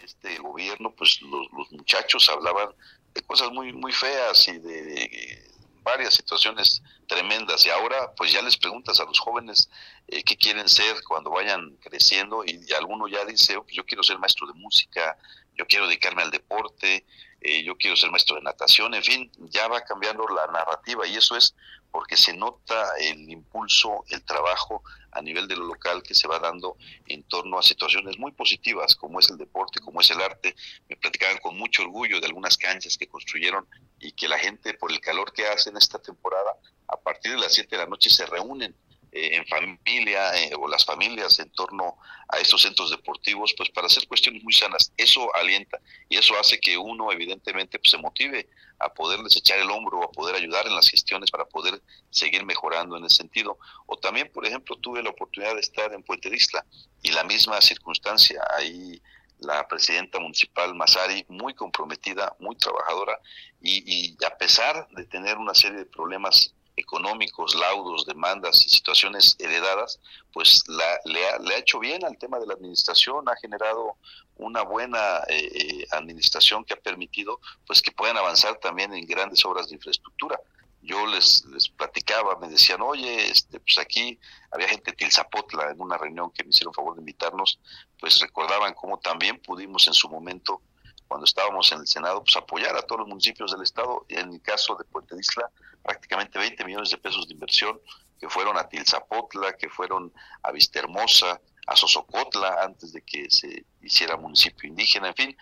este 0.03 0.37
gobierno, 0.37 0.95
pues 0.95 1.23
los, 1.23 1.47
los 1.57 1.73
muchachos 1.73 2.29
hablaban 2.29 2.69
de 3.15 3.23
cosas 3.23 3.51
muy, 3.53 3.73
muy 3.73 3.93
feas 3.93 4.47
y 4.49 4.59
de, 4.59 5.45
varias 5.85 6.15
situaciones 6.15 6.83
tremendas 7.07 7.65
y 7.67 7.71
ahora 7.71 8.13
pues 8.17 8.33
ya 8.33 8.43
les 8.43 8.57
preguntas 8.57 8.99
a 8.99 9.05
los 9.05 9.21
jóvenes 9.21 9.69
eh, 10.09 10.25
qué 10.25 10.37
quieren 10.37 10.69
ser 10.69 10.97
cuando 11.07 11.31
vayan 11.31 11.77
creciendo 11.77 12.43
y, 12.45 12.73
alguno 12.73 13.07
ya 13.07 13.25
dice, 13.25 13.57
oh, 13.57 13.63
pues 13.63 13.77
yo 13.77 13.85
quiero 13.85 14.03
ser 14.03 14.19
maestro 14.19 14.47
de 14.47 14.55
música, 14.55 15.17
yo 15.57 15.67
quiero 15.67 15.87
dedicarme 15.87 16.23
al 16.23 16.31
deporte, 16.31 17.05
eh, 17.41 17.63
yo 17.63 17.77
quiero 17.77 17.97
ser 17.97 18.11
maestro 18.11 18.37
de 18.37 18.43
natación, 18.43 18.95
en 18.95 19.03
fin, 19.03 19.31
ya 19.51 19.69
va 19.69 19.83
cambiando 19.83 20.27
la 20.29 20.47
narrativa 20.47 21.07
y 21.07 21.17
eso 21.17 21.37
es 21.37 21.55
porque 21.91 22.17
se 22.17 22.35
nota 22.35 22.91
el 22.99 23.31
impulso, 23.31 24.05
el 24.09 24.25
trabajo 24.25 24.83
a 25.13 25.23
nivel 25.23 25.47
de 25.47 25.57
lo 25.57 25.65
local 25.67 26.03
que 26.03 26.15
se 26.15 26.27
va 26.27 26.41
dando 26.41 26.77
en 27.07 27.23
torno 27.23 27.57
a 27.57 27.63
situaciones 27.63 28.19
muy 28.19 28.33
positivas, 28.33 28.97
como 28.97 29.21
es 29.21 29.31
el 29.31 29.39
deporte, 29.39 29.79
como 29.79 30.01
es 30.01 30.11
el 30.11 30.21
arte. 30.21 30.57
Me 30.89 30.97
platicaban 30.97 31.39
con 31.39 31.57
mucho 31.57 31.83
orgullo 31.83 32.19
de 32.19 32.27
algunas 32.27 32.57
canchas 32.57 32.99
que 32.99 33.07
construyeron 33.07 33.69
y 34.01 34.11
que 34.11 34.27
la 34.27 34.39
gente, 34.39 34.75
por 34.75 34.91
el 34.91 35.01
calor 35.01 35.33
que 35.33 35.47
hace 35.47 35.71
en 35.71 35.77
esta 35.77 36.01
temporada, 36.01 36.57
a 36.89 36.97
partir 36.97 37.31
de 37.31 37.39
las 37.39 37.55
7 37.55 37.69
de 37.71 37.83
la 37.83 37.89
noche 37.89 38.11
se 38.11 38.27
reúnen 38.27 38.75
en 39.15 39.47
familia 39.47 40.35
eh, 40.43 40.53
o 40.59 40.69
las 40.69 40.85
familias 40.85 41.39
en 41.39 41.51
torno 41.51 41.97
a 42.29 42.39
estos 42.39 42.63
centros 42.63 42.91
deportivos, 42.91 43.55
pues 43.57 43.71
para 43.71 43.87
hacer 43.87 44.09
cuestiones 44.09 44.43
muy 44.43 44.53
sanas. 44.53 44.93
Eso 44.97 45.35
alienta 45.37 45.79
y 46.09 46.17
eso 46.17 46.35
hace 46.39 46.59
que 46.59 46.77
uno 46.77 47.13
evidentemente 47.13 47.79
pues, 47.79 47.93
se 47.93 47.99
motive 47.99 48.49
a 48.81 48.93
poderles 48.93 49.37
echar 49.37 49.59
el 49.59 49.71
hombro, 49.71 50.03
a 50.03 50.11
poder 50.11 50.35
ayudar 50.35 50.67
en 50.67 50.75
las 50.75 50.89
gestiones 50.89 51.31
para 51.31 51.45
poder 51.45 51.81
seguir 52.11 52.45
mejorando 52.45 52.97
en 52.97 53.05
ese 53.05 53.17
sentido. 53.17 53.59
O 53.87 53.97
también, 53.97 54.31
por 54.33 54.45
ejemplo, 54.47 54.77
tuve 54.77 55.03
la 55.03 55.11
oportunidad 55.11 55.55
de 55.55 55.61
estar 55.61 55.93
en 55.93 56.03
Puente 56.03 56.29
Isla 56.35 56.65
y 57.03 57.13
la 57.13 57.25
misma 57.25 57.61
circunstancia 57.61 58.43
ahí 58.59 59.01
la 59.39 59.67
presidenta 59.69 60.19
municipal 60.19 60.75
Masari, 60.75 61.25
muy 61.29 61.55
comprometida, 61.55 62.35
muy 62.39 62.57
trabajadora, 62.57 63.19
y, 63.61 64.17
a 64.25 64.37
pesar 64.37 64.89
de 64.91 65.07
tener 65.07 65.39
una 65.39 65.55
serie 65.55 65.79
de 65.79 65.87
problemas 65.87 66.55
económicos, 66.77 67.55
laudos, 67.55 68.07
demandas 68.07 68.67
y 68.67 68.71
situaciones 68.71 69.37
heredadas, 69.39 70.01
pues 70.33 70.65
la, 70.67 70.99
le, 71.05 71.29
ha, 71.29 71.39
le, 71.39 71.55
ha, 71.55 71.59
hecho 71.59 71.79
bien 71.79 72.05
al 72.05 72.19
tema 72.19 72.39
de 72.39 72.47
la 72.47 72.55
administración, 72.55 73.29
ha 73.29 73.37
generado 73.37 73.97
una 74.37 74.63
buena 74.63 75.19
eh, 75.29 75.51
eh, 75.55 75.87
administración 75.93 76.65
que 76.65 76.75
ha 76.75 76.81
permitido 76.81 77.41
pues 77.67 77.81
que 77.81 77.93
puedan 77.93 78.17
avanzar 78.17 78.57
también 78.57 78.93
en 78.93 79.07
grandes 79.07 79.45
obras 79.45 79.69
de 79.69 79.77
infraestructura. 79.77 80.41
Yo 80.83 81.07
les, 81.07 81.45
les 81.47 81.69
platicaba, 81.69 82.37
me 82.39 82.49
decían, 82.49 82.83
oye, 82.83 83.31
este, 83.31 83.59
pues 83.59 83.79
aquí 83.79 84.19
había 84.51 84.69
gente 84.69 84.91
de 84.91 84.97
Tilzapotla 84.97 85.71
en 85.71 85.81
una 85.81 85.97
reunión 85.97 86.31
que 86.31 86.45
me 86.45 86.51
hicieron 86.51 86.75
favor 86.75 86.95
de 86.95 87.01
invitarnos, 87.01 87.59
pues 87.99 88.21
recordaban 88.21 88.75
cómo 88.75 88.99
también 88.99 89.41
pudimos 89.41 89.87
en 89.87 89.95
su 89.95 90.11
momento, 90.11 90.61
cuando 91.09 91.25
estábamos 91.25 91.71
en 91.73 91.81
el 91.81 91.87
Senado, 91.87 92.23
pues 92.23 92.37
apoyar 92.37 92.77
a 92.77 92.83
todos 92.83 93.01
los 93.01 93.09
municipios 93.09 93.53
del 93.53 93.63
Estado. 93.63 94.05
En 94.09 94.33
el 94.33 94.41
caso 94.41 94.75
de 94.77 94.85
Puente 94.85 95.15
de 95.15 95.21
Isla, 95.21 95.51
prácticamente 95.83 96.39
20 96.39 96.65
millones 96.65 96.91
de 96.91 96.99
pesos 96.99 97.29
de 97.29 97.35
inversión 97.35 97.81
que 98.19 98.29
fueron 98.29 98.57
a 98.57 98.69
Tilzapotla, 98.69 99.57
que 99.57 99.69
fueron 99.69 100.13
a 100.43 100.51
Vistahermosa, 100.53 101.41
a 101.67 101.77
Sosocotla 101.77 102.63
antes 102.63 102.93
de 102.93 103.03
que 103.03 103.31
se 103.31 103.65
hiciera 103.83 104.17
municipio 104.17 104.69
indígena, 104.69 105.09
en 105.09 105.15
fin. 105.15 105.37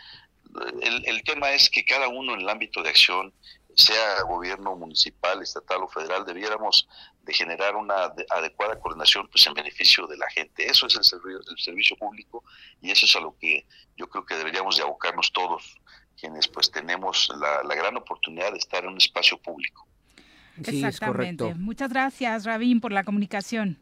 El, 0.82 1.06
el 1.06 1.22
tema 1.22 1.52
es 1.52 1.70
que 1.70 1.84
cada 1.84 2.08
uno 2.08 2.34
en 2.34 2.40
el 2.40 2.48
ámbito 2.48 2.82
de 2.82 2.90
acción, 2.90 3.32
sea 3.76 4.22
gobierno 4.22 4.76
municipal, 4.76 5.42
estatal 5.42 5.82
o 5.82 5.88
federal, 5.88 6.24
debiéramos 6.24 6.88
de 7.22 7.32
generar 7.32 7.76
una 7.76 8.12
adecuada 8.30 8.78
coordinación 8.78 9.28
pues 9.28 9.46
en 9.46 9.54
beneficio 9.54 10.06
de 10.06 10.16
la 10.16 10.28
gente. 10.30 10.66
Eso 10.66 10.86
es 10.86 10.96
el 10.96 11.04
servicio, 11.04 11.40
el 11.40 11.58
servicio 11.58 11.96
público 11.96 12.44
y 12.80 12.90
eso 12.90 13.06
es 13.06 13.16
a 13.16 13.20
lo 13.20 13.36
que 13.38 13.66
yo 13.96 14.08
creo 14.08 14.24
que 14.24 14.36
deberíamos 14.36 14.76
de 14.76 14.82
abocarnos 14.82 15.32
todos, 15.32 15.76
quienes 16.18 16.48
pues 16.48 16.70
tenemos 16.70 17.30
la, 17.40 17.62
la 17.62 17.74
gran 17.74 17.96
oportunidad 17.96 18.52
de 18.52 18.58
estar 18.58 18.84
en 18.84 18.90
un 18.90 18.98
espacio 18.98 19.38
público. 19.38 19.86
Sí, 20.64 20.84
Exactamente. 20.84 21.54
Muchas 21.54 21.90
gracias, 21.90 22.44
Rabín, 22.44 22.80
por 22.80 22.92
la 22.92 23.04
comunicación. 23.04 23.81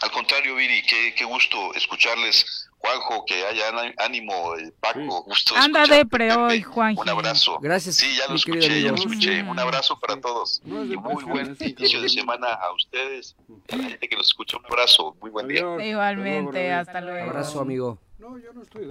Al 0.00 0.10
contrario, 0.10 0.56
Viri, 0.56 0.82
qué, 0.82 1.14
qué 1.16 1.24
gusto 1.24 1.74
escucharles. 1.74 2.68
Juanjo, 2.84 3.24
que 3.24 3.46
haya 3.46 3.72
ánimo, 3.96 4.56
eh, 4.56 4.70
Paco, 4.78 5.22
gusto 5.22 5.54
Anda 5.56 5.86
de 5.86 6.04
pre 6.04 6.34
hoy, 6.34 6.60
Juanjo. 6.60 7.00
Un 7.00 7.08
abrazo. 7.08 7.58
Gracias. 7.62 7.96
Sí, 7.96 8.14
ya 8.18 8.28
lo 8.28 8.34
escuché, 8.34 8.82
ya 8.82 8.90
lo 8.90 8.96
escuché. 8.96 9.42
Un 9.42 9.58
abrazo 9.58 9.98
para 9.98 10.20
todos. 10.20 10.60
y 10.66 10.68
muy 10.68 11.24
buen 11.24 11.56
inicio 11.58 12.02
de 12.02 12.08
semana 12.10 12.48
a 12.48 12.72
ustedes, 12.74 13.34
a 13.72 13.76
la 13.76 13.84
gente 13.84 14.06
que 14.06 14.16
nos 14.16 14.26
escucha. 14.26 14.58
Un 14.58 14.66
abrazo, 14.66 15.16
muy 15.20 15.30
buen 15.30 15.48
día. 15.48 15.62
Igualmente, 15.82 16.72
hasta 16.72 17.00
luego. 17.00 17.30
Abrazo, 17.30 17.60
amigo. 17.60 17.98
No, 18.18 18.38
yo 18.38 18.52
no 18.52 18.62
estoy. 18.62 18.90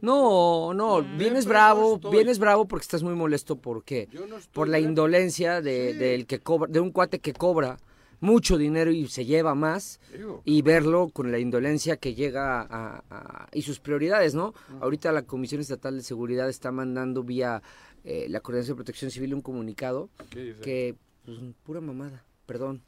No, 0.00 0.72
no, 0.72 1.02
vienes 1.02 1.44
bravo, 1.44 1.98
vienes 1.98 2.38
bravo 2.38 2.66
porque 2.66 2.84
estás 2.84 3.02
muy 3.02 3.14
molesto 3.14 3.56
porque 3.56 4.08
por 4.52 4.68
la 4.68 4.78
indolencia 4.78 5.60
de, 5.60 5.92
del 5.92 6.26
que 6.26 6.38
cobra, 6.38 6.72
de 6.72 6.80
un 6.80 6.90
cuate 6.90 7.18
que 7.18 7.34
cobra 7.34 7.76
mucho 8.24 8.56
dinero 8.56 8.90
y 8.90 9.06
se 9.06 9.26
lleva 9.26 9.54
más 9.54 10.00
y 10.44 10.62
verlo 10.62 11.10
con 11.10 11.30
la 11.30 11.38
indolencia 11.38 11.98
que 11.98 12.14
llega 12.14 12.66
a, 12.68 13.48
y 13.52 13.62
sus 13.62 13.80
prioridades, 13.80 14.34
¿no? 14.34 14.54
Ahorita 14.80 15.12
la 15.12 15.22
Comisión 15.22 15.60
Estatal 15.60 15.96
de 15.96 16.02
Seguridad 16.02 16.48
está 16.48 16.72
mandando 16.72 17.22
vía 17.22 17.62
eh, 18.02 18.26
la 18.30 18.40
Coordinación 18.40 18.76
de 18.76 18.78
Protección 18.78 19.10
Civil 19.10 19.34
un 19.34 19.42
comunicado 19.42 20.08
que 20.30 20.96
pues, 21.26 21.38
pura 21.64 21.82
mamada, 21.82 22.24
perdón, 22.46 22.82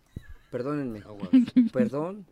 perdónenme, 0.51 1.03
perdón, 1.73 2.27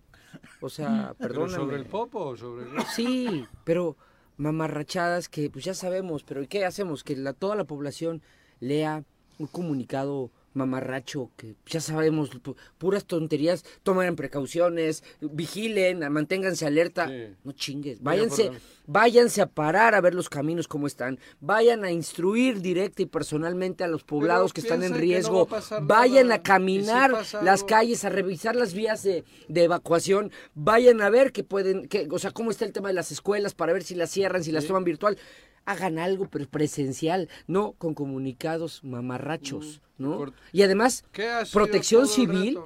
o 0.61 0.71
sea, 0.71 1.15
perdón. 1.19 1.51
¿Sobre 1.51 1.77
el 1.77 1.85
popo 1.85 2.37
sobre 2.37 2.65
Sí, 2.95 3.45
pero 3.65 3.97
mamarrachadas 4.39 5.29
que 5.29 5.51
pues 5.51 5.65
ya 5.65 5.75
sabemos, 5.75 6.25
pero 6.25 6.43
¿y 6.43 6.47
qué 6.47 6.65
hacemos? 6.65 7.05
Que 7.05 7.17
la, 7.17 7.35
toda 7.35 7.55
la 7.55 7.65
población 7.65 8.23
lea 8.61 9.05
un 9.39 9.47
comunicado 9.47 10.31
mamarracho 10.55 11.31
que 11.37 11.57
ya 11.67 11.81
sabemos, 11.81 12.31
puras 12.79 13.05
tonterías, 13.05 13.65
tomen 13.83 14.17
precauciones, 14.17 15.03
vigilen, 15.21 16.01
manténganse 16.13 16.67
alerta, 16.67 17.11
no 17.43 17.53
chingues, 17.53 18.03
váyanse, 18.03 18.53
váyanse 18.87 19.43
a 19.43 19.47
parar 19.47 19.95
a 19.95 20.01
ver 20.01 20.15
los 20.15 20.29
caminos 20.29 20.69
como 20.69 20.87
están, 20.87 21.19
vayan 21.41 21.85
a 21.85 21.91
instruir 21.91 22.61
directa 22.61 23.03
y 23.03 23.07
personalmente 23.07 23.85
a 23.85 23.89
los 23.89 24.05
poblados 24.05 24.53
que 24.53 24.61
están 24.61 24.83
en 24.83 24.95
riesgo, 24.95 25.49
vayan 25.83 26.33
a 26.33 26.43
caminar 26.43 27.13
las 27.43 27.65
calles, 27.65 28.05
a 28.05 28.09
revisar 28.09 28.57
las 28.57 28.75
vías 28.75 29.03
de, 29.03 29.25
de, 29.49 29.65
evacuación, 29.65 30.31
vayan 30.55 31.03
a 31.03 31.11
ver 31.11 31.33
que 31.33 31.43
pueden, 31.43 31.89
que, 31.89 32.09
o 32.11 32.19
sea, 32.19 32.31
cómo 32.31 32.51
está 32.51 32.65
el 32.65 32.73
tema 32.73 32.89
de 32.89 32.95
las 32.95 33.11
escuelas 33.11 33.55
para 33.55 33.73
ver 33.73 33.83
si 33.83 33.95
las 33.95 34.11
cierran, 34.11 34.45
si 34.45 34.53
las 34.53 34.67
toman 34.67 34.85
virtual 34.85 35.19
hagan 35.67 35.99
algo 35.99 36.29
pero 36.29 36.49
presencial, 36.49 37.29
no 37.47 37.73
con 37.73 37.95
comunicados 37.95 38.83
mamarrachos, 38.85 39.81
¿no? 39.99 40.33
Y 40.53 40.63
además, 40.63 41.05
protección 41.53 42.07
civil, 42.07 42.59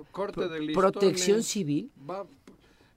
protección 0.74 1.42
civil. 1.42 1.90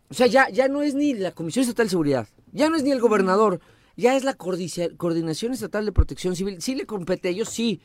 O 0.10 0.14
sea, 0.14 0.28
ya, 0.28 0.50
ya 0.50 0.68
no 0.68 0.82
es 0.82 0.94
ni 0.94 1.14
la 1.14 1.32
Comisión 1.32 1.64
Estatal 1.64 1.86
de 1.86 1.92
Seguridad, 1.92 2.28
ya 2.52 2.70
no 2.70 2.76
es 2.76 2.84
ni 2.84 2.92
el 2.92 3.00
gobernador, 3.00 3.62
ya 3.96 4.16
es 4.16 4.24
la 4.24 4.34
Coordinación 4.34 5.54
Estatal 5.54 5.86
de 5.86 5.92
Protección 5.92 6.36
Civil. 6.36 6.62
Sí 6.62 6.76
le 6.76 6.86
compete 6.86 7.28
a 7.28 7.32
ellos, 7.32 7.50
sí, 7.50 7.82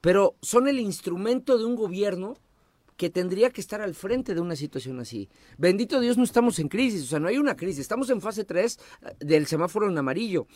pero 0.00 0.36
son 0.42 0.68
el 0.68 0.80
instrumento 0.80 1.58
de 1.58 1.64
un 1.64 1.76
gobierno 1.76 2.36
que 2.96 3.08
tendría 3.08 3.50
que 3.50 3.60
estar 3.60 3.80
al 3.80 3.94
frente 3.94 4.34
de 4.34 4.40
una 4.40 4.56
situación 4.56 5.00
así. 5.00 5.30
Bendito 5.56 6.00
Dios, 6.00 6.18
no 6.18 6.24
estamos 6.24 6.58
en 6.58 6.68
crisis, 6.68 7.04
o 7.04 7.06
sea, 7.06 7.18
no 7.18 7.28
hay 7.28 7.38
una 7.38 7.56
crisis, 7.56 7.80
estamos 7.80 8.10
en 8.10 8.20
fase 8.20 8.44
3 8.44 8.78
del 9.20 9.46
semáforo 9.46 9.88
en 9.88 9.96
amarillo. 9.96 10.46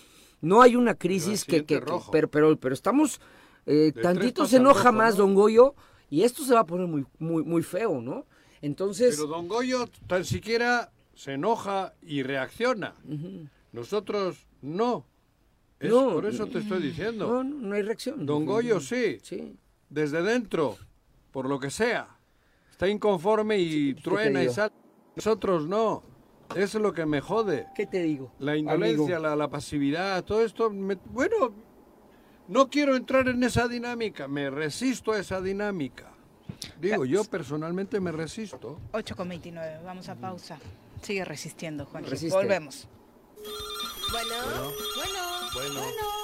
No 0.40 0.60
hay 0.62 0.76
una 0.76 0.94
crisis 0.94 1.44
que, 1.44 1.64
que, 1.64 1.80
pero, 1.80 2.28
pero, 2.30 2.56
pero 2.58 2.74
estamos, 2.74 3.20
eh, 3.66 3.92
tantito 4.00 4.46
se 4.46 4.56
enoja 4.56 4.92
más 4.92 5.16
Don 5.16 5.34
Goyo 5.34 5.74
y 6.10 6.22
esto 6.22 6.44
se 6.44 6.54
va 6.54 6.60
a 6.60 6.66
poner 6.66 6.86
muy, 6.86 7.06
muy, 7.18 7.42
muy 7.42 7.62
feo, 7.62 8.00
¿no? 8.00 8.26
Entonces... 8.60 9.16
Pero 9.16 9.28
Don 9.28 9.48
Goyo 9.48 9.88
tan 10.06 10.24
siquiera 10.24 10.92
se 11.14 11.32
enoja 11.32 11.94
y 12.02 12.22
reacciona. 12.22 12.94
Nosotros 13.72 14.46
no. 14.62 15.06
no. 15.80 16.12
Por 16.12 16.26
eso 16.26 16.46
te 16.46 16.58
estoy 16.58 16.82
diciendo. 16.82 17.26
No, 17.26 17.44
no 17.44 17.74
hay 17.74 17.82
reacción. 17.82 18.24
Don 18.26 18.44
Goyo 18.44 18.80
sí. 18.80 19.18
Sí. 19.22 19.56
Desde 19.88 20.22
dentro, 20.22 20.76
por 21.30 21.48
lo 21.48 21.58
que 21.58 21.70
sea. 21.70 22.08
Está 22.70 22.88
inconforme 22.88 23.58
y 23.58 23.94
truena 23.94 24.42
y 24.42 24.50
sale. 24.50 24.72
Nosotros 25.16 25.66
no. 25.66 26.02
Eso 26.50 26.78
es 26.78 26.82
lo 26.82 26.92
que 26.92 27.06
me 27.06 27.20
jode. 27.20 27.66
¿Qué 27.74 27.86
te 27.86 28.02
digo? 28.02 28.32
La 28.38 28.56
indolencia, 28.56 29.18
la, 29.18 29.48
pasividad, 29.48 30.24
todo 30.24 30.44
esto. 30.44 30.70
bueno, 30.70 31.52
no 32.48 32.68
quiero 32.68 32.96
entrar 32.96 33.28
en 33.28 33.42
esa 33.42 33.68
dinámica, 33.68 34.28
me 34.28 34.50
resisto 34.50 35.12
a 35.12 35.18
esa 35.18 35.40
dinámica. 35.40 36.12
Digo, 36.80 37.04
yo 37.04 37.24
personalmente 37.24 38.00
me 38.00 38.12
resisto. 38.12 38.78
8 38.92 39.16
con 39.16 39.28
29, 39.28 39.80
vamos 39.84 40.08
a 40.08 40.14
pausa. 40.14 40.58
Sigue 41.02 41.24
resistiendo, 41.24 41.86
Juan. 41.86 42.04
Volvemos. 42.30 42.88
Bueno, 44.12 44.34
bueno, 44.96 45.52
bueno, 45.54 45.80
bueno. 45.80 46.23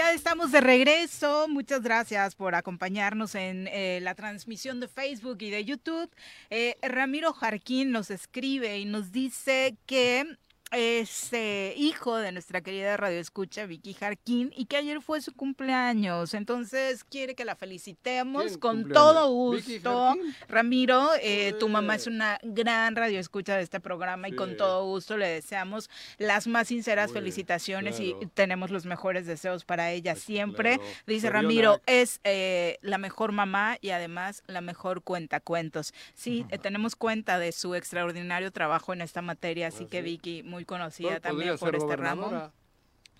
Ya 0.00 0.14
estamos 0.14 0.50
de 0.50 0.62
regreso. 0.62 1.46
Muchas 1.46 1.82
gracias 1.82 2.34
por 2.34 2.54
acompañarnos 2.54 3.34
en 3.34 3.68
eh, 3.68 3.98
la 4.00 4.14
transmisión 4.14 4.80
de 4.80 4.88
Facebook 4.88 5.36
y 5.40 5.50
de 5.50 5.62
YouTube. 5.62 6.10
Eh, 6.48 6.78
Ramiro 6.80 7.34
Jarquín 7.34 7.90
nos 7.90 8.10
escribe 8.10 8.78
y 8.78 8.86
nos 8.86 9.12
dice 9.12 9.76
que 9.84 10.38
es 10.70 11.30
hijo 11.76 12.16
de 12.16 12.32
nuestra 12.32 12.60
querida 12.60 12.96
radioescucha 12.96 13.66
Vicky 13.66 13.94
Jarquín 13.94 14.52
y 14.56 14.66
que 14.66 14.76
ayer 14.76 15.00
fue 15.00 15.20
su 15.20 15.32
cumpleaños. 15.34 16.34
Entonces 16.34 17.04
quiere 17.04 17.34
que 17.34 17.44
la 17.44 17.56
felicitemos 17.56 18.58
con 18.58 18.88
todo 18.88 19.30
gusto. 19.30 20.14
Ramiro, 20.48 21.10
eh, 21.22 21.54
tu 21.58 21.68
mamá 21.68 21.96
es 21.96 22.06
una 22.06 22.38
gran 22.42 22.96
radioescucha 22.96 23.56
de 23.56 23.62
este 23.62 23.80
programa 23.80 24.28
y 24.28 24.32
con 24.32 24.56
todo 24.56 24.84
gusto 24.84 25.16
le 25.16 25.28
deseamos 25.28 25.90
las 26.18 26.46
más 26.46 26.68
sinceras 26.68 27.12
felicitaciones 27.12 28.00
y 28.00 28.14
tenemos 28.34 28.70
los 28.70 28.86
mejores 28.86 29.26
deseos 29.26 29.64
para 29.64 29.90
ella 29.90 30.14
pues 30.14 30.24
siempre. 30.24 30.80
Dice 31.06 31.30
Ramiro, 31.30 31.80
es 31.86 32.20
eh, 32.24 32.78
la 32.82 32.98
mejor 32.98 33.32
mamá 33.32 33.78
y 33.80 33.90
además 33.90 34.42
la 34.46 34.60
mejor 34.60 35.02
cuenta 35.02 35.40
cuentos. 35.40 35.92
Sí, 36.14 36.46
eh, 36.50 36.58
tenemos 36.62 36.96
cuenta 36.96 37.38
de 37.38 37.52
su 37.52 37.74
extraordinario 37.74 38.50
trabajo 38.50 38.92
en 38.92 39.00
esta 39.00 39.22
materia, 39.22 39.68
así 39.68 39.86
que 39.86 40.02
Vicky, 40.02 40.42
muy 40.42 40.59
conocida 40.66 41.20
también 41.20 41.58
por 41.58 41.74
este 41.74 41.96
ramo. 41.96 42.52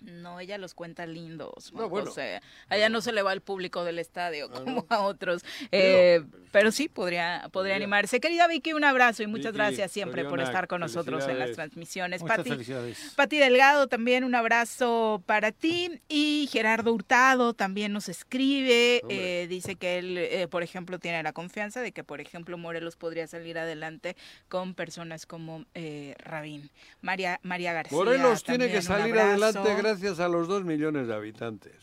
No, 0.01 0.39
ella 0.39 0.57
los 0.57 0.73
cuenta 0.73 1.05
lindos. 1.05 1.71
No, 1.73 1.87
bueno. 1.87 2.09
O 2.09 2.13
sea, 2.13 2.41
a 2.69 2.75
ella 2.75 2.89
no 2.89 3.01
se 3.01 3.11
le 3.11 3.21
va 3.21 3.31
al 3.31 3.41
público 3.41 3.83
del 3.83 3.99
estadio 3.99 4.49
Ah, 4.51 4.61
como 4.63 4.85
a 4.89 5.01
otros. 5.01 5.43
Eh, 5.71 6.23
pero 6.51 6.71
sí, 6.71 6.89
podría, 6.89 7.47
podría 7.51 7.75
animarse. 7.75 8.19
Querida 8.19 8.47
Vicky, 8.47 8.73
un 8.73 8.83
abrazo 8.83 9.21
y 9.21 9.27
muchas 9.27 9.53
Vicky, 9.53 9.57
gracias 9.57 9.91
siempre 9.91 10.25
por 10.25 10.41
estar 10.41 10.67
con 10.67 10.81
nosotros 10.81 11.27
en 11.27 11.37
las 11.37 11.51
transmisiones. 11.51 12.21
Muchas 12.21 12.37
Pati, 12.37 12.49
felicidades. 12.49 13.13
Pati 13.15 13.37
Delgado, 13.37 13.87
también 13.87 14.23
un 14.23 14.33
abrazo 14.33 15.21
para 15.27 15.51
ti. 15.51 16.01
Y 16.09 16.49
Gerardo 16.51 16.91
Hurtado 16.93 17.53
también 17.53 17.93
nos 17.93 18.09
escribe. 18.09 19.01
eh, 19.07 19.45
dice 19.47 19.75
que 19.75 19.99
él, 19.99 20.17
eh, 20.17 20.47
por 20.47 20.63
ejemplo, 20.63 20.97
tiene 20.97 21.21
la 21.21 21.31
confianza 21.33 21.81
de 21.81 21.91
que, 21.91 22.03
por 22.03 22.21
ejemplo, 22.21 22.57
Morelos 22.57 22.95
podría 22.95 23.27
salir 23.27 23.59
adelante 23.59 24.15
con 24.49 24.73
personas 24.73 25.27
como 25.27 25.65
eh, 25.75 26.15
Rabín. 26.17 26.71
María, 27.01 27.39
María 27.43 27.71
García. 27.73 27.95
Morelos 27.97 28.43
tiene 28.43 28.69
que 28.71 28.81
salir 28.81 29.17
adelante 29.17 29.75
gracias 29.75 29.90
a 30.19 30.27
los 30.29 30.47
dos 30.47 30.63
millones 30.63 31.07
de 31.07 31.13
habitantes. 31.13 31.75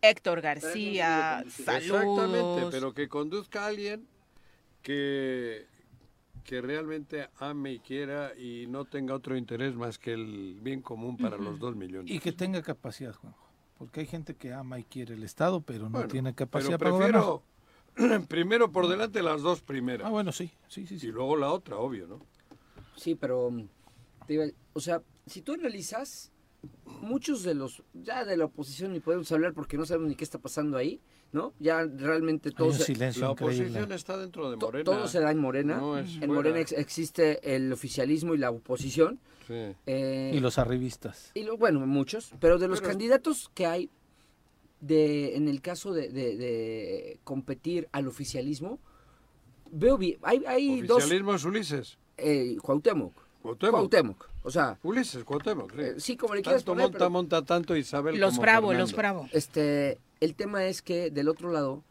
Héctor 0.00 0.40
García, 0.40 1.40
Exactamente, 1.40 2.54
saludos. 2.54 2.68
pero 2.70 2.94
que 2.94 3.08
conduzca 3.08 3.64
a 3.64 3.66
alguien 3.68 4.06
que, 4.82 5.66
que 6.44 6.60
realmente 6.60 7.28
ame 7.38 7.72
y 7.74 7.78
quiera 7.80 8.32
y 8.38 8.66
no 8.68 8.84
tenga 8.84 9.14
otro 9.14 9.36
interés 9.36 9.74
más 9.74 9.98
que 9.98 10.12
el 10.12 10.58
bien 10.62 10.80
común 10.80 11.16
para 11.16 11.36
los 11.36 11.58
dos 11.58 11.74
millones. 11.76 12.10
Y 12.10 12.20
que 12.20 12.32
tenga 12.32 12.62
capacidad, 12.62 13.14
Juanjo. 13.14 13.46
Porque 13.78 14.00
hay 14.00 14.06
gente 14.06 14.34
que 14.34 14.52
ama 14.52 14.78
y 14.78 14.84
quiere 14.84 15.14
el 15.14 15.22
Estado, 15.22 15.60
pero 15.60 15.84
no 15.84 15.90
Bueno, 15.90 16.08
tiene 16.08 16.32
Pero 16.32 16.36
capacidad 16.46 16.78
para 16.78 16.90
gobernar. 16.90 17.22
prefiero 17.94 18.26
primero 18.28 18.70
por 18.72 18.88
delante 18.88 19.22
las 19.22 19.42
dos 19.42 19.60
primeras. 19.60 20.06
Ah, 20.06 20.10
bueno, 20.10 20.32
sí, 20.32 20.50
sí, 20.68 20.86
sí. 20.86 20.98
Y 21.06 21.10
luego 21.10 21.36
la 21.36 21.50
otra, 21.52 21.76
obvio, 21.76 22.06
¿no? 22.06 22.20
Sí, 22.96 23.14
pero, 23.14 23.52
te 24.26 24.34
iba- 24.34 24.46
o 24.72 24.80
sea, 24.80 25.02
si 25.26 25.42
tú 25.42 25.54
analizas, 25.54 26.32
muchos 27.00 27.42
de 27.42 27.54
los, 27.54 27.82
ya 27.94 28.24
de 28.24 28.36
la 28.36 28.46
oposición 28.46 28.92
ni 28.92 29.00
podemos 29.00 29.30
hablar 29.32 29.52
porque 29.54 29.76
no 29.76 29.86
sabemos 29.86 30.08
ni 30.08 30.14
qué 30.16 30.24
está 30.24 30.38
pasando 30.38 30.76
ahí, 30.76 31.00
¿no? 31.32 31.52
Ya 31.60 31.84
realmente 31.84 32.50
todo 32.50 32.68
un 32.68 32.74
se- 32.74 32.84
silencio 32.84 33.22
La 33.26 33.30
increíble. 33.32 33.64
oposición 33.66 33.92
está 33.92 34.16
dentro 34.16 34.50
de 34.50 34.56
to- 34.56 34.66
Morena. 34.66 34.84
todo 34.84 35.08
se 35.08 35.20
da 35.20 35.30
en 35.30 35.38
Morena. 35.38 35.76
No 35.78 35.98
es 35.98 36.08
en 36.14 36.18
fuera. 36.18 36.32
Morena 36.34 36.60
ex- 36.60 36.72
existe 36.72 37.54
el 37.54 37.72
oficialismo 37.72 38.34
y 38.34 38.38
la 38.38 38.50
oposición. 38.50 39.20
Sí. 39.46 39.54
Eh, 39.86 40.32
Y 40.34 40.40
los 40.40 40.58
arribistas. 40.58 41.30
y 41.34 41.44
lo- 41.44 41.56
bueno, 41.56 41.86
muchos, 41.86 42.32
pero 42.40 42.58
de 42.58 42.68
los 42.68 42.80
Pero- 42.80 42.90
candidatos 42.90 43.50
que 43.54 43.66
hay, 43.66 43.90
de, 44.80 45.36
en 45.36 45.48
el 45.48 45.60
caso 45.60 45.92
de, 45.92 46.08
de- 46.08 46.36
de 46.36 47.20
competir 47.24 47.88
al 47.92 48.06
oficialismo, 48.08 48.78
veo 49.70 49.98
bien, 49.98 50.18
hay, 50.22 50.42
hay 50.46 50.82
dos... 50.82 50.98
Oficialismo 50.98 51.34
es 51.34 51.44
Ulises. 51.44 51.98
Eh, 52.16 52.56
Cuauhtémoc. 52.62 53.12
Cuauhtémoc. 53.42 53.72
Cuauhtémoc. 53.72 54.28
O 54.48 54.50
sea, 54.50 54.78
Ulises, 54.82 55.24
Cuauhtémoc, 55.24 55.72
sí. 55.74 55.80
Eh, 55.80 55.94
sí, 55.98 56.16
como 56.16 56.34
le 56.34 56.40
quieras 56.42 56.62
Tanto 56.62 56.72
poner, 56.72 56.84
monta, 56.86 56.98
pero- 56.98 57.10
monta 57.10 57.44
tanto 57.44 57.76
Isabel 57.76 58.18
Los 58.18 58.30
como 58.30 58.42
bravos, 58.42 58.68
Fernando. 58.70 58.90
los 58.90 58.96
bravos. 58.96 59.30
Este, 59.34 59.98
el 60.20 60.34
tema 60.34 60.64
es 60.64 60.80
que 60.80 61.10
del 61.10 61.28
otro 61.28 61.52
lado 61.52 61.84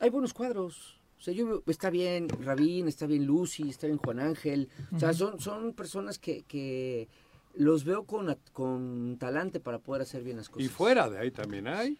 hay 0.00 0.08
buenos 0.08 0.32
cuadros. 0.32 0.98
O 1.18 1.20
sea, 1.20 1.34
yo 1.34 1.46
veo- 1.46 1.62
está 1.66 1.90
bien 1.90 2.28
Rabín, 2.30 2.88
está 2.88 3.06
bien 3.06 3.26
Lucy, 3.26 3.68
está 3.68 3.86
bien 3.88 3.98
Juan 3.98 4.20
Ángel. 4.20 4.70
O 4.94 4.98
sea, 4.98 5.12
son, 5.12 5.38
son 5.38 5.74
personas 5.74 6.18
que, 6.18 6.44
que 6.48 7.08
los 7.54 7.84
veo 7.84 8.04
con, 8.04 8.34
con 8.52 9.16
talante 9.18 9.60
para 9.60 9.78
poder 9.80 10.02
hacer 10.02 10.22
bien 10.22 10.38
las 10.38 10.48
cosas. 10.48 10.64
Y 10.64 10.68
fuera 10.68 11.10
de 11.10 11.18
ahí 11.18 11.30
también 11.30 11.66
hay. 11.68 11.98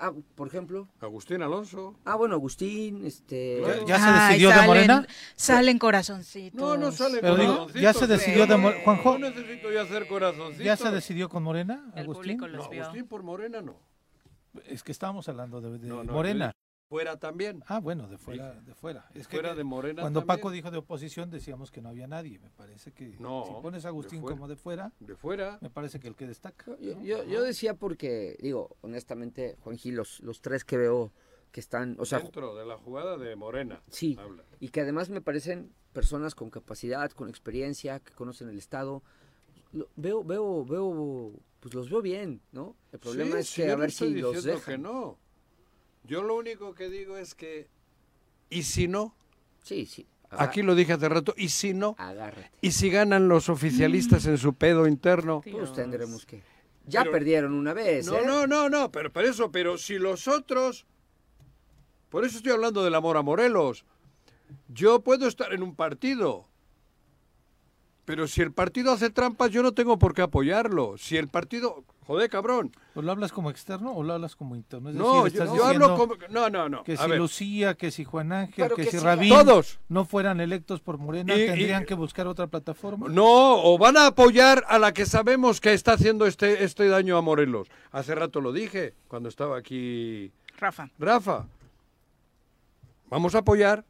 Ah, 0.00 0.12
por 0.34 0.48
ejemplo. 0.48 0.88
Agustín 1.00 1.42
Alonso. 1.42 1.94
Ah, 2.04 2.14
bueno, 2.16 2.34
Agustín, 2.36 3.04
este... 3.04 3.60
¿Ya, 3.60 3.84
ya 3.86 3.98
se 3.98 4.04
Ay, 4.04 4.28
decidió 4.28 4.48
de 4.50 4.54
salen- 4.54 4.66
Morena? 4.66 5.06
Salen 5.36 5.78
corazoncitos. 5.78 6.60
No, 6.60 6.76
no 6.76 6.92
sale 6.92 7.18
Pero 7.20 7.36
digo, 7.36 7.66
¿ya 7.74 7.92
se 7.92 8.06
decidió 8.06 8.46
de 8.46 8.56
Mo- 8.56 8.70
eh. 8.70 8.80
Juanjo? 8.84 9.18
No 9.18 9.30
necesito 9.30 9.70
yo 9.72 9.82
hacer 9.82 10.06
corazoncitos. 10.06 10.64
¿Ya 10.64 10.76
se 10.76 10.90
decidió 10.90 11.28
con 11.28 11.42
Morena, 11.42 11.90
El 11.94 12.04
Agustín? 12.04 12.38
público 12.38 12.48
los 12.48 12.68
No. 12.70 12.82
Agustín 12.82 13.06
por 13.06 13.22
Morena 13.22 13.60
no. 13.60 13.76
Es 14.66 14.82
que 14.82 14.92
estábamos 14.92 15.28
hablando 15.28 15.60
de, 15.60 15.78
de 15.78 15.86
No, 15.86 16.02
no, 16.04 16.12
Morena. 16.12 16.52
Fuera 16.88 17.18
también. 17.18 17.62
Ah, 17.66 17.80
bueno, 17.80 18.08
de 18.08 18.16
fuera, 18.16 18.54
de 18.62 18.74
fuera. 18.74 19.06
Es 19.14 19.28
que 19.28 19.36
Fuera 19.36 19.54
de 19.54 19.62
Morena 19.62 20.00
Cuando 20.02 20.20
también. 20.20 20.38
Paco 20.38 20.50
dijo 20.50 20.70
de 20.70 20.78
oposición 20.78 21.30
decíamos 21.30 21.70
que 21.70 21.82
no 21.82 21.90
había 21.90 22.06
nadie. 22.06 22.38
Me 22.38 22.48
parece 22.50 22.92
que 22.92 23.14
No, 23.18 23.44
si 23.46 23.52
pones 23.60 23.84
a 23.84 23.88
de 23.88 23.90
Agustín 23.90 24.20
fuera. 24.22 24.34
como 24.36 24.48
de 24.48 24.56
fuera, 24.56 24.92
De 25.00 25.14
fuera. 25.14 25.58
me 25.60 25.68
parece 25.68 26.00
que 26.00 26.08
el 26.08 26.16
que 26.16 26.26
destaca. 26.26 26.76
Yo, 26.80 26.94
¿no? 26.96 27.02
yo, 27.04 27.24
yo 27.24 27.42
decía 27.42 27.74
porque, 27.74 28.38
digo, 28.40 28.76
honestamente, 28.80 29.56
Juan 29.60 29.76
Gil, 29.76 29.96
los, 29.96 30.20
los 30.20 30.40
tres 30.40 30.64
que 30.64 30.78
veo 30.78 31.12
que 31.52 31.60
están, 31.60 31.94
o 31.98 32.06
sea, 32.06 32.20
Dentro 32.20 32.54
de 32.54 32.64
la 32.64 32.78
jugada 32.78 33.18
de 33.18 33.36
Morena. 33.36 33.82
Sí, 33.90 34.16
Habla. 34.18 34.44
y 34.58 34.68
que 34.70 34.80
además 34.80 35.10
me 35.10 35.20
parecen 35.20 35.72
personas 35.92 36.34
con 36.34 36.48
capacidad, 36.48 37.10
con 37.10 37.28
experiencia, 37.28 38.00
que 38.00 38.12
conocen 38.12 38.48
el 38.48 38.56
Estado. 38.56 39.02
Lo- 39.72 39.88
veo, 39.96 40.24
veo, 40.24 40.64
veo, 40.64 41.32
pues 41.60 41.74
los 41.74 41.90
veo 41.90 42.00
bien, 42.00 42.40
¿no? 42.52 42.76
El 42.92 42.98
problema 42.98 43.32
Sí, 43.32 43.38
es 43.40 43.48
sí, 43.48 43.62
que 43.62 43.70
a 43.70 43.76
ver 43.76 43.90
si 43.92 44.14
los 44.14 44.42
dejan. 44.42 44.62
que 44.76 44.78
no. 44.78 45.18
Yo 46.04 46.22
lo 46.22 46.36
único 46.36 46.74
que 46.74 46.88
digo 46.88 47.16
es 47.16 47.34
que, 47.34 47.68
¿y 48.50 48.62
si 48.62 48.88
no? 48.88 49.14
Sí, 49.62 49.86
sí. 49.86 50.06
Aquí 50.30 50.62
lo 50.62 50.74
dije 50.74 50.92
hace 50.92 51.08
rato, 51.08 51.34
¿y 51.36 51.48
si 51.48 51.72
no? 51.72 51.94
Agárrate. 51.98 52.50
¿Y 52.60 52.72
si 52.72 52.90
ganan 52.90 53.28
los 53.28 53.48
oficialistas 53.48 54.26
en 54.26 54.36
su 54.36 54.54
pedo 54.54 54.86
interno? 54.86 55.42
Pues 55.50 55.72
tendremos 55.72 56.26
que. 56.26 56.42
Ya 56.86 57.00
Pero- 57.00 57.12
perdieron 57.12 57.52
una 57.54 57.72
vez, 57.74 58.06
No, 58.06 58.16
¿eh? 58.18 58.22
no, 58.26 58.46
no, 58.46 58.68
no, 58.68 58.90
pero 58.90 59.12
por 59.12 59.24
eso, 59.24 59.50
pero 59.50 59.76
si 59.78 59.98
los 59.98 60.26
otros, 60.28 60.86
por 62.08 62.24
eso 62.24 62.38
estoy 62.38 62.52
hablando 62.52 62.82
del 62.84 62.94
amor 62.94 63.16
a 63.18 63.22
Morelos. 63.22 63.84
Yo 64.68 65.00
puedo 65.00 65.26
estar 65.28 65.52
en 65.52 65.62
un 65.62 65.74
partido, 65.74 66.46
pero 68.08 68.26
si 68.26 68.40
el 68.40 68.52
partido 68.52 68.90
hace 68.90 69.10
trampas, 69.10 69.50
yo 69.50 69.62
no 69.62 69.72
tengo 69.72 69.98
por 69.98 70.14
qué 70.14 70.22
apoyarlo. 70.22 70.96
Si 70.96 71.18
el 71.18 71.28
partido, 71.28 71.84
joder, 72.06 72.30
cabrón. 72.30 72.72
¿O 72.94 73.02
lo 73.02 73.12
hablas 73.12 73.32
como 73.32 73.50
externo 73.50 73.92
o 73.92 74.02
lo 74.02 74.14
hablas 74.14 74.34
como 74.34 74.56
interno? 74.56 74.88
Es 74.88 74.96
No, 74.96 75.24
decir, 75.24 75.38
yo, 75.38 75.44
estás 75.44 75.58
yo 75.58 75.64
hablo 75.66 75.94
como, 75.94 76.14
no, 76.30 76.48
no, 76.48 76.70
no. 76.70 76.84
que 76.84 76.94
a 76.94 76.96
si 76.96 77.06
ver. 77.10 77.18
Lucía, 77.18 77.74
que 77.74 77.90
si 77.90 78.04
Juan 78.04 78.32
Ángel, 78.32 78.68
que, 78.70 78.76
que 78.76 78.84
si 78.90 78.92
sí, 78.98 79.04
Rabín 79.04 79.28
Todos. 79.28 79.78
no 79.90 80.06
fueran 80.06 80.40
electos 80.40 80.80
por 80.80 80.96
Morena, 80.96 81.36
Y- 81.36 81.42
y- 81.42 81.46
tendrían 81.48 81.84
que 81.84 81.92
buscar 81.92 82.26
otra 82.26 82.46
plataforma. 82.46 83.08
No, 83.10 83.62
o 83.62 83.76
van 83.76 83.98
a 83.98 84.06
apoyar 84.06 84.64
a 84.68 84.78
la 84.78 84.92
que 84.94 85.04
sabemos 85.04 85.60
que 85.60 85.74
está 85.74 85.92
haciendo 85.92 86.24
este, 86.26 86.64
este 86.64 86.88
daño 86.88 87.18
a 87.18 87.20
Morelos. 87.20 87.68
Hace 87.92 88.14
rato 88.14 88.40
lo 88.40 88.52
dije, 88.54 88.94
cuando 89.06 89.28
estaba 89.28 89.58
aquí 89.58 90.32
Rafa. 90.58 90.88
Rafa. 90.98 91.46
Vamos 93.10 93.34
a 93.34 93.38
apoyar 93.40 93.84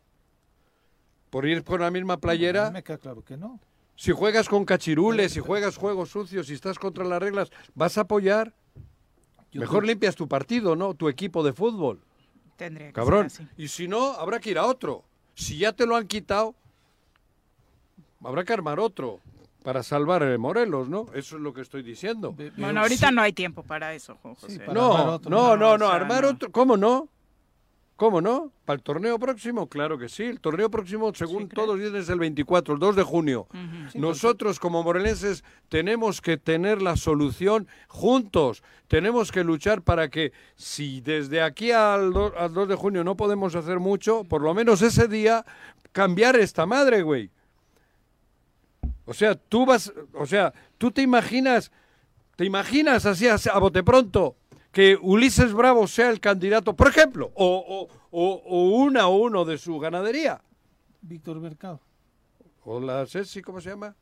por 1.30 1.46
ir 1.46 1.62
con 1.62 1.80
la 1.80 1.90
misma 1.92 2.14
A 2.14 2.16
mí 2.16 2.20
playera. 2.20 2.70
me 2.72 2.82
queda 2.82 2.98
claro 2.98 3.22
que 3.24 3.36
no. 3.36 3.60
Si 3.98 4.12
juegas 4.12 4.48
con 4.48 4.64
cachirules, 4.64 5.32
si 5.32 5.40
juegas 5.40 5.76
juegos 5.76 6.10
sucios, 6.10 6.46
si 6.46 6.54
estás 6.54 6.78
contra 6.78 7.04
las 7.04 7.20
reglas, 7.20 7.50
vas 7.74 7.98
a 7.98 8.02
apoyar. 8.02 8.54
Yo 9.50 9.60
Mejor 9.60 9.80
creo- 9.80 9.88
limpias 9.88 10.14
tu 10.14 10.28
partido, 10.28 10.76
¿no? 10.76 10.94
Tu 10.94 11.08
equipo 11.08 11.42
de 11.42 11.52
fútbol. 11.52 12.00
Tendría 12.56 12.86
que 12.88 12.92
Cabrón. 12.92 13.28
ser 13.28 13.46
así. 13.46 13.52
Y 13.60 13.66
si 13.66 13.88
no, 13.88 14.12
habrá 14.12 14.38
que 14.38 14.50
ir 14.52 14.58
a 14.58 14.66
otro. 14.66 15.02
Si 15.34 15.58
ya 15.58 15.72
te 15.72 15.84
lo 15.84 15.96
han 15.96 16.06
quitado, 16.06 16.54
habrá 18.22 18.44
que 18.44 18.52
armar 18.52 18.78
otro 18.78 19.18
para 19.64 19.82
salvar 19.82 20.22
a 20.22 20.38
Morelos, 20.38 20.88
¿no? 20.88 21.06
Eso 21.12 21.34
es 21.36 21.42
lo 21.42 21.52
que 21.52 21.62
estoy 21.62 21.82
diciendo. 21.82 22.36
Bueno, 22.56 22.80
ahorita 22.82 23.08
sí, 23.08 23.14
no 23.14 23.22
hay 23.22 23.32
tiempo 23.32 23.64
para 23.64 23.94
eso, 23.94 24.16
Juan 24.22 24.36
José. 24.36 24.60
para 24.60 24.70
armar 24.80 25.06
No, 25.06 25.12
otro. 25.14 25.30
no, 25.30 25.56
no, 25.56 25.76
no, 25.76 25.86
o 25.86 25.88
sea, 25.88 25.96
armar 25.96 26.22
no. 26.22 26.30
otro. 26.30 26.52
¿Cómo 26.52 26.76
no? 26.76 27.08
¿Cómo 27.98 28.20
no? 28.20 28.52
¿Para 28.64 28.76
el 28.76 28.82
torneo 28.84 29.18
próximo? 29.18 29.66
Claro 29.66 29.98
que 29.98 30.08
sí. 30.08 30.22
El 30.22 30.38
torneo 30.40 30.70
próximo, 30.70 31.12
según 31.12 31.48
creo. 31.48 31.64
todos 31.66 31.80
dicen, 31.80 31.96
es 31.96 32.08
el 32.08 32.20
24, 32.20 32.74
el 32.74 32.78
2 32.80 32.94
de 32.94 33.02
junio. 33.02 33.48
Nosotros 33.96 34.60
como 34.60 34.84
morelenses 34.84 35.42
tenemos 35.68 36.20
que 36.20 36.36
tener 36.36 36.80
la 36.80 36.96
solución 36.96 37.66
juntos. 37.88 38.62
Tenemos 38.86 39.32
que 39.32 39.42
luchar 39.42 39.82
para 39.82 40.08
que 40.10 40.32
si 40.54 41.00
desde 41.00 41.42
aquí 41.42 41.72
al, 41.72 42.12
do- 42.12 42.32
al 42.38 42.54
2 42.54 42.68
de 42.68 42.74
junio 42.76 43.02
no 43.02 43.16
podemos 43.16 43.56
hacer 43.56 43.80
mucho, 43.80 44.22
por 44.22 44.42
lo 44.42 44.54
menos 44.54 44.80
ese 44.80 45.08
día 45.08 45.44
cambiar 45.90 46.36
esta 46.36 46.66
madre, 46.66 47.02
güey. 47.02 47.30
O 49.06 49.12
sea, 49.12 49.34
tú 49.34 49.66
vas, 49.66 49.92
o 50.14 50.24
sea, 50.24 50.54
tú 50.78 50.92
te 50.92 51.02
imaginas, 51.02 51.72
te 52.36 52.44
imaginas 52.44 53.06
así 53.06 53.26
a, 53.26 53.34
a 53.52 53.58
bote 53.58 53.82
pronto 53.82 54.36
que 54.72 54.98
Ulises 55.00 55.52
Bravo 55.52 55.86
sea 55.86 56.10
el 56.10 56.20
candidato, 56.20 56.74
por 56.74 56.88
ejemplo, 56.88 57.30
o, 57.34 57.64
o, 57.68 57.88
o, 58.10 58.42
o 58.44 58.68
una 58.82 59.08
o 59.08 59.16
uno 59.16 59.44
de 59.44 59.58
su 59.58 59.78
ganadería. 59.78 60.40
Víctor 61.00 61.40
Mercado. 61.40 61.80
O 62.64 62.78
la 62.80 63.06
Ceci, 63.06 63.40
¿cómo 63.40 63.60
se 63.62 63.70
llama? 63.70 63.96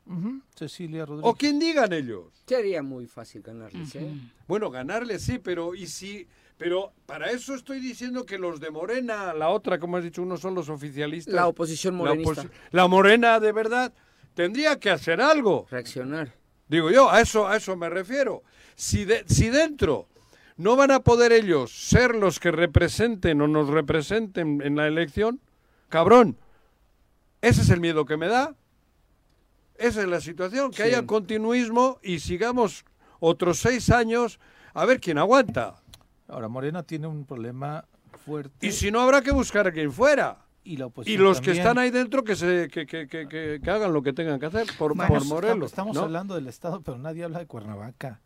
Cecilia 0.55 1.05
Rodríguez. 1.05 1.31
O 1.31 1.35
quien 1.35 1.57
digan 1.57 1.93
ellos. 1.93 2.43
Sería 2.45 2.83
muy 2.83 3.05
fácil 3.07 3.41
ganarles, 3.41 3.95
¿eh? 3.95 4.11
Bueno, 4.47 4.69
ganarle 4.69 5.19
sí, 5.19 5.39
pero 5.39 5.73
y 5.73 5.87
si, 5.87 6.27
pero 6.57 6.91
para 7.05 7.31
eso 7.31 7.55
estoy 7.55 7.79
diciendo 7.79 8.25
que 8.25 8.37
los 8.37 8.59
de 8.59 8.69
Morena, 8.69 9.33
la 9.33 9.49
otra, 9.49 9.79
como 9.79 9.95
has 9.95 10.03
dicho, 10.03 10.21
unos 10.21 10.41
son 10.41 10.53
los 10.53 10.67
oficialistas. 10.67 11.33
La 11.33 11.47
oposición 11.47 11.93
la, 11.93 11.99
morenista. 11.99 12.43
oposi- 12.43 12.49
la 12.71 12.87
Morena 12.87 13.39
de 13.39 13.51
verdad 13.53 13.93
tendría 14.33 14.77
que 14.77 14.89
hacer 14.89 15.21
algo. 15.21 15.65
Reaccionar. 15.71 16.33
Digo 16.67 16.91
yo, 16.91 17.09
a 17.09 17.21
eso, 17.21 17.47
a 17.47 17.55
eso 17.55 17.77
me 17.77 17.87
refiero. 17.89 18.43
Si, 18.75 19.05
de- 19.05 19.23
si 19.29 19.47
dentro 19.49 20.09
no 20.57 20.75
van 20.75 20.91
a 20.91 20.99
poder 21.01 21.31
ellos 21.31 21.71
ser 21.71 22.15
los 22.15 22.39
que 22.39 22.51
representen 22.51 23.41
o 23.41 23.47
nos 23.47 23.69
representen 23.69 24.61
en 24.61 24.75
la 24.75 24.87
elección, 24.87 25.39
cabrón, 25.89 26.37
ese 27.41 27.61
es 27.61 27.69
el 27.69 27.79
miedo 27.79 28.05
que 28.05 28.17
me 28.17 28.27
da. 28.27 28.55
Esa 29.75 30.01
es 30.01 30.07
la 30.07 30.19
situación, 30.19 30.71
que 30.71 30.77
Sí. 30.77 30.81
haya 30.83 31.05
continuismo 31.05 31.99
y 32.01 32.19
sigamos 32.19 32.83
otros 33.19 33.59
seis 33.59 33.91
años, 33.91 34.39
a 34.73 34.85
ver 34.85 34.99
quién 34.99 35.19
aguanta. 35.19 35.75
Ahora, 36.27 36.47
Morena 36.47 36.81
tiene 36.81 37.05
un 37.07 37.25
problema 37.25 37.85
fuerte. 38.25 38.65
Y 38.65 38.71
si 38.71 38.89
no, 38.91 39.01
habrá 39.01 39.21
que 39.21 39.31
buscar 39.31 39.67
a 39.67 39.71
quien 39.71 39.91
fuera. 39.91 40.39
Y, 40.63 40.75
la 40.75 40.91
Y 41.05 41.15
los 41.15 41.39
que 41.39 41.51
están 41.51 41.77
ahí 41.77 41.91
dentro 41.91 42.23
que 42.25 42.35
se 42.35 42.67
que, 42.67 42.85
que, 42.85 43.61
hagan 43.71 43.93
lo 43.93 44.01
que 44.01 44.11
tengan 44.11 44.37
que 44.37 44.47
hacer 44.47 44.67
por, 44.77 44.95
Bueno, 44.95 45.13
por 45.13 45.25
Morelos. 45.25 45.71
Estamos 45.71 45.95
¿no? 45.95 46.01
hablando 46.01 46.35
del 46.35 46.47
Estado, 46.47 46.81
pero 46.81 46.97
nadie 46.97 47.23
habla 47.23 47.39
de 47.39 47.45
Cuernavaca. 47.45 48.19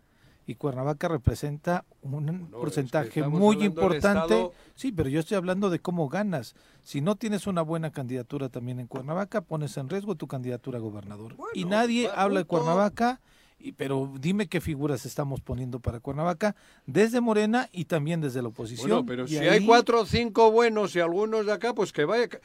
Y 0.52 0.56
Cuernavaca 0.56 1.07
representa 1.07 1.86
un 2.02 2.49
porcentaje 2.52 3.23
muy 3.23 3.56
importante. 3.64 4.34
Estado- 4.36 4.53
Sí, 4.76 4.91
pero 4.91 5.07
yo 5.07 5.22
estoy 5.22 5.38
hablando 5.38 5.69
de 5.69 5.80
cómo 5.80 6.10
ganas. 6.10 6.56
Si 6.84 6.99
no 6.99 7.15
tienes 7.15 7.48
una 7.48 7.61
buena 7.61 7.91
candidatura 7.91 8.49
también 8.49 8.80
en 8.82 8.88
Cuernavaca, 8.88 9.40
pones 9.41 9.78
en 9.78 9.88
riesgo 9.88 10.15
tu 10.15 10.28
candidatura 10.28 10.78
a 10.78 10.82
gobernador. 10.82 11.36
y 11.53 11.64
nadie 11.65 12.10
habla 12.14 12.40
de. 12.41 12.45
Cuernavaca, 12.45 13.22
y, 13.60 13.72
pero 13.72 14.11
dime 14.19 14.48
qué 14.48 14.60
figuras 14.60 15.06
estamos 15.06 15.40
poniendo 15.40 15.80
para 15.80 15.99
Cuernavaca, 16.02 16.56
desde 16.86 17.22
Morena 17.22 17.69
y 17.72 17.86
también 17.86 18.19
desde 18.19 18.41
la 18.41 18.49
oposición. 18.49 18.90
Bueno, 18.90 19.06
pero 19.06 19.23
Y 19.26 19.30
si 19.30 19.38
ahí- 19.38 19.48
hay 19.48 19.65
cuatro 19.65 20.02
o 20.02 20.06
cinco 20.06 20.52
buenos 20.52 20.94
y 20.98 20.99
algunos 20.99 21.45
de 21.45 21.53
acá, 21.53 21.73
pues 21.73 21.94
que 21.94 22.03
vaya, 22.03 22.28
que, 22.28 22.41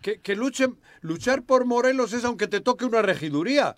que, 0.00 0.20
que 0.20 0.36
luchen. 0.36 0.78
Luchar 1.00 1.42
por 1.42 1.64
Morelos 1.64 2.12
es 2.12 2.24
aunque 2.24 2.46
te 2.46 2.60
toque 2.60 2.84
una 2.84 3.02
regiduría. 3.02 3.74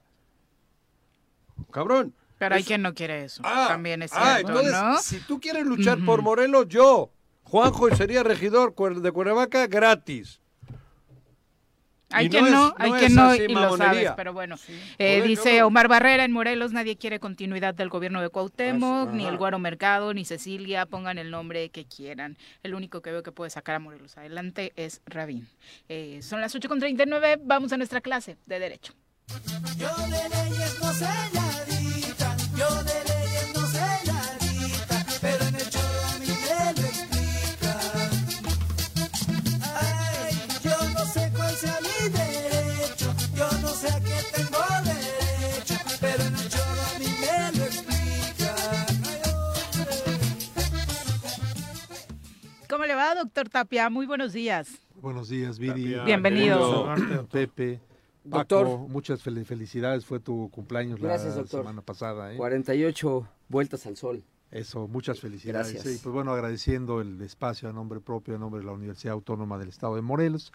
Cabrón. 1.71 2.13
Pero 2.47 2.55
hay 2.57 2.61
Es- 2.63 2.67
quien 2.67 2.83
no 2.83 2.95
quiere 2.95 3.25
eso. 3.25 3.43
Ah, 3.45 3.67
También 3.69 4.03
es 4.03 4.13
ah, 4.15 4.35
cierto, 4.37 4.49
entonces, 4.61 4.73
¿no? 4.73 4.99
si 4.99 5.19
tú 5.21 5.41
quieres 5.41 5.65
luchar 5.67 5.99
por 6.05 6.23
Morelos, 6.23 6.67
yo, 6.69 7.11
Juanjo, 7.45 7.95
sería 7.95 8.23
regidor 8.23 8.75
de 9.01 9.13
Cuernavaca 9.13 9.67
gratis. 9.67 10.41
Hay 12.11 12.29
quien 12.29 12.45
no 12.45 12.51
no, 12.51 12.69
es- 12.69 12.75
hay 12.79 12.91
no 12.93 12.99
quien 12.99 13.15
no 13.15 13.35
y 13.35 13.49
lo 13.49 13.77
sabes, 13.77 14.13
pero 14.15 14.33
bueno. 14.33 14.55
Eh, 14.99 15.17
Joder, 15.17 15.23
dice. 15.29 15.63
Omar 15.65 15.89
Barrera, 15.89 16.25
en 16.25 16.31
Morelos 16.31 16.71
nadie 16.73 16.97
quiere 16.97 17.19
continuidad 17.19 17.75
del 17.75 17.89
gobierno 17.89 18.23
de 18.23 18.29
Cuauhtémoc, 18.29 19.09
Ajá. 19.09 19.17
ni 19.17 19.27
el 19.27 19.37
Guaro 19.37 19.59
Mercado, 19.59 20.15
ni 20.15 20.25
Cecilia, 20.25 20.87
pongan 20.87 21.19
el 21.19 21.33
nombre 21.33 21.71
que 21.71 21.87
quieran. 21.87 22.37
El 22.63 22.75
único 22.77 23.01
que 23.03 23.11
veo 23.11 23.25
que 23.25 23.33
puede 23.33 23.51
sacar 23.51 23.75
a 23.75 23.79
Morelos 23.81 24.17
adelante 24.17 24.73
es 24.77 25.01
Rabín. 25.07 25.49
Eh, 25.89 26.21
son 26.23 26.41
las 26.41 26.55
8.39, 26.55 27.41
vamos 27.43 27.73
a 27.73 27.77
nuestra 27.79 28.01
clase 28.01 28.37
de 28.47 28.59
Derecho. 28.61 28.93
Yo 29.77 29.89
de 30.07 30.29
leyes 30.29 30.79
no 30.81 30.93
sé 30.93 31.07
nadita, 31.33 31.84
doctor 53.15 53.49
Tapia? 53.49 53.91
Muy 53.91 54.07
buenos 54.07 54.33
días. 54.33 54.69
Buenos 55.01 55.29
días, 55.29 55.59
Viri. 55.59 55.97
Bienvenido. 56.05 56.95
Pepe. 57.31 57.81
Doctor. 58.25 58.65
Paco, 58.67 58.89
muchas 58.89 59.25
fel- 59.25 59.45
felicidades. 59.45 60.05
Fue 60.05 60.19
tu 60.21 60.49
cumpleaños 60.51 60.99
Gracias, 61.01 61.35
la 61.37 61.43
doctor. 61.43 61.61
semana 61.61 61.83
pasada. 61.83 62.33
¿eh? 62.33 62.37
48 62.37 63.29
vueltas 63.49 63.87
al 63.87 63.97
sol. 63.97 64.23
Eso, 64.51 64.87
muchas 64.89 65.21
felicidades. 65.21 65.73
Gracias. 65.73 65.95
Sí, 65.95 66.01
pues 66.03 66.13
bueno, 66.15 66.33
agradeciendo 66.33 67.01
el 67.01 67.21
espacio 67.23 67.69
a 67.69 67.73
nombre 67.73 68.01
propio, 68.01 68.37
a 68.37 68.39
nombre 68.39 68.61
de 68.61 68.67
la 68.67 68.73
Universidad 68.73 69.15
Autónoma 69.15 69.59
del 69.59 69.69
Estado 69.69 69.97
de 69.97 70.03
Morelos. 70.03 70.53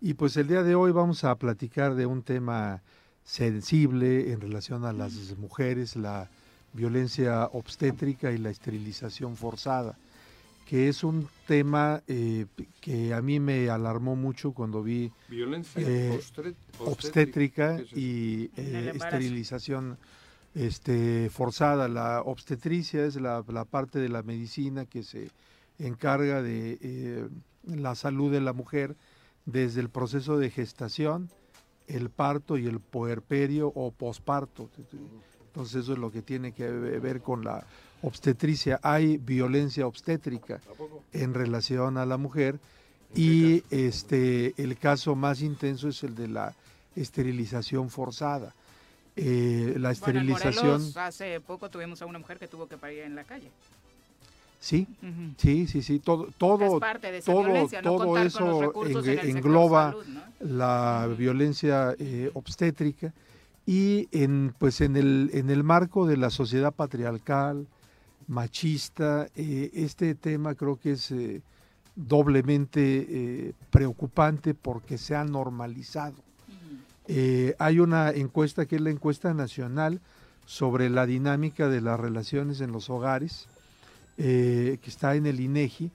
Y 0.00 0.14
pues 0.14 0.36
el 0.36 0.46
día 0.48 0.62
de 0.62 0.74
hoy 0.76 0.92
vamos 0.92 1.24
a 1.24 1.34
platicar 1.36 1.94
de 1.94 2.06
un 2.06 2.22
tema 2.22 2.82
sensible 3.22 4.32
en 4.32 4.40
relación 4.40 4.84
a 4.84 4.92
las 4.92 5.36
mujeres, 5.36 5.96
la 5.96 6.30
violencia 6.72 7.46
obstétrica 7.52 8.30
y 8.32 8.38
la 8.38 8.50
esterilización 8.50 9.36
forzada, 9.36 9.98
que 10.70 10.88
es 10.88 11.02
un 11.02 11.28
tema 11.48 12.00
eh, 12.06 12.46
que 12.80 13.12
a 13.12 13.20
mí 13.20 13.40
me 13.40 13.68
alarmó 13.68 14.14
mucho 14.14 14.52
cuando 14.52 14.84
vi 14.84 15.10
Violencia 15.28 15.82
eh, 15.84 16.20
obstétrica 16.78 17.76
¿Qué 17.76 17.82
es 17.82 17.88
eso? 17.88 17.98
y 17.98 18.50
eh, 18.56 18.92
esterilización 18.94 19.98
este, 20.54 21.28
forzada. 21.28 21.88
La 21.88 22.22
obstetricia 22.22 23.04
es 23.04 23.16
la, 23.16 23.44
la 23.48 23.64
parte 23.64 23.98
de 23.98 24.10
la 24.10 24.22
medicina 24.22 24.86
que 24.86 25.02
se 25.02 25.32
encarga 25.80 26.40
de 26.40 26.78
eh, 26.80 27.28
la 27.64 27.96
salud 27.96 28.30
de 28.30 28.40
la 28.40 28.52
mujer 28.52 28.94
desde 29.46 29.80
el 29.80 29.88
proceso 29.88 30.38
de 30.38 30.50
gestación, 30.50 31.30
el 31.88 32.10
parto 32.10 32.58
y 32.58 32.68
el 32.68 32.78
puerperio 32.78 33.72
o 33.74 33.90
posparto. 33.90 34.70
Entonces 35.46 35.82
eso 35.82 35.94
es 35.94 35.98
lo 35.98 36.12
que 36.12 36.22
tiene 36.22 36.52
que 36.52 36.70
ver 36.70 37.22
con 37.22 37.42
la 37.42 37.66
obstetricia. 38.02 38.80
Hay 38.82 39.18
violencia 39.18 39.86
obstétrica 39.86 40.60
en 41.12 41.34
relación 41.34 41.98
a 41.98 42.06
la 42.06 42.16
mujer 42.16 42.58
y 43.14 43.64
este 43.70 44.54
el 44.56 44.76
caso 44.76 45.14
más 45.14 45.42
intenso 45.42 45.88
es 45.88 46.02
el 46.04 46.14
de 46.14 46.28
la 46.28 46.54
esterilización 46.96 47.90
forzada. 47.90 48.54
Eh, 49.16 49.74
la 49.76 49.88
Bueno, 49.88 49.88
en 49.88 49.92
esterilización, 49.92 50.64
Morelos 50.66 50.96
hace 50.96 51.40
poco 51.40 51.68
tuvimos 51.68 52.00
a 52.00 52.06
una 52.06 52.18
mujer 52.18 52.38
que 52.38 52.46
tuvo 52.46 52.68
que 52.68 52.78
parir 52.78 53.00
en 53.00 53.16
la 53.16 53.24
calle. 53.24 53.50
sí, 54.60 54.86
sí, 55.36 55.66
sí, 55.66 55.82
sí, 55.82 55.98
todo, 55.98 56.28
todo, 56.38 56.76
Es 56.76 56.80
parte 56.80 57.10
de 57.10 57.18
esa 57.18 57.32
todo, 57.32 57.44
violencia, 57.44 57.82
no 57.82 57.96
todo 57.96 58.18
eso 58.18 58.86
en 58.86 59.36
engloba 59.36 59.90
salud, 59.90 60.06
¿no? 60.06 60.22
la 60.40 61.08
violencia 61.18 61.94
eh, 61.98 62.30
obstétrica 62.34 63.12
y 63.66 64.08
en 64.12 64.54
pues 64.58 64.80
en 64.80 64.96
el 64.96 65.30
en 65.34 65.50
el 65.50 65.64
marco 65.64 66.06
de 66.06 66.16
la 66.16 66.30
sociedad 66.30 66.72
patriarcal 66.72 67.66
machista 68.30 69.26
eh, 69.34 69.70
este 69.74 70.14
tema 70.14 70.54
creo 70.54 70.78
que 70.78 70.92
es 70.92 71.10
eh, 71.10 71.42
doblemente 71.96 72.80
eh, 72.80 73.52
preocupante 73.70 74.54
porque 74.54 74.98
se 74.98 75.14
ha 75.14 75.24
normalizado. 75.24 76.14
Hay 77.58 77.80
una 77.80 78.10
encuesta 78.10 78.66
que 78.66 78.76
es 78.76 78.82
la 78.82 78.90
encuesta 78.90 79.34
nacional 79.34 80.00
sobre 80.46 80.88
la 80.90 81.06
dinámica 81.06 81.68
de 81.68 81.80
las 81.80 81.98
relaciones 81.98 82.60
en 82.60 82.70
los 82.70 82.88
hogares 82.88 83.48
que 84.16 84.78
está 84.86 85.16
en 85.16 85.26
el 85.26 85.40
INEGI 85.40 85.90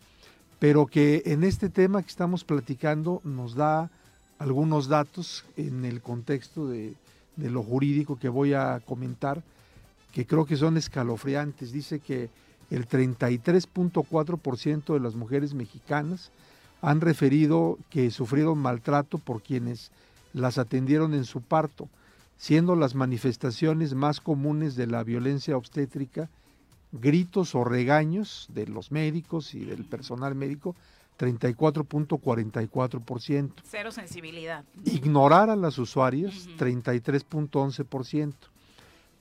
pero 0.59 0.87
que 0.87 1.23
en 1.25 1.45
este 1.45 1.69
tema 1.69 2.01
que 2.01 2.09
estamos 2.09 2.43
platicando 2.43 3.21
nos 3.23 3.55
da 3.55 3.89
algunos 4.37 4.89
datos 4.89 5.45
en 5.55 5.85
el 5.85 6.01
contexto 6.01 6.67
de, 6.67 6.95
de 7.37 7.49
lo 7.49 7.63
jurídico 7.63 8.19
que 8.19 8.27
voy 8.27 8.53
a 8.53 8.81
comentar, 8.85 9.41
que 10.15 10.25
creo 10.25 10.45
que 10.45 10.55
son 10.55 10.77
escalofriantes. 10.77 11.73
Dice 11.73 11.99
que 11.99 12.29
el 12.71 12.87
33.4% 12.87 14.93
de 14.93 14.99
las 15.01 15.13
mujeres 15.13 15.53
mexicanas 15.53 16.31
han 16.81 17.01
referido 17.01 17.77
que 17.89 18.09
sufrieron 18.11 18.59
maltrato 18.59 19.17
por 19.17 19.43
quienes 19.43 19.91
las 20.31 20.57
atendieron 20.57 21.13
en 21.13 21.25
su 21.25 21.41
parto, 21.41 21.89
siendo 22.37 22.77
las 22.77 22.95
manifestaciones 22.95 23.93
más 23.93 24.21
comunes 24.21 24.77
de 24.77 24.87
la 24.87 25.03
violencia 25.03 25.57
obstétrica 25.57 26.29
gritos 26.93 27.53
o 27.53 27.65
regaños 27.65 28.47
de 28.53 28.67
los 28.67 28.93
médicos 28.93 29.53
y 29.53 29.65
del 29.65 29.83
personal 29.83 30.33
médico, 30.33 30.77
34.44%. 31.19 33.51
Cero 33.65 33.91
sensibilidad. 33.91 34.63
Ignorar 34.85 35.49
a 35.49 35.57
las 35.57 35.77
usuarias, 35.77 36.47
33.11%. 36.57 38.54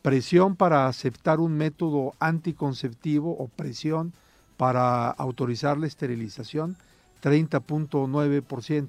Presión 0.04 0.54
para 0.54 0.86
aceptar 0.86 1.40
un 1.40 1.56
método 1.56 2.12
anticonceptivo 2.20 3.34
o 3.38 3.48
presión 3.48 4.12
para 4.58 5.08
autorizar 5.08 5.78
la 5.78 5.86
esterilización, 5.86 6.76
30.9%. 7.22 8.88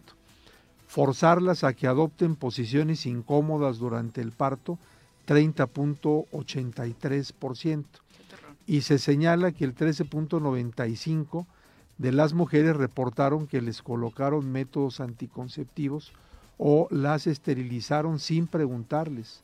Forzarlas 0.90 1.64
a 1.64 1.72
que 1.72 1.88
adopten 1.88 2.36
posiciones 2.36 3.06
incómodas 3.06 3.78
durante 3.78 4.20
el 4.20 4.34
parto, 4.34 4.78
30.83% 5.26 7.86
y 8.68 8.82
se 8.82 9.00
señala 9.00 9.54
que 9.54 9.64
el 9.64 9.74
13.95 9.74 11.46
de 11.98 12.12
las 12.12 12.34
mujeres 12.34 12.76
reportaron 12.76 13.48
que 13.48 13.62
les 13.62 13.82
colocaron 13.82 14.52
métodos 14.52 15.00
anticonceptivos 15.00 16.12
o 16.58 16.90
las 16.92 17.26
esterilizaron 17.26 18.20
sin 18.20 18.48
preguntarles 18.48 19.42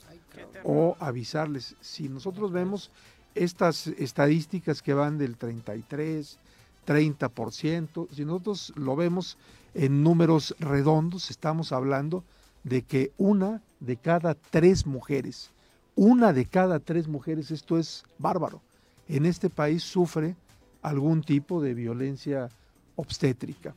o 0.64 0.96
avisarles. 1.00 1.76
Si 1.82 2.10
nosotros 2.10 2.52
vemos 2.52 2.92
estas 3.36 3.88
estadísticas 3.88 4.82
que 4.82 4.94
van 4.94 5.18
del 5.18 5.38
33, 5.38 6.38
30%, 6.86 8.08
si 8.12 8.26
nosotros 8.26 8.74
lo 8.76 8.96
vemos 8.96 9.38
en 9.74 10.04
números 10.04 10.56
redondos, 10.60 11.30
estamos 11.30 11.72
hablando 11.72 12.24
de 12.64 12.82
que 12.82 13.12
una 13.18 13.62
de 13.80 13.98
cada 13.98 14.36
tres 14.36 14.86
mujeres, 14.86 15.52
una 15.96 16.34
de 16.34 16.46
cada 16.46 16.80
tres 16.80 17.08
mujeres, 17.08 17.52
esto 17.52 17.78
es 17.78 18.04
bárbaro, 18.18 18.62
en 19.08 19.26
este 19.26 19.50
país 19.50 19.84
sufre 19.84 20.36
algún 20.82 21.22
tipo 21.22 21.62
de 21.62 21.74
violencia 21.74 22.50
obstétrica. 22.96 23.74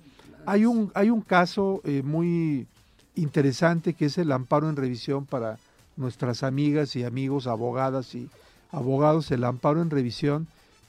Hay 0.46 0.66
un, 0.66 0.90
hay 0.94 1.10
un 1.10 1.22
caso 1.22 1.80
eh, 1.84 2.02
muy 2.02 2.66
interesante 3.14 3.94
que 3.94 4.06
es 4.06 4.18
el 4.18 4.32
amparo 4.32 4.68
en 4.68 4.76
revisión 4.76 5.24
para 5.24 5.58
nuestras 5.96 6.42
amigas 6.42 6.96
y 6.96 7.04
amigos, 7.04 7.46
abogadas 7.46 8.14
y 8.14 8.28
abogados, 8.72 9.30
el 9.30 9.44
amparo 9.44 9.80
en 9.82 9.90
revisión 9.90 10.46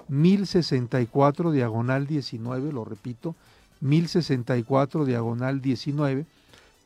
1064 0.07 1.51
diagonal 1.51 2.07
19, 2.07 2.71
lo 2.71 2.85
repito, 2.85 3.35
1064 3.81 5.05
diagonal 5.05 5.61
19, 5.61 6.25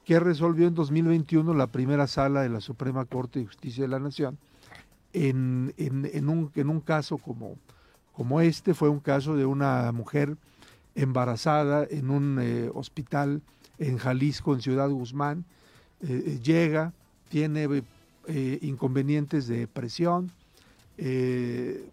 que 0.06 0.20
resolvió 0.20 0.68
en 0.68 0.76
2021 0.76 1.54
la 1.54 1.68
primera 1.68 2.08
sala 2.08 2.42
de 2.42 2.50
la 2.50 2.62
Suprema 2.62 3.06
Corte 3.06 3.40
de 3.40 3.46
Justicia 3.46 3.84
de 3.84 3.90
la 3.90 4.00
Nación. 4.00 4.38
En, 5.14 5.74
en- 5.78 6.30
un, 6.30 6.52
en 6.56 6.70
un 6.70 6.80
caso 6.82 7.18
como, 7.18 7.56
como 8.14 8.42
este, 8.42 8.74
fue 8.74 8.90
un 8.90 9.00
caso 9.00 9.36
de 9.36 9.46
una 9.46 9.92
mujer 9.92 10.36
embarazada 10.96 11.86
en 11.90 12.10
un 12.10 12.38
eh, 12.42 12.70
hospital 12.74 13.42
en 13.78 13.98
Jalisco, 13.98 14.54
en 14.54 14.62
Ciudad 14.62 14.90
Guzmán, 14.90 15.46
eh, 16.02 16.24
eh, 16.26 16.40
llega, 16.44 16.92
tiene 17.30 17.68
eh, 18.28 18.60
inconvenientes 18.62 19.48
de 19.48 19.68
presión, 19.68 20.32
eh, 20.98 21.90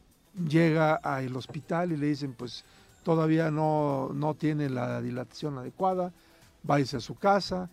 llega 0.48 0.94
al 0.94 1.34
hospital 1.36 1.92
y 1.92 1.96
le 1.96 2.08
dicen, 2.08 2.32
pues 2.32 2.64
todavía 3.02 3.50
no, 3.50 4.10
no 4.12 4.34
tiene 4.34 4.68
la 4.68 5.00
dilatación 5.00 5.58
adecuada, 5.58 6.12
váyase 6.62 6.96
a 6.96 7.00
su 7.00 7.14
casa, 7.14 7.70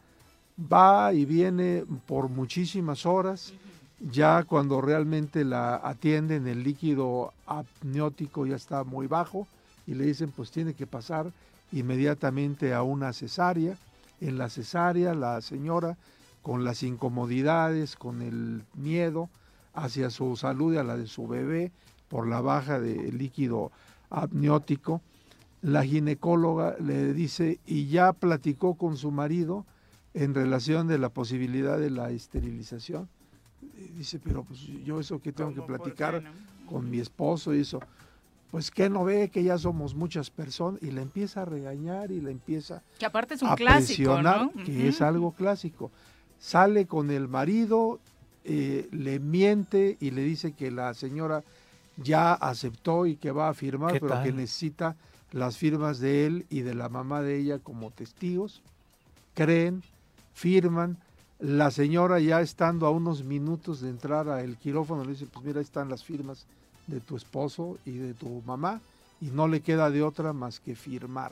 va 0.60 1.14
y 1.14 1.26
viene 1.26 1.84
por 2.06 2.30
muchísimas 2.30 3.06
horas, 3.06 3.54
ya 4.00 4.44
cuando 4.44 4.82
realmente 4.82 5.44
la 5.44 5.76
atienden 5.84 6.48
el 6.48 6.64
líquido 6.64 7.34
apniótico 7.46 8.46
ya 8.46 8.56
está 8.56 8.84
muy 8.84 9.08
bajo 9.08 9.48
y 9.88 9.94
le 9.94 10.06
dicen 10.06 10.32
pues 10.36 10.52
tiene 10.52 10.74
que 10.74 10.88
pasar 10.88 11.32
inmediatamente 11.72 12.74
a 12.74 12.84
una 12.84 13.14
cesárea. 13.14 13.78
En 14.22 14.38
la 14.38 14.50
cesárea 14.50 15.14
la 15.14 15.42
señora 15.42 15.98
con 16.44 16.64
las 16.64 16.84
incomodidades, 16.84 17.96
con 17.96 18.22
el 18.22 18.64
miedo 18.76 19.30
hacia 19.74 20.12
su 20.12 20.36
salud 20.36 20.74
y 20.74 20.78
a 20.78 20.84
la 20.84 20.98
de 20.98 21.08
su 21.08 21.28
bebé 21.28 21.72
por 22.10 22.28
la 22.28 22.42
baja 22.42 22.80
de 22.80 23.12
líquido 23.12 23.72
apniótico, 24.12 25.02
la 25.64 25.84
ginecóloga 25.84 26.76
le 26.80 27.14
dice 27.14 27.60
y 27.66 27.88
ya 27.88 28.14
platicó 28.14 28.76
con 28.76 28.98
su 28.98 29.10
marido 29.10 29.66
en 30.14 30.36
relación 30.36 30.88
de 30.88 31.00
la 31.00 31.10
posibilidad 31.10 31.80
de 31.80 31.90
la 31.90 32.12
esterilización. 32.12 33.08
Y 33.62 33.98
dice, 33.98 34.20
pero 34.20 34.44
pues 34.44 34.60
yo 34.60 35.00
eso 35.00 35.20
que 35.22 35.32
tengo 35.32 35.54
que 35.54 35.62
platicar 35.62 36.24
con 36.68 36.90
mi 36.90 37.00
esposo 37.00 37.56
y 37.56 37.62
eso. 37.62 37.80
Pues 38.52 38.70
que 38.70 38.90
no 38.90 39.04
ve 39.04 39.30
que 39.30 39.44
ya 39.44 39.58
somos 39.58 39.96
muchas 39.96 40.30
personas 40.30 40.84
y 40.84 40.92
la 40.92 41.02
empieza 41.02 41.42
a 41.42 41.46
regañar 41.46 42.12
y 42.12 42.22
la 42.22 42.30
empieza 42.30 42.84
Que 43.00 43.06
aparte 43.08 43.34
es 43.34 43.42
un 43.42 43.50
a 43.50 43.56
clásico, 43.56 44.12
presionar, 44.12 44.52
¿no? 44.54 44.64
que 44.64 44.88
es 44.90 45.02
algo 45.02 45.32
clásico. 45.32 45.90
Sale 46.44 46.88
con 46.88 47.10
el 47.10 47.30
marido, 47.30 48.02
eh, 48.44 48.90
le 48.92 49.20
miente 49.20 49.96
y 50.02 50.12
le 50.12 50.24
dice 50.24 50.52
que 50.52 50.72
la 50.72 50.94
señora 50.94 51.42
ya 51.96 52.34
aceptó 52.34 53.06
y 53.06 53.16
que 53.16 53.32
va 53.32 53.48
a 53.48 53.54
firmar, 53.54 53.94
¿Qué 53.94 54.02
pero 54.02 54.22
que 54.22 54.34
necesita 54.34 54.98
las 55.32 55.56
firmas 55.58 56.00
de 56.00 56.26
él 56.26 56.46
y 56.50 56.60
de 56.60 56.76
la 56.76 56.90
mamá 56.90 57.22
de 57.22 57.38
ella 57.38 57.60
como 57.60 57.92
testigos. 57.92 58.62
Creen, 59.36 59.84
firman. 60.34 60.98
La 61.40 61.72
señora 61.72 62.20
ya 62.20 62.42
estando 62.42 62.88
a 62.88 62.92
unos 62.92 63.24
minutos 63.24 63.80
de 63.80 63.90
entrar 63.90 64.28
al 64.28 64.58
quirófano 64.58 65.06
le 65.06 65.12
dice, 65.12 65.28
pues 65.32 65.46
mira, 65.46 65.60
ahí 65.60 65.64
están 65.64 65.88
las 65.88 66.04
firmas 66.04 66.46
de 66.88 67.00
tu 67.00 67.16
esposo 67.16 67.78
y 67.86 67.92
de 67.92 68.14
tu 68.14 68.42
mamá 68.46 68.82
y 69.22 69.28
no 69.28 69.48
le 69.48 69.62
queda 69.62 69.90
de 69.90 70.04
otra 70.04 70.34
más 70.34 70.60
que 70.60 70.76
firmar. 70.76 71.32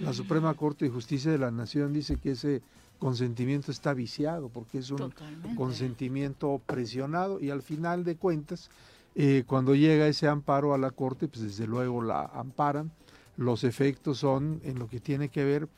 La 0.00 0.12
Suprema 0.12 0.54
Corte 0.54 0.86
de 0.86 0.90
Justicia 0.90 1.30
de 1.30 1.38
la 1.38 1.52
Nación 1.52 1.92
dice 1.92 2.16
que 2.16 2.32
ese 2.32 2.62
consentimiento 3.00 3.72
está 3.72 3.94
viciado 3.94 4.48
porque 4.48 4.78
es 4.78 4.90
un 4.92 4.98
Totalmente. 4.98 5.56
consentimiento 5.56 6.60
presionado 6.64 7.40
y 7.40 7.50
al 7.50 7.62
final 7.62 8.04
de 8.04 8.14
cuentas, 8.14 8.70
eh, 9.16 9.42
cuando 9.46 9.74
llega 9.74 10.06
ese 10.06 10.28
amparo 10.28 10.72
a 10.74 10.78
la 10.78 10.92
Corte, 10.92 11.26
pues 11.26 11.42
desde 11.42 11.66
luego 11.66 12.02
la 12.02 12.26
amparan. 12.26 12.92
Los 13.36 13.64
efectos 13.64 14.18
son 14.18 14.60
en 14.64 14.78
lo 14.78 14.88
que 14.88 15.00
tiene 15.00 15.30
que 15.30 15.42
ver 15.42 15.68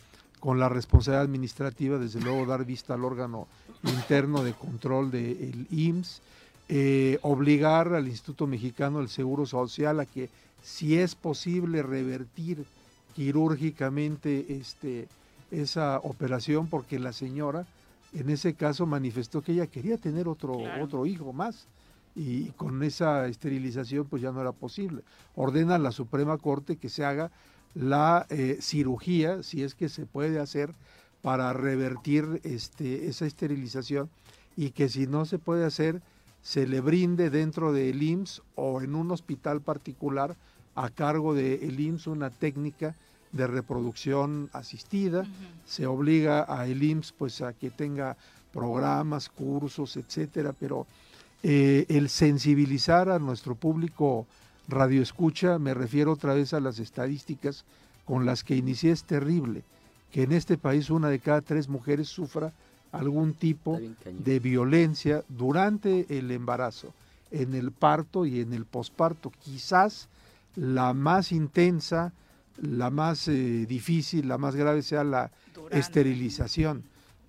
con 0.41 0.59
la 0.59 0.69
responsabilidad 0.69 1.23
administrativa, 1.23 1.97
desde 1.99 2.21
luego 2.21 2.45
dar 2.45 2.65
vista 2.67 2.95
al 2.95 3.05
órgano 3.05 3.47
interno 3.85 4.43
de 4.43 4.53
control 4.53 5.11
del 5.13 5.67
IMSS, 5.71 6.21
eh, 6.69 7.19
obligar 7.23 7.95
al 7.95 8.09
Instituto 8.09 8.47
Mexicano 8.47 8.99
del 8.99 9.09
Seguro 9.09 9.47
Social 9.47 10.01
a 10.01 10.07
que 10.07 10.29
si 10.63 10.99
es 10.99 11.15
posible 11.15 11.83
revertir 11.83 12.65
quirúrgicamente 13.15 14.47
este, 14.49 15.07
esa 15.53 15.99
operación, 15.99 16.67
porque 16.67 16.99
la 16.99 17.13
señora 17.13 17.67
en 18.13 18.29
ese 18.29 18.55
caso 18.55 18.87
manifestó 18.87 19.43
que 19.43 19.53
ella 19.53 19.67
quería 19.67 19.97
tener 19.97 20.29
otro, 20.29 20.59
otro 20.81 21.07
hijo 21.07 21.33
más. 21.33 21.67
Y 22.15 22.51
con 22.51 22.83
esa 22.83 23.27
esterilización 23.27 24.07
pues 24.07 24.21
ya 24.21 24.33
no 24.33 24.41
era 24.41 24.53
posible. 24.53 25.03
Ordena 25.35 25.77
a 25.77 25.79
la 25.79 25.93
Suprema 25.93 26.37
Corte 26.37 26.77
que 26.77 26.91
se 26.91 27.05
haga 27.05 27.31
la 27.75 28.27
eh, 28.29 28.59
cirugía, 28.61 29.43
si 29.43 29.63
es 29.63 29.75
que 29.75 29.89
se 29.89 30.05
puede 30.05 30.39
hacer, 30.39 30.75
para 31.23 31.53
revertir 31.55 32.41
este, 32.45 33.07
esa 33.07 33.25
esterilización. 33.25 34.11
Y 34.57 34.71
que 34.71 34.91
si 34.91 35.07
no 35.07 35.25
se 35.25 35.39
puede 35.39 35.65
hacer, 35.65 36.03
se 36.43 36.67
le 36.67 36.83
brinde 36.83 37.31
dentro 37.31 37.73
del 37.73 38.03
IMSS 38.03 38.43
o 38.57 38.83
en 38.83 38.95
un 38.95 39.11
hospital 39.11 39.63
particular 39.63 40.37
a 40.75 40.91
cargo 40.91 41.33
del 41.33 41.81
IMSS 41.81 42.09
una 42.09 42.29
técnica 42.29 42.95
de 43.33 43.47
reproducción 43.47 44.51
asistida, 44.53 45.27
se 45.67 45.87
obliga 45.87 46.45
a 46.49 46.67
el 46.67 46.83
IMSS 46.83 47.13
pues 47.13 47.41
a 47.41 47.53
que 47.53 47.71
tenga 47.71 48.17
programas, 48.53 49.29
cursos, 49.29 49.97
etcétera, 49.97 50.53
pero 50.59 50.87
eh, 51.43 51.87
el 51.89 52.09
sensibilizar 52.09 53.09
a 53.09 53.19
nuestro 53.19 53.55
público 53.55 54.27
radioescucha, 54.69 55.59
me 55.59 55.75
refiero 55.75 56.13
otra 56.13 56.35
vez 56.35 56.53
a 56.55 56.61
las 56.61 56.79
estadísticas 56.79 57.65
con 58.05 58.27
las 58.27 58.45
que 58.45 58.57
inicié, 58.57 58.93
es 58.93 59.05
terrible 59.05 59.63
que 60.13 60.23
en 60.23 60.33
este 60.33 60.59
país 60.59 60.91
una 60.91 61.09
de 61.09 61.19
cada 61.19 61.41
tres 61.41 61.69
mujeres 61.69 62.09
sufra 62.09 62.53
algún 62.93 63.33
tipo 63.33 63.81
de 64.05 64.39
violencia 64.39 65.25
durante 65.29 66.19
el 66.19 66.31
embarazo, 66.31 66.93
en 67.31 67.55
el 67.55 67.73
parto 67.73 68.27
y 68.27 68.41
en 68.41 68.53
el 68.53 68.67
posparto. 68.67 69.33
Quizás 69.43 70.09
la 70.55 70.93
más 70.93 71.33
intensa, 71.33 72.13
la 72.63 72.91
más 72.91 73.29
eh, 73.29 73.67
difícil, 73.67 74.29
la 74.29 74.39
más 74.39 74.57
grave 74.57 74.83
sea 74.83 75.05
la 75.05 75.31
esterilización, 75.71 76.85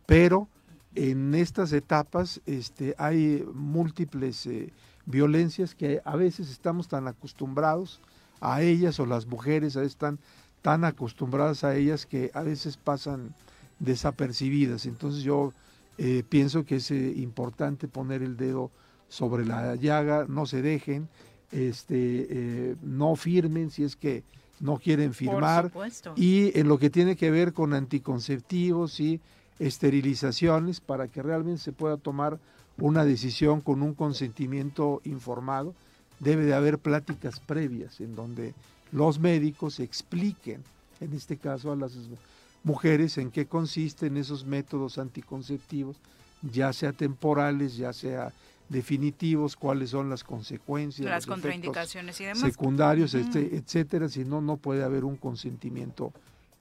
pero 0.05 0.47
en 0.95 1.34
estas 1.34 1.73
etapas 1.73 2.41
este, 2.45 2.95
hay 2.97 3.43
múltiples 3.53 4.45
eh, 4.45 4.72
violencias 5.05 5.76
que 5.76 6.01
a 6.05 6.15
veces 6.15 6.49
estamos 6.49 6.88
tan 6.88 7.07
acostumbrados 7.07 7.99
a 8.41 8.61
ellas 8.61 8.99
o 8.99 9.05
las 9.05 9.26
mujeres 9.26 9.76
a 9.76 9.80
veces 9.80 9.93
están 9.93 10.19
tan 10.61 10.85
acostumbradas 10.85 11.64
a 11.64 11.76
ellas 11.76 12.05
que 12.05 12.31
a 12.34 12.43
veces 12.43 12.77
pasan 12.77 13.34
desapercibidas. 13.80 14.85
Entonces 14.85 15.23
yo 15.23 15.51
eh, 15.97 16.23
pienso 16.27 16.64
que 16.64 16.76
es 16.76 16.91
eh, 16.91 17.14
importante 17.18 17.88
poner 17.88 18.22
el 18.22 18.38
dedo 18.38 18.72
sobre 19.10 19.45
la 19.45 19.76
llaga, 19.76 20.26
no 20.27 20.45
se 20.45 20.61
dejen, 20.61 21.10
este, 21.51 22.76
no 22.81 23.15
firmen 23.15 23.69
si 23.69 23.84
es 23.84 23.95
que 23.95 24.23
no 24.64 24.77
quieren 24.77 25.14
firmar. 25.14 25.65
supuesto. 25.65 26.14
Y 26.15 26.57
en 26.57 26.69
lo 26.69 26.80
que 26.80 26.90
tiene 26.90 27.18
que 27.18 27.30
ver 27.30 27.52
con 27.52 27.73
anticonceptivos 27.73 29.02
y 29.02 29.19
esterilizaciones 29.60 30.80
para 30.80 31.10
que 31.10 31.22
realmente 31.22 31.61
se 31.61 31.73
pueda 31.73 31.98
tomar 31.98 32.40
una 32.77 33.03
decisión 33.03 33.60
con 33.60 33.81
un 33.84 33.94
consentimiento 33.94 35.02
informado, 35.03 35.76
debe 36.19 36.45
de 36.45 36.53
haber 36.53 36.80
pláticas 36.80 37.41
previas 37.41 37.99
en 37.99 38.15
donde 38.15 38.53
los 38.94 39.19
médicos 39.19 39.81
expliquen, 39.81 40.64
en 41.02 41.14
este 41.14 41.35
caso 41.35 41.73
a 41.73 41.76
las 41.76 41.98
mujeres, 42.64 43.18
en 43.18 43.31
qué 43.31 43.45
consisten 43.45 44.15
esos 44.15 44.45
métodos 44.45 44.98
anticonceptivos, 44.98 45.98
ya 46.41 46.72
sea 46.72 46.94
temporales, 46.94 47.76
ya 47.76 47.91
sea 47.91 48.31
definitivos, 48.74 49.56
cuáles 49.56 49.91
son 49.91 50.10
las 50.10 50.26
consecuencias, 50.26 51.08
Las 51.10 51.26
los 51.26 51.34
contraindicaciones 51.34 52.20
y 52.20 52.26
demás. 52.26 52.41
secundarios, 52.41 53.14
este, 53.14 53.56
etcétera, 53.56 54.10
si 54.10 54.26
no, 54.26 54.41
no 54.41 54.58
puede 54.58 54.84
haber 54.84 55.06
un 55.06 55.16
consentimiento 55.16 56.12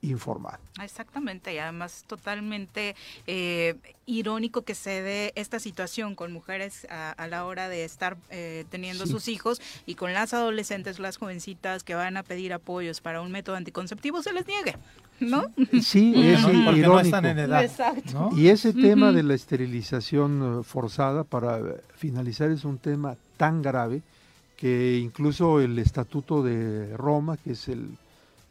informado. 0.05 0.59
Exactamente, 0.83 1.55
y 1.55 1.59
además 1.59 2.05
totalmente 2.09 2.97
eh, 3.29 3.77
irónico 4.05 4.63
que 4.63 4.75
se 4.75 5.01
dé 5.01 5.33
esta 5.37 5.61
situación 5.61 6.17
con 6.17 6.33
mujeres 6.33 6.89
a, 6.91 7.13
a 7.13 7.29
la 7.29 7.45
hora 7.47 7.69
de 7.69 7.85
estar 7.85 8.17
eh, 8.31 8.65
teniendo 8.69 9.07
Sí. 9.07 9.13
sus 9.13 9.29
hijos 9.29 9.61
y 9.87 9.95
con 9.95 10.13
las 10.13 10.35
adolescentes, 10.35 10.99
las 10.99 11.19
jovencitas 11.19 11.85
que 11.85 11.95
van 11.95 12.17
a 12.17 12.25
pedir 12.25 12.53
apoyos 12.53 13.01
para 13.01 13.21
un 13.21 13.31
método 13.31 13.55
anticonceptivo, 13.55 14.23
se 14.25 14.33
les 14.33 14.45
niegue, 14.49 14.75
¿no? 15.23 15.45
Sí, 15.83 16.13
es 16.17 16.43
Porque 16.43 16.57
no 16.59 16.73
irónico. 16.77 17.01
están 17.01 17.27
en 17.27 17.39
edad, 17.39 17.65
Exacto. 17.65 18.13
¿no? 18.31 18.39
Y 18.39 18.49
ese 18.49 18.73
tema 18.73 19.13
de 19.13 19.23
la 19.23 19.35
esterilización 19.35 20.61
eh, 20.61 20.65
forzada, 20.65 21.25
para 21.25 21.59
eh, 21.59 21.63
finalizar, 21.97 22.51
es 22.51 22.65
un 22.65 22.79
tema 22.79 23.17
tan 23.37 23.63
grave 23.63 24.03
que 24.57 24.99
incluso 24.99 25.61
el 25.61 25.79
Estatuto 25.79 26.43
de 26.43 26.97
Roma, 26.97 27.37
que 27.37 27.53
es 27.53 27.69
el 27.69 27.81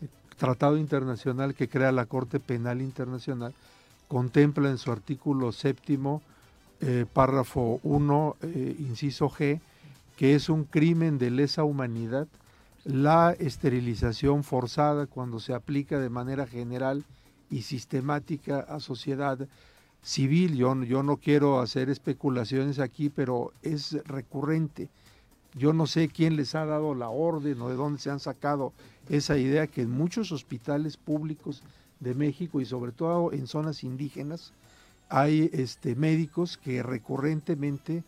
eh, 0.02 0.07
tratado 0.38 0.77
internacional 0.77 1.53
que 1.56 1.69
crea 1.69 1.91
la 1.91 2.06
Corte 2.06 2.39
Penal 2.39 2.81
Internacional, 2.81 3.53
contempla 4.10 4.69
en 4.69 4.77
su 4.77 4.91
artículo 4.91 5.53
séptimo, 5.53 6.22
eh, 6.81 7.06
párrafo 7.14 7.80
1, 7.84 8.35
eh, 8.41 8.76
inciso 8.80 9.30
G, 9.30 9.61
que 10.18 10.35
es 10.35 10.49
un 10.49 10.65
crimen 10.65 11.18
de 11.18 11.30
lesa 11.31 11.64
humanidad 11.64 12.27
la 12.84 13.32
esterilización 13.32 14.44
forzada 14.44 15.06
cuando 15.06 15.40
se 15.40 15.53
aplica 15.53 15.99
de 15.99 16.10
manera 16.10 16.48
general 16.48 17.06
y 17.49 17.62
sistemática 17.62 18.62
a 18.62 18.80
sociedad 18.80 19.48
civil. 20.02 20.56
Yo, 20.56 20.82
yo 20.84 21.03
no 21.03 21.18
quiero 21.18 21.60
hacer 21.60 21.90
especulaciones 21.90 22.80
aquí, 22.80 23.10
pero 23.10 23.52
es 23.62 23.94
recurrente. 24.06 24.90
Yo 25.53 25.74
no 25.74 25.86
sé 25.86 26.08
quién 26.08 26.38
les 26.38 26.56
ha 26.56 26.66
dado 26.66 26.95
la 26.95 27.10
orden 27.10 27.62
o 27.62 27.70
de 27.70 27.76
dónde 27.76 27.99
se 27.99 28.10
han 28.10 28.20
sacado 28.20 28.74
esa 29.10 29.38
idea 29.38 29.68
que 29.68 29.82
en 29.82 29.91
muchos 29.91 30.32
hospitales 30.32 30.98
públicos 30.98 31.62
de 31.99 32.16
México 32.16 32.62
y 32.62 32.66
sobre 32.66 32.94
todo 32.94 33.34
en 33.34 33.48
zonas 33.48 33.84
indígenas 33.84 34.53
hay 35.10 35.49
este, 35.52 35.95
médicos 35.95 36.58
que 36.58 36.82
recurrentemente 36.82 38.03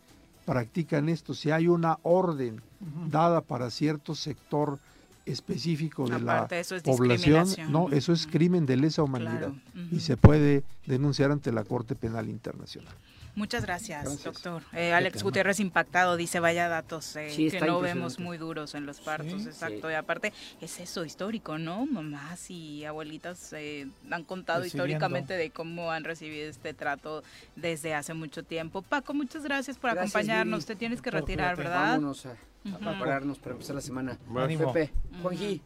practican 0.45 1.09
esto. 1.09 1.33
Si 1.33 1.51
hay 1.51 1.67
una 1.67 1.99
orden 2.03 2.61
dada 3.09 3.41
para 3.41 3.69
cierto 3.69 4.15
sector 4.15 4.79
específico 5.25 6.07
de 6.07 6.15
Aparte, 6.15 6.55
la 6.55 6.61
eso 6.61 6.75
es 6.75 6.83
población, 6.83 7.47
no, 7.69 7.89
eso 7.91 8.11
es 8.11 8.27
crimen 8.27 8.65
de 8.65 8.75
lesa 8.77 9.03
humanidad 9.03 9.51
Claro, 9.73 9.87
y 9.91 10.01
se 10.01 10.17
puede 10.17 10.63
denunciar 10.85 11.31
ante 11.31 11.51
la 11.53 11.63
Corte 11.63 11.95
Penal 11.95 12.27
Internacional. 12.29 12.93
Muchas 13.35 13.63
gracias, 13.65 14.03
Gracias. 14.03 14.23
doctor. 14.25 14.61
Eh, 14.73 14.93
Alex 14.93 15.13
tema. 15.13 15.23
Gutiérrez 15.23 15.59
impactado 15.59 16.17
dice, 16.17 16.39
vaya 16.39 16.67
datos 16.67 17.15
eh, 17.15 17.31
Sí, 17.31 17.49
que 17.49 17.61
no 17.61 17.79
vemos 17.79 18.19
muy 18.19 18.37
duros 18.37 18.75
en 18.75 18.85
los 18.85 18.99
partos, 18.99 19.41
Sí. 19.41 19.47
exacto. 19.47 19.87
Sí. 19.87 19.93
Y 19.93 19.95
aparte, 19.95 20.33
es 20.61 20.79
eso 20.79 21.03
histórico, 21.03 21.57
¿no? 21.57 21.87
Mamás 21.87 22.51
y 22.51 22.85
abuelitas 22.85 23.51
eh, 23.53 23.87
han 24.11 24.23
contado 24.23 24.61
Recibiendo. 24.61 24.85
históricamente 24.85 25.33
de 25.35 25.49
cómo 25.49 25.89
han 25.89 26.03
recibido 26.03 26.47
este 26.47 26.75
trato 26.75 27.23
desde 27.55 27.95
hace 27.95 28.13
mucho 28.13 28.43
tiempo. 28.43 28.83
Paco, 28.83 29.15
muchas 29.15 29.43
gracias 29.43 29.79
por 29.79 29.91
Gracias, 29.95 30.13
acompañarnos. 30.15 30.67
Te 30.67 30.75
tienes 30.75 31.01
que 31.01 31.09
Doctor, 31.09 31.21
retirar. 31.27 31.55
¿verdad? 31.57 31.91
Vámonos 31.93 32.27
a, 32.27 32.35
a 32.65 32.69
Ujú. 32.69 32.79
prepararnos 32.79 33.39
para 33.39 33.51
empezar 33.53 33.75
la 33.75 33.81
semana. 33.81 34.17
Ánimo. 34.35 34.71
Pepe, 34.73 34.91
Juanji. 35.21 35.61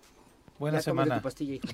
Buena 0.59 0.79
ya 0.79 0.81
semana. 0.85 1.17
tu 1.17 1.21
pastilla, 1.21 1.53
hijo. 1.53 1.67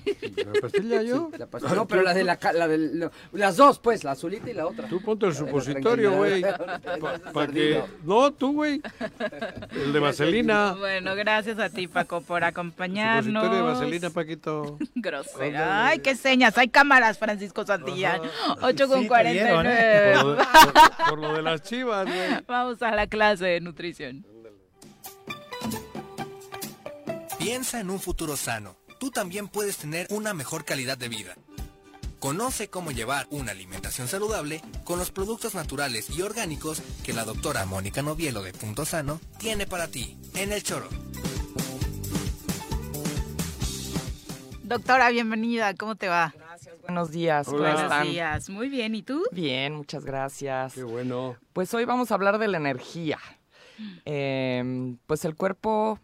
¿La 0.52 0.60
pastilla 0.60 1.00
yo? 1.00 1.30
Sí, 1.32 1.38
la 1.38 1.46
pastilla. 1.46 1.74
No, 1.74 1.88
pero 1.88 2.02
la 2.02 2.12
de 2.12 2.22
la, 2.22 2.36
ca- 2.36 2.52
la 2.52 2.68
no, 2.68 3.10
las 3.32 3.56
dos, 3.56 3.78
pues, 3.78 4.04
la 4.04 4.10
azulita 4.10 4.50
y 4.50 4.52
la 4.52 4.66
otra. 4.66 4.88
Tú 4.88 5.00
ponte 5.00 5.24
el 5.24 5.32
La 5.32 5.40
de 5.40 5.46
supositorio, 5.46 6.12
güey. 6.12 6.42
Para 7.00 7.18
Para 7.32 7.50
que... 7.50 7.82
No, 8.04 8.30
tú, 8.34 8.52
güey. 8.52 8.82
El 9.70 9.90
de 9.94 9.98
vaselina. 10.00 10.74
Bueno, 10.78 11.14
gracias 11.14 11.58
a 11.60 11.70
ti, 11.70 11.88
Paco, 11.88 12.20
por 12.20 12.44
acompañarnos. 12.44 13.24
Supositorio 13.24 13.56
de 13.66 13.72
vaselina, 13.72 14.10
Paquito. 14.10 14.78
Grosera. 14.96 15.86
Ay, 15.86 16.00
qué 16.00 16.14
señas. 16.14 16.58
Hay 16.58 16.68
cámaras, 16.68 17.16
Francisco 17.16 17.64
Santillán. 17.64 18.20
8 18.60 18.86
con 18.86 19.00
Sí, 19.02 19.08
te 19.08 19.32
vieron, 19.32 19.62
49. 19.62 20.12
¿eh? 20.12 20.14
Por 20.20 20.26
lo, 20.26 20.34
de, 20.34 20.44
por- 20.44 21.08
por 21.08 21.18
lo 21.20 21.32
de 21.32 21.42
las 21.42 21.62
chivas, 21.62 22.04
güey. 22.04 22.44
Vamos 22.46 22.82
a 22.82 22.90
la 22.94 23.06
clase 23.06 23.46
de 23.46 23.60
nutrición. 23.62 24.26
Piensa 27.44 27.78
en 27.78 27.90
un 27.90 28.00
futuro 28.00 28.38
sano. 28.38 28.74
Tú 28.98 29.10
también 29.10 29.48
puedes 29.48 29.76
tener 29.76 30.06
una 30.08 30.32
mejor 30.32 30.64
calidad 30.64 30.96
de 30.96 31.10
vida. 31.10 31.34
Conoce 32.18 32.70
cómo 32.70 32.90
llevar 32.90 33.26
una 33.28 33.50
alimentación 33.50 34.08
saludable 34.08 34.62
con 34.82 34.98
los 34.98 35.10
productos 35.10 35.54
naturales 35.54 36.08
y 36.08 36.22
orgánicos 36.22 36.80
que 37.04 37.12
la 37.12 37.24
doctora 37.24 37.66
Mónica 37.66 38.00
Novielo 38.00 38.42
de 38.42 38.54
Punto 38.54 38.86
Sano 38.86 39.20
tiene 39.38 39.66
para 39.66 39.88
ti 39.88 40.16
en 40.34 40.52
el 40.52 40.62
choro. 40.62 40.88
Doctora, 44.62 45.10
bienvenida. 45.10 45.74
¿Cómo 45.74 45.96
te 45.96 46.08
va? 46.08 46.34
Buenos 46.80 47.10
días, 47.10 47.44
¿cómo 47.44 47.58
Buenos 47.58 47.82
están? 47.82 48.08
días. 48.08 48.48
Muy 48.48 48.70
bien. 48.70 48.94
¿Y 48.94 49.02
tú? 49.02 49.22
Bien, 49.32 49.74
muchas 49.74 50.06
gracias. 50.06 50.72
Qué 50.72 50.82
bueno. 50.82 51.36
Pues 51.52 51.74
hoy 51.74 51.84
vamos 51.84 52.10
a 52.10 52.14
hablar 52.14 52.38
de 52.38 52.48
la 52.48 52.56
energía. 52.56 53.18
Eh, 54.06 54.96
pues 55.06 55.26
el 55.26 55.34
cuerpo 55.34 56.00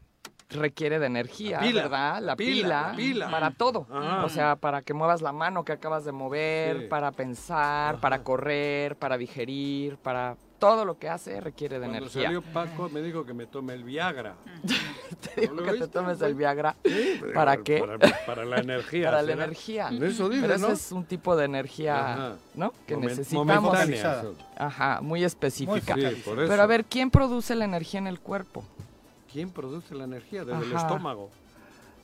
requiere 0.51 0.98
de 0.98 1.06
energía, 1.06 1.59
La 1.60 1.66
pila, 1.66 1.82
¿verdad? 1.82 2.14
La 2.14 2.20
la 2.20 2.36
pila, 2.36 2.52
pila, 2.62 2.90
la 2.90 2.97
pila. 2.97 3.31
para 3.31 3.51
todo. 3.52 3.86
Ajá. 3.90 4.24
O 4.24 4.28
sea, 4.28 4.56
para 4.56 4.82
que 4.82 4.94
muevas 4.94 5.22
la 5.22 5.32
mano 5.32 5.64
que 5.64 5.72
acabas 5.72 6.05
de 6.05 6.12
mover, 6.12 6.81
Sí. 6.82 6.86
para 6.89 7.12
pensar, 7.12 7.98
para 8.01 8.22
correr, 8.22 8.97
para 8.97 9.16
digerir, 9.16 9.97
para 9.98 10.36
todo 10.59 10.85
lo 10.85 10.98
que 10.98 11.09
hace 11.09 11.40
requiere 11.40 11.77
de 11.78 11.86
Cuando 11.86 11.98
energía. 11.98 12.24
salió 12.24 12.43
Paco 12.43 12.90
me 12.90 13.01
dijo 13.01 13.24
que 13.24 13.32
me 13.32 13.47
tome 13.47 13.72
el 13.72 13.82
Viagra. 13.82 14.35
Te 15.35 15.40
digo 15.43 15.55
¿No 15.55 15.62
lo 15.62 15.72
que 15.72 15.78
te 15.78 15.89
tomes 15.89 16.20
el 16.20 16.35
Viagra. 16.35 16.77
Sí, 16.85 17.20
¿Para 17.35 17.56
qué? 17.59 17.78
Para, 17.81 17.98
para 18.27 18.44
la 18.44 18.59
energía. 18.59 19.06
Para 19.10 19.22
la 19.22 19.32
energía. 19.32 19.89
Eso 20.02 20.28
dice, 20.28 20.43
Pero 20.47 20.59
¿no? 20.59 20.66
ese 20.66 20.74
es 20.74 20.93
un 20.93 21.05
tipo 21.05 21.35
de 21.36 21.44
energía, 21.47 22.12
Ajá. 22.12 22.32
¿no? 22.55 22.72
Que 22.86 22.94
Momen- 22.97 23.05
necesitamos. 23.09 23.62
momentánea. 23.62 24.22
Ajá, 24.59 25.01
muy 25.01 25.24
específica. 25.24 25.94
Sí, 25.94 26.02
por 26.24 26.39
eso. 26.40 26.48
Pero 26.51 26.62
a 26.62 26.66
ver, 26.66 26.85
¿quién 26.85 27.10
produce 27.10 27.55
la 27.55 27.64
energía 27.64 27.98
en 27.98 28.06
el 28.06 28.20
cuerpo? 28.20 28.62
¿Quién 29.32 29.51
produce 29.51 29.94
la 29.94 30.05
energía? 30.05 30.44
Desde 30.44 30.65
el 30.65 30.73
estómago. 30.73 31.31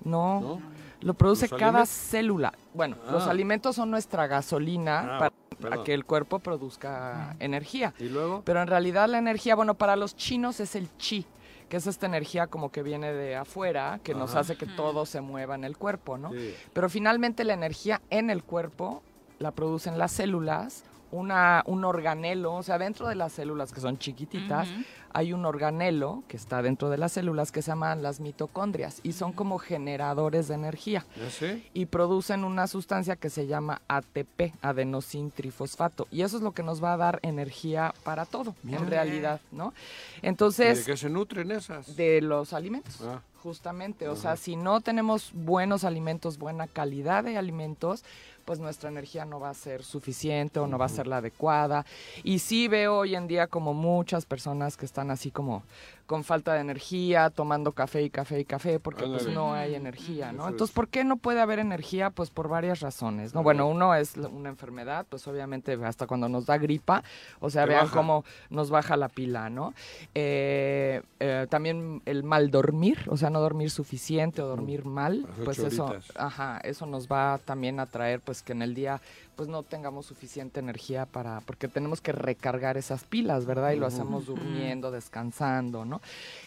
No, 0.04 0.40
¿No? 0.40 0.60
lo 1.00 1.14
produce 1.14 1.48
¿Los 1.48 1.58
cada 1.58 1.68
alimentos? 1.80 1.88
célula. 1.90 2.52
Bueno, 2.74 2.96
los 3.10 3.26
Ah. 3.26 3.30
alimentos 3.30 3.74
son 3.76 3.90
nuestra 3.90 4.26
gasolina 4.26 5.18
Ah, 5.18 5.30
para 5.60 5.82
que 5.84 5.94
el 5.94 6.04
cuerpo 6.04 6.38
produzca 6.38 7.34
energía. 7.40 7.94
¿Y 7.98 8.08
luego? 8.08 8.42
Pero 8.44 8.60
en 8.60 8.68
realidad 8.68 9.08
la 9.08 9.18
energía, 9.18 9.54
bueno, 9.56 9.74
para 9.74 9.96
los 9.96 10.14
chinos 10.14 10.60
es 10.60 10.76
el 10.76 10.88
chi, 10.98 11.24
que 11.68 11.78
es 11.78 11.86
esta 11.86 12.06
energía 12.06 12.46
como 12.46 12.70
que 12.70 12.82
viene 12.82 13.12
de 13.12 13.36
afuera, 13.36 13.98
que 14.04 14.14
nos 14.14 14.34
hace 14.36 14.56
que 14.56 14.66
todo 14.66 15.06
se 15.06 15.20
mueva 15.22 15.54
en 15.54 15.64
el 15.64 15.76
cuerpo, 15.76 16.18
¿no? 16.18 16.30
Sí. 16.32 16.54
Pero 16.72 16.88
finalmente 16.90 17.42
la 17.44 17.54
energía 17.54 18.00
en 18.10 18.28
el 18.30 18.44
cuerpo 18.44 19.02
la 19.38 19.50
producen 19.50 19.98
las 19.98 20.12
células, 20.12 20.84
una, 21.16 21.62
un 21.66 21.84
organelo, 21.84 22.54
o 22.54 22.62
sea, 22.62 22.78
dentro 22.78 23.08
de 23.08 23.14
las 23.14 23.32
células 23.32 23.72
que 23.72 23.80
son 23.80 23.98
chiquititas, 23.98 24.68
hay 25.12 25.32
un 25.32 25.46
organelo 25.46 26.22
que 26.28 26.36
está 26.36 26.60
dentro 26.60 26.90
de 26.90 26.98
las 26.98 27.12
células 27.12 27.50
que 27.50 27.62
se 27.62 27.70
llaman 27.70 28.02
las 28.02 28.20
mitocondrias 28.20 29.00
y 29.02 29.12
son 29.12 29.32
como 29.32 29.58
generadores 29.58 30.48
de 30.48 30.54
energía 30.54 31.06
¿Ya 31.16 31.30
sé? 31.30 31.62
y 31.72 31.86
producen 31.86 32.44
una 32.44 32.66
sustancia 32.66 33.16
que 33.16 33.30
se 33.30 33.46
llama 33.46 33.80
ATP, 33.88 34.52
adenosín 34.60 35.30
trifosfato, 35.30 36.06
y 36.10 36.20
eso 36.22 36.36
es 36.36 36.42
lo 36.42 36.52
que 36.52 36.62
nos 36.62 36.82
va 36.84 36.92
a 36.92 36.96
dar 36.98 37.18
energía 37.22 37.94
para 38.04 38.26
todo, 38.26 38.54
Mira. 38.62 38.78
en 38.78 38.90
realidad, 38.90 39.40
¿no? 39.52 39.72
¿Y 40.18 40.20
de 40.20 40.28
Entonces, 40.28 40.84
qué 40.84 40.96
se 40.96 41.08
nutren 41.08 41.50
esas? 41.50 41.96
de 41.96 42.20
los 42.20 42.52
alimentos. 42.52 43.00
Ah. 43.02 43.22
Justamente, 43.42 44.08
o 44.08 44.16
sea, 44.16 44.36
si 44.36 44.56
no 44.56 44.80
tenemos 44.80 45.30
buenos 45.32 45.84
alimentos, 45.84 46.36
buena 46.36 46.66
calidad 46.66 47.22
de 47.22 47.38
alimentos, 47.38 48.02
pues 48.46 48.60
nuestra 48.60 48.88
energía 48.88 49.26
no 49.26 49.40
va 49.40 49.50
a 49.50 49.54
ser 49.54 49.82
suficiente 49.82 50.60
o 50.60 50.66
no 50.66 50.78
va 50.78 50.86
a 50.86 50.88
ser 50.88 51.06
la 51.06 51.18
adecuada. 51.18 51.84
Y 52.22 52.38
sí 52.38 52.68
veo 52.68 52.98
hoy 52.98 53.14
en 53.16 53.26
día 53.26 53.48
como 53.48 53.74
muchas 53.74 54.24
personas 54.24 54.76
que 54.76 54.86
están 54.86 55.10
así 55.10 55.30
como 55.30 55.64
con 56.06 56.22
falta 56.24 56.54
de 56.54 56.60
energía, 56.60 57.30
tomando 57.30 57.72
café 57.72 58.02
y 58.02 58.10
café 58.10 58.40
y 58.40 58.44
café, 58.44 58.78
porque 58.78 59.04
pues 59.06 59.26
no 59.28 59.54
hay 59.54 59.74
energía, 59.74 60.32
¿no? 60.32 60.48
Entonces, 60.48 60.70
es. 60.70 60.74
¿por 60.74 60.88
qué 60.88 61.04
no 61.04 61.16
puede 61.16 61.40
haber 61.40 61.58
energía? 61.58 62.10
Pues 62.10 62.30
por 62.30 62.48
varias 62.48 62.80
razones, 62.80 63.34
¿no? 63.34 63.42
Bueno, 63.42 63.66
uno 63.66 63.94
es 63.94 64.16
una 64.16 64.48
enfermedad, 64.48 65.04
pues 65.08 65.26
obviamente 65.26 65.76
hasta 65.84 66.06
cuando 66.06 66.28
nos 66.28 66.46
da 66.46 66.58
gripa, 66.58 67.02
o 67.40 67.50
sea, 67.50 67.64
Te 67.64 67.70
vean 67.70 67.84
baja. 67.86 67.96
cómo 67.96 68.24
nos 68.50 68.70
baja 68.70 68.96
la 68.96 69.08
pila, 69.08 69.50
¿no? 69.50 69.74
Eh, 70.14 71.02
eh, 71.20 71.46
también 71.50 72.02
el 72.06 72.22
mal 72.22 72.50
dormir, 72.50 72.98
o 73.08 73.16
sea, 73.16 73.30
no 73.30 73.40
dormir 73.40 73.70
suficiente 73.70 74.42
o 74.42 74.46
dormir 74.46 74.84
mal, 74.84 75.22
Las 75.22 75.44
pues 75.44 75.58
eso, 75.58 75.94
ajá, 76.14 76.60
eso 76.62 76.86
nos 76.86 77.08
va 77.08 77.38
también 77.44 77.80
a 77.80 77.86
traer, 77.86 78.20
pues 78.20 78.42
que 78.42 78.52
en 78.52 78.62
el 78.62 78.74
día, 78.74 79.00
pues 79.36 79.48
no 79.48 79.62
tengamos 79.62 80.06
suficiente 80.06 80.60
energía 80.60 81.06
para, 81.06 81.40
porque 81.42 81.68
tenemos 81.68 82.00
que 82.00 82.12
recargar 82.12 82.76
esas 82.76 83.04
pilas, 83.04 83.44
¿verdad? 83.44 83.72
Y 83.72 83.76
lo 83.76 83.86
hacemos 83.86 84.26
durmiendo, 84.26 84.90
descansando, 84.90 85.84
¿no? 85.84 86.00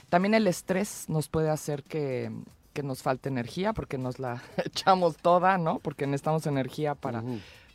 También 0.10 0.34
el 0.34 0.48
estrés 0.48 1.06
nos 1.08 1.30
puede 1.30 1.50
hacer 1.50 1.84
que 1.84 2.32
que 2.74 2.84
nos 2.84 3.02
falte 3.02 3.30
energía 3.30 3.74
porque 3.74 3.98
nos 3.98 4.20
la 4.20 4.42
echamos 4.66 5.18
toda, 5.18 5.58
¿no? 5.58 5.80
Porque 5.80 6.06
necesitamos 6.08 6.46
energía 6.48 6.96
para, 6.96 7.24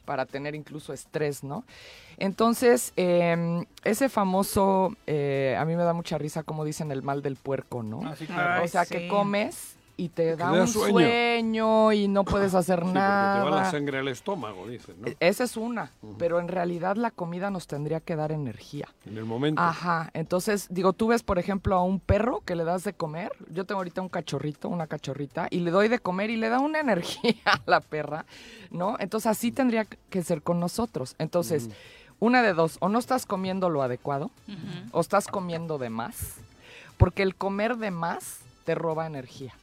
para 0.05 0.27
tener 0.27 0.55
incluso 0.55 0.93
estrés, 0.93 1.45
¿no? 1.45 1.65
Entonces, 2.17 2.93
eh, 2.97 3.65
ese 3.83 4.09
famoso, 4.09 4.97
eh, 5.07 5.57
a 5.59 5.65
mí 5.65 5.75
me 5.75 5.83
da 5.83 5.93
mucha 5.93 6.17
risa 6.17 6.43
como 6.43 6.65
dicen 6.65 6.91
el 6.93 7.03
mal 7.03 7.23
del 7.23 7.37
puerco, 7.37 7.83
¿no? 7.83 8.03
Ah, 8.05 8.15
sí, 8.17 8.27
claro. 8.27 8.65
o 8.65 8.69
sea, 8.69 8.87
que 8.87 9.09
comes 9.09 9.77
y 9.97 10.09
te 10.09 10.35
da 10.37 10.51
da 10.51 10.63
un 10.63 10.69
sueño. 10.69 10.99
sueño. 10.99 11.93
y 11.93 12.09
no 12.09 12.25
puedes 12.25 12.55
hacer 12.55 12.81
Sí, 12.81 12.83
porque 12.87 12.93
te 12.95 12.99
nada. 12.99 13.45
va 13.45 13.51
la 13.51 13.71
sangre 13.71 13.99
al 13.99 14.09
estómago, 14.09 14.67
dicen, 14.67 14.97
¿no? 15.01 15.07
Esa 15.21 15.45
es 15.45 15.57
una, 15.57 15.91
pero 16.19 16.41
en 16.41 16.49
realidad 16.49 16.97
la 16.97 17.11
comida 17.11 17.51
nos 17.51 17.67
tendría 17.67 18.01
que 18.01 18.17
dar 18.17 18.33
energía. 18.33 18.89
En 19.07 19.17
el 19.19 19.25
momento. 19.25 19.61
Ajá, 19.63 20.11
entonces, 20.15 20.67
digo, 20.71 20.93
tú 20.93 21.09
ves, 21.09 21.23
por 21.23 21.39
ejemplo, 21.39 21.77
a 21.77 21.83
un 21.83 22.01
perro 22.01 22.43
que 22.45 22.57
le 22.57 22.65
das 22.65 22.83
de 22.85 22.93
comer, 22.93 23.31
yo 23.51 23.65
tengo 23.67 23.79
ahorita 23.81 24.01
un 24.03 24.09
cachorrito, 24.09 24.69
una 24.69 24.87
cachorrita, 24.87 25.47
y 25.51 25.61
le 25.61 25.71
doy 25.71 25.89
de 25.89 25.99
comer 26.01 26.31
y 26.31 26.37
le 26.37 26.49
da 26.49 26.59
una 26.59 26.81
energía 26.81 27.35
a 27.45 27.61
la 27.67 27.81
perra, 27.81 28.25
¿no? 28.71 28.97
Entonces, 28.99 29.27
así 29.31 29.53
tendría 29.53 29.85
que 29.85 30.23
ser 30.23 30.43
con 30.43 30.59
nosotros. 30.61 31.15
Entonces, 31.19 31.69
una 32.19 32.43
de 32.43 32.53
dos, 32.55 32.79
o 32.81 32.89
no 32.89 32.99
estás 32.99 33.27
comiendo 33.27 33.69
lo 33.71 33.83
adecuado, 33.83 34.31
o 34.93 35.01
estás 35.01 35.27
comiendo 35.29 35.79
de 35.79 35.91
más, 35.91 36.35
porque 36.97 37.23
el 37.23 37.35
comer 37.37 37.77
de 37.77 37.91
más 37.91 38.39
te 38.65 38.75
roba 38.75 39.07
energía. 39.07 39.55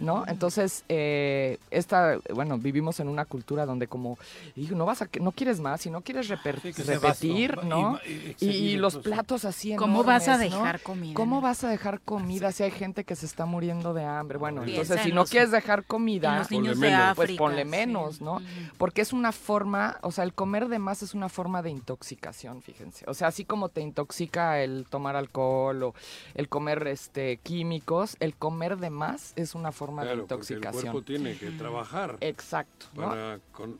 ¿No? 0.00 0.24
Entonces, 0.26 0.84
eh, 0.88 1.58
esta, 1.70 2.18
bueno, 2.34 2.58
vivimos 2.58 3.00
en 3.00 3.08
una 3.08 3.24
cultura 3.24 3.66
donde 3.66 3.86
como, 3.86 4.18
hijo, 4.56 4.74
no 4.74 4.86
vas 4.86 5.02
a, 5.02 5.08
no 5.20 5.32
quieres 5.32 5.60
más 5.60 5.84
y 5.86 5.90
no 5.90 6.00
quieres 6.02 6.28
reper- 6.28 6.60
Sí, 6.62 6.72
que 6.72 6.82
se 6.82 6.94
repetir. 6.94 7.62
¿no? 7.64 7.98
Y- 8.06 8.10
y 8.10 8.36
Y, 8.40 8.52
seguir 8.52 8.80
los 8.80 8.94
incluso. 8.94 9.10
platos 9.14 9.44
así 9.44 9.74
¿Cómo 9.76 10.04
vas 10.04 10.28
a 10.28 10.34
enormes, 10.34 10.50
¿no? 10.52 10.58
dejar 10.58 10.80
comida? 10.80 11.14
¿Cómo 11.14 11.40
vas 11.40 11.64
a 11.64 11.68
dejar 11.68 12.00
comida 12.00 12.52
si 12.52 12.62
hay 12.62 12.70
gente 12.70 13.04
que 13.04 13.16
se 13.16 13.26
está 13.26 13.46
muriendo 13.46 13.94
de 13.94 14.04
hambre? 14.04 14.38
Bueno, 14.38 14.62
Piensa 14.62 14.82
entonces 14.82 15.04
si 15.06 15.12
no 15.12 15.24
quieres 15.24 15.50
dejar 15.50 15.84
comida, 15.84 16.32
en 16.32 16.38
los 16.38 16.50
niños 16.50 16.74
ponle 16.76 16.90
de 16.90 16.96
menos, 16.96 17.16
pues 17.16 17.32
ponle 17.32 17.62
sí. 17.62 17.68
menos, 17.68 18.20
¿no? 18.20 18.40
Porque 18.78 19.00
es 19.00 19.12
una 19.12 19.32
forma, 19.32 19.98
o 20.02 20.10
sea, 20.12 20.24
el 20.24 20.34
comer 20.34 20.68
de 20.68 20.78
más 20.78 21.02
es 21.02 21.14
una 21.14 21.28
forma 21.28 21.62
de 21.62 21.70
intoxicación, 21.70 22.62
fíjense. 22.62 23.04
O 23.08 23.14
sea, 23.14 23.28
así 23.28 23.44
como 23.44 23.68
te 23.68 23.80
intoxica 23.80 24.60
el 24.60 24.86
tomar 24.88 25.16
alcohol 25.16 25.82
o 25.82 25.94
el 26.34 26.48
comer 26.48 26.86
este 26.88 27.38
químicos, 27.38 28.16
el 28.20 28.34
comer 28.34 28.76
de 28.78 28.90
más 28.90 29.32
es 29.36 29.51
una 29.54 29.72
forma 29.72 30.02
de 30.04 30.08
porque 30.10 30.18
el 30.18 30.22
intoxicación. 30.22 30.82
cuerpo 30.82 31.02
tiene 31.02 31.36
que 31.36 31.50
trabajar 31.52 32.16
Exacto. 32.20 32.86
¿no? 32.94 33.02
para 33.08 33.38
con- 33.52 33.78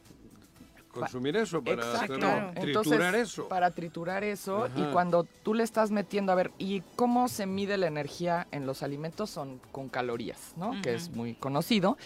consumir 0.92 1.34
eso, 1.38 1.62
para 1.62 1.76
Exacto. 1.86 2.14
hacerlo- 2.16 2.52
Entonces, 2.56 2.82
triturar 2.82 3.14
eso. 3.14 3.48
Para 3.48 3.70
triturar 3.70 4.24
eso 4.24 4.68
y 4.76 4.82
cuando 4.92 5.24
tú 5.42 5.54
le 5.54 5.64
estás 5.64 5.90
metiendo, 5.90 6.32
a 6.32 6.34
ver, 6.34 6.50
¿y 6.58 6.82
cómo 6.96 7.28
se 7.28 7.46
mide 7.46 7.78
la 7.78 7.86
energía 7.86 8.46
en 8.50 8.66
los 8.66 8.82
alimentos? 8.82 9.30
Son 9.30 9.58
con 9.72 9.88
calorías, 9.88 10.52
¿no? 10.56 10.72
Que 10.82 10.94
es 10.94 11.08
muy 11.10 11.32
conocido. 11.34 11.96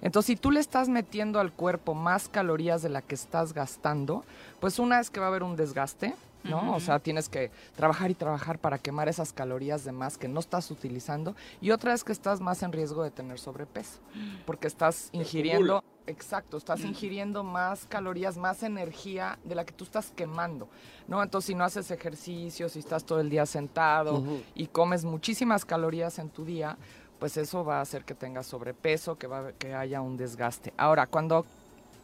Entonces, 0.00 0.26
si 0.28 0.36
tú 0.36 0.52
le 0.52 0.60
estás 0.60 0.88
metiendo 0.88 1.40
al 1.40 1.50
cuerpo 1.52 1.94
más 1.94 2.28
calorías 2.28 2.82
de 2.82 2.88
la 2.88 3.02
que 3.02 3.16
estás 3.16 3.52
gastando, 3.52 4.24
pues 4.60 4.78
una 4.78 5.00
es 5.00 5.10
que 5.10 5.18
va 5.18 5.26
a 5.26 5.30
haber 5.30 5.42
un 5.42 5.56
desgaste. 5.56 6.14
¿No? 6.48 6.74
O 6.74 6.80
sea, 6.80 6.98
tienes 6.98 7.28
que 7.28 7.50
trabajar 7.74 8.10
y 8.10 8.14
trabajar 8.14 8.58
para 8.58 8.78
quemar 8.78 9.08
esas 9.08 9.32
calorías 9.32 9.84
de 9.84 9.92
más 9.92 10.18
que 10.18 10.28
no 10.28 10.40
estás 10.40 10.70
utilizando. 10.70 11.34
Y 11.60 11.70
otra 11.70 11.94
es 11.94 12.04
que 12.04 12.12
estás 12.12 12.40
más 12.40 12.62
en 12.62 12.72
riesgo 12.72 13.02
de 13.02 13.10
tener 13.10 13.38
sobrepeso, 13.38 14.00
porque 14.44 14.66
estás 14.66 15.08
ingiriendo, 15.12 15.82
exacto, 16.06 16.56
estás 16.56 16.80
ingiriendo 16.80 17.44
más 17.44 17.86
calorías, 17.86 18.36
más 18.36 18.62
energía 18.62 19.38
de 19.44 19.54
la 19.54 19.64
que 19.64 19.72
tú 19.72 19.84
estás 19.84 20.12
quemando, 20.14 20.68
¿no? 21.08 21.22
Entonces, 21.22 21.46
si 21.46 21.54
no 21.54 21.64
haces 21.64 21.90
ejercicio, 21.90 22.68
si 22.68 22.78
estás 22.78 23.04
todo 23.04 23.20
el 23.20 23.30
día 23.30 23.46
sentado 23.46 24.22
y 24.54 24.66
comes 24.66 25.04
muchísimas 25.04 25.64
calorías 25.64 26.18
en 26.18 26.30
tu 26.30 26.44
día, 26.44 26.76
pues 27.18 27.36
eso 27.36 27.64
va 27.64 27.78
a 27.78 27.80
hacer 27.80 28.04
que 28.04 28.14
tengas 28.14 28.46
sobrepeso, 28.46 29.16
que, 29.16 29.26
va, 29.26 29.52
que 29.52 29.74
haya 29.74 30.00
un 30.00 30.16
desgaste. 30.16 30.72
Ahora, 30.76 31.06
cuando 31.06 31.46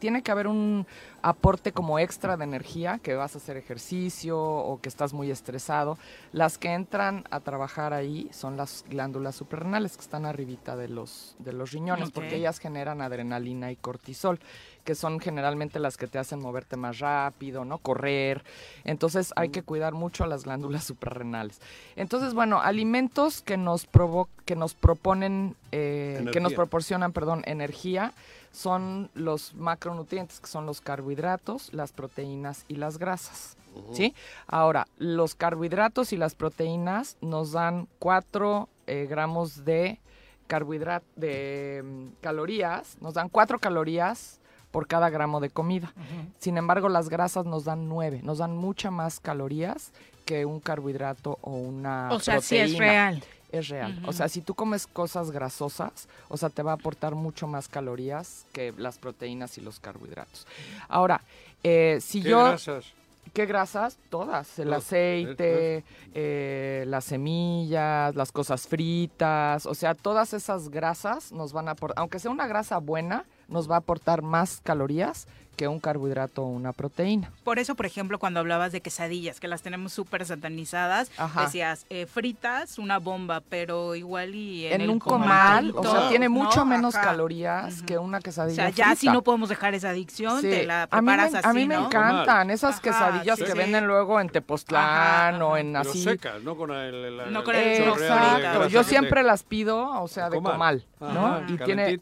tiene 0.03 0.21
que 0.21 0.33
haber 0.33 0.47
un 0.47 0.85
aporte 1.21 1.71
como 1.71 1.97
extra 1.97 2.35
de 2.35 2.43
energía, 2.43 2.99
que 3.01 3.15
vas 3.15 3.35
a 3.35 3.37
hacer 3.37 3.55
ejercicio 3.55 4.37
o 4.37 4.81
que 4.81 4.89
estás 4.89 5.13
muy 5.13 5.31
estresado. 5.31 5.97
Las 6.33 6.57
que 6.57 6.73
entran 6.73 7.23
a 7.31 7.39
trabajar 7.39 7.93
ahí 7.93 8.27
son 8.33 8.57
las 8.57 8.83
glándulas 8.89 9.33
suprarrenales 9.37 9.95
que 9.95 10.01
están 10.01 10.25
arribita 10.25 10.75
de 10.75 10.89
los, 10.89 11.37
de 11.39 11.53
los 11.53 11.71
riñones, 11.71 12.11
porque 12.11 12.35
ellas 12.35 12.59
generan 12.59 12.99
adrenalina 12.99 13.71
y 13.71 13.77
cortisol, 13.77 14.41
que 14.83 14.95
son 14.95 15.19
generalmente 15.19 15.79
las 15.79 15.97
que 15.97 16.07
te 16.07 16.19
hacen 16.19 16.39
moverte 16.39 16.77
más 16.77 16.99
rápido, 16.99 17.65
¿no? 17.65 17.77
Correr. 17.77 18.43
Entonces 18.83 19.33
hay 19.35 19.49
que 19.49 19.63
cuidar 19.63 19.93
mucho 19.93 20.23
a 20.23 20.27
las 20.27 20.43
glándulas 20.43 20.83
suprarrenales. 20.85 21.59
Entonces, 21.95 22.33
bueno, 22.33 22.61
alimentos 22.61 23.41
que 23.41 23.57
nos 23.57 23.85
provo 23.85 24.29
que 24.45 24.55
nos 24.55 24.73
proponen, 24.73 25.55
eh, 25.71 26.25
que 26.33 26.41
nos 26.41 26.53
proporcionan, 26.53 27.13
perdón, 27.13 27.43
energía, 27.45 28.13
son 28.51 29.09
los 29.13 29.53
macronutrientes, 29.55 30.41
que 30.41 30.47
son 30.47 30.65
los 30.65 30.81
carbohidratos, 30.81 31.73
las 31.73 31.91
proteínas 31.91 32.65
y 32.67 32.75
las 32.75 32.97
grasas. 32.97 33.57
¿Sí? 33.91 34.13
Ahora, 34.45 34.85
los 34.99 35.33
carbohidratos 35.33 36.13
y 36.13 36.17
las 36.17 36.35
proteínas 36.35 37.17
nos 37.21 37.53
dan 37.53 37.87
4 37.97 38.69
gramos 38.85 39.65
de 39.65 39.99
carbohidrato, 40.45 41.05
de 41.15 41.81
mm, 41.83 42.21
calorías, 42.21 42.97
nos 43.01 43.15
dan 43.15 43.29
4 43.29 43.57
calorías 43.57 44.39
por 44.73 44.87
cada 44.87 45.11
gramo 45.11 45.39
de 45.39 45.51
comida. 45.51 45.93
Sin 46.39 46.57
embargo, 46.57 46.89
las 46.89 47.07
grasas 47.07 47.45
nos 47.45 47.63
dan 47.63 47.87
9, 47.87 48.21
nos 48.23 48.39
dan 48.39 48.57
mucha 48.57 48.89
más 48.89 49.19
calorías 49.19 49.91
que 50.25 50.45
un 50.47 50.59
carbohidrato 50.59 51.37
o 51.41 51.51
una 51.51 52.09
O 52.11 52.19
sea, 52.19 52.41
sí 52.41 52.57
es 52.57 52.71
proteína. 52.71 52.79
real. 52.85 53.23
Es 53.51 53.67
real. 53.69 54.01
O 54.07 54.13
sea, 54.13 54.27
si 54.29 54.41
tú 54.41 54.55
comes 54.55 54.87
cosas 54.87 55.29
grasosas, 55.29 56.07
o 56.27 56.37
sea, 56.37 56.49
te 56.49 56.63
va 56.63 56.71
a 56.71 56.75
aportar 56.75 57.13
mucho 57.13 57.45
más 57.45 57.67
calorías 57.67 58.47
que 58.51 58.73
las 58.75 58.97
proteínas 58.97 59.59
y 59.59 59.61
los 59.61 59.79
carbohidratos. 59.79 60.47
Ahora, 60.89 61.21
eh, 61.63 61.99
si 62.01 62.23
¿Qué 62.23 62.29
yo... 62.29 62.43
grasas? 62.45 62.85
¿Qué 63.31 63.45
grasas? 63.45 63.97
Todas. 64.09 64.57
El 64.59 64.73
aceite, 64.73 65.83
eh, 66.13 66.83
las 66.87 67.05
semillas, 67.05 68.15
las 68.15 68.31
cosas 68.31 68.67
fritas. 68.67 69.65
O 69.67 69.75
sea, 69.75 69.93
todas 69.93 70.33
esas 70.33 70.69
grasas 70.69 71.31
nos 71.31 71.53
van 71.53 71.67
a 71.67 71.71
aportar, 71.71 71.99
aunque 71.99 72.19
sea 72.19 72.31
una 72.31 72.47
grasa 72.47 72.79
buena, 72.79 73.23
nos 73.47 73.69
va 73.69 73.75
a 73.75 73.79
aportar 73.79 74.21
más 74.21 74.61
calorías 74.63 75.27
que 75.55 75.67
un 75.67 75.79
carbohidrato 75.79 76.43
o 76.43 76.47
una 76.47 76.73
proteína. 76.73 77.31
Por 77.43 77.59
eso, 77.59 77.75
por 77.75 77.85
ejemplo, 77.85 78.19
cuando 78.19 78.39
hablabas 78.39 78.71
de 78.71 78.81
quesadillas, 78.81 79.39
que 79.39 79.47
las 79.47 79.61
tenemos 79.61 79.93
súper 79.93 80.25
satanizadas, 80.25 81.11
Ajá. 81.17 81.43
decías, 81.43 81.85
eh, 81.89 82.05
fritas, 82.05 82.77
una 82.79 82.99
bomba, 82.99 83.41
pero 83.49 83.95
igual 83.95 84.33
y 84.35 84.65
en, 84.67 84.73
En, 84.73 84.81
el 84.81 84.89
un 84.89 84.99
comal, 84.99 85.71
o 85.75 85.83
sea, 85.83 86.09
tiene 86.09 86.29
mucho 86.29 86.59
¿no? 86.61 86.65
menos 86.65 86.95
calorías 86.95 87.81
que 87.83 87.97
una 87.97 88.17
O 88.17 88.21
quesadilla 88.21 88.55
sea, 88.55 88.69
ya 88.69 88.95
si 88.95 89.07
no 89.09 89.21
podemos 89.21 89.49
dejar 89.49 89.73
esa 89.75 89.89
adicción, 89.89 90.41
Sí. 90.41 90.49
te 90.49 90.65
la 90.65 90.83
a 90.83 90.85
mí, 91.01 91.07
preparas 91.07 91.31
me, 91.31 91.37
así, 91.39 91.47
a 91.47 91.53
mí 91.53 91.67
me 91.67 91.75
¿no? 91.75 91.85
encantan 91.85 92.49
esas 92.49 92.73
Ajá, 92.75 92.81
quesadillas 92.81 93.37
sí, 93.37 93.45
que 93.45 93.51
sí. 93.51 93.57
venden 93.57 93.85
luego 93.87 94.19
en 94.19 94.29
Tepoztlán 94.29 95.41
o 95.41 95.55
en 95.57 95.73
Pero 95.73 95.89
así. 95.89 96.03
secas, 96.03 96.41
no 96.43 96.55
con 96.57 96.71
el, 96.71 97.17
la- 97.17 97.25
No 97.27 97.39
el 97.39 97.45
con 97.45 97.55
el 97.55 97.83
Exacto, 97.83 98.67
yo 98.67 98.81
te- 98.83 98.89
siempre 98.89 99.23
las 99.23 99.43
pido, 99.43 100.01
o 100.01 100.07
sea, 100.07 100.29
de 100.29 100.37
Comal. 100.37 100.53
comal, 100.53 101.13
¿no? 101.13 101.27
Ajá, 101.35 101.45
y 101.47 101.57
tiene 101.57 101.99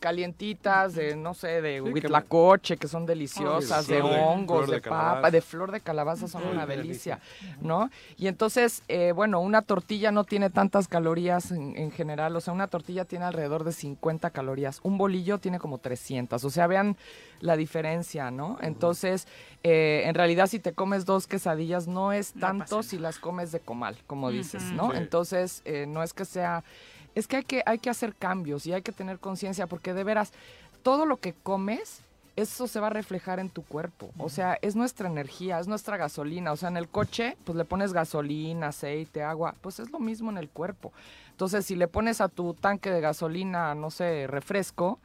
calientitas 0.00 0.94
de, 0.94 1.16
no 1.16 1.34
sé, 1.34 1.60
de 1.62 1.80
huitlacoche, 1.80 2.76
que 2.76 2.88
son 2.94 3.06
deliciosas, 3.06 3.88
Ay, 3.90 3.96
de 3.96 4.02
hongos, 4.02 4.68
de, 4.68 4.76
de 4.76 4.80
papa, 4.80 4.98
calabaza. 4.98 5.30
de 5.32 5.40
flor 5.40 5.72
de 5.72 5.80
calabaza, 5.80 6.28
son 6.28 6.42
Ay, 6.44 6.52
una 6.52 6.64
delicia, 6.64 7.18
¿no? 7.60 7.90
Y 8.16 8.28
entonces, 8.28 8.82
eh, 8.86 9.10
bueno, 9.12 9.40
una 9.40 9.62
tortilla 9.62 10.12
no 10.12 10.22
tiene 10.22 10.48
tantas 10.48 10.86
calorías 10.86 11.50
en, 11.50 11.76
en 11.76 11.90
general, 11.90 12.36
o 12.36 12.40
sea, 12.40 12.54
una 12.54 12.68
tortilla 12.68 13.04
tiene 13.04 13.24
alrededor 13.24 13.64
de 13.64 13.72
50 13.72 14.30
calorías, 14.30 14.78
un 14.84 14.96
bolillo 14.96 15.38
tiene 15.38 15.58
como 15.58 15.78
300, 15.78 16.44
o 16.44 16.50
sea, 16.50 16.68
vean 16.68 16.96
la 17.40 17.56
diferencia, 17.56 18.30
¿no? 18.30 18.58
Entonces, 18.60 19.26
eh, 19.64 20.02
en 20.04 20.14
realidad, 20.14 20.46
si 20.46 20.60
te 20.60 20.72
comes 20.72 21.04
dos 21.04 21.26
quesadillas, 21.26 21.88
no 21.88 22.12
es 22.12 22.32
tanto 22.34 22.82
si 22.82 22.98
las 22.98 23.18
comes 23.18 23.50
de 23.50 23.60
comal, 23.60 23.96
como 24.06 24.30
dices. 24.30 24.62
¿no? 24.72 24.90
Sí. 24.92 24.98
Entonces, 24.98 25.62
eh, 25.64 25.86
no 25.88 26.02
es 26.02 26.12
que 26.12 26.24
sea... 26.24 26.62
Es 27.14 27.26
que 27.28 27.36
hay 27.36 27.44
que, 27.44 27.62
hay 27.64 27.78
que 27.78 27.90
hacer 27.90 28.14
cambios 28.14 28.66
y 28.66 28.72
hay 28.72 28.82
que 28.82 28.92
tener 28.92 29.18
conciencia 29.20 29.66
porque 29.66 29.94
de 29.94 30.02
veras, 30.04 30.32
todo 30.82 31.06
lo 31.06 31.16
que 31.16 31.32
comes, 31.32 32.00
eso 32.36 32.66
se 32.66 32.80
va 32.80 32.88
a 32.88 32.90
reflejar 32.90 33.38
en 33.38 33.48
tu 33.48 33.62
cuerpo. 33.62 34.10
O 34.18 34.28
sea, 34.28 34.58
es 34.60 34.74
nuestra 34.74 35.08
energía, 35.08 35.60
es 35.60 35.68
nuestra 35.68 35.96
gasolina. 35.96 36.52
O 36.52 36.56
sea, 36.56 36.68
en 36.68 36.76
el 36.76 36.88
coche, 36.88 37.36
pues 37.44 37.56
le 37.56 37.64
pones 37.64 37.92
gasolina, 37.92 38.68
aceite, 38.68 39.22
agua, 39.22 39.54
pues 39.60 39.78
es 39.78 39.90
lo 39.90 40.00
mismo 40.00 40.30
en 40.30 40.38
el 40.38 40.48
cuerpo. 40.48 40.92
Entonces, 41.30 41.64
si 41.66 41.76
le 41.76 41.88
pones 41.88 42.20
a 42.20 42.28
tu 42.28 42.54
tanque 42.54 42.90
de 42.90 43.00
gasolina, 43.00 43.74
no 43.74 43.90
sé, 43.90 44.26
refresco, 44.26 44.98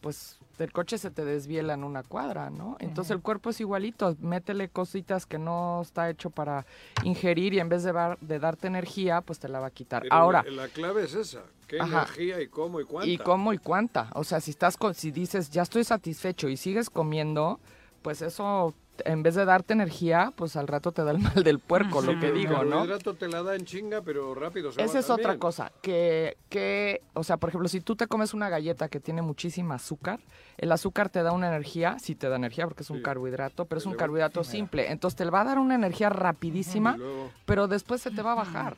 pues 0.00 0.37
el 0.64 0.72
coche 0.72 0.98
se 0.98 1.10
te 1.10 1.24
desviela 1.24 1.74
en 1.74 1.84
una 1.84 2.02
cuadra, 2.02 2.50
¿no? 2.50 2.76
Entonces 2.80 3.12
el 3.12 3.22
cuerpo 3.22 3.50
es 3.50 3.60
igualito, 3.60 4.16
métele 4.20 4.68
cositas 4.68 5.26
que 5.26 5.38
no 5.38 5.80
está 5.82 6.10
hecho 6.10 6.30
para 6.30 6.66
ingerir 7.04 7.54
y 7.54 7.60
en 7.60 7.68
vez 7.68 7.82
de, 7.84 7.92
dar- 7.92 8.18
de 8.20 8.38
darte 8.38 8.66
energía, 8.66 9.20
pues 9.20 9.38
te 9.38 9.48
la 9.48 9.60
va 9.60 9.66
a 9.68 9.70
quitar. 9.70 10.02
Pero 10.02 10.14
Ahora, 10.14 10.42
La, 10.44 10.62
la 10.64 10.68
clave 10.68 11.04
es 11.04 11.14
esa. 11.14 11.42
¿Qué 11.66 11.78
Ajá. 11.80 12.02
energía 12.04 12.40
y 12.40 12.48
cómo 12.48 12.80
y 12.80 12.84
cuánta? 12.84 13.10
¿Y 13.10 13.18
cómo 13.18 13.52
y 13.52 13.58
cuánta? 13.58 14.10
O 14.14 14.24
sea, 14.24 14.40
si 14.40 14.50
estás 14.52 14.76
con, 14.76 14.94
si 14.94 15.10
dices, 15.10 15.50
ya 15.50 15.62
estoy 15.62 15.84
satisfecho 15.84 16.48
y 16.48 16.56
sigues 16.56 16.88
comiendo, 16.90 17.60
pues 18.02 18.22
eso, 18.22 18.74
en 19.04 19.22
vez 19.22 19.34
de 19.34 19.44
darte 19.44 19.72
energía, 19.74 20.32
pues 20.36 20.56
al 20.56 20.66
rato 20.68 20.92
te 20.92 21.04
da 21.04 21.10
el 21.10 21.18
mal 21.18 21.42
del 21.44 21.58
puerco, 21.60 22.00
lo 22.02 22.18
que 22.18 22.30
digo, 22.32 22.64
¿no? 22.64 22.78
carbohidrato 22.78 23.14
te 23.14 23.28
la 23.28 23.42
da 23.42 23.54
en 23.54 23.64
chinga, 23.64 24.02
pero 24.02 24.34
rápido 24.34 24.72
se 24.72 24.80
va 24.80 24.84
Esa 24.86 24.98
es 24.98 25.10
otra 25.10 25.36
cosa, 25.38 25.72
que, 25.82 26.36
que, 26.48 27.02
o 27.14 27.24
sea, 27.24 27.36
por 27.36 27.48
ejemplo, 27.50 27.68
si 27.68 27.80
tú 27.80 27.96
te 27.96 28.06
comes 28.06 28.34
una 28.34 28.48
galleta 28.48 28.88
que 28.88 29.00
tiene 29.00 29.22
muchísima 29.22 29.76
azúcar, 29.76 30.20
el 30.56 30.72
azúcar 30.72 31.08
te 31.08 31.22
da 31.22 31.32
una 31.32 31.48
energía, 31.48 31.98
sí 31.98 32.14
te 32.14 32.28
da 32.28 32.36
energía 32.36 32.66
porque 32.66 32.82
es 32.82 32.90
un 32.90 33.00
carbohidrato, 33.02 33.64
pero 33.66 33.78
es 33.78 33.86
un 33.86 33.94
carbohidrato 33.94 34.44
simple, 34.44 34.90
entonces 34.90 35.16
te 35.16 35.24
va 35.28 35.42
a 35.42 35.44
dar 35.44 35.58
una 35.58 35.74
energía 35.74 36.08
rapidísima, 36.10 36.96
luego- 36.96 37.30
pero 37.44 37.68
después 37.68 38.00
se 38.00 38.10
te 38.10 38.22
va 38.22 38.32
a 38.32 38.36
bajar. 38.36 38.76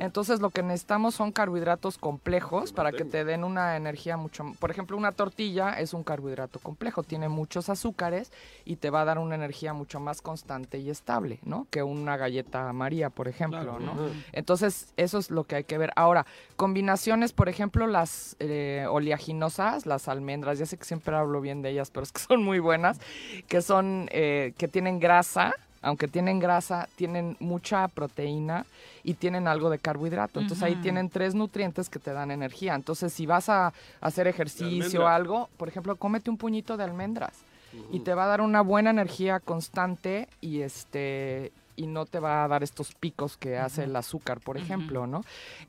Entonces 0.00 0.40
lo 0.40 0.50
que 0.50 0.62
necesitamos 0.62 1.14
son 1.16 1.32
carbohidratos 1.32 1.98
complejos 1.98 2.72
para 2.72 2.92
que 2.92 3.04
te 3.04 3.24
den 3.24 3.42
una 3.42 3.76
energía 3.76 4.16
mucho, 4.16 4.44
por 4.60 4.70
ejemplo, 4.70 4.96
una 4.96 5.10
tortilla 5.12 5.70
es 5.72 5.92
un 5.92 6.04
carbohidrato 6.04 6.58
complejo, 6.60 7.02
tiene 7.02 7.28
muchos 7.28 7.68
azúcares 7.68 8.30
y 8.64 8.76
te 8.76 8.90
va 8.90 9.00
a 9.00 9.04
dar 9.04 9.18
una 9.18 9.34
energía 9.34 9.57
mucho 9.66 10.00
más 10.00 10.22
constante 10.22 10.78
y 10.78 10.90
estable, 10.90 11.40
¿no? 11.42 11.66
Que 11.70 11.82
una 11.82 12.16
galleta 12.16 12.72
María, 12.72 13.10
por 13.10 13.28
ejemplo, 13.28 13.60
Claro, 13.60 13.80
¿no? 13.80 13.94
Entonces, 14.32 14.92
eso 14.96 15.18
es 15.18 15.30
lo 15.30 15.44
que 15.44 15.56
hay 15.56 15.64
que 15.64 15.78
ver. 15.78 15.92
Ahora, 15.96 16.26
combinaciones, 16.56 17.32
por 17.32 17.48
ejemplo, 17.48 17.86
las 17.86 18.36
eh, 18.38 18.86
oleaginosas, 18.88 19.86
las 19.86 20.08
almendras, 20.08 20.58
ya 20.58 20.66
sé 20.66 20.76
que 20.76 20.84
siempre 20.84 21.14
hablo 21.16 21.40
bien 21.40 21.62
de 21.62 21.70
ellas, 21.70 21.90
pero 21.90 22.04
es 22.04 22.12
que 22.12 22.20
son 22.28 22.42
muy 22.42 22.60
buenas, 22.60 23.00
que 23.48 23.60
son, 23.60 24.08
eh, 24.12 24.54
que 24.56 24.68
tienen 24.68 25.00
grasa, 25.00 25.54
Aunque 25.80 26.08
tienen 26.08 26.40
grasa, 26.40 26.88
tienen 26.96 27.36
mucha 27.38 27.86
proteína 27.86 28.66
y 29.04 29.14
tienen 29.14 29.46
algo 29.46 29.70
de 29.70 29.78
carbohidrato. 29.78 30.40
Entonces 30.40 30.64
ahí 30.64 30.74
tienen 30.82 31.08
tres 31.08 31.36
nutrientes 31.36 31.88
que 31.88 32.00
te 32.00 32.12
dan 32.12 32.32
energía. 32.32 32.74
Entonces 32.74 33.12
si 33.12 33.26
vas 33.26 33.48
a 33.48 33.72
hacer 34.00 34.26
ejercicio 34.26 35.04
o 35.04 35.06
algo, 35.06 35.48
por 35.56 35.68
ejemplo, 35.68 35.94
cómete 35.94 36.30
un 36.30 36.36
puñito 36.36 36.76
de 36.76 36.82
almendras 36.82 37.44
y 37.92 38.00
te 38.00 38.14
va 38.14 38.24
a 38.24 38.28
dar 38.28 38.40
una 38.40 38.62
buena 38.62 38.90
energía 38.90 39.40
constante 39.40 40.28
y 40.40 40.60
este 40.62 41.52
y 41.78 41.86
no 41.86 42.06
te 42.06 42.18
va 42.18 42.42
a 42.42 42.48
dar 42.48 42.64
estos 42.64 42.92
picos 42.92 43.36
que 43.36 43.56
hace 43.56 43.84
el 43.84 43.94
azúcar, 43.94 44.40
por 44.40 44.56
ejemplo, 44.58 45.06
¿no? 45.06 45.22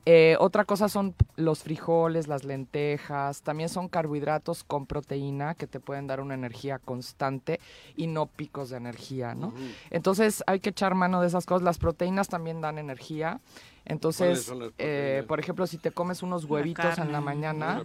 Eh, 0.07 0.37
otra 0.39 0.65
cosa 0.65 0.89
son 0.89 1.13
los 1.35 1.61
frijoles, 1.61 2.27
las 2.27 2.43
lentejas, 2.43 3.43
también 3.43 3.69
son 3.69 3.89
carbohidratos 3.89 4.63
con 4.63 4.87
proteína 4.87 5.53
que 5.53 5.67
te 5.67 5.79
pueden 5.79 6.07
dar 6.07 6.19
una 6.19 6.33
energía 6.33 6.79
constante 6.79 7.59
y 7.95 8.07
no 8.07 8.25
picos 8.25 8.71
de 8.71 8.77
energía, 8.77 9.35
¿no? 9.35 9.53
Entonces 9.91 10.43
hay 10.47 10.59
que 10.59 10.71
echar 10.71 10.95
mano 10.95 11.21
de 11.21 11.27
esas 11.27 11.45
cosas. 11.45 11.61
Las 11.61 11.77
proteínas 11.77 12.27
también 12.27 12.59
dan 12.59 12.79
energía. 12.79 13.39
¿Cuáles 13.83 14.49
Entonces, 14.49 14.51
eh, 14.77 15.23
por 15.27 15.39
ejemplo, 15.39 15.67
si 15.67 15.77
te 15.77 15.91
comes 15.91 16.23
unos 16.23 16.43
La 16.43 16.49
huevitos 16.49 16.97
en 16.97 17.11
la 17.11 17.21
mañana, 17.21 17.83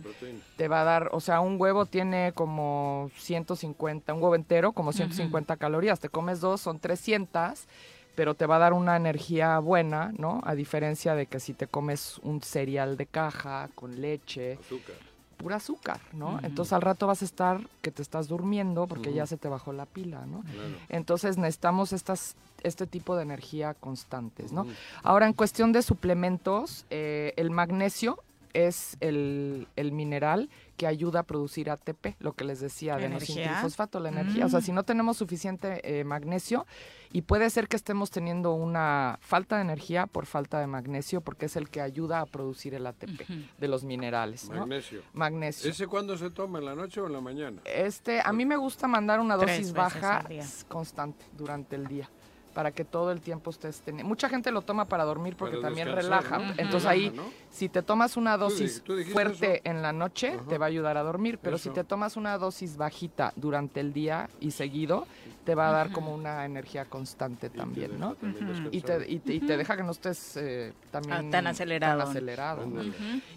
te 0.57 0.69
va 0.69 0.83
a 0.83 0.85
dar, 0.85 1.11
o 1.13 1.21
sea, 1.21 1.41
un 1.41 1.61
huevo 1.61 1.87
tiene 1.87 2.33
como 2.35 3.11
150, 3.17 4.13
un 4.13 4.23
huevo 4.23 4.35
entero 4.35 4.73
como 4.73 4.93
150 4.93 5.57
calorías, 5.57 6.01
te 6.01 6.09
comes 6.09 6.41
dos, 6.41 6.61
son 6.61 6.79
300, 6.79 7.67
pero 8.15 8.35
te 8.35 8.47
va 8.47 8.57
a 8.57 8.59
dar 8.61 8.73
una 8.73 8.97
energía 8.97 9.59
buena, 9.59 10.13
¿no? 10.17 10.41
A 10.45 10.55
diferencia 10.55 11.15
de 11.15 11.27
que 11.27 11.41
si 11.41 11.53
te 11.53 11.67
comes 11.67 12.19
un 12.23 12.43
cereal 12.43 12.97
de 12.97 13.07
caja 13.07 13.69
con 13.75 14.01
leche, 14.01 14.59
Azúcar. 14.61 15.14
Pura 15.35 15.57
azúcar, 15.57 16.01
¿no? 16.13 16.41
Entonces 16.43 16.73
al 16.73 16.83
rato 16.83 17.07
vas 17.07 17.23
a 17.23 17.25
estar 17.25 17.61
que 17.83 17.91
te 17.91 18.03
estás 18.03 18.29
durmiendo 18.29 18.87
porque 18.87 19.13
ya 19.13 19.27
se 19.27 19.37
te 19.37 19.49
bajó 19.49 19.73
la 19.73 19.87
pila, 19.87 20.27
¿no? 20.27 20.41
Claro. 20.43 20.77
Entonces 20.89 21.37
necesitamos 21.37 21.93
estas, 21.93 22.37
este 22.63 22.87
tipo 22.87 23.17
de 23.17 23.23
energía 23.23 23.75
constantes, 23.75 24.53
¿no? 24.53 24.67
Ahora, 25.03 25.27
en 25.27 25.33
cuestión 25.33 25.73
de 25.73 25.83
suplementos, 25.83 26.87
eh, 26.91 27.35
el 27.37 27.51
magnesio 27.51 28.23
es 28.55 28.97
el, 29.01 29.69
el 29.77 29.93
mineral 29.93 30.49
que 30.77 30.87
ayuda 30.87 31.21
a 31.21 31.23
producir 31.23 31.71
ATP, 31.71 32.17
lo 32.19 32.33
que 32.33 32.45
les 32.45 32.61
decía 32.61 32.97
de 32.97 33.07
¿Energía? 33.07 33.61
fosfato, 33.63 34.01
la 34.01 34.09
energía. 34.09 34.47
O 34.47 34.49
sea, 34.49 34.61
Mm. 34.61 34.63
si 34.63 34.73
no 34.73 34.83
tenemos 34.83 35.17
suficiente 35.17 35.81
eh, 36.01 36.05
magnesio, 36.05 36.67
y 37.13 37.23
puede 37.23 37.49
ser 37.51 37.69
que 37.69 37.77
estemos 37.77 38.11
teniendo 38.11 38.53
una 38.55 39.19
falta 39.21 39.57
de 39.57 39.63
energía 39.63 40.07
por 40.07 40.27
falta 40.27 40.59
de 40.59 40.67
magnesio, 40.67 41.21
porque 41.21 41.47
es 41.47 41.57
el 41.57 41.71
que 41.71 41.81
ayuda 41.81 42.21
a 42.21 42.27
producir 42.27 42.75
el 42.75 42.87
ATP 42.87 43.27
de 43.59 43.69
los 43.69 43.85
minerales, 43.85 44.49
¿no? 44.51 44.61
Magnesio. 44.61 45.03
Magnesio. 45.13 45.71
¿Ese 45.71 45.87
cuándo 45.87 46.17
se 46.19 46.31
toma? 46.31 46.59
¿En 46.59 46.65
la 46.65 46.75
noche 46.75 47.01
o 47.01 47.07
en 47.07 47.13
la 47.13 47.21
mañana? 47.21 47.61
Este, 47.65 48.21
a 48.25 48.33
mí 48.33 48.45
me 48.45 48.57
gusta 48.57 48.89
mandar 48.89 49.21
una 49.21 49.39
Tres 49.39 49.59
dosis 49.59 49.73
baja 49.73 50.25
constante 50.69 51.25
durante 51.37 51.77
el 51.77 51.87
día 51.87 52.09
para 52.55 52.71
que 52.71 52.85
todo 52.85 53.11
el 53.13 53.21
tiempo 53.21 53.51
estés 53.51 53.81
teniendo. 53.81 54.09
Mucha 54.09 54.29
gente 54.29 54.51
lo 54.53 54.63
toma 54.63 54.85
para 54.87 55.05
dormir 55.05 55.35
porque 55.37 55.57
Para 55.57 55.69
también 55.69 55.93
relaja. 55.93 56.39
¿no? 56.39 56.51
Entonces 56.57 56.87
ahí, 56.87 57.11
¿no? 57.15 57.25
si 57.51 57.69
te 57.69 57.83
tomas 57.83 58.17
una 58.17 58.37
dosis 58.37 58.83
tú 58.85 58.95
fuerte 59.13 59.55
eso. 59.57 59.63
en 59.65 59.83
la 59.83 59.93
noche, 59.93 60.35
Ajá. 60.35 60.49
te 60.49 60.59
va 60.59 60.67
a 60.67 60.69
ayudar 60.69 60.97
a 60.97 61.03
dormir. 61.03 61.39
Pero 61.43 61.59
si 61.59 61.71
te 61.71 61.85
tomas 61.85 62.17
una 62.17 62.39
dosis 62.39 62.77
bajita 62.77 63.33
durante 63.37 63.81
el 63.81 63.93
día 63.93 64.29
y 64.41 64.53
seguido, 64.53 65.07
te 65.45 65.55
va 65.55 65.69
a 65.69 65.73
dar 65.73 65.93
como 65.93 66.15
una 66.15 66.45
energía 66.47 66.87
constante 66.87 67.51
también, 67.51 67.99
¿no? 68.01 68.15
también. 68.15 68.69
Y 68.73 68.81
te, 68.81 69.11
y, 69.11 69.19
te, 69.19 69.35
y 69.35 69.41
te 69.41 69.57
deja 69.59 69.77
que 69.77 69.83
no 69.83 69.91
estés 69.93 70.37
eh, 70.39 70.73
también 70.91 71.15
Ah, 71.27 71.31
tan 71.31 71.47
acelerado. 71.49 71.99
tan 72.01 72.09
acelerado, 72.09 72.67
¿no? 72.67 72.83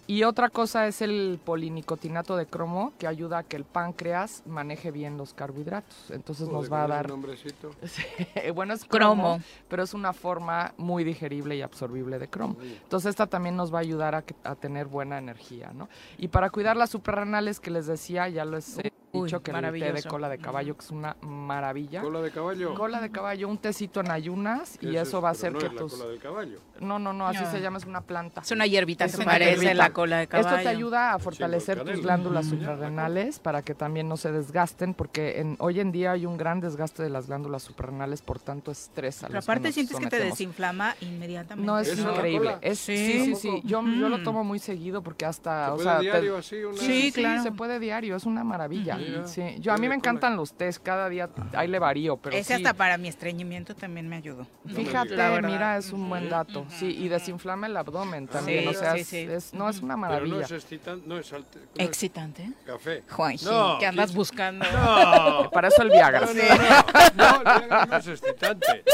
Y 0.06 0.22
otra 0.22 0.48
cosa 0.48 0.86
es 0.86 1.02
el 1.02 1.38
polinicotinato 1.44 2.36
de 2.36 2.46
cromo, 2.46 2.92
que 2.98 3.06
ayuda 3.06 3.38
a 3.38 3.42
que 3.42 3.56
el 3.56 3.64
páncreas 3.64 4.42
maneje 4.46 4.90
bien 4.90 5.18
los 5.18 5.34
carbohidratos. 5.34 6.10
Entonces 6.10 6.48
nos 6.48 6.72
va 6.72 6.84
a 6.84 6.86
¿cómo 6.86 6.94
es 6.94 6.96
dar... 6.98 7.08
nombrecito? 7.08 7.70
Bueno, 8.54 8.72
es 8.74 8.84
Cromo. 8.84 9.07
Cromo, 9.14 9.40
pero 9.68 9.82
es 9.82 9.94
una 9.94 10.12
forma 10.12 10.74
muy 10.76 11.04
digerible 11.04 11.56
y 11.56 11.62
absorbible 11.62 12.18
de 12.18 12.28
cromo. 12.28 12.56
Entonces 12.60 13.10
esta 13.10 13.26
también 13.26 13.56
nos 13.56 13.72
va 13.72 13.78
a 13.78 13.80
ayudar 13.82 14.14
a, 14.14 14.22
que- 14.22 14.34
a 14.44 14.54
tener 14.54 14.86
buena 14.86 15.18
energía, 15.18 15.70
¿no? 15.74 15.88
Y 16.18 16.28
para 16.28 16.50
cuidar 16.50 16.76
las 16.76 16.90
suprarrenales 16.90 17.60
que 17.60 17.70
les 17.70 17.86
decía, 17.86 18.28
ya 18.28 18.44
les 18.44 18.78
he 18.78 18.92
Uy, 19.12 19.24
dicho 19.24 19.42
que 19.42 19.50
el 19.52 19.72
té 19.80 19.92
de 19.92 20.02
cola 20.02 20.28
de 20.28 20.36
caballo 20.38 20.76
que 20.76 20.84
es 20.84 20.90
una 20.90 21.16
maravilla. 21.22 22.02
¿Cola 22.02 22.20
de 22.20 22.30
caballo? 22.30 22.74
Cola 22.74 23.00
de 23.00 23.10
caballo, 23.10 23.48
un 23.48 23.56
tecito 23.56 24.00
en 24.00 24.10
ayunas 24.10 24.76
y 24.82 24.96
eso 24.96 25.18
es- 25.18 25.24
va 25.24 25.28
a 25.28 25.32
hacer 25.32 25.52
no 25.54 25.58
que 25.58 25.66
es 25.66 25.72
la 25.72 25.78
tus... 25.80 25.94
cola 25.94 26.10
del 26.10 26.18
caballo. 26.20 26.58
No, 26.80 26.98
no, 26.98 27.12
no, 27.14 27.26
así 27.26 27.42
No. 27.42 27.50
se 27.50 27.60
llama, 27.60 27.78
es 27.78 27.86
una 27.86 28.02
planta. 28.02 28.42
Es 28.42 28.50
una 28.50 28.66
hierbita 28.66 29.06
una 29.16 29.24
parece 29.24 29.50
hierbita. 29.52 29.74
la 29.74 29.90
cola 29.94 30.18
de 30.18 30.26
caballo. 30.28 30.48
Esto 30.50 30.62
te 30.62 30.68
ayuda 30.68 31.14
a 31.14 31.18
fortalecer 31.18 31.82
tus 31.84 32.02
glándulas 32.02 32.46
Mm. 32.46 32.50
suprarrenales 32.50 33.38
para 33.38 33.62
que 33.62 33.74
también 33.74 34.08
no 34.08 34.16
se 34.18 34.30
desgasten, 34.30 34.92
porque 34.94 35.40
en, 35.40 35.56
hoy 35.58 35.80
en 35.80 35.90
día 35.90 36.12
hay 36.12 36.26
un 36.26 36.36
gran 36.36 36.60
desgaste 36.60 37.02
de 37.02 37.08
las 37.08 37.26
glándulas 37.28 37.62
suprarrenales 37.62 38.20
por 38.22 38.38
tanto 38.38 38.70
estrés. 38.70 38.97
A 38.98 39.28
Pero 39.28 39.32
que 39.32 39.38
aparte 39.38 39.72
sientes 39.72 39.96
que 39.98 40.06
te 40.06 40.18
desinflama 40.18 40.94
inmediatamente. 41.00 41.66
No, 41.66 41.78
es 41.78 41.88
¿Eso 41.88 42.06
la 42.06 42.12
increíble. 42.14 42.56
Es, 42.60 42.78
Sí. 42.78 42.96
sí, 42.96 43.24
sí, 43.26 43.34
sí. 43.36 43.60
Yo, 43.64 43.82
yo 43.82 44.08
lo 44.08 44.18
Mm. 44.18 44.24
tomo 44.24 44.44
muy 44.44 44.58
seguido 44.58 45.02
porque 45.02 45.24
hasta... 45.24 45.76
¿Se 45.78 45.88
o 45.88 45.96
te- 45.96 46.00
diario 46.02 46.36
así? 46.36 46.56
Una... 46.56 46.76
Sí, 46.78 47.12
claro. 47.12 47.42
se 47.42 47.52
puede 47.52 47.78
diario, 47.78 48.16
es 48.16 48.24
una 48.24 48.44
maravilla. 48.44 48.96
Mira, 48.96 49.26
Sí, 49.26 49.42
yo 49.60 49.72
a 49.72 49.76
mí 49.78 49.88
me 49.88 49.94
encantan 49.94 50.36
los 50.36 50.52
tés, 50.54 50.78
cada 50.78 51.08
día 51.08 51.28
ahí 51.54 51.68
le 51.68 51.78
varío, 51.78 52.16
pero 52.16 52.36
Ese 52.36 52.48
sí, 52.56 52.62
hasta 52.64 52.74
para 52.74 52.98
mi 52.98 53.08
estreñimiento 53.08 53.74
también 53.74 54.08
me 54.08 54.16
ayudó. 54.16 54.46
Fíjate, 54.66 55.16
mira, 55.42 55.76
es 55.76 55.92
un 55.92 56.08
buen 56.08 56.28
dato. 56.28 56.66
Sí, 56.70 56.86
y 56.98 57.08
desinflama 57.08 57.66
el 57.66 57.76
abdomen 57.76 58.26
también. 58.28 58.62
Sí, 58.64 58.66
o 58.68 58.74
sea, 58.74 58.94
sí, 58.94 59.00
es- 59.00 59.06
sí. 59.08 59.16
es- 59.18 59.54
no, 59.54 59.68
es 59.68 59.80
una 59.80 59.94
Pero 59.94 59.98
maravilla. 60.08 60.34
no 60.36 60.40
es 60.42 60.50
excitante, 60.52 61.08
no 61.08 61.18
es 61.18 61.32
alte- 61.32 61.58
no 61.58 61.64
es 61.82 61.88
Excitante. 61.88 62.52
café. 62.66 63.02
Juanji, 63.10 63.44
No, 63.44 63.76
¿qué 63.78 63.86
andas 63.86 64.10
¿qué- 64.10 64.16
buscando? 64.16 64.64
No. 64.70 65.50
Para 65.50 65.68
eso 65.68 65.82
el 65.82 65.90
Viagra. 65.90 66.20
No, 66.20 66.26
no, 66.26 66.32
no, 66.34 67.44
no, 67.44 67.50
el 67.52 67.68
Viagra 67.68 67.86
no 67.86 67.96
es 67.96 68.06
excitante. 68.08 68.84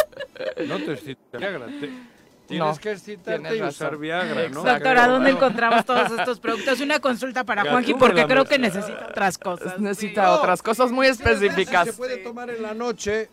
No 0.66 0.76
te 0.78 0.92
excita 0.92 1.20
el 1.32 1.38
Viagra. 1.40 1.66
te- 1.66 1.90
tienes 2.46 2.66
No, 2.76 2.76
que 2.80 2.92
excitarte 2.92 3.48
tienes 3.48 3.58
y 3.58 3.62
usar. 3.68 3.96
Viagra, 3.96 4.34
¿no? 4.34 4.40
Exacto. 4.42 4.70
Doctora, 4.70 5.06
¿dónde 5.08 5.30
encontramos 5.30 5.84
todos 5.84 6.10
estos 6.18 6.40
productos? 6.40 6.80
Una 6.80 6.98
consulta 7.00 7.44
para 7.44 7.62
Juanji 7.70 7.94
porque 7.94 8.26
creo 8.26 8.44
que 8.44 8.58
necesita 8.58 9.06
otras 9.10 9.38
cosas. 9.38 9.78
Necesita 9.78 10.24
No, 10.24 10.32
otras 10.34 10.62
cosas 10.62 10.90
muy 10.90 11.06
¿Quieres 11.06 11.18
ver 11.24 11.38
si 11.38 11.46
específicas. 11.46 11.86
Se 11.86 11.92
puede 11.94 12.18
tomar 12.18 12.50
en 12.50 12.62
la 12.62 12.74
noche 12.74 13.30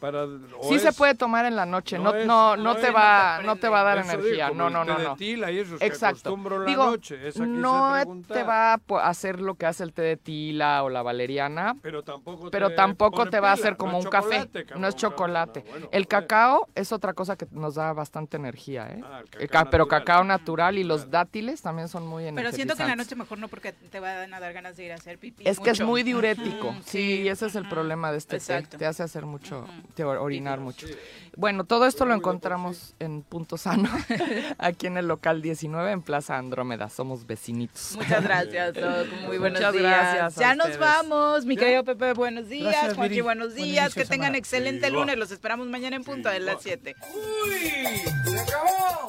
para. 0.00 0.26
Sí 0.62 0.78
se 0.78 0.88
es- 0.88 0.96
puede 0.96 1.14
tomar 1.14 1.44
en 1.44 1.54
la 1.56 1.66
noche, 1.66 1.98
no, 1.98 2.04
no 2.12 2.14
es- 2.14 2.26
no, 2.26 2.56
no 2.56 2.62
no 2.64 2.76
te 2.76 2.88
es- 2.88 2.94
va, 2.94 3.40
no 3.44 3.56
te 3.56 3.68
va 3.68 3.80
a 3.80 3.84
dar 3.84 3.98
Eso 3.98 4.08
digo, 4.10 4.20
energía, 4.22 4.48
como 4.48 4.58
no, 4.58 4.66
el 4.68 4.72
no, 4.72 4.84
té 4.84 4.92
no, 4.92 4.98
de 4.98 5.04
no. 5.04 5.16
tila 5.16 5.50
y 5.52 5.58
eso 5.58 5.78
que 5.78 5.86
Exacto. 5.86 6.34
en 6.34 6.44
la 6.60 6.64
Digo, 6.64 6.84
noche, 6.86 7.28
esa 7.28 7.46
no 7.46 8.22
te 8.26 8.42
va 8.42 8.72
a 8.74 8.80
hacer 9.08 9.40
lo 9.40 9.54
que 9.54 9.66
hace 9.66 9.84
el 9.84 9.92
té 9.92 10.02
de 10.02 10.16
tila 10.16 10.82
o 10.82 10.88
la 10.88 11.02
valeriana, 11.02 11.76
Pero 11.82 12.02
tampoco 12.02 12.50
pero 12.50 12.70
te 12.70 12.74
tampoco 12.76 13.16
pone 13.18 13.30
te 13.30 13.40
va 13.40 13.50
a 13.50 13.52
hacer 13.52 13.76
como 13.76 13.98
es 13.98 14.04
un 14.04 14.10
café, 14.10 14.48
no 14.76 14.88
es 14.88 14.96
chocolate. 14.96 15.62
cabrón, 15.62 15.80
bueno, 15.82 15.88
el 15.92 16.06
cacao 16.08 16.68
es 16.74 16.92
otra 16.92 17.12
cosa 17.12 17.36
que 17.36 17.46
nos 17.50 17.74
da 17.74 17.92
bastante 17.92 18.36
energía, 18.36 18.88
¿eh? 18.90 19.00
Ah, 19.04 19.22
cacao 19.30 19.48
ca- 19.64 19.70
pero 19.70 19.86
cacao 19.88 20.24
natural 20.24 20.78
y 20.78 20.84
los 20.84 21.10
dátiles 21.10 21.60
también 21.62 21.88
son 21.88 22.06
muy 22.06 22.22
Pero 22.24 22.28
energizantes. 22.30 22.56
siento 22.56 22.76
que 22.76 22.82
en 22.82 22.88
la 22.88 22.96
noche 22.96 23.16
mejor 23.16 23.38
no 23.38 23.48
porque 23.48 23.72
te 23.72 24.00
van 24.00 24.32
a 24.32 24.40
dar 24.40 24.52
ganas 24.52 24.76
de 24.76 24.84
ir 24.86 24.92
a 24.92 24.94
hacer 24.96 25.18
pipí. 25.18 25.46
Es 25.46 25.60
que 25.60 25.70
es 25.70 25.80
muy 25.80 26.02
diurético. 26.02 26.74
Sí, 26.84 27.28
ese 27.28 27.46
es 27.46 27.54
el 27.56 27.68
problema 27.68 28.10
de 28.12 28.18
este 28.18 28.38
té. 28.38 28.62
Te 28.62 28.86
hace 28.86 29.02
hacer 29.02 29.26
mucho, 29.26 29.66
te 29.90 30.04
or- 30.04 30.18
orinar 30.18 30.60
mucho. 30.60 30.86
Sí. 30.86 30.94
Bueno, 31.36 31.64
todo 31.64 31.86
esto 31.86 32.04
lo 32.04 32.10
de 32.12 32.18
encontramos 32.18 32.94
en 32.98 33.22
Punto 33.22 33.56
Sano, 33.56 33.88
aquí 34.58 34.86
en 34.88 34.96
el 34.96 35.06
local 35.06 35.42
19 35.42 35.92
en 35.92 36.02
Plaza 36.02 36.36
Andrómeda. 36.36 36.88
Somos 36.88 37.26
vecinitos. 37.26 37.92
Muchas 37.96 38.22
gracias, 38.24 38.74
Doc. 38.80 39.06
Muy 39.26 39.38
buenos 39.38 39.60
Muchas 39.60 39.72
días. 39.72 39.82
gracias 40.14 40.34
ya 40.36 40.54
nos 40.54 40.66
ustedes. 40.70 40.80
vamos, 40.80 41.44
mi 41.46 41.56
querido 41.56 41.84
Pepe, 41.84 42.12
buenos 42.14 42.48
días. 42.48 42.96
Viri. 42.98 43.20
buenos 43.20 43.48
Buen 43.54 43.56
días. 43.64 43.84
inicio 43.86 43.94
Que 43.94 44.00
de 44.00 44.06
tengan 44.10 44.26
semana. 44.26 44.38
excelente 44.38 44.86
Sí, 44.88 44.92
lunes. 44.92 45.16
Los 45.16 45.30
esperamos 45.30 45.66
mañana 45.68 45.96
en 45.96 46.04
punto 46.04 46.28
de 46.28 46.40
las 46.40 46.56
7. 46.62 46.96
¡Uy! 47.14 48.02
¡Se 48.30 48.38
acabó! 48.40 49.08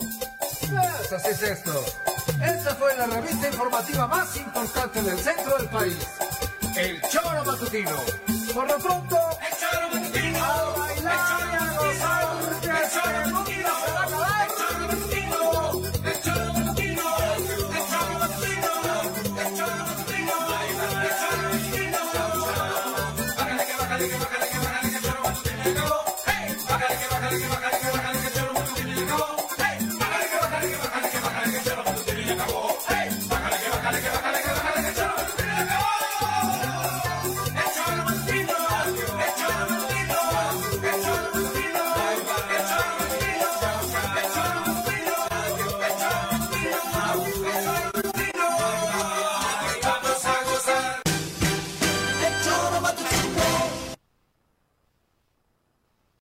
Pues 0.59 1.13
así 1.13 1.29
es 1.29 1.43
esto. 1.43 1.71
Esta 2.43 2.75
fue 2.75 2.95
la 2.97 3.05
revista 3.07 3.47
informativa 3.47 4.07
más 4.07 4.35
importante 4.37 5.01
del 5.01 5.17
centro 5.17 5.57
del 5.57 5.67
país. 5.69 5.97
El 6.77 7.01
Choro 7.09 7.43
Matutino. 7.45 7.91
Por 8.53 8.67
lo 8.67 8.77
pronto, 8.77 9.17